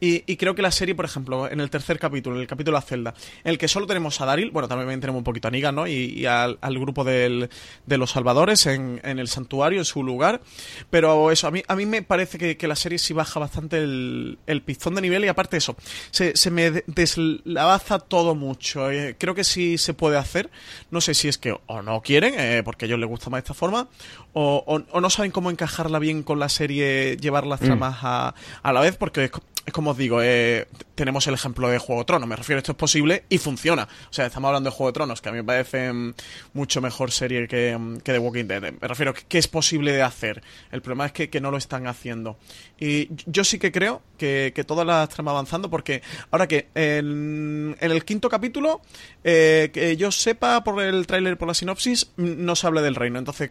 Y, 0.00 0.24
y, 0.26 0.36
creo 0.36 0.54
que 0.54 0.62
la 0.62 0.70
serie, 0.70 0.94
por 0.94 1.04
ejemplo, 1.04 1.50
en 1.50 1.60
el 1.60 1.68
tercer 1.68 1.98
capítulo, 1.98 2.36
en 2.36 2.42
el 2.42 2.48
capítulo 2.48 2.76
de 2.76 2.80
la 2.80 2.86
celda, 2.86 3.14
en 3.44 3.50
el 3.50 3.58
que 3.58 3.68
solo 3.68 3.86
tenemos 3.86 4.18
a 4.20 4.24
Daryl, 4.24 4.50
bueno, 4.50 4.66
también 4.66 4.98
tenemos 4.98 5.18
un 5.18 5.24
poquito 5.24 5.48
a 5.48 5.50
Negan, 5.50 5.74
¿no? 5.74 5.86
Y, 5.86 5.92
y 5.92 6.26
al, 6.26 6.58
al, 6.62 6.78
grupo 6.78 7.04
del, 7.04 7.50
de 7.84 7.98
los 7.98 8.10
salvadores 8.10 8.64
en, 8.66 9.00
en, 9.04 9.18
el 9.18 9.28
santuario, 9.28 9.78
en 9.80 9.84
su 9.84 10.02
lugar. 10.02 10.40
Pero 10.88 11.30
eso, 11.30 11.46
a 11.46 11.50
mí, 11.50 11.62
a 11.68 11.76
mí 11.76 11.84
me 11.84 12.02
parece 12.02 12.38
que, 12.38 12.56
que 12.56 12.66
la 12.66 12.76
serie 12.76 12.98
sí 12.98 13.12
baja 13.12 13.38
bastante 13.38 13.78
el, 13.78 14.38
el, 14.46 14.62
pistón 14.62 14.94
de 14.94 15.02
nivel 15.02 15.24
y 15.24 15.28
aparte 15.28 15.58
eso, 15.58 15.76
se, 16.10 16.34
se 16.34 16.50
me 16.50 16.70
deslavaza 16.86 17.98
todo 17.98 18.34
mucho. 18.34 18.90
Eh, 18.90 19.16
creo 19.18 19.34
que 19.34 19.44
sí 19.44 19.76
se 19.76 19.92
puede 19.92 20.16
hacer. 20.16 20.50
No 20.90 21.00
sé 21.00 21.12
si 21.12 21.28
es 21.28 21.36
que 21.36 21.54
o 21.66 21.82
no 21.82 22.00
quieren, 22.00 22.34
eh, 22.38 22.62
porque 22.64 22.84
a 22.84 22.86
ellos 22.86 22.98
les 22.98 23.08
gusta 23.08 23.28
más 23.28 23.38
esta 23.38 23.54
forma, 23.54 23.88
o, 24.32 24.64
o, 24.66 24.82
o, 24.90 25.00
no 25.00 25.10
saben 25.10 25.30
cómo 25.30 25.50
encajarla 25.50 25.98
bien 25.98 26.22
con 26.22 26.38
la 26.38 26.48
serie, 26.48 27.16
llevar 27.16 27.46
las 27.46 27.60
tramas 27.60 28.02
mm. 28.02 28.06
a, 28.06 28.34
a 28.62 28.72
la 28.72 28.80
vez, 28.80 28.96
porque 28.96 29.24
es 29.24 29.30
como 29.72 29.90
os 29.90 29.96
digo, 29.96 30.20
eh, 30.22 30.66
tenemos 30.94 31.26
el 31.26 31.34
ejemplo 31.34 31.68
de 31.68 31.78
Juego 31.78 32.02
de 32.02 32.04
Tronos. 32.06 32.28
Me 32.28 32.36
refiero, 32.36 32.58
esto 32.58 32.72
es 32.72 32.78
posible 32.78 33.24
y 33.28 33.38
funciona. 33.38 33.88
O 34.10 34.12
sea, 34.12 34.26
estamos 34.26 34.48
hablando 34.48 34.70
de 34.70 34.76
Juego 34.76 34.90
de 34.90 34.94
Tronos, 34.94 35.20
que 35.20 35.28
a 35.28 35.32
mí 35.32 35.38
me 35.38 35.44
parece 35.44 35.92
mm, 35.92 36.14
mucho 36.54 36.80
mejor 36.80 37.10
serie 37.10 37.48
que, 37.48 37.78
que 38.04 38.12
The 38.12 38.18
Walking 38.18 38.46
Dead. 38.46 38.72
Me 38.80 38.88
refiero, 38.88 39.14
que, 39.14 39.38
es 39.38 39.48
posible 39.48 39.92
de 39.92 40.02
hacer. 40.02 40.42
El 40.70 40.82
problema 40.82 41.06
es 41.06 41.12
que, 41.12 41.40
no 41.40 41.50
lo 41.50 41.56
están 41.56 41.86
haciendo. 41.86 42.36
Y 42.78 43.08
yo 43.26 43.44
sí 43.44 43.58
que 43.58 43.72
creo 43.72 44.02
que, 44.18 44.52
que 44.54 44.64
todas 44.64 44.86
las 44.86 45.08
tramas 45.08 45.32
avanzando, 45.32 45.70
porque 45.70 46.02
ahora 46.30 46.46
que 46.46 46.68
en, 46.74 47.76
en 47.80 47.90
el 47.90 48.04
quinto 48.04 48.28
capítulo, 48.28 48.82
eh, 49.24 49.70
que 49.72 49.96
yo 49.96 50.12
sepa 50.12 50.62
por 50.64 50.82
el 50.82 51.06
tráiler, 51.06 51.38
por 51.38 51.48
la 51.48 51.54
sinopsis, 51.54 52.12
no 52.16 52.54
se 52.56 52.66
habla 52.66 52.82
del 52.82 52.94
reino. 52.94 53.18
Entonces, 53.18 53.50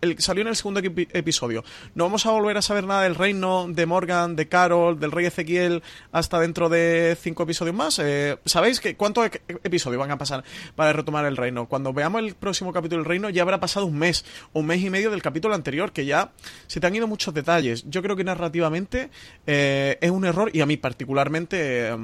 el, 0.00 0.18
salió 0.18 0.42
en 0.42 0.48
el 0.48 0.56
segundo 0.56 0.80
episodio. 0.80 1.64
No 1.94 2.04
vamos 2.04 2.26
a 2.26 2.30
volver 2.30 2.56
a 2.56 2.62
saber 2.62 2.84
nada 2.84 3.02
del 3.02 3.14
reino 3.14 3.66
de 3.68 3.86
Morgan, 3.86 4.36
de 4.36 4.48
Carol, 4.48 4.98
del 4.98 5.12
rey 5.12 5.26
Ezequiel 5.26 5.82
hasta 6.12 6.38
dentro 6.40 6.68
de 6.68 7.16
cinco 7.20 7.44
episodios 7.44 7.74
más. 7.74 7.98
Eh, 7.98 8.38
¿Sabéis 8.44 8.80
que 8.80 8.96
cuántos 8.96 9.30
episodios 9.64 10.00
van 10.00 10.10
a 10.10 10.18
pasar 10.18 10.44
para 10.74 10.92
retomar 10.92 11.24
el 11.26 11.36
reino? 11.36 11.66
Cuando 11.66 11.92
veamos 11.92 12.22
el 12.22 12.34
próximo 12.34 12.72
capítulo 12.72 13.02
del 13.02 13.08
reino 13.08 13.30
ya 13.30 13.42
habrá 13.42 13.60
pasado 13.60 13.86
un 13.86 13.98
mes, 13.98 14.24
un 14.52 14.66
mes 14.66 14.82
y 14.82 14.90
medio 14.90 15.10
del 15.10 15.22
capítulo 15.22 15.54
anterior, 15.54 15.92
que 15.92 16.06
ya 16.06 16.32
se 16.66 16.80
te 16.80 16.86
han 16.86 16.94
ido 16.94 17.06
muchos 17.06 17.34
detalles. 17.34 17.84
Yo 17.88 18.02
creo 18.02 18.16
que 18.16 18.24
narrativamente 18.24 19.10
eh, 19.46 19.98
es 20.00 20.10
un 20.10 20.24
error 20.24 20.50
y 20.52 20.60
a 20.60 20.66
mí 20.66 20.76
particularmente 20.76 21.88
eh, 21.88 21.96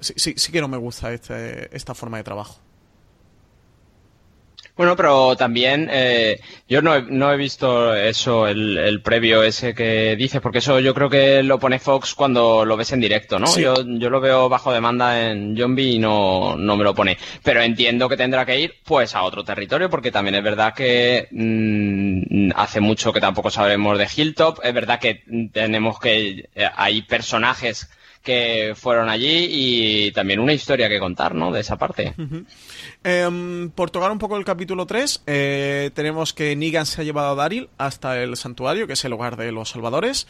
sí, 0.00 0.14
sí, 0.16 0.34
sí, 0.36 0.52
que 0.52 0.60
no 0.60 0.68
me 0.68 0.76
gusta 0.76 1.12
este, 1.12 1.74
esta 1.76 1.94
forma 1.94 2.18
de 2.18 2.24
trabajo. 2.24 2.60
Bueno, 4.80 4.96
pero 4.96 5.36
también 5.36 5.90
eh, 5.92 6.40
yo 6.66 6.80
no 6.80 6.96
he, 6.96 7.02
no 7.02 7.30
he 7.30 7.36
visto 7.36 7.94
eso, 7.94 8.48
el, 8.48 8.78
el, 8.78 9.02
previo 9.02 9.42
ese 9.42 9.74
que 9.74 10.16
dices, 10.16 10.40
porque 10.40 10.60
eso 10.60 10.80
yo 10.80 10.94
creo 10.94 11.10
que 11.10 11.42
lo 11.42 11.58
pone 11.58 11.78
Fox 11.78 12.14
cuando 12.14 12.64
lo 12.64 12.78
ves 12.78 12.90
en 12.92 13.00
directo, 13.00 13.38
¿no? 13.38 13.46
Sí. 13.46 13.60
Yo, 13.60 13.74
yo 13.84 14.08
lo 14.08 14.22
veo 14.22 14.48
bajo 14.48 14.72
demanda 14.72 15.32
en 15.32 15.54
Zombie 15.54 15.96
y 15.96 15.98
no, 15.98 16.56
no 16.56 16.78
me 16.78 16.84
lo 16.84 16.94
pone. 16.94 17.18
Pero 17.42 17.60
entiendo 17.60 18.08
que 18.08 18.16
tendrá 18.16 18.46
que 18.46 18.58
ir 18.58 18.76
pues 18.82 19.14
a 19.14 19.22
otro 19.22 19.44
territorio, 19.44 19.90
porque 19.90 20.10
también 20.10 20.36
es 20.36 20.42
verdad 20.42 20.72
que 20.72 21.28
mmm, 21.30 22.52
hace 22.56 22.80
mucho 22.80 23.12
que 23.12 23.20
tampoco 23.20 23.50
sabemos 23.50 23.98
de 23.98 24.08
Hilltop, 24.16 24.60
es 24.64 24.72
verdad 24.72 24.98
que 24.98 25.24
tenemos 25.52 26.00
que 26.00 26.48
eh, 26.54 26.70
hay 26.74 27.02
personajes 27.02 27.90
que 28.22 28.74
fueron 28.76 29.08
allí 29.08 29.46
y 29.50 30.12
también 30.12 30.40
una 30.40 30.52
historia 30.52 30.88
que 30.88 30.98
contar, 30.98 31.34
¿no? 31.34 31.50
De 31.50 31.60
esa 31.60 31.76
parte. 31.76 32.14
Uh 32.18 32.22
-huh. 32.22 32.46
Eh, 33.02 33.70
por 33.74 33.90
tocar 33.90 34.12
un 34.12 34.18
poco 34.18 34.36
el 34.36 34.44
capítulo 34.44 34.86
3, 34.86 35.22
eh, 35.26 35.90
tenemos 35.94 36.32
que 36.34 36.54
Negan 36.54 36.84
se 36.84 37.00
ha 37.00 37.04
llevado 37.04 37.30
a 37.30 37.34
Daryl 37.34 37.70
hasta 37.78 38.22
el 38.22 38.36
santuario, 38.36 38.86
que 38.86 38.92
es 38.92 39.04
el 39.04 39.12
hogar 39.12 39.36
de 39.36 39.52
los 39.52 39.70
salvadores. 39.70 40.26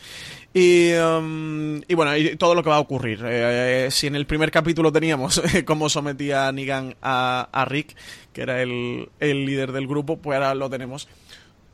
Y, 0.55 0.93
um, 0.95 1.81
y 1.89 1.95
bueno, 1.95 2.17
y 2.17 2.37
todo 2.37 2.55
lo 2.55 2.63
que 2.63 2.71
va 2.71 2.77
a 2.77 2.81
ocurrir. 2.81 3.23
Eh, 3.25 3.89
si 3.91 4.07
en 4.07 4.15
el 4.15 4.27
primer 4.27 4.51
capítulo 4.51 4.93
teníamos 4.93 5.43
cómo 5.65 5.89
sometía 5.89 6.47
a 6.49 6.53
Negan 6.53 6.95
a, 7.03 7.49
a 7.51 7.65
Rick, 7.65 7.97
que 8.33 8.43
era 8.43 8.63
el, 8.63 9.09
el 9.19 9.45
líder 9.45 9.73
del 9.73 9.89
grupo, 9.89 10.19
pues 10.19 10.37
ahora 10.37 10.55
lo 10.55 10.71
tenemos 10.71 11.09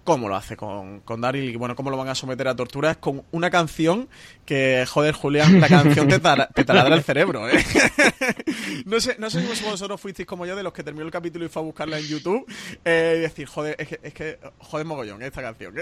cómo 0.07 0.29
lo 0.29 0.37
hace 0.37 0.57
con, 0.57 1.01
con 1.01 1.21
Daryl 1.21 1.51
y 1.51 1.57
bueno, 1.57 1.75
cómo 1.75 1.91
lo 1.91 1.97
van 1.99 2.09
a 2.09 2.15
someter 2.15 2.47
a 2.49 2.55
torturas 2.55 2.97
con 2.97 3.25
una 3.33 3.51
canción 3.51 4.09
que, 4.47 4.87
joder, 4.89 5.15
Julián, 5.15 5.61
la 5.61 5.69
canción 5.69 6.09
te, 6.09 6.19
tala, 6.19 6.49
te 6.49 6.65
taladra 6.65 6.95
el 6.95 7.03
cerebro, 7.05 7.49
¿eh? 7.49 7.63
no, 8.87 9.01
sé, 9.01 9.17
no 9.19 9.29
sé 9.29 9.43
si 9.55 9.65
vosotros 9.65 10.01
fuisteis 10.01 10.27
como 10.27 10.47
yo 10.47 10.57
de 10.57 10.63
los 10.63 10.73
que 10.73 10.83
terminó 10.83 11.05
el 11.05 11.13
capítulo 11.13 11.45
y 11.45 11.49
fue 11.49 11.61
a 11.61 11.65
buscarla 11.65 11.99
en 11.99 12.07
YouTube 12.07 12.47
eh, 12.85 13.17
y 13.19 13.21
decir, 13.21 13.47
joder, 13.47 13.77
es 13.79 13.89
que, 13.89 14.01
es 14.03 14.15
que 14.15 14.39
joder 14.59 14.87
mogollón 14.87 15.23
esta 15.23 15.43
canción. 15.43 15.75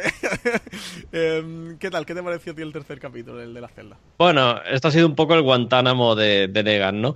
eh, 1.12 1.76
¿Qué 1.78 1.90
tal? 1.90 2.06
¿Qué 2.06 2.14
te 2.14 2.22
pareció 2.22 2.52
a 2.52 2.54
ti 2.56 2.62
el 2.62 2.72
tercer 2.72 2.98
capítulo, 2.98 3.40
el 3.40 3.54
de 3.54 3.60
la 3.60 3.68
celda? 3.68 3.98
Bueno, 4.18 4.60
esto 4.62 4.88
ha 4.88 4.90
sido 4.90 5.06
un 5.06 5.14
poco 5.14 5.34
el 5.34 5.42
Guantánamo 5.42 6.14
de, 6.16 6.48
de 6.48 6.62
Negan, 6.62 7.00
¿no? 7.00 7.14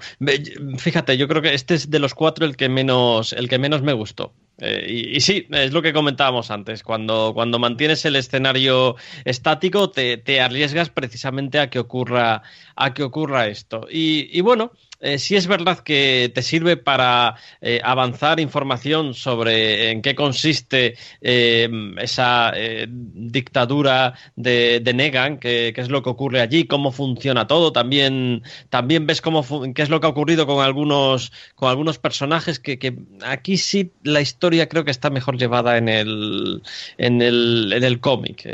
Fíjate, 0.79 1.17
yo 1.17 1.27
creo 1.27 1.43
que 1.43 1.55
este 1.55 1.75
es 1.75 1.91
de 1.91 1.99
los 1.99 2.15
cuatro 2.15 2.45
el 2.45 2.57
que 2.57 2.69
menos, 2.69 3.33
el 3.33 3.49
que 3.49 3.59
menos 3.59 3.83
me 3.83 3.93
gustó. 3.95 4.33
Eh, 4.61 4.87
y, 4.89 5.17
y, 5.17 5.21
sí, 5.21 5.47
es 5.51 5.73
lo 5.73 5.83
que 5.83 5.93
comentábamos 5.93 6.51
antes. 6.51 6.83
Cuando, 6.83 7.33
cuando 7.33 7.59
mantienes 7.59 8.05
el 8.05 8.17
escenario 8.17 8.97
estático, 9.25 9.91
te, 9.91 10.17
te, 10.17 10.41
arriesgas 10.41 10.91
precisamente 10.91 11.38
a 11.59 11.71
que 11.71 11.79
ocurra, 11.79 12.43
a 12.77 12.95
que 12.95 13.03
ocurra 13.03 13.47
esto. 13.47 13.87
Y, 13.91 14.41
bueno, 14.41 14.73
eh, 15.01 15.19
sí 15.19 15.37
es 15.37 15.47
verdad 15.47 15.79
que 15.79 16.31
te 16.35 16.43
sirve 16.43 16.77
para 16.77 17.37
eh, 17.61 17.81
avanzar 17.85 18.41
información 18.41 19.15
sobre 19.15 19.91
en 19.91 20.03
qué 20.03 20.17
consiste 20.17 20.97
eh, 21.21 21.69
esa 21.99 22.53
dictadura 22.89 24.15
de, 24.35 24.83
Negan, 24.95 25.39
qué, 25.39 25.73
es 25.77 25.89
lo 25.89 26.03
que 26.03 26.11
ocurre 26.11 26.41
allí, 26.41 26.65
cómo 26.65 26.91
funciona 26.91 27.47
todo. 27.47 27.73
También, 27.73 28.43
también 28.71 29.07
ves 29.07 29.21
cómo 29.21 29.45
qué 29.73 29.83
es 29.83 29.89
lo 29.89 30.01
que 30.01 30.07
ha 30.07 30.11
ocurrido 30.11 30.47
con 30.47 30.65
algunos, 30.65 31.33
con 31.55 31.71
algunos 31.71 31.99
personajes 31.99 32.59
que, 32.59 32.99
aquí 33.25 33.57
sí 33.57 33.93
la 34.03 34.21
historia 34.21 34.69
creo 34.69 34.85
que 34.85 34.91
está 34.91 35.11
mejor 35.11 35.39
llevada 35.39 35.79
en 35.79 35.89
el, 35.89 36.63
en 36.99 37.23
el, 37.23 37.73
en 37.73 37.85
el 37.85 38.01
cómic. 38.01 38.45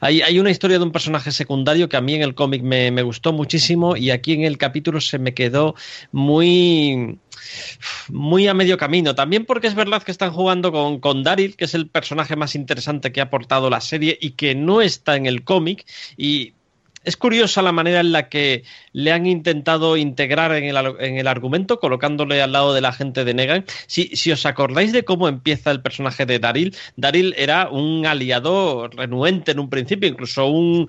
Hay, 0.00 0.38
una 0.38 0.50
historia 0.50 0.78
de 0.78 0.84
un 0.84 0.92
personaje 0.92 1.30
secundario 1.30 1.88
que 1.88 1.96
a 1.96 2.00
mí 2.00 2.14
en 2.14 2.22
el 2.22 2.34
cómic 2.34 2.62
me, 2.62 3.02
gustó 3.02 3.32
muchísimo 3.32 3.96
y 3.96 4.10
aquí 4.10 4.32
en 4.32 4.42
el 4.42 4.58
capítulo 4.58 5.00
se 5.00 5.18
me 5.18 5.34
quedó 5.34 5.74
muy 6.12 7.18
muy 8.08 8.48
a 8.48 8.54
medio 8.54 8.76
camino. 8.76 9.14
También 9.14 9.44
porque 9.44 9.68
es 9.68 9.74
verdad 9.74 10.02
que 10.02 10.10
están 10.10 10.32
jugando 10.32 10.72
con, 10.72 11.00
con 11.00 11.22
Daryl, 11.22 11.56
que 11.56 11.66
es 11.66 11.74
el 11.74 11.88
personaje 11.88 12.34
más 12.34 12.54
interesante 12.54 13.12
que 13.12 13.20
ha 13.20 13.24
aportado 13.24 13.70
la 13.70 13.80
serie 13.80 14.18
y 14.20 14.30
que 14.30 14.54
no 14.54 14.80
está 14.80 15.16
en 15.16 15.26
el 15.26 15.44
cómic. 15.44 15.84
Y 16.16 16.54
es 17.06 17.16
curiosa 17.16 17.62
la 17.62 17.70
manera 17.70 18.00
en 18.00 18.10
la 18.10 18.28
que 18.28 18.64
le 18.96 19.12
han 19.12 19.26
intentado 19.26 19.96
integrar 19.96 20.52
en 20.54 20.64
el, 20.64 21.26
argumento, 21.26 21.78
colocándole 21.78 22.40
al 22.40 22.52
lado 22.52 22.72
de 22.72 22.80
la 22.80 22.92
gente 22.92 23.24
de 23.24 23.34
Negan. 23.34 23.64
Si, 23.86 24.32
os 24.32 24.46
acordáis 24.46 24.92
de 24.92 25.04
cómo 25.04 25.28
empieza 25.28 25.70
el 25.70 25.82
personaje 25.82 26.24
de 26.24 26.38
Daryl, 26.38 26.74
Daryl 26.96 27.34
era 27.36 27.68
un 27.68 28.06
aliado 28.06 28.88
renuente 28.88 29.52
en 29.52 29.60
un 29.60 29.68
principio, 29.68 30.08
incluso 30.08 30.46
un, 30.46 30.88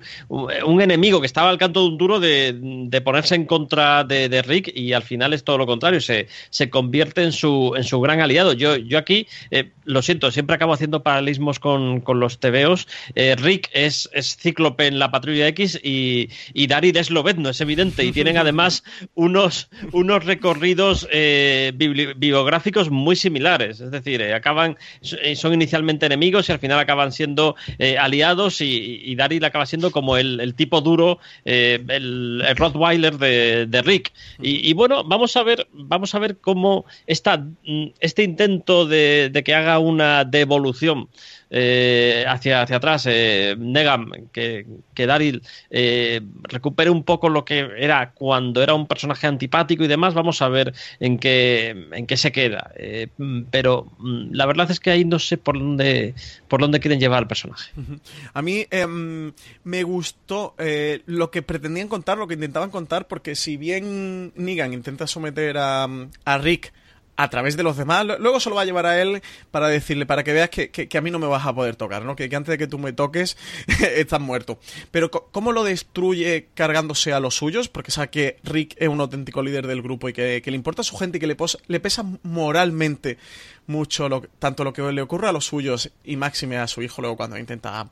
enemigo 0.80 1.20
que 1.20 1.26
estaba 1.26 1.50
al 1.50 1.58
canto 1.58 1.82
de 1.82 1.88
un 1.88 1.98
duro 1.98 2.18
de, 2.20 3.02
ponerse 3.04 3.34
en 3.34 3.44
contra 3.44 4.04
de, 4.04 4.42
Rick 4.42 4.72
y 4.74 4.92
al 4.92 5.02
final 5.02 5.32
es 5.34 5.44
todo 5.44 5.58
lo 5.58 5.66
contrario, 5.66 6.00
se, 6.00 6.28
se 6.50 6.70
convierte 6.70 7.22
en 7.22 7.32
su, 7.32 7.74
en 7.76 7.84
su 7.84 8.00
gran 8.00 8.20
aliado. 8.20 8.52
Yo, 8.54 8.76
yo 8.76 8.98
aquí, 8.98 9.26
eh, 9.50 9.70
lo 9.84 10.02
siento, 10.02 10.30
siempre 10.30 10.56
acabo 10.56 10.72
haciendo 10.72 11.02
paralelismos 11.02 11.58
con, 11.58 12.02
los 12.06 12.40
tebeos. 12.40 12.88
Eh, 13.14 13.36
Rick 13.36 13.68
es, 13.72 14.08
es 14.12 14.36
cíclope 14.36 14.86
en 14.86 14.98
la 14.98 15.10
patrulla 15.10 15.46
X 15.48 15.78
y 15.82 16.08
y, 16.54 16.66
Daryl 16.66 16.96
es 16.96 17.10
Lobezno, 17.10 17.50
es 17.50 17.60
evidente, 17.60 17.97
y 18.04 18.12
tienen 18.12 18.36
además 18.36 18.84
unos, 19.14 19.68
unos 19.92 20.24
recorridos 20.24 21.08
eh, 21.10 21.72
muy 22.90 23.16
similares, 23.16 23.80
es 23.80 23.90
decir, 23.90 24.20
eh, 24.20 24.34
acaban, 24.34 24.76
eh, 25.22 25.36
son 25.36 25.54
inicialmente 25.54 26.06
enemigos 26.06 26.48
y 26.48 26.52
al 26.52 26.58
final 26.58 26.78
acaban 26.78 27.12
siendo 27.12 27.56
aliados 27.98 28.60
y, 28.60 29.00
y, 29.04 29.14
Daryl 29.14 29.44
acaba 29.44 29.66
siendo 29.66 29.90
como 29.90 30.16
el, 30.16 30.54
tipo 30.54 30.80
duro, 30.80 31.18
el, 31.44 32.42
Rottweiler 32.56 33.18
de, 33.18 33.82
Rick. 33.82 34.12
Y, 34.40 34.72
bueno, 34.72 35.04
vamos 35.04 35.36
a 35.36 35.42
ver, 35.42 35.68
vamos 35.72 36.14
a 36.14 36.18
ver 36.18 36.38
cómo 36.38 36.84
está 37.06 37.44
este 38.00 38.22
intento 38.22 38.86
de, 38.86 39.30
de 39.32 39.42
que 39.42 39.54
haga 39.54 39.78
una 39.78 40.24
devolución 40.24 41.08
eh, 41.50 42.24
hacia, 42.28 42.62
hacia 42.62 42.76
atrás, 42.76 43.06
eh, 43.06 43.56
Negan, 43.58 44.28
que, 44.32 44.66
que 44.94 45.06
Daryl 45.06 45.42
eh, 45.70 46.20
recupere 46.42 46.90
un 46.90 47.04
poco 47.04 47.28
lo 47.28 47.44
que 47.44 47.68
era 47.78 48.12
cuando 48.12 48.62
era 48.62 48.74
un 48.74 48.86
personaje 48.86 49.26
antipático 49.26 49.84
y 49.84 49.88
demás, 49.88 50.14
vamos 50.14 50.42
a 50.42 50.48
ver 50.48 50.74
en 51.00 51.18
qué, 51.18 51.88
en 51.92 52.06
qué 52.06 52.16
se 52.16 52.32
queda. 52.32 52.72
Eh, 52.76 53.08
pero 53.50 53.90
mm, 53.98 54.32
la 54.32 54.46
verdad 54.46 54.70
es 54.70 54.80
que 54.80 54.90
ahí 54.90 55.04
no 55.04 55.18
sé 55.18 55.38
por 55.38 55.58
dónde, 55.58 56.14
por 56.48 56.60
dónde 56.60 56.80
quieren 56.80 57.00
llevar 57.00 57.18
al 57.20 57.28
personaje. 57.28 57.72
A 58.34 58.42
mí 58.42 58.66
em, 58.70 59.32
me 59.64 59.82
gustó 59.82 60.54
lo 61.06 61.30
que 61.30 61.42
pretendían 61.42 61.88
contar, 61.88 62.18
lo 62.18 62.26
que 62.26 62.34
intentaban 62.34 62.70
contar, 62.70 63.06
porque 63.06 63.34
si 63.34 63.56
bien 63.56 64.32
Negan 64.36 64.72
intenta 64.72 65.06
someter 65.06 65.56
a, 65.58 65.88
a 66.24 66.38
Rick 66.38 66.72
a 67.18 67.28
través 67.28 67.56
de 67.56 67.64
los 67.64 67.76
demás. 67.76 68.06
Luego 68.20 68.38
se 68.38 68.48
lo 68.48 68.54
va 68.54 68.62
a 68.62 68.64
llevar 68.64 68.86
a 68.86 69.02
él 69.02 69.20
para 69.50 69.66
decirle, 69.66 70.06
para 70.06 70.22
que 70.22 70.32
veas 70.32 70.50
que, 70.50 70.70
que, 70.70 70.98
a 70.98 71.00
mí 71.00 71.10
no 71.10 71.18
me 71.18 71.26
vas 71.26 71.44
a 71.44 71.52
poder 71.52 71.74
tocar, 71.74 72.04
¿no? 72.04 72.14
Que, 72.14 72.24
antes 72.24 72.52
de 72.52 72.58
que 72.58 72.68
tú 72.68 72.78
me 72.78 72.92
toques 72.92 73.36
estás 73.96 74.20
muerto. 74.20 74.60
Pero 74.92 75.10
¿cómo 75.10 75.50
lo 75.50 75.64
destruye 75.64 76.48
cargándose 76.54 77.12
a 77.12 77.18
los 77.18 77.34
suyos? 77.34 77.68
Porque 77.68 77.90
sabe 77.90 78.10
que 78.10 78.36
Rick 78.44 78.76
es 78.78 78.88
un 78.88 79.00
auténtico 79.00 79.42
líder 79.42 79.66
del 79.66 79.82
grupo 79.82 80.08
y 80.08 80.12
que, 80.12 80.40
le 80.44 80.54
importa 80.54 80.82
a 80.82 80.84
su 80.84 80.96
gente 80.96 81.18
y 81.18 81.20
que 81.20 81.26
le, 81.26 81.80
pesa 81.80 82.04
moralmente 82.22 83.18
mucho 83.66 84.08
lo, 84.08 84.22
tanto 84.38 84.64
lo 84.64 84.72
que 84.72 84.80
le 84.80 85.02
ocurre 85.02 85.28
a 85.28 85.32
los 85.32 85.44
suyos 85.44 85.90
y 86.04 86.16
máxime 86.16 86.56
a 86.56 86.66
su 86.66 86.82
hijo 86.82 87.02
luego 87.02 87.16
cuando 87.16 87.36
intenta 87.36 87.90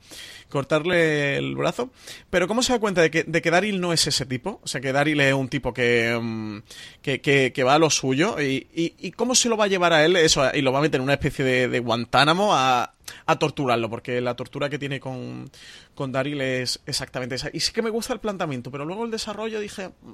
cortarle 0.49 1.37
el 1.37 1.55
brazo. 1.55 1.91
Pero 2.29 2.47
¿cómo 2.47 2.63
se 2.63 2.73
da 2.73 2.79
cuenta 2.79 3.01
de 3.01 3.11
que, 3.11 3.23
de 3.23 3.41
que 3.41 3.51
Daryl 3.51 3.79
no 3.79 3.93
es 3.93 4.07
ese 4.07 4.25
tipo? 4.25 4.59
O 4.63 4.67
sea, 4.67 4.81
que 4.81 4.91
Daryl 4.91 5.19
es 5.19 5.33
un 5.33 5.49
tipo 5.49 5.73
que, 5.73 6.17
mm, 6.19 6.57
que, 7.01 7.51
que, 7.53 7.63
va 7.63 7.75
a 7.75 7.79
lo 7.79 7.89
suyo. 7.89 8.41
Y, 8.41 9.11
cómo 9.17 9.35
se 9.35 9.49
lo 9.49 9.57
va 9.57 9.65
a 9.65 9.67
llevar 9.67 9.91
a 9.91 10.05
él 10.05 10.15
eso? 10.15 10.49
Y 10.53 10.61
lo 10.61 10.71
va 10.71 10.79
a 10.79 10.81
meter 10.81 10.99
en 10.99 11.03
una 11.03 11.13
especie 11.13 11.43
de, 11.43 11.79
Guantánamo 11.79 12.55
a, 12.55 12.93
torturarlo, 13.37 13.89
porque 13.89 14.21
la 14.21 14.35
tortura 14.35 14.69
que 14.69 14.79
tiene 14.79 15.01
con, 15.01 15.49
con 15.93 16.13
Daryl 16.13 16.39
es 16.39 16.79
exactamente 16.85 17.35
esa. 17.35 17.49
Y 17.51 17.59
sí 17.59 17.73
que 17.73 17.81
me 17.81 17.89
gusta 17.89 18.13
el 18.13 18.19
planteamiento, 18.19 18.71
pero 18.71 18.85
luego 18.85 19.03
el 19.03 19.11
desarrollo 19.11 19.59
dije, 19.59 19.89
mm, 19.89 20.13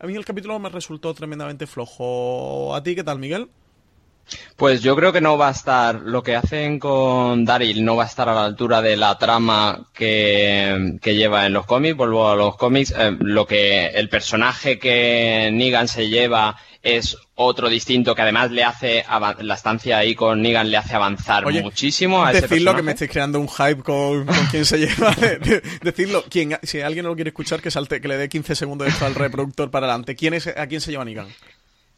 a 0.00 0.06
mí 0.06 0.14
el 0.14 0.26
capítulo 0.26 0.58
me 0.58 0.68
resultó 0.68 1.14
tremendamente 1.14 1.66
flojo. 1.66 2.74
¿A 2.74 2.82
ti 2.82 2.94
qué 2.94 3.04
tal, 3.04 3.18
Miguel? 3.18 3.48
Pues 4.56 4.82
yo 4.82 4.94
creo 4.94 5.12
que 5.12 5.20
no 5.20 5.38
va 5.38 5.48
a 5.48 5.52
estar, 5.52 6.02
lo 6.02 6.22
que 6.22 6.36
hacen 6.36 6.78
con 6.78 7.44
Daryl 7.44 7.84
no 7.84 7.96
va 7.96 8.04
a 8.04 8.06
estar 8.06 8.28
a 8.28 8.34
la 8.34 8.44
altura 8.44 8.80
de 8.82 8.96
la 8.96 9.18
trama 9.18 9.88
que, 9.92 10.98
lleva 11.02 11.46
en 11.46 11.52
los 11.52 11.66
cómics, 11.66 11.96
vuelvo 11.96 12.28
a 12.28 12.36
los 12.36 12.56
cómics, 12.56 12.94
eh, 12.96 13.16
lo 13.18 13.46
que 13.46 13.86
el 13.86 14.08
personaje 14.08 14.78
que 14.78 15.50
Negan 15.52 15.88
se 15.88 16.08
lleva 16.08 16.56
es 16.82 17.16
otro 17.34 17.68
distinto 17.68 18.14
que 18.14 18.22
además 18.22 18.50
le 18.50 18.64
hace 18.64 19.04
la 19.40 19.54
estancia 19.54 19.98
ahí 19.98 20.14
con 20.14 20.40
Negan 20.40 20.70
le 20.70 20.78
hace 20.78 20.94
avanzar 20.94 21.44
muchísimo 21.52 22.24
a 22.24 22.32
decirlo 22.32 22.74
que 22.74 22.82
me 22.82 22.92
estáis 22.92 23.10
creando 23.10 23.38
un 23.38 23.48
hype 23.48 23.82
con, 23.82 24.24
con 24.24 24.46
quien 24.46 24.64
se 24.64 24.78
lleva 24.78 25.14
decirlo 25.82 26.24
quien, 26.30 26.58
si 26.62 26.80
alguien 26.80 27.02
no 27.02 27.10
lo 27.10 27.16
quiere 27.16 27.28
escuchar 27.28 27.60
que 27.60 27.70
salte 27.70 28.00
que 28.00 28.08
le 28.08 28.16
dé 28.16 28.30
15 28.30 28.54
segundos 28.54 28.88
esto 28.88 29.04
al 29.04 29.14
reproductor 29.14 29.70
para 29.70 29.86
adelante 29.86 30.16
¿Quién 30.16 30.32
es, 30.32 30.46
a 30.46 30.66
quién 30.68 30.80
se 30.80 30.90
lleva 30.90 31.04
Negan? 31.04 31.28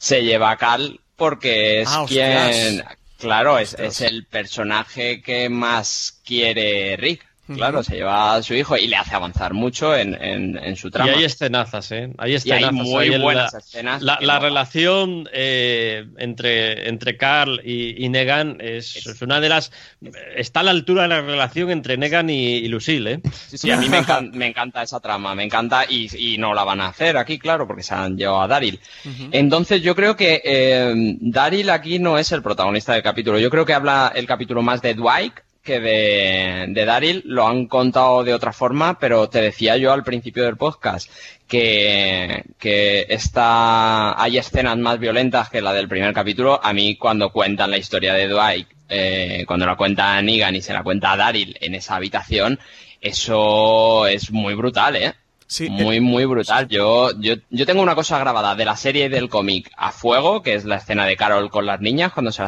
se 0.02 0.24
lleva 0.24 0.50
a 0.50 0.56
Cal 0.56 0.98
porque 1.14 1.82
es 1.82 1.88
ah, 1.88 2.04
quien, 2.08 2.82
claro, 3.18 3.56
es, 3.58 3.74
es, 3.74 4.00
el 4.00 4.26
personaje 4.26 5.22
que 5.22 5.48
más 5.48 6.20
quiere 6.24 6.96
Rick. 6.96 7.24
Claro, 7.46 7.82
se 7.82 7.96
lleva 7.96 8.36
a 8.36 8.42
su 8.42 8.54
hijo 8.54 8.76
y 8.76 8.86
le 8.86 8.94
hace 8.94 9.16
avanzar 9.16 9.52
mucho 9.52 9.96
en, 9.96 10.14
en, 10.14 10.76
su 10.76 10.92
trama. 10.92 11.10
Y 11.10 11.14
hay 11.14 11.24
escenazas, 11.24 11.90
¿eh? 11.90 12.12
Hay 12.18 12.34
escenazas. 12.34 12.72
muy 12.72 13.10
buenas 13.18 13.52
escenas. 13.52 14.00
La, 14.00 14.38
relación 14.38 15.28
eh, 15.32 16.06
entre, 16.18 16.88
entre 16.88 17.16
Carl 17.16 17.60
y, 17.64 18.08
Negan 18.08 18.58
es, 18.60 19.04
una 19.20 19.40
de 19.40 19.48
las... 19.48 19.72
Está 20.36 20.60
a 20.60 20.62
la 20.62 20.70
altura 20.70 21.02
de 21.02 21.08
la 21.08 21.20
relación 21.20 21.70
entre 21.72 21.96
Negan 21.96 22.30
y, 22.30 22.68
Lucille, 22.68 23.14
¿eh? 23.14 23.20
Sí, 23.48 23.58
sí, 23.58 23.70
a 23.72 23.76
mí 23.76 23.88
me, 24.32 24.46
encanta, 24.46 24.82
esa 24.82 25.00
trama, 25.00 25.34
me 25.34 25.42
encanta 25.42 25.84
y, 25.88 26.08
y, 26.16 26.38
no 26.38 26.54
la 26.54 26.62
van 26.62 26.80
a 26.80 26.88
hacer 26.88 27.16
aquí, 27.16 27.40
claro, 27.40 27.66
porque 27.66 27.82
se 27.82 27.94
han 27.94 28.16
llevado 28.16 28.42
a 28.42 28.48
Daryl. 28.48 28.78
Entonces 29.32 29.82
yo 29.82 29.96
creo 29.96 30.16
que 30.16 30.40
eh, 30.44 31.16
Daryl 31.20 31.70
aquí 31.70 31.98
no 31.98 32.18
es 32.18 32.30
el 32.30 32.42
protagonista 32.42 32.92
del 32.92 33.02
capítulo. 33.02 33.40
Yo 33.40 33.50
creo 33.50 33.66
que 33.66 33.74
habla 33.74 34.12
el 34.14 34.26
capítulo 34.26 34.62
más 34.62 34.80
de 34.80 34.94
Dwight 34.94 35.34
que 35.62 35.80
de, 35.80 36.66
de 36.68 36.84
Daryl 36.84 37.22
lo 37.24 37.46
han 37.46 37.66
contado 37.66 38.24
de 38.24 38.34
otra 38.34 38.52
forma, 38.52 38.98
pero 38.98 39.28
te 39.28 39.40
decía 39.40 39.76
yo 39.76 39.92
al 39.92 40.02
principio 40.02 40.44
del 40.44 40.56
podcast 40.56 41.10
que, 41.46 42.44
que 42.58 43.06
esta, 43.08 44.20
hay 44.20 44.38
escenas 44.38 44.76
más 44.78 44.98
violentas 44.98 45.50
que 45.50 45.62
la 45.62 45.72
del 45.72 45.88
primer 45.88 46.12
capítulo. 46.12 46.60
A 46.62 46.72
mí 46.72 46.96
cuando 46.96 47.30
cuentan 47.30 47.70
la 47.70 47.78
historia 47.78 48.14
de 48.14 48.28
Dwight, 48.28 48.68
eh, 48.88 49.44
cuando 49.46 49.66
la 49.66 49.76
cuenta 49.76 50.20
Negan 50.20 50.56
y 50.56 50.62
se 50.62 50.72
la 50.72 50.82
cuenta 50.82 51.12
a 51.12 51.16
Daryl 51.16 51.56
en 51.60 51.74
esa 51.74 51.96
habitación, 51.96 52.58
eso 53.00 54.06
es 54.06 54.30
muy 54.30 54.54
brutal, 54.54 54.96
¿eh? 54.96 55.14
Muy, 55.70 56.00
muy 56.00 56.24
brutal. 56.24 56.68
Yo, 56.68 57.10
yo, 57.18 57.34
yo 57.50 57.66
tengo 57.66 57.82
una 57.82 57.94
cosa 57.94 58.18
grabada 58.18 58.54
de 58.54 58.64
la 58.64 58.76
serie 58.76 59.08
del 59.08 59.28
cómic 59.28 59.70
a 59.76 59.92
fuego, 59.92 60.42
que 60.42 60.54
es 60.54 60.64
la 60.64 60.76
escena 60.76 61.06
de 61.06 61.16
Carol 61.16 61.50
con 61.50 61.66
las 61.66 61.80
niñas, 61.80 62.12
cuando 62.12 62.32
se, 62.32 62.44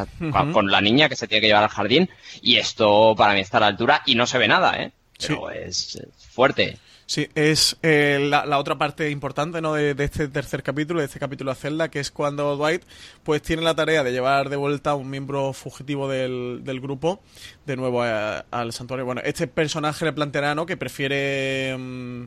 con 0.53 0.71
la 0.71 0.81
niña 0.81 1.09
que 1.09 1.15
se 1.15 1.27
tiene 1.27 1.41
que 1.41 1.47
llevar 1.47 1.63
al 1.63 1.69
jardín, 1.69 2.09
y 2.41 2.57
esto 2.57 3.15
para 3.17 3.33
mí 3.33 3.41
está 3.41 3.57
a 3.57 3.61
la 3.61 3.67
altura 3.67 4.01
y 4.05 4.15
no 4.15 4.27
se 4.27 4.37
ve 4.37 4.47
nada, 4.47 4.81
¿eh? 4.81 4.91
Pero 5.19 5.49
es, 5.49 6.01
fuerte. 6.17 6.77
Sí, 7.07 7.27
es 7.35 7.77
eh, 7.83 8.17
la, 8.29 8.57
otra 8.57 8.79
parte 8.79 9.11
importante 9.11 9.61
¿no? 9.61 9.73
De, 9.73 9.95
este 9.99 10.27
tercer 10.27 10.63
capítulo, 10.63 10.99
de 10.99 11.05
este 11.05 11.19
capítulo 11.19 11.51
de 11.51 11.55
Zelda, 11.55 11.89
que 11.89 11.99
es 11.99 12.09
cuando 12.09 12.57
Dwight 12.57 12.81
pues 13.23 13.43
tiene 13.43 13.61
la 13.61 13.75
tarea 13.75 14.03
de 14.03 14.11
llevar 14.11 14.49
de 14.49 14.55
vuelta 14.55 14.91
a 14.91 14.95
un 14.95 15.09
miembro 15.09 15.53
fugitivo 15.53 16.09
del, 16.09 16.61
del 16.63 16.81
grupo 16.81 17.21
de 17.67 17.75
nuevo 17.75 18.01
al 18.01 18.73
santuario. 18.73 19.05
Bueno, 19.05 19.21
este 19.23 19.45
personaje 19.45 20.03
le 20.03 20.13
planteará 20.13 20.55
¿no? 20.55 20.65
que 20.65 20.77
prefiere... 20.77 21.75
Mm, 21.77 22.25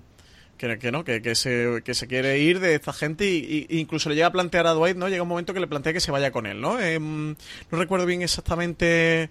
que, 0.58 0.92
no, 0.92 1.04
que, 1.04 1.34
se, 1.34 1.82
que 1.84 1.94
se 1.94 2.06
quiere 2.06 2.38
ir 2.38 2.60
de 2.60 2.74
esta 2.74 2.92
gente 2.92 3.26
y, 3.26 3.66
incluso 3.70 4.08
le 4.08 4.16
llega 4.16 4.26
a 4.26 4.32
plantear 4.32 4.66
a 4.66 4.72
Dwight, 4.72 4.96
¿no? 4.96 5.08
Llega 5.08 5.22
un 5.22 5.28
momento 5.28 5.54
que 5.54 5.60
le 5.60 5.66
plantea 5.66 5.92
que 5.92 6.00
se 6.00 6.10
vaya 6.10 6.32
con 6.32 6.46
él, 6.46 6.60
¿no? 6.60 6.78
Em, 6.80 7.34
no 7.70 7.78
recuerdo 7.78 8.04
bien 8.04 8.22
exactamente... 8.22 9.30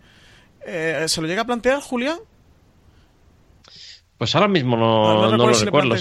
Eh, 0.66 1.06
¿Se 1.08 1.22
lo 1.22 1.28
llega 1.28 1.44
a 1.44 1.46
plantear, 1.46 1.80
Julián? 1.82 2.18
Pues 4.18 4.34
ahora 4.34 4.48
mismo 4.48 4.76
no, 4.76 5.30
no, 5.32 5.38
lo 5.38 5.54
recuerdo. 5.54 5.96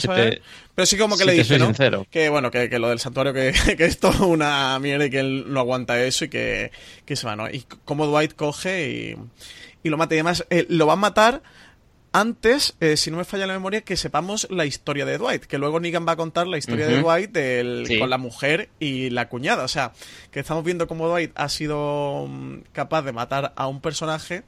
Pero 0.75 0.87
sí 0.87 0.97
como 0.97 1.19
que 1.19 1.27
le 1.27 1.33
dice, 1.33 1.59
¿no? 1.59 1.73
Que 2.11 2.31
bueno, 2.31 2.51
que, 2.51 2.79
lo 2.79 2.89
del 2.89 2.99
santuario 2.99 3.35
que, 3.35 3.53
que, 3.77 3.85
es 3.85 3.99
todo 4.01 4.27
una 4.27 4.79
mierda 4.79 5.07
y 5.07 5.11
que 5.11 5.21
él 5.21 5.45
no 5.49 5.61
aguanta 5.61 6.03
eso 6.03 6.25
y 6.25 6.29
que, 6.29 6.71
se 7.07 7.27
va, 7.27 7.37
¿no? 7.37 7.51
Y 7.51 7.65
como 7.85 8.07
Dwight 8.07 8.35
coge 8.35 8.91
y, 8.91 9.17
y 9.83 9.89
lo 9.91 9.99
mata. 9.99 10.15
Y 10.15 10.19
además 10.19 10.47
eh, 10.49 10.67
lo 10.71 10.87
va 10.87 10.95
a 10.95 10.97
matar 10.97 11.43
antes, 12.17 12.75
eh, 12.81 12.97
si 12.97 13.11
no 13.11 13.19
me 13.19 13.25
falla 13.25 13.47
la 13.47 13.53
memoria, 13.53 13.83
que 13.83 13.95
sepamos 13.95 14.47
la 14.51 14.65
historia 14.65 15.05
de 15.05 15.19
Dwight, 15.19 15.45
que 15.45 15.59
luego 15.59 15.81
Negan 15.81 16.09
va 16.09 16.13
a 16.13 16.17
contar 16.17 16.47
la 16.47 16.57
historia 16.57 16.87
de 16.87 17.03
Dwight 17.03 17.37
con 17.99 18.09
la 18.09 18.17
mujer 18.17 18.71
y 18.81 19.11
la 19.11 19.29
cuñada. 19.29 19.65
O 19.65 19.69
sea, 19.69 19.93
que 20.31 20.41
estamos 20.41 20.65
viendo 20.65 20.87
cómo 20.87 21.09
Dwight 21.09 21.33
ha 21.35 21.51
sido 21.51 22.27
mm, 22.27 22.61
capaz 22.73 23.03
de 23.03 23.13
matar 23.13 23.53
a 23.55 23.67
un 23.67 23.83
personaje 23.83 24.45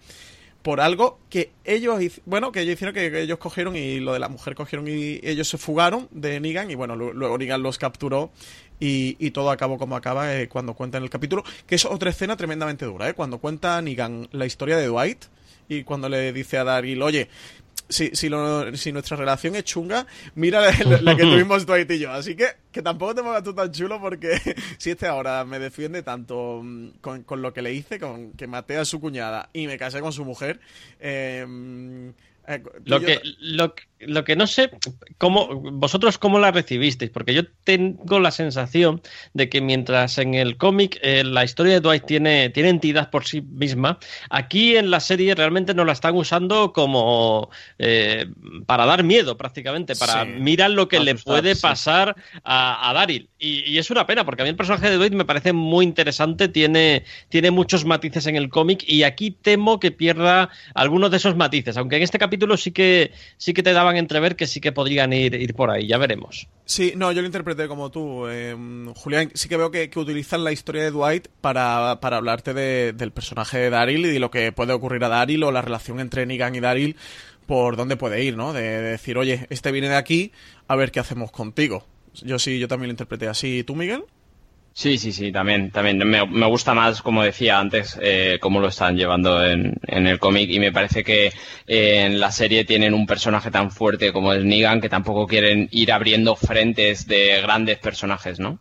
por 0.63 0.81
algo 0.81 1.19
que 1.29 1.53
ellos, 1.65 2.01
bueno, 2.25 2.53
que 2.53 2.63
ellos 2.63 2.73
hicieron 2.73 2.95
que, 2.95 3.21
ellos 3.21 3.37
cogieron 3.37 3.77
y 3.77 4.01
lo 4.01 4.15
de 4.15 4.19
la 4.19 4.31
mujer 4.31 4.55
cogieron 4.55 4.89
y 4.89 5.21
ellos 5.23 5.47
se 5.47 5.59
fugaron 5.59 6.09
de 6.11 6.41
Negan 6.41 6.71
y 6.71 6.75
bueno, 6.75 6.97
luego 6.97 7.37
Negan 7.37 7.63
los 7.63 7.77
capturó 7.77 8.31
y, 8.81 9.31
todo 9.33 9.51
acabó 9.51 9.77
como 9.77 9.95
acaba 9.95 10.35
eh, 10.35 10.49
cuando 10.49 10.73
cuenta 10.73 10.97
en 10.97 11.05
el 11.05 11.11
capítulo, 11.11 11.45
que 11.67 11.75
es 11.75 11.85
otra 11.85 12.09
escena 12.09 12.35
tremendamente 12.37 12.87
dura, 12.87 13.11
¿eh? 13.11 13.15
Cuando 13.15 13.39
cuenta 13.39 13.81
Negan 13.83 14.29
la 14.33 14.47
historia 14.47 14.79
de 14.79 14.87
Dwight 14.87 15.27
y 15.69 15.85
cuando 15.85 16.09
le 16.09 16.33
dice 16.33 16.59
a 16.59 16.65
Daryl, 16.65 17.03
oye, 17.03 17.29
si, 17.89 18.11
si, 18.15 18.31
si 18.75 18.93
nuestra 18.93 19.17
relación 19.17 19.55
es 19.57 19.65
chunga, 19.65 20.07
mira 20.35 20.61
la, 20.61 21.17
que 21.17 21.23
tuvimos 21.23 21.67
Dwight 21.67 21.91
y 21.91 21.99
yo. 21.99 22.13
Así 22.13 22.37
que 22.37 22.47
que 22.71 22.83
tampoco 22.83 23.15
te 23.15 23.23
pongas 23.23 23.43
tú 23.43 23.55
tan 23.55 23.73
chulo 23.73 24.01
porque 24.01 24.39
si 24.79 24.91
este 24.91 25.07
ahora 25.07 25.45
me 25.45 25.59
defiende 25.59 26.03
tanto 26.03 26.61
mm, 26.63 26.99
con, 27.01 27.43
lo 27.43 27.53
que 27.53 27.63
le 27.63 27.73
hice, 27.73 27.99
con 27.99 28.33
que 28.33 28.47
maté 28.47 28.77
a 28.77 28.85
su 28.85 29.01
cuñada 29.01 29.51
y 29.53 29.67
me 29.67 29.79
casé 29.79 30.01
con 30.01 30.13
su 30.13 30.25
mujer, 30.25 30.61
eh, 31.01 31.47
eh, 32.47 32.63
lo, 32.85 33.01
que, 33.01 33.21
lo, 33.41 33.75
lo, 34.01 34.25
que 34.25 34.37
no 34.37 34.47
sé, 34.47 34.71
cómo, 35.19 35.49
vosotros 35.55 36.19
cómo 36.19 36.39
la 36.39 36.51
recibisteis, 36.51 37.11
porque 37.11 37.35
yo 37.35 37.43
tengo 37.65 38.21
la 38.21 38.31
sensación 38.31 39.03
de 39.35 39.49
que 39.49 39.61
mientras 39.61 40.19
en 40.19 40.35
el 40.35 40.57
cómic 40.57 40.99
eh, 41.03 41.25
la 41.25 41.45
historia 41.45 41.75
de 41.75 41.81
Dwight 41.81 42.05
tiene, 42.05 42.51
tiene 42.51 42.69
entidad 42.69 43.11
por 43.11 43.25
sí 43.25 43.41
misma, 43.41 43.99
aquí 44.31 44.77
en 44.77 44.91
la 44.91 45.01
serie 45.01 45.35
realmente 45.35 45.75
nos 45.75 45.87
la 45.87 45.93
están 45.93 46.15
usando 46.17 46.73
como 46.73 47.51
eh, 47.79 48.27
para 48.67 48.87
dar 48.87 49.03
miedo 49.03 49.37
prácticamente, 49.37 49.97
para 49.97 50.25
mirar 50.25 50.71
lo 50.71 50.89
que 50.89 51.01
le 51.01 51.15
puede 51.15 51.57
pasar 51.57 52.17
a, 52.45 52.91
a 52.91 52.93
Daryl. 52.93 53.29
Y, 53.39 53.79
es 53.79 53.91
una 53.91 54.07
pena, 54.07 54.25
porque 54.25 54.43
a 54.43 54.45
mí 54.45 54.51
el 54.51 54.57
personaje 54.57 54.91
de 54.91 54.97
Dwight 54.97 55.13
me 55.13 55.25
parece 55.25 55.53
muy 55.53 55.85
interesante, 55.85 56.49
tiene, 56.49 57.05
tiene 57.29 57.53
muchos 57.53 57.85
matices 57.85 58.27
en 58.27 58.35
el 58.35 58.49
cómic 58.49 58.83
y 58.87 59.05
aquí 59.05 59.31
temo 59.31 59.79
que 59.79 59.93
pierda 59.93 60.51
algunos 60.75 61.13
de 61.13 61.19
esos 61.19 61.37
matices, 61.37 61.77
aunque 61.77 61.97
en 61.97 62.03
este 62.03 62.19
capítulo 62.19 62.57
sí 62.57 62.73
que, 62.73 63.13
sí 63.37 63.55
que 63.55 63.63
te 63.63 63.73
entrever 63.97 64.37
que 64.37 64.47
sí 64.47 64.61
que 64.61 64.73
podrían 64.73 65.13
ir, 65.13 65.35
ir 65.35 65.55
por 65.55 65.71
ahí, 65.71 65.87
ya 65.87 65.99
veremos. 65.99 66.49
Sí, 66.65 66.93
no, 66.97 67.11
yo 67.13 67.21
lo 67.23 67.27
interpreté 67.27 67.69
como 67.69 67.91
tú, 67.91 68.27
em, 68.29 68.93
Julián. 68.95 69.31
Sí 69.35 69.49
que 69.49 69.57
veo 69.57 69.71
que, 69.71 69.91
utilizan 69.97 70.45
la 70.45 70.53
historia 70.53 70.83
de 70.83 70.91
Dwight 70.91 71.29
para, 71.41 71.93
hablarte 71.93 72.55
del 72.55 73.13
personaje 73.13 73.59
de 73.59 73.71
Daryl 73.71 74.07
y 74.07 74.11
de 74.11 74.21
lo 74.21 74.31
que 74.31 74.53
puede 74.53 74.73
ocurrir 74.73 75.03
a 75.05 75.09
Daryl 75.09 75.43
o 75.45 75.53
la 75.53 75.63
relación 75.63 76.01
entre 76.01 76.27
Negan 76.27 76.55
y 76.55 76.61
Daryl 76.61 76.97
por 77.47 77.77
dónde 77.77 77.97
puede 77.97 78.23
ir, 78.23 78.37
¿no? 78.37 78.53
De, 78.53 78.63
de, 78.63 78.91
decir, 78.91 79.17
oye, 79.17 79.47
este 79.49 79.73
viene 79.73 79.89
de 79.89 79.97
aquí, 79.97 80.33
a 80.67 80.77
ver 80.77 80.91
qué 80.91 81.01
hacemos 81.01 81.31
contigo. 81.31 81.87
Yo 82.23 82.39
sí, 82.39 82.59
yo 82.59 82.69
también 82.69 82.89
lo 82.89 82.93
interpreté 82.93 83.29
así. 83.29 83.65
¿Tú, 83.65 83.75
Miguel? 83.75 84.05
Sí, 84.79 84.97
sí, 84.97 85.11
sí, 85.11 85.33
también, 85.33 85.73
también. 85.73 85.99
Me, 86.09 86.25
me 86.25 86.47
gusta 86.47 86.73
más, 86.73 87.03
como 87.03 87.25
decía 87.25 87.59
antes, 87.59 87.99
eh, 88.01 88.39
cómo 88.41 88.61
lo 88.61 88.69
están 88.69 88.97
llevando 88.97 89.45
en, 89.45 89.75
en 89.83 90.07
el 90.07 90.21
cómic 90.21 90.49
y 90.51 90.61
me 90.61 90.71
parece 90.71 91.03
que 91.03 91.33
eh, 91.67 92.05
en 92.07 92.21
la 92.21 92.31
serie 92.31 92.65
tienen 92.65 92.95
un 92.95 93.05
personaje 93.05 93.51
tan 93.51 93.73
fuerte 93.73 94.13
como 94.13 94.33
es 94.33 94.45
Negan 94.45 94.81
que 94.81 94.89
tampoco 94.89 95.27
quieren 95.27 95.69
ir 95.73 95.91
abriendo 95.91 96.37
frentes 96.37 97.09
de 97.09 97.41
grandes 97.43 97.79
personajes, 97.79 98.39
¿no? 98.39 98.61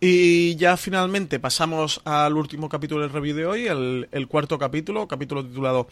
Y 0.00 0.54
ya 0.56 0.76
finalmente 0.76 1.40
pasamos 1.40 2.02
al 2.04 2.36
último 2.36 2.68
capítulo 2.68 3.00
del 3.00 3.10
review 3.10 3.34
de 3.34 3.46
hoy, 3.46 3.66
el, 3.68 4.08
el 4.12 4.28
cuarto 4.28 4.58
capítulo, 4.58 5.08
capítulo 5.08 5.46
titulado 5.46 5.88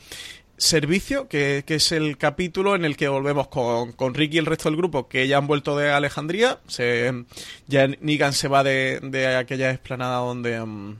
Servicio, 0.60 1.26
que, 1.26 1.64
es 1.66 1.90
el 1.90 2.18
capítulo 2.18 2.74
en 2.74 2.84
el 2.84 2.94
que 2.94 3.08
volvemos 3.08 3.48
con, 3.48 3.92
con 3.92 4.12
Rick 4.12 4.34
y 4.34 4.38
el 4.38 4.44
resto 4.44 4.68
del 4.68 4.76
grupo, 4.76 5.08
que 5.08 5.26
ya 5.26 5.38
han 5.38 5.46
vuelto 5.46 5.74
de 5.74 5.90
Alejandría. 5.90 6.60
Se, 6.66 7.24
ya 7.66 7.86
Negan 7.86 8.34
se 8.34 8.46
va 8.46 8.62
de, 8.62 9.00
de 9.02 9.36
aquella 9.36 9.70
explanada 9.70 10.18
donde, 10.18 10.60
mm, 10.60 10.96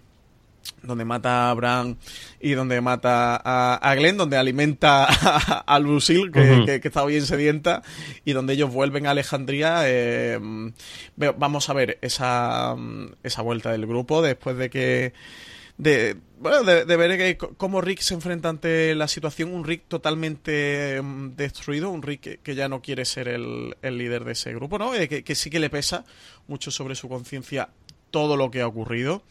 donde 0.82 1.04
mata 1.04 1.50
a 1.50 1.54
Bran 1.54 1.98
y 2.40 2.52
donde 2.52 2.80
mata 2.80 3.36
a, 3.36 3.94
Glenn, 3.96 4.16
donde 4.16 4.38
alimenta 4.38 5.04
a, 5.66 5.78
Lucille, 5.78 6.30
que, 6.30 6.80
que, 6.80 6.88
está 6.88 7.04
bien 7.04 7.26
sedienta, 7.26 7.82
y 8.24 8.32
donde 8.32 8.54
ellos 8.54 8.72
vuelven 8.72 9.06
a 9.06 9.10
Alejandría. 9.10 9.82
Eh, 9.84 10.40
vamos 11.16 11.68
a 11.68 11.74
ver 11.74 11.98
esa, 12.00 12.74
esa 13.22 13.42
vuelta 13.42 13.72
del 13.72 13.86
grupo 13.86 14.22
después 14.22 14.56
de 14.56 14.70
que 14.70 15.12
de, 15.76 16.16
bueno, 16.40 16.64
de, 16.64 16.96
ver 16.96 17.36
cómo 17.36 17.82
Rick 17.82 18.00
se 18.00 18.14
enfrenta 18.14 18.48
ante 18.48 18.94
la 18.94 19.08
situación, 19.08 19.52
un 19.52 19.62
Rick 19.62 19.84
totalmente 19.88 20.98
mm, 21.02 21.36
destruido, 21.36 21.90
un 21.90 22.00
Rick 22.00 22.40
que, 22.42 22.54
ya 22.54 22.66
no 22.66 22.80
quiere 22.80 23.04
ser 23.04 23.28
el, 23.28 23.74
líder 23.82 24.24
de 24.24 24.32
ese 24.32 24.54
grupo, 24.54 24.78
¿no? 24.78 24.94
Eh, 24.94 25.06
que, 25.06 25.34
sí 25.34 25.50
que 25.50 25.60
le 25.60 25.68
pesa 25.68 26.06
mucho 26.48 26.70
sobre 26.70 26.94
su 26.94 27.10
conciencia 27.10 27.68
todo 28.10 28.38
lo 28.38 28.50
que 28.50 28.62
ha 28.62 28.66
ocurrido 28.66 29.22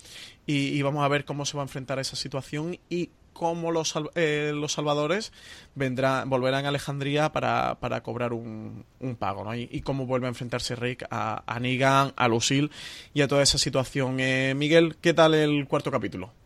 y, 0.45 0.79
vamos 0.83 1.03
a 1.03 1.07
ver 1.07 1.25
cómo 1.25 1.45
se 1.45 1.57
va 1.57 1.63
a 1.63 1.65
enfrentar 1.65 1.97
a 1.97 2.01
esa 2.01 2.15
situación 2.15 2.77
y 2.89 3.09
cómo 3.33 3.71
los, 3.71 3.95
eh, 4.13 4.51
los 4.53 4.73
salvadores 4.73 5.33
vendrán, 5.73 6.29
volverán 6.29 6.65
a 6.65 6.69
Alejandría 6.69 7.31
para, 7.31 8.01
cobrar 8.03 8.33
un, 8.33 8.85
pago, 9.17 9.43
¿no? 9.43 9.55
Y, 9.55 9.81
cómo 9.81 10.05
vuelve 10.05 10.27
a 10.27 10.29
enfrentarse 10.29 10.75
Rick 10.75 11.07
a, 11.09 11.43
a 11.47 11.59
Negan, 11.59 12.13
a 12.15 12.27
Lucille 12.27 12.69
y 13.15 13.21
a 13.21 13.27
toda 13.27 13.41
esa 13.41 13.57
situación. 13.57 14.19
Eh, 14.19 14.53
Miguel, 14.55 14.95
¿qué 15.01 15.15
tal 15.15 15.33
el 15.33 15.67
cuarto 15.67 15.89
capítulo? 15.89 16.38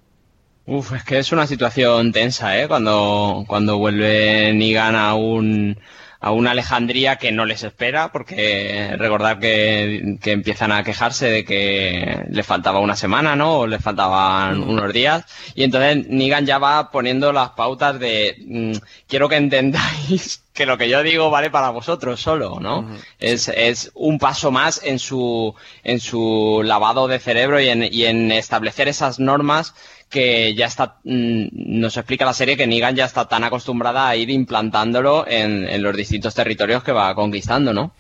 Uf, 0.66 0.94
es 0.94 1.04
que 1.04 1.20
es 1.20 1.32
una 1.34 1.46
situación 1.46 2.14
tensa, 2.14 2.58
¿eh? 2.58 2.68
Cuando, 2.70 3.44
cuando 3.48 3.78
vuelve 3.78 4.54
Nigan 4.54 4.96
a 4.96 5.14
un, 5.14 5.78
a 6.22 6.32
una 6.32 6.52
Alejandría 6.52 7.18
que 7.18 7.34
no 7.34 7.46
les 7.46 7.64
espera, 7.64 8.14
porque 8.14 8.96
recordad 8.98 9.40
que, 9.40 10.18
que, 10.22 10.32
empiezan 10.32 10.72
a 10.72 10.82
quejarse 10.86 11.30
de 11.30 11.44
que 11.44 12.24
le 12.30 12.44
faltaba 12.44 12.80
una 12.80 12.96
semana, 12.96 13.36
¿no? 13.36 13.60
O 13.60 13.68
le 13.68 13.78
faltaban 13.78 14.64
unos 14.64 14.94
días. 14.94 15.26
Y 15.54 15.64
entonces 15.64 16.08
Nigan 16.08 16.46
ya 16.46 16.60
va 16.60 16.92
poniendo 16.92 17.34
las 17.34 17.50
pautas 17.50 18.00
de, 18.00 18.38
mm, 18.48 18.72
quiero 19.06 19.28
que 19.28 19.36
entendáis 19.36 20.44
que 20.54 20.66
lo 20.66 20.78
que 20.78 20.88
yo 20.88 21.04
digo 21.04 21.30
vale 21.30 21.50
para 21.50 21.72
vosotros 21.72 22.22
solo, 22.22 22.60
¿no? 22.62 22.88
es, 23.20 23.50
es 23.50 23.92
un 23.96 24.18
paso 24.20 24.52
más 24.52 24.82
en 24.84 25.00
su, 25.00 25.54
en 25.84 26.00
su 26.00 26.62
lavado 26.64 27.08
de 27.08 27.20
cerebro 27.20 27.60
y 27.60 27.68
en, 27.70 27.84
y 27.84 28.06
en 28.06 28.32
establecer 28.32 28.88
esas 28.88 29.20
normas 29.20 29.74
que 30.14 30.54
ya 30.54 30.68
está, 30.68 31.00
mm, 31.04 31.48
nos 31.80 31.98
explica 31.98 32.24
la 32.24 32.34
serie 32.34 32.56
que 32.56 32.68
Negan 32.68 32.96
ya 32.96 33.06
está 33.06 33.28
tan 33.28 33.44
acostumbrada 33.44 34.08
a 34.08 34.16
ir 34.16 34.30
implantándolo 34.30 35.26
en, 35.28 35.82
los 35.82 35.98
distintos 35.98 36.36
territorios 36.36 36.84
que 36.84 36.92
va 36.92 37.16
conquistando, 37.16 37.74
¿no? 37.74 37.94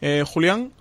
Eh, 0.00 0.24
Julián. 0.26 0.72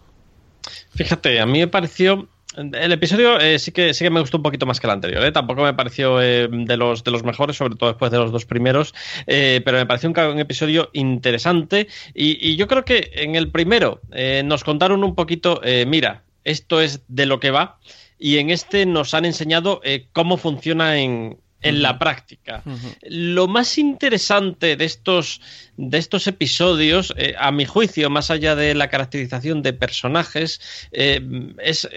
Fíjate, 0.96 1.40
a 1.40 1.46
mí 1.46 1.60
me 1.60 1.68
pareció 1.68 2.28
el 2.58 2.92
episodio 2.92 3.40
eh, 3.40 3.60
sí 3.60 3.72
que 3.72 3.94
sí 3.94 4.04
que 4.04 4.10
me 4.10 4.22
gustó 4.22 4.38
un 4.38 4.44
poquito 4.44 4.66
más 4.66 4.80
que 4.80 4.88
el 4.88 4.92
anterior. 4.92 5.24
¿eh? 5.24 5.32
Tampoco 5.32 5.62
me 5.62 5.76
pareció 5.76 6.18
de 6.18 6.76
los 6.76 7.04
de 7.04 7.12
los 7.12 7.24
mejores, 7.24 7.56
sobre 7.56 7.76
todo 7.76 7.90
después 7.90 8.12
de 8.12 8.18
los 8.18 8.32
dos 8.32 8.46
primeros, 8.46 8.96
pero 9.28 9.74
me 9.74 9.86
pareció 9.86 10.10
un, 10.10 10.40
episodio 10.40 10.90
interesante. 10.94 11.88
Y, 12.16 12.50
y, 12.50 12.56
yo 12.56 12.68
creo 12.68 12.84
que 12.84 13.12
en 13.14 13.36
el 13.36 13.52
primero 13.52 14.02
nos 14.44 14.64
contaron 14.64 15.04
un 15.04 15.14
poquito, 15.14 15.62
mira, 15.86 16.24
esto 16.44 16.82
es 16.82 17.02
de 17.08 17.28
lo 17.28 17.40
que 17.40 17.52
va 17.52 17.78
y 18.18 18.38
en 18.38 18.50
este 18.50 18.86
nos 18.86 19.14
han 19.14 19.26
enseñado 19.26 19.82
eh, 19.84 20.08
cómo 20.14 20.38
funciona 20.38 20.98
en, 20.98 21.40
en 21.62 21.82
la 21.82 21.98
práctica. 21.98 22.64
Lo 23.02 23.48
más 23.48 23.78
interesante 23.78 24.76
de 24.76 24.86
estos, 24.86 25.42
de 25.78 25.98
estos 25.98 26.28
episodios, 26.28 27.14
eh, 27.18 27.34
a 27.40 27.52
mi 27.52 27.66
juicio, 27.66 28.10
más 28.10 28.30
allá 28.30 28.56
de 28.56 28.76
la 28.76 28.90
caracterización 28.90 29.64
de 29.64 29.74
personajes, 29.74 30.62
eh, 30.92 31.22
es, 31.60 31.90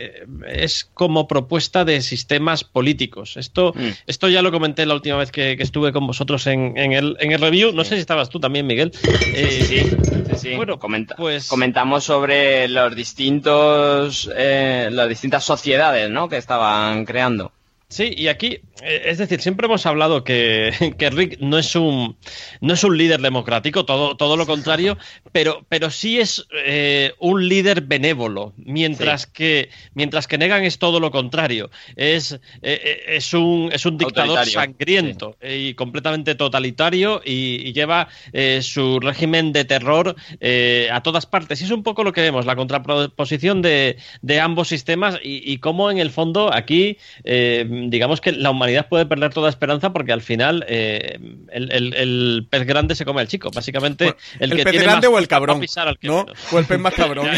es, 0.47 0.91
como 0.95 1.29
propuesta 1.29 1.85
de 1.85 2.01
sistemas 2.01 2.65
políticos. 2.65 3.37
Esto, 3.37 3.75
mm. 3.77 3.89
esto 4.07 4.29
ya 4.29 4.41
lo 4.41 4.51
comenté 4.51 4.87
la 4.87 4.95
última 4.95 5.17
vez 5.17 5.31
que, 5.31 5.59
estuve 5.59 5.93
con 5.93 6.07
vosotros 6.07 6.47
en, 6.47 6.79
en, 6.79 6.93
el, 6.93 7.17
en, 7.21 7.33
el, 7.33 7.41
review. 7.41 7.73
No 7.73 7.85
sé 7.85 7.97
si 7.97 8.01
estabas 8.01 8.31
tú 8.31 8.41
también, 8.41 8.67
Miguel. 8.67 8.93
sí, 8.95 9.61
sí. 9.65 9.83
sí, 10.37 10.57
Bueno, 10.57 10.79
pues... 11.17 11.49
comentamos 11.49 12.05
sobre 12.05 12.69
los 12.69 12.95
distintos, 12.95 14.31
las 14.35 15.09
distintas 15.09 15.45
sociedades 15.45 16.09
¿no? 16.09 16.29
que 16.29 16.39
estaban 16.39 17.05
creando. 17.05 17.53
Sí, 17.91 18.13
y 18.15 18.29
aquí, 18.29 18.61
eh, 18.83 19.03
es 19.07 19.17
decir, 19.17 19.41
siempre 19.41 19.65
hemos 19.65 19.87
hablado 19.87 20.23
que, 20.25 20.73
Rick 21.11 21.39
no 21.41 21.57
es 21.57 21.75
un 21.75 22.17
no 22.61 22.75
es 22.75 22.85
un 22.85 22.99
líder 22.99 23.23
democrático, 23.23 23.87
todo, 23.87 24.15
todo 24.15 24.37
lo 24.37 24.45
contrario, 24.45 24.99
pero, 25.33 25.65
pero 25.71 25.89
sí 25.89 26.21
es 26.21 26.47
eh, 26.67 27.15
un 27.19 27.49
líder 27.49 27.81
benévolo, 27.81 28.53
mientras 28.59 29.27
que 29.27 29.71
mientras 29.95 30.27
que 30.27 30.37
Negan 30.37 30.65
es 30.65 30.79
todo 30.79 31.01
lo 31.01 31.11
contrario, 31.11 31.71
es, 31.97 32.39
eh, 32.61 33.05
es 33.09 33.33
un 33.33 33.71
es 33.73 33.87
un 33.87 33.97
dictador 33.97 34.45
sangriento 34.45 35.39
y 35.43 35.73
completamente 35.73 36.35
totalitario 36.35 37.23
y, 37.25 37.69
lleva 37.79 38.09
su 38.61 38.99
régimen 38.99 39.53
de 39.53 39.65
terror 39.65 40.17
a 40.91 41.03
todas 41.03 41.27
partes. 41.27 41.61
Y 41.61 41.65
es 41.65 41.71
un 41.71 41.83
poco 41.83 42.03
lo 42.03 42.13
que 42.13 42.23
vemos, 42.23 42.45
la 42.45 42.57
contraposición 42.57 43.63
de, 43.63 43.99
de 44.21 44.41
ambos 44.41 44.69
sistemas 44.69 45.21
y, 45.23 45.53
y 45.53 45.59
cómo 45.59 45.91
en 45.91 45.99
el 45.99 46.11
fondo 46.11 46.53
aquí 46.53 46.99
digamos 47.87 48.21
que 48.21 48.33
la 48.33 48.51
humanidad 48.51 48.89
puede 48.89 49.07
perder 49.07 49.33
toda 49.33 49.49
esperanza 49.49 49.93
porque 49.93 50.13
al 50.13 50.23
final 50.23 50.65
eh, 50.69 51.19
el, 51.51 52.47
pez 52.51 52.67
grande 52.67 52.95
se 52.95 53.05
come 53.05 53.21
al 53.21 53.29
chico. 53.29 53.51
Básicamente, 53.51 54.15
el, 54.39 54.55
que 54.55 54.65
pez 54.65 54.83
grande 54.83 55.07
o 55.07 55.19
el 55.19 55.29
cabrón. 55.29 55.65
¿no? 56.03 56.27
O 56.53 56.59
el 56.59 56.65
pez 56.67 56.79
más 56.79 56.95
cabrón. 56.97 57.29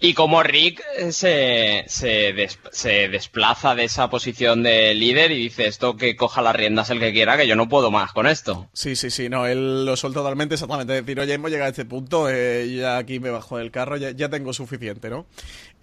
y 0.00 0.14
como 0.14 0.42
Rick 0.42 0.82
se, 1.10 1.84
se, 1.86 3.08
desplaza 3.08 3.74
de 3.74 3.84
esa 3.84 4.10
posición 4.10 4.62
de 4.62 4.94
líder 4.94 5.32
y 5.32 5.38
dice 5.38 5.66
esto 5.66 5.96
que 5.96 6.16
coja 6.16 6.42
las 6.42 6.54
riendas 6.56 6.90
el 6.90 7.00
que 7.00 7.12
quiera, 7.12 7.36
que 7.36 7.46
yo 7.46 7.56
no 7.56 7.68
puedo 7.68 7.90
más 7.90 8.12
con 8.12 8.26
esto. 8.26 8.68
Sí, 8.72 8.96
sí, 8.96 9.10
sí, 9.10 9.28
no, 9.28 9.46
él 9.46 9.84
lo 9.84 9.96
suelta 9.96 10.20
totalmente, 10.20 10.54
exactamente. 10.54 10.98
Es 10.98 11.04
decir, 11.04 11.20
oye, 11.20 11.34
hemos 11.34 11.50
llegado 11.50 11.66
a 11.66 11.70
este 11.70 11.84
punto, 11.84 12.28
eh, 12.28 12.74
ya 12.76 12.98
aquí 12.98 13.20
me 13.20 13.30
bajo 13.30 13.58
del 13.58 13.70
carro, 13.70 13.96
ya, 13.96 14.10
ya 14.10 14.28
tengo 14.28 14.52
suficiente, 14.52 15.10
¿no? 15.10 15.26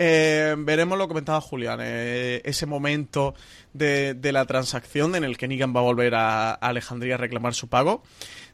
Eh, 0.03 0.55
veremos 0.57 0.97
lo 0.97 1.03
que 1.03 1.09
comentaba 1.09 1.39
Julián, 1.41 1.77
eh, 1.79 2.41
ese 2.43 2.65
momento 2.65 3.35
de, 3.73 4.17
la 4.31 4.45
transacción 4.45 5.13
en 5.13 5.23
el 5.23 5.37
que 5.37 5.47
Negan 5.47 5.75
va 5.75 5.81
a 5.81 5.83
volver 5.83 6.15
a, 6.15 6.53
Alejandría 6.53 7.13
a 7.13 7.17
reclamar 7.19 7.53
su 7.53 7.67
pago, 7.67 8.01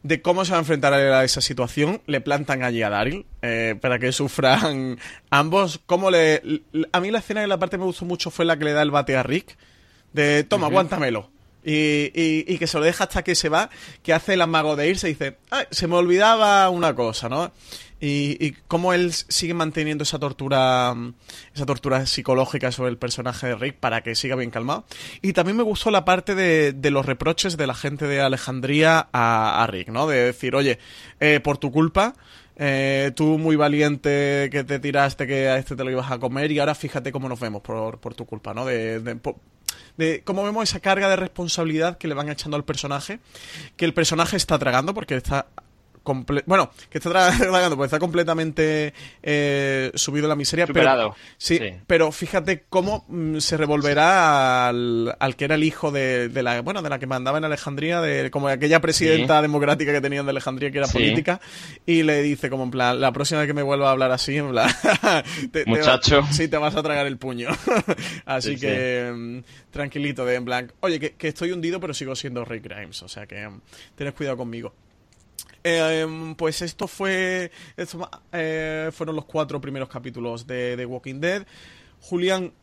de 0.03 0.21
cómo 0.21 0.43
se 0.43 0.51
va 0.51 0.57
a 0.57 0.59
enfrentar 0.59 0.93
a 0.93 1.23
esa 1.23 1.39
situación, 1.39 2.01
le 2.05 2.19
plantan 2.19 2.63
allí 2.63 2.83
a 2.83 2.89
Daryl 2.89 3.25
eh, 3.41 3.75
para 3.79 3.97
que 3.97 4.11
sufran 4.11 4.99
ambos, 5.29 5.79
cómo 5.85 6.11
le... 6.11 6.41
A 6.91 6.99
mí 6.99 7.11
la 7.11 7.19
escena 7.19 7.39
que 7.39 7.47
la 7.47 7.57
parte 7.57 7.77
me 7.77 7.85
gustó 7.85 8.03
mucho 8.03 8.29
fue 8.29 8.43
la 8.43 8.57
que 8.57 8.65
le 8.65 8.73
da 8.73 8.81
el 8.81 8.91
bate 8.91 9.15
a 9.15 9.23
Rick, 9.23 9.55
de 10.11 10.43
toma, 10.43 10.67
aguántamelo. 10.67 11.29
Y, 11.63 12.11
y, 12.13 12.57
que 12.57 12.67
se 12.67 12.77
lo 12.77 12.83
deja 12.83 13.05
hasta 13.05 13.23
que 13.23 13.35
se 13.35 13.49
va, 13.49 13.69
que 14.01 14.13
hace 14.13 14.35
el 14.35 14.41
amago 14.41 14.77
de 14.77 14.87
irse 14.87 15.09
y 15.09 15.13
dice, 15.13 15.37
se 15.69 15.87
me 15.87 15.95
olvidaba 15.95 16.69
una 16.69 16.95
cosa, 16.95 17.27
¿no? 17.27 17.51
Y, 17.99 18.37
y, 18.45 18.55
cómo 18.67 18.93
él 18.93 19.11
sigue 19.13 19.53
manteniendo 19.53 20.03
esa 20.03 20.19
tortura 20.19 20.95
esa 21.53 21.65
tortura 21.65 22.05
psicológica 22.05 22.71
sobre 22.71 22.91
el 22.91 22.97
personaje 22.97 23.47
de 23.47 23.55
Rick 23.55 23.77
para 23.77 24.01
que 24.01 24.15
siga 24.15 24.35
bien 24.35 24.51
calmado. 24.51 24.85
Y 25.21 25.33
también 25.33 25.57
me 25.57 25.63
gustó 25.63 25.91
la 25.91 26.05
parte 26.05 26.35
de, 26.35 26.73
de 26.73 26.91
los 26.91 27.05
reproches 27.05 27.57
de 27.57 27.67
la 27.67 27.73
gente 27.73 28.07
de 28.07 28.21
Alejandría 28.21 29.07
a, 29.11 29.63
a 29.63 29.67
Rick 29.67 29.89
no 29.89 30.07
de 30.07 30.17
decir 30.17 30.55
oye 30.55 30.79
eh, 31.19 31.39
por 31.39 31.57
tu 31.57 31.71
culpa 31.71 32.13
eh, 32.55 33.11
tú 33.15 33.37
muy 33.37 33.55
valiente 33.55 34.49
que 34.51 34.63
te 34.63 34.79
tiraste 34.79 35.27
que 35.27 35.47
a 35.47 35.57
este 35.57 35.75
te 35.75 35.83
lo 35.83 35.91
ibas 35.91 36.11
a 36.11 36.17
comer 36.17 36.51
y 36.51 36.59
ahora 36.59 36.75
fíjate 36.75 37.11
cómo 37.11 37.29
nos 37.29 37.39
vemos 37.39 37.61
por, 37.61 37.99
por 37.99 38.15
tu 38.15 38.25
culpa 38.25 38.53
no 38.53 38.65
de, 38.65 38.99
de, 38.99 39.19
de 39.97 40.21
cómo 40.23 40.43
vemos 40.43 40.69
esa 40.69 40.79
carga 40.79 41.09
de 41.09 41.15
responsabilidad 41.15 41.97
que 41.97 42.07
le 42.07 42.13
van 42.13 42.29
echando 42.29 42.55
al 42.57 42.63
personaje, 42.63 43.19
que 43.75 43.85
el 43.85 43.93
personaje 43.93 44.37
está 44.37 44.57
tragando 44.57 44.93
porque 44.93 45.15
está 45.15 45.47
bueno, 46.45 46.71
que 46.89 46.97
está 46.97 47.09
tragando, 47.37 47.75
porque 47.75 47.87
está 47.87 47.99
completamente 47.99 48.93
eh, 49.23 49.91
subido 49.95 50.27
la 50.27 50.35
miseria. 50.35 50.67
Pero, 50.67 51.15
sí, 51.37 51.59
pero 51.85 52.11
fíjate 52.11 52.65
cómo 52.69 53.05
mm, 53.07 53.37
se 53.37 53.57
revolverá 53.57 54.67
al, 54.67 55.35
que 55.37 55.45
era 55.45 55.55
el 55.55 55.63
hijo 55.63 55.91
de, 55.91 56.29
la, 56.33 56.61
bueno, 56.61 56.81
de 56.81 56.89
la 56.89 56.99
que 56.99 57.07
mandaba 57.07 57.37
en 57.37 57.45
Alejandría, 57.45 58.01
de 58.01 58.31
como 58.31 58.47
aquella 58.47 58.79
presidenta 58.79 59.41
democrática 59.41 59.91
que 59.91 60.01
tenían 60.01 60.25
de 60.25 60.31
Alejandría, 60.31 60.71
que 60.71 60.77
era 60.77 60.87
política, 60.87 61.39
y 61.85 62.03
le 62.03 62.21
dice 62.21 62.49
como 62.49 62.63
en 62.63 62.71
plan, 62.71 62.99
la 62.99 63.11
próxima 63.11 63.41
vez 63.41 63.47
que 63.47 63.53
me 63.53 63.63
vuelva 63.63 63.89
a 63.89 63.91
hablar 63.91 64.11
así, 64.11 64.37
en 64.37 64.51
plan, 64.51 64.69
muchacho, 65.65 66.23
sí, 66.31 66.47
te 66.47 66.57
vas 66.57 66.75
a 66.75 66.83
tragar 66.83 67.07
el 67.07 67.17
puño. 67.17 67.49
así 68.25 68.55
que 68.57 69.11
mm, 69.13 69.71
tranquilito, 69.71 70.25
de 70.25 70.35
en 70.35 70.45
plan, 70.45 70.71
oye, 70.81 70.99
que, 70.99 71.13
que, 71.13 71.27
estoy 71.27 71.51
hundido, 71.51 71.79
pero 71.79 71.93
sigo 71.93 72.15
siendo 72.15 72.45
Rick 72.45 72.63
Grimes, 72.63 73.01
o 73.03 73.07
sea 73.07 73.25
que 73.25 73.47
mm, 73.47 73.61
tienes 73.95 74.13
cuidado 74.13 74.37
conmigo. 74.37 74.73
Em, 75.67 76.33
pues 76.35 76.61
esto 76.61 76.87
fue. 76.87 77.51
Eh, 78.31 78.89
fueron 78.93 79.15
los 79.17 79.25
cuatro 79.25 79.59
primeros 79.59 79.89
capítulos 79.89 80.47
de, 80.47 80.77
The 80.77 80.85
Walking 80.85 81.19
Dead. 81.19 81.45
Julián, 81.99 82.53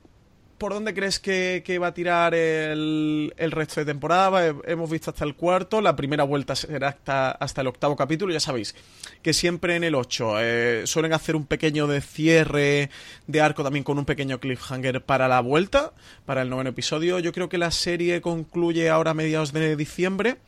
¿por 0.64 0.72
dónde 0.72 0.94
crees 0.94 1.20
que, 1.20 1.78
va 1.78 1.88
a 1.88 1.92
tirar 1.92 2.34
el, 2.34 3.30
resto 3.50 3.80
de 3.80 3.84
temporada? 3.84 4.54
Hemos 4.64 4.88
visto 4.88 5.10
hasta 5.10 5.22
el 5.22 5.34
cuarto, 5.34 5.82
la 5.82 5.94
primera 5.94 6.24
vuelta 6.24 6.56
será 6.56 6.88
hasta, 6.88 7.32
hasta 7.32 7.60
el 7.60 7.66
octavo 7.66 7.94
capítulo, 7.96 8.32
ya 8.32 8.40
sabéis 8.40 8.74
que 9.20 9.34
siempre 9.34 9.76
en 9.76 9.84
el 9.84 9.94
8 9.94 10.36
eh, 10.40 10.82
suelen 10.86 11.12
hacer 11.12 11.36
un 11.36 11.44
pequeño 11.44 11.86
de 11.86 12.00
cierre 12.00 12.88
de 13.26 13.40
arco 13.42 13.62
también 13.62 13.84
con 13.84 13.98
un 13.98 14.06
pequeño 14.06 14.40
cliffhanger 14.40 15.02
para 15.02 15.28
la 15.28 15.40
vuelta, 15.40 15.92
para 16.24 16.40
el 16.40 16.48
noveno 16.48 16.70
episodio. 16.70 17.18
Yo 17.18 17.32
creo 17.32 17.50
que 17.50 17.58
la 17.58 17.70
serie 17.70 18.22
concluye 18.22 18.88
ahora 18.88 19.10
a 19.10 19.14
mediados 19.14 19.52
de 19.52 19.76
diciembre, 19.76 20.38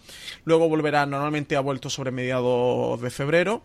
luego 0.46 0.66
volverá, 0.66 1.04
normalmente 1.04 1.56
ha 1.56 1.60
vuelto 1.60 1.90
sobre 1.90 2.10
mediados 2.10 2.98
de 3.02 3.10
febrero 3.10 3.64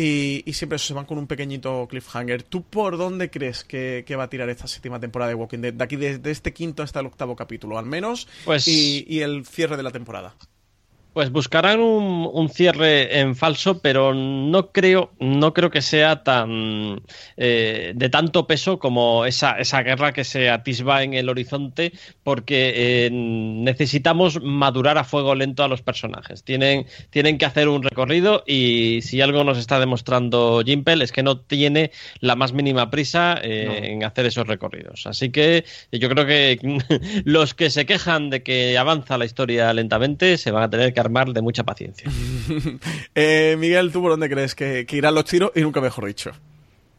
y, 0.00 0.52
siempre 0.52 0.78
se 0.78 0.94
van 0.94 1.06
con 1.06 1.18
un 1.18 1.26
pequeñito 1.26 1.88
cliffhanger. 1.88 2.44
¿Tú 2.44 2.62
por 2.62 2.96
dónde 2.96 3.30
crees 3.30 3.64
que, 3.64 4.04
va 4.16 4.24
a 4.24 4.30
tirar 4.30 4.48
esta 4.48 4.68
séptima 4.68 5.00
temporada 5.00 5.30
de 5.30 5.34
Walking 5.34 5.58
Dead? 5.58 5.74
De 5.74 5.82
aquí, 5.82 5.96
desde 5.96 6.30
este 6.30 6.52
quinto 6.52 6.84
hasta 6.84 7.00
el 7.00 7.06
octavo 7.06 7.34
capítulo, 7.34 7.78
al 7.78 7.86
menos. 7.86 8.28
Pues... 8.44 8.68
y 8.68 9.20
el 9.20 9.44
cierre 9.44 9.76
de 9.76 9.82
la 9.82 9.90
temporada. 9.90 10.34
Pues 11.18 11.32
buscarán 11.32 11.80
un, 11.80 12.48
cierre 12.48 13.18
en 13.18 13.34
falso, 13.34 13.80
pero 13.80 14.14
no 14.14 14.70
creo, 14.70 15.10
no 15.18 15.52
creo 15.52 15.68
que 15.68 15.82
sea 15.82 16.22
tan 16.22 17.02
eh, 17.36 17.92
de 17.96 18.08
tanto 18.08 18.46
peso 18.46 18.78
como 18.78 19.24
esa, 19.24 19.58
esa 19.58 19.82
guerra 19.82 20.12
que 20.12 20.22
se 20.22 20.48
atisba 20.48 21.02
en 21.02 21.14
el 21.14 21.28
horizonte, 21.28 21.90
porque 22.22 22.72
eh, 22.76 23.10
necesitamos 23.10 24.40
madurar 24.40 24.96
a 24.96 25.02
fuego 25.02 25.34
lento 25.34 25.64
a 25.64 25.68
los 25.68 25.82
personajes. 25.82 26.44
Tienen, 26.44 26.86
tienen 27.10 27.36
que 27.36 27.46
hacer 27.46 27.66
un 27.66 27.82
recorrido 27.82 28.44
y 28.46 29.00
si 29.02 29.20
algo 29.20 29.42
nos 29.42 29.58
está 29.58 29.80
demostrando 29.80 30.62
Jimpel 30.64 31.02
es 31.02 31.10
que 31.10 31.24
no 31.24 31.40
tiene 31.40 31.90
la 32.20 32.36
más 32.36 32.52
mínima 32.52 32.90
prisa 32.90 33.40
eh, 33.42 33.90
en 33.90 34.04
hacer 34.04 34.24
esos 34.26 34.46
recorridos. 34.46 35.04
Así 35.08 35.30
que 35.30 35.64
yo 35.90 36.08
creo 36.10 36.26
que 36.26 36.78
los 37.24 37.54
que 37.54 37.70
se 37.70 37.86
quejan 37.86 38.30
de 38.30 38.44
que 38.44 38.78
avanza 38.78 39.18
la 39.18 39.24
historia 39.24 39.72
lentamente 39.72 40.38
se 40.38 40.52
van 40.52 40.62
a 40.62 40.70
tener 40.70 40.94
que 40.94 41.07
de 41.08 41.42
mucha 41.42 41.64
paciencia. 41.64 42.10
eh, 43.14 43.56
Miguel, 43.58 43.92
¿tú 43.92 44.00
por 44.02 44.10
dónde 44.12 44.28
crees 44.28 44.54
que, 44.54 44.86
que 44.86 44.96
irán 44.96 45.14
los 45.14 45.24
tiros? 45.24 45.52
Y 45.54 45.60
nunca 45.60 45.80
mejor 45.80 46.06
dicho. 46.06 46.32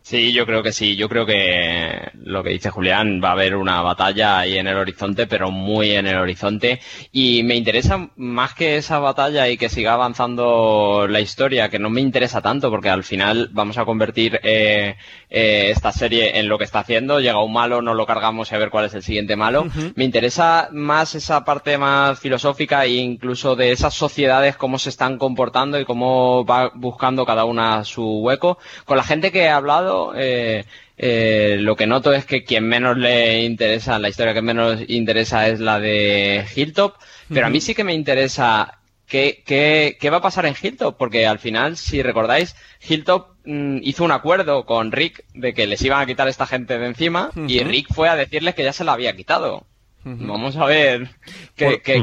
Sí, 0.10 0.34
yo 0.34 0.48
creo 0.48 0.64
que 0.64 0.72
sí. 0.72 0.96
Yo 0.96 1.08
creo 1.08 1.24
que 1.28 2.10
lo 2.24 2.42
que 2.42 2.50
dice 2.50 2.72
Julián, 2.72 3.22
va 3.24 3.30
a 3.30 3.32
haber 3.34 3.56
una 3.56 3.84
batalla 3.84 4.40
ahí 4.40 4.58
en 4.58 4.66
el 4.66 4.76
horizonte, 4.76 5.28
pero 5.28 5.52
muy 5.52 5.92
en 5.92 6.08
el 6.08 6.18
horizonte. 6.18 6.80
Y 7.12 7.44
me 7.44 7.54
interesa 7.54 8.10
más 8.16 8.56
que 8.56 8.78
esa 8.78 8.98
batalla 8.98 9.48
y 9.50 9.58
que 9.58 9.70
siga 9.70 9.94
avanzando 9.94 11.06
la 11.08 11.20
historia, 11.20 11.70
que 11.70 11.78
no 11.78 11.92
me 11.92 12.02
interesa 12.02 12.42
tanto, 12.42 12.72
porque 12.72 12.90
al 12.90 13.04
final 13.04 13.50
vamos 13.52 13.78
a 13.78 13.86
convertir 13.86 14.40
eh, 14.42 14.96
eh, 15.30 15.70
esta 15.70 15.92
serie 15.92 16.40
en 16.40 16.50
lo 16.50 16.58
que 16.58 16.64
está 16.64 16.80
haciendo. 16.80 17.20
Llega 17.20 17.44
un 17.44 17.54
malo, 17.54 17.84
no 17.84 17.94
lo 17.94 18.08
cargamos 18.08 18.52
y 18.52 18.56
a 18.56 18.58
ver 18.58 18.72
cuál 18.72 18.86
es 18.86 18.96
el 18.96 19.04
siguiente 19.04 19.36
malo. 19.36 19.68
Me 19.94 20.06
interesa 20.06 20.70
más 20.72 21.14
esa 21.14 21.46
parte 21.46 21.78
más 21.78 22.20
filosófica 22.20 22.84
e 22.84 22.96
incluso 22.96 23.56
de 23.56 23.72
esas 23.72 23.94
sociedades, 23.94 24.58
cómo 24.58 24.80
se 24.80 24.90
están 24.90 25.20
comportando 25.20 25.80
y 25.80 25.86
cómo 25.86 26.46
va 26.46 26.72
buscando 26.74 27.28
cada 27.28 27.46
una 27.46 27.84
su 27.84 28.22
hueco. 28.22 28.58
Con 28.86 28.98
la 28.98 29.04
gente 29.04 29.32
que 29.32 29.44
he 29.44 29.50
hablado, 29.50 29.99
eh, 30.16 30.66
eh, 30.98 31.58
lo 31.60 31.76
que 31.76 31.88
noto 31.88 32.14
es 32.14 32.26
que 32.26 32.44
quien 32.44 32.68
menos 32.68 32.98
le 32.98 33.44
interesa, 33.44 34.00
la 34.00 34.10
historia 34.10 34.34
que 34.34 34.42
menos 34.42 34.82
interesa 34.88 35.48
es 35.48 35.60
la 35.60 35.80
de 35.80 36.46
Hilltop, 36.56 36.96
pero 37.30 37.48
a 37.48 37.50
mí 37.50 37.62
sí 37.62 37.74
que 37.74 37.84
me 37.84 37.94
interesa 37.94 38.80
qué, 39.08 39.44
qué, 39.46 40.10
va 40.10 40.18
a 40.18 40.22
pasar 40.22 40.46
en 40.46 40.56
Hilltop, 40.62 40.98
porque 40.98 41.26
al 41.26 41.40
final, 41.40 41.78
si 41.78 42.02
recordáis, 42.02 42.56
Hilltop 42.88 43.36
mm, 43.46 43.78
hizo 43.82 44.04
un 44.04 44.12
acuerdo 44.12 44.66
con 44.66 44.92
Rick 44.92 45.26
de 45.34 45.54
que 45.54 45.68
les 45.68 45.82
iban 45.82 46.02
a 46.02 46.06
quitar 46.06 46.28
esta 46.28 46.46
gente 46.46 46.78
de 46.78 46.88
encima 46.88 47.32
y 47.48 47.64
Rick 47.64 47.94
fue 47.94 48.10
a 48.10 48.16
decirles 48.16 48.56
que 48.56 48.64
ya 48.64 48.74
se 48.74 48.84
la 48.84 48.94
había 48.94 49.16
quitado. 49.16 49.66
Vamos 50.04 50.56
a 50.56 50.66
ver 50.66 51.10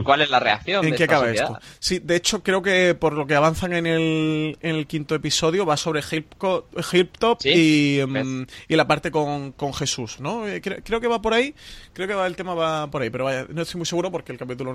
cuál 0.05 0.21
es 0.21 0.31
la 0.31 0.39
reacción. 0.39 0.85
¿En 0.87 0.95
qué 0.95 1.05
acaba 1.05 1.31
esto? 1.31 1.59
Sí, 1.79 1.99
de 1.99 2.17
hecho, 2.17 2.43
creo 2.43 2.61
que 2.61 2.95
por 2.95 3.15
lo 3.15 3.27
que 3.27 3.35
avanzan 3.35 3.73
en 3.73 3.87
el, 3.87 4.59
en 4.61 4.77
el 4.77 4.87
quinto 4.87 5.15
episodio 5.15 5.65
va 5.65 5.79
sobre 5.79 6.03
Hilltop 6.03 7.41
mm, 7.45 8.43
y, 8.69 8.77
la 8.77 8.87
parte 8.87 9.11
con, 9.11 9.55
Jesús, 9.75 10.21
¿no? 10.21 10.47
Eh, 10.47 10.61
creo, 10.61 11.01
que 11.01 11.09
va 11.09 11.23
por 11.23 11.33
ahí. 11.33 11.55
Creo 11.95 12.07
que 12.07 12.27
el 12.27 12.37
tema 12.37 12.55
va 12.55 12.91
por 12.91 13.01
ahí, 13.01 13.09
pero 13.09 13.25
vaya, 13.25 13.47
no 13.49 13.63
estoy 13.63 13.79
muy 13.79 13.87
seguro 13.87 14.11
porque 14.11 14.33
el 14.33 14.39
capítulo 14.39 14.75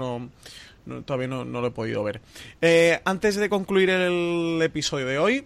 no, 0.86 1.04
todavía 1.04 1.28
no, 1.28 1.44
lo 1.44 1.68
he 1.68 1.72
podido 1.72 2.04
ver. 2.04 2.22
Eh, 2.60 3.00
antes 3.06 3.36
de 3.36 3.50
concluir 3.50 3.92
el 3.92 4.60
episodio 4.64 5.06
de 5.06 5.20
hoy, 5.20 5.46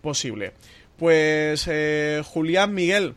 posible. 0.00 0.54
Pues 0.96 1.66
eh, 1.68 2.22
Julián 2.24 2.72
Miguel, 2.72 3.14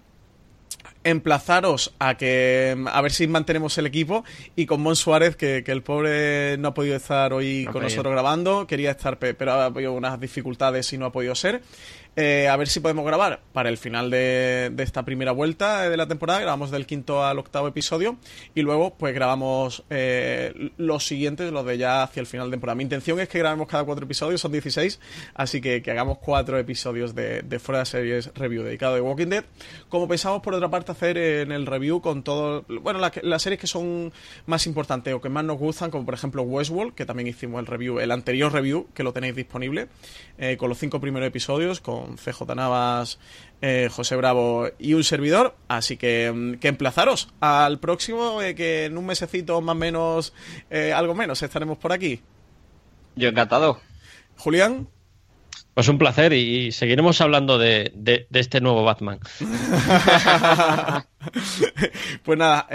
emplazaros 1.05 1.93
a 1.99 2.17
que 2.17 2.75
a 2.91 3.01
ver 3.01 3.11
si 3.11 3.27
mantenemos 3.27 3.77
el 3.77 3.85
equipo 3.85 4.25
y 4.55 4.65
con 4.65 4.81
Mon 4.81 4.95
Suárez 4.95 5.35
que, 5.35 5.63
el 5.65 5.83
pobre 5.83 6.57
no 6.57 6.69
ha 6.69 6.73
podido 6.73 6.95
estar 6.95 7.31
hoy 7.31 7.65
con 7.71 7.83
nosotros 7.83 8.11
grabando 8.11 8.65
quería 8.67 8.91
estar 8.91 9.19
pero 9.19 9.51
ha 9.53 9.65
habido 9.65 9.93
unas 9.93 10.19
dificultades 10.19 10.91
y 10.93 10.97
no 10.97 11.05
ha 11.05 11.11
podido 11.11 11.35
ser 11.35 11.61
eh, 12.17 12.47
a 12.47 12.55
ver 12.55 12.69
si 12.69 12.79
podemos 12.79 13.05
grabar 13.05 13.41
para 13.51 13.67
el 13.67 13.77
final 13.77 14.09
de, 14.09 14.73
esta 14.77 15.03
primera 15.03 15.33
vuelta 15.33 15.89
de 15.89 15.97
la 15.97 16.07
temporada. 16.07 16.39
Grabamos 16.39 16.71
del 16.71 16.85
quinto 16.85 17.25
al 17.25 17.39
octavo 17.39 17.67
episodio 17.67 18.17
y 18.53 18.61
luego 18.61 18.95
pues 18.95 19.13
grabamos 19.13 19.83
eh, 19.89 20.71
los 20.77 21.05
siguientes, 21.05 21.51
los 21.51 21.65
de 21.65 21.77
ya 21.77 22.03
hacia 22.03 22.21
el 22.21 22.27
final 22.27 22.47
de 22.47 22.51
temporada. 22.51 22.75
Mi 22.75 22.83
intención 22.83 23.19
es 23.19 23.27
que 23.27 23.39
grabemos 23.39 23.67
cada 23.67 23.83
cuatro 23.83 24.05
episodios, 24.05 24.39
son 24.39 24.53
16, 24.53 24.99
así 25.33 25.59
que, 25.59 25.83
hagamos 25.85 26.19
cuatro 26.19 26.57
episodios 26.57 27.15
de, 27.15 27.43
fuera 27.59 27.79
de 27.79 27.85
series 27.85 28.31
review 28.33 28.63
dedicado 28.63 28.95
de 28.95 29.01
Walking 29.01 29.27
Dead. 29.27 29.43
Como 29.89 30.07
pensamos 30.07 30.41
por 30.41 30.53
otra 30.53 30.69
parte 30.69 30.93
hacer 30.93 31.17
en 31.17 31.51
el 31.51 31.65
review 31.65 31.99
con 31.99 32.23
todo, 32.23 32.63
bueno, 32.81 32.99
las 32.99 33.41
series 33.41 33.59
que 33.59 33.67
son 33.67 34.13
más 34.45 34.67
importantes 34.67 35.13
o 35.13 35.19
que 35.19 35.29
más 35.29 35.43
nos 35.43 35.57
gustan, 35.57 35.91
como 35.91 36.05
por 36.05 36.13
ejemplo 36.13 36.43
Westworld, 36.43 36.93
que 36.93 37.05
también 37.05 37.27
hicimos 37.27 37.59
el 37.59 37.67
review, 37.67 37.99
el 37.99 38.11
anterior 38.11 38.53
review, 38.53 38.87
que 38.93 39.03
lo 39.03 39.11
tenéis 39.11 39.35
disponible, 39.35 39.87
eh, 40.37 40.55
con 40.57 40.69
los 40.69 40.77
cinco 40.77 41.01
primeros 41.01 41.27
episodios, 41.27 41.81
con 41.81 42.04
CJ 42.15 42.55
Navas, 42.55 43.19
eh, 43.61 43.89
José 43.91 44.15
Bravo 44.15 44.67
y 44.77 44.93
un 44.93 45.03
servidor. 45.03 45.55
Así 45.67 45.97
que, 45.97 46.31
mm, 46.31 46.55
que 46.55 46.67
emplazaros 46.67 47.29
al 47.39 47.79
próximo, 47.79 48.41
eh, 48.41 48.55
que 48.55 48.85
en 48.85 48.97
un 48.97 49.05
mesecito 49.05 49.59
más 49.61 49.75
o 49.75 49.79
menos, 49.79 50.33
eh, 50.69 50.93
algo 50.93 51.15
menos, 51.15 51.41
estaremos 51.41 51.77
por 51.77 51.91
aquí. 51.91 52.21
Yo 53.15 53.29
encantado. 53.29 53.79
Julián. 54.37 54.87
Pues 55.73 55.87
un 55.89 55.97
placer 55.97 56.31
y 56.31 56.71
seguiremos 56.71 57.19
hablando 57.19 57.57
de, 57.57 57.91
de 57.95 58.27
este 58.39 58.61
nuevo 58.61 58.83
Batman. 58.83 59.19
pues 62.23 62.37
nada, 62.37 62.67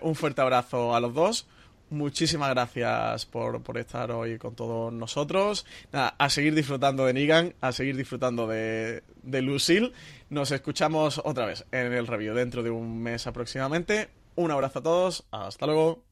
un 0.00 0.14
fuerte 0.14 0.40
abrazo 0.40 0.94
a 0.94 1.00
los 1.00 1.12
dos 1.12 1.46
muchísimas 1.90 2.50
gracias 2.50 3.26
por, 3.26 3.62
estar 3.76 4.10
hoy 4.10 4.38
con 4.38 4.54
todos 4.54 4.92
nosotros. 4.92 5.66
a 5.92 6.30
seguir 6.30 6.54
disfrutando 6.54 7.06
de 7.06 7.12
Negan, 7.12 7.54
a 7.60 7.72
seguir 7.72 7.96
disfrutando 7.96 8.46
de, 8.46 9.02
de 9.22 9.42
Lucille. 9.42 9.92
Nos 10.30 10.50
escuchamos 10.50 11.20
otra 11.24 11.46
vez 11.46 11.64
en 11.72 11.92
el 11.92 12.06
review 12.06 12.34
dentro 12.34 12.62
de 12.62 12.70
un 12.70 13.02
mes 13.02 13.26
aproximadamente. 13.26 14.08
Un 14.34 14.50
abrazo 14.50 14.80
a 14.80 14.82
todos, 14.82 15.26
hasta 15.30 15.66
luego. 15.66 16.02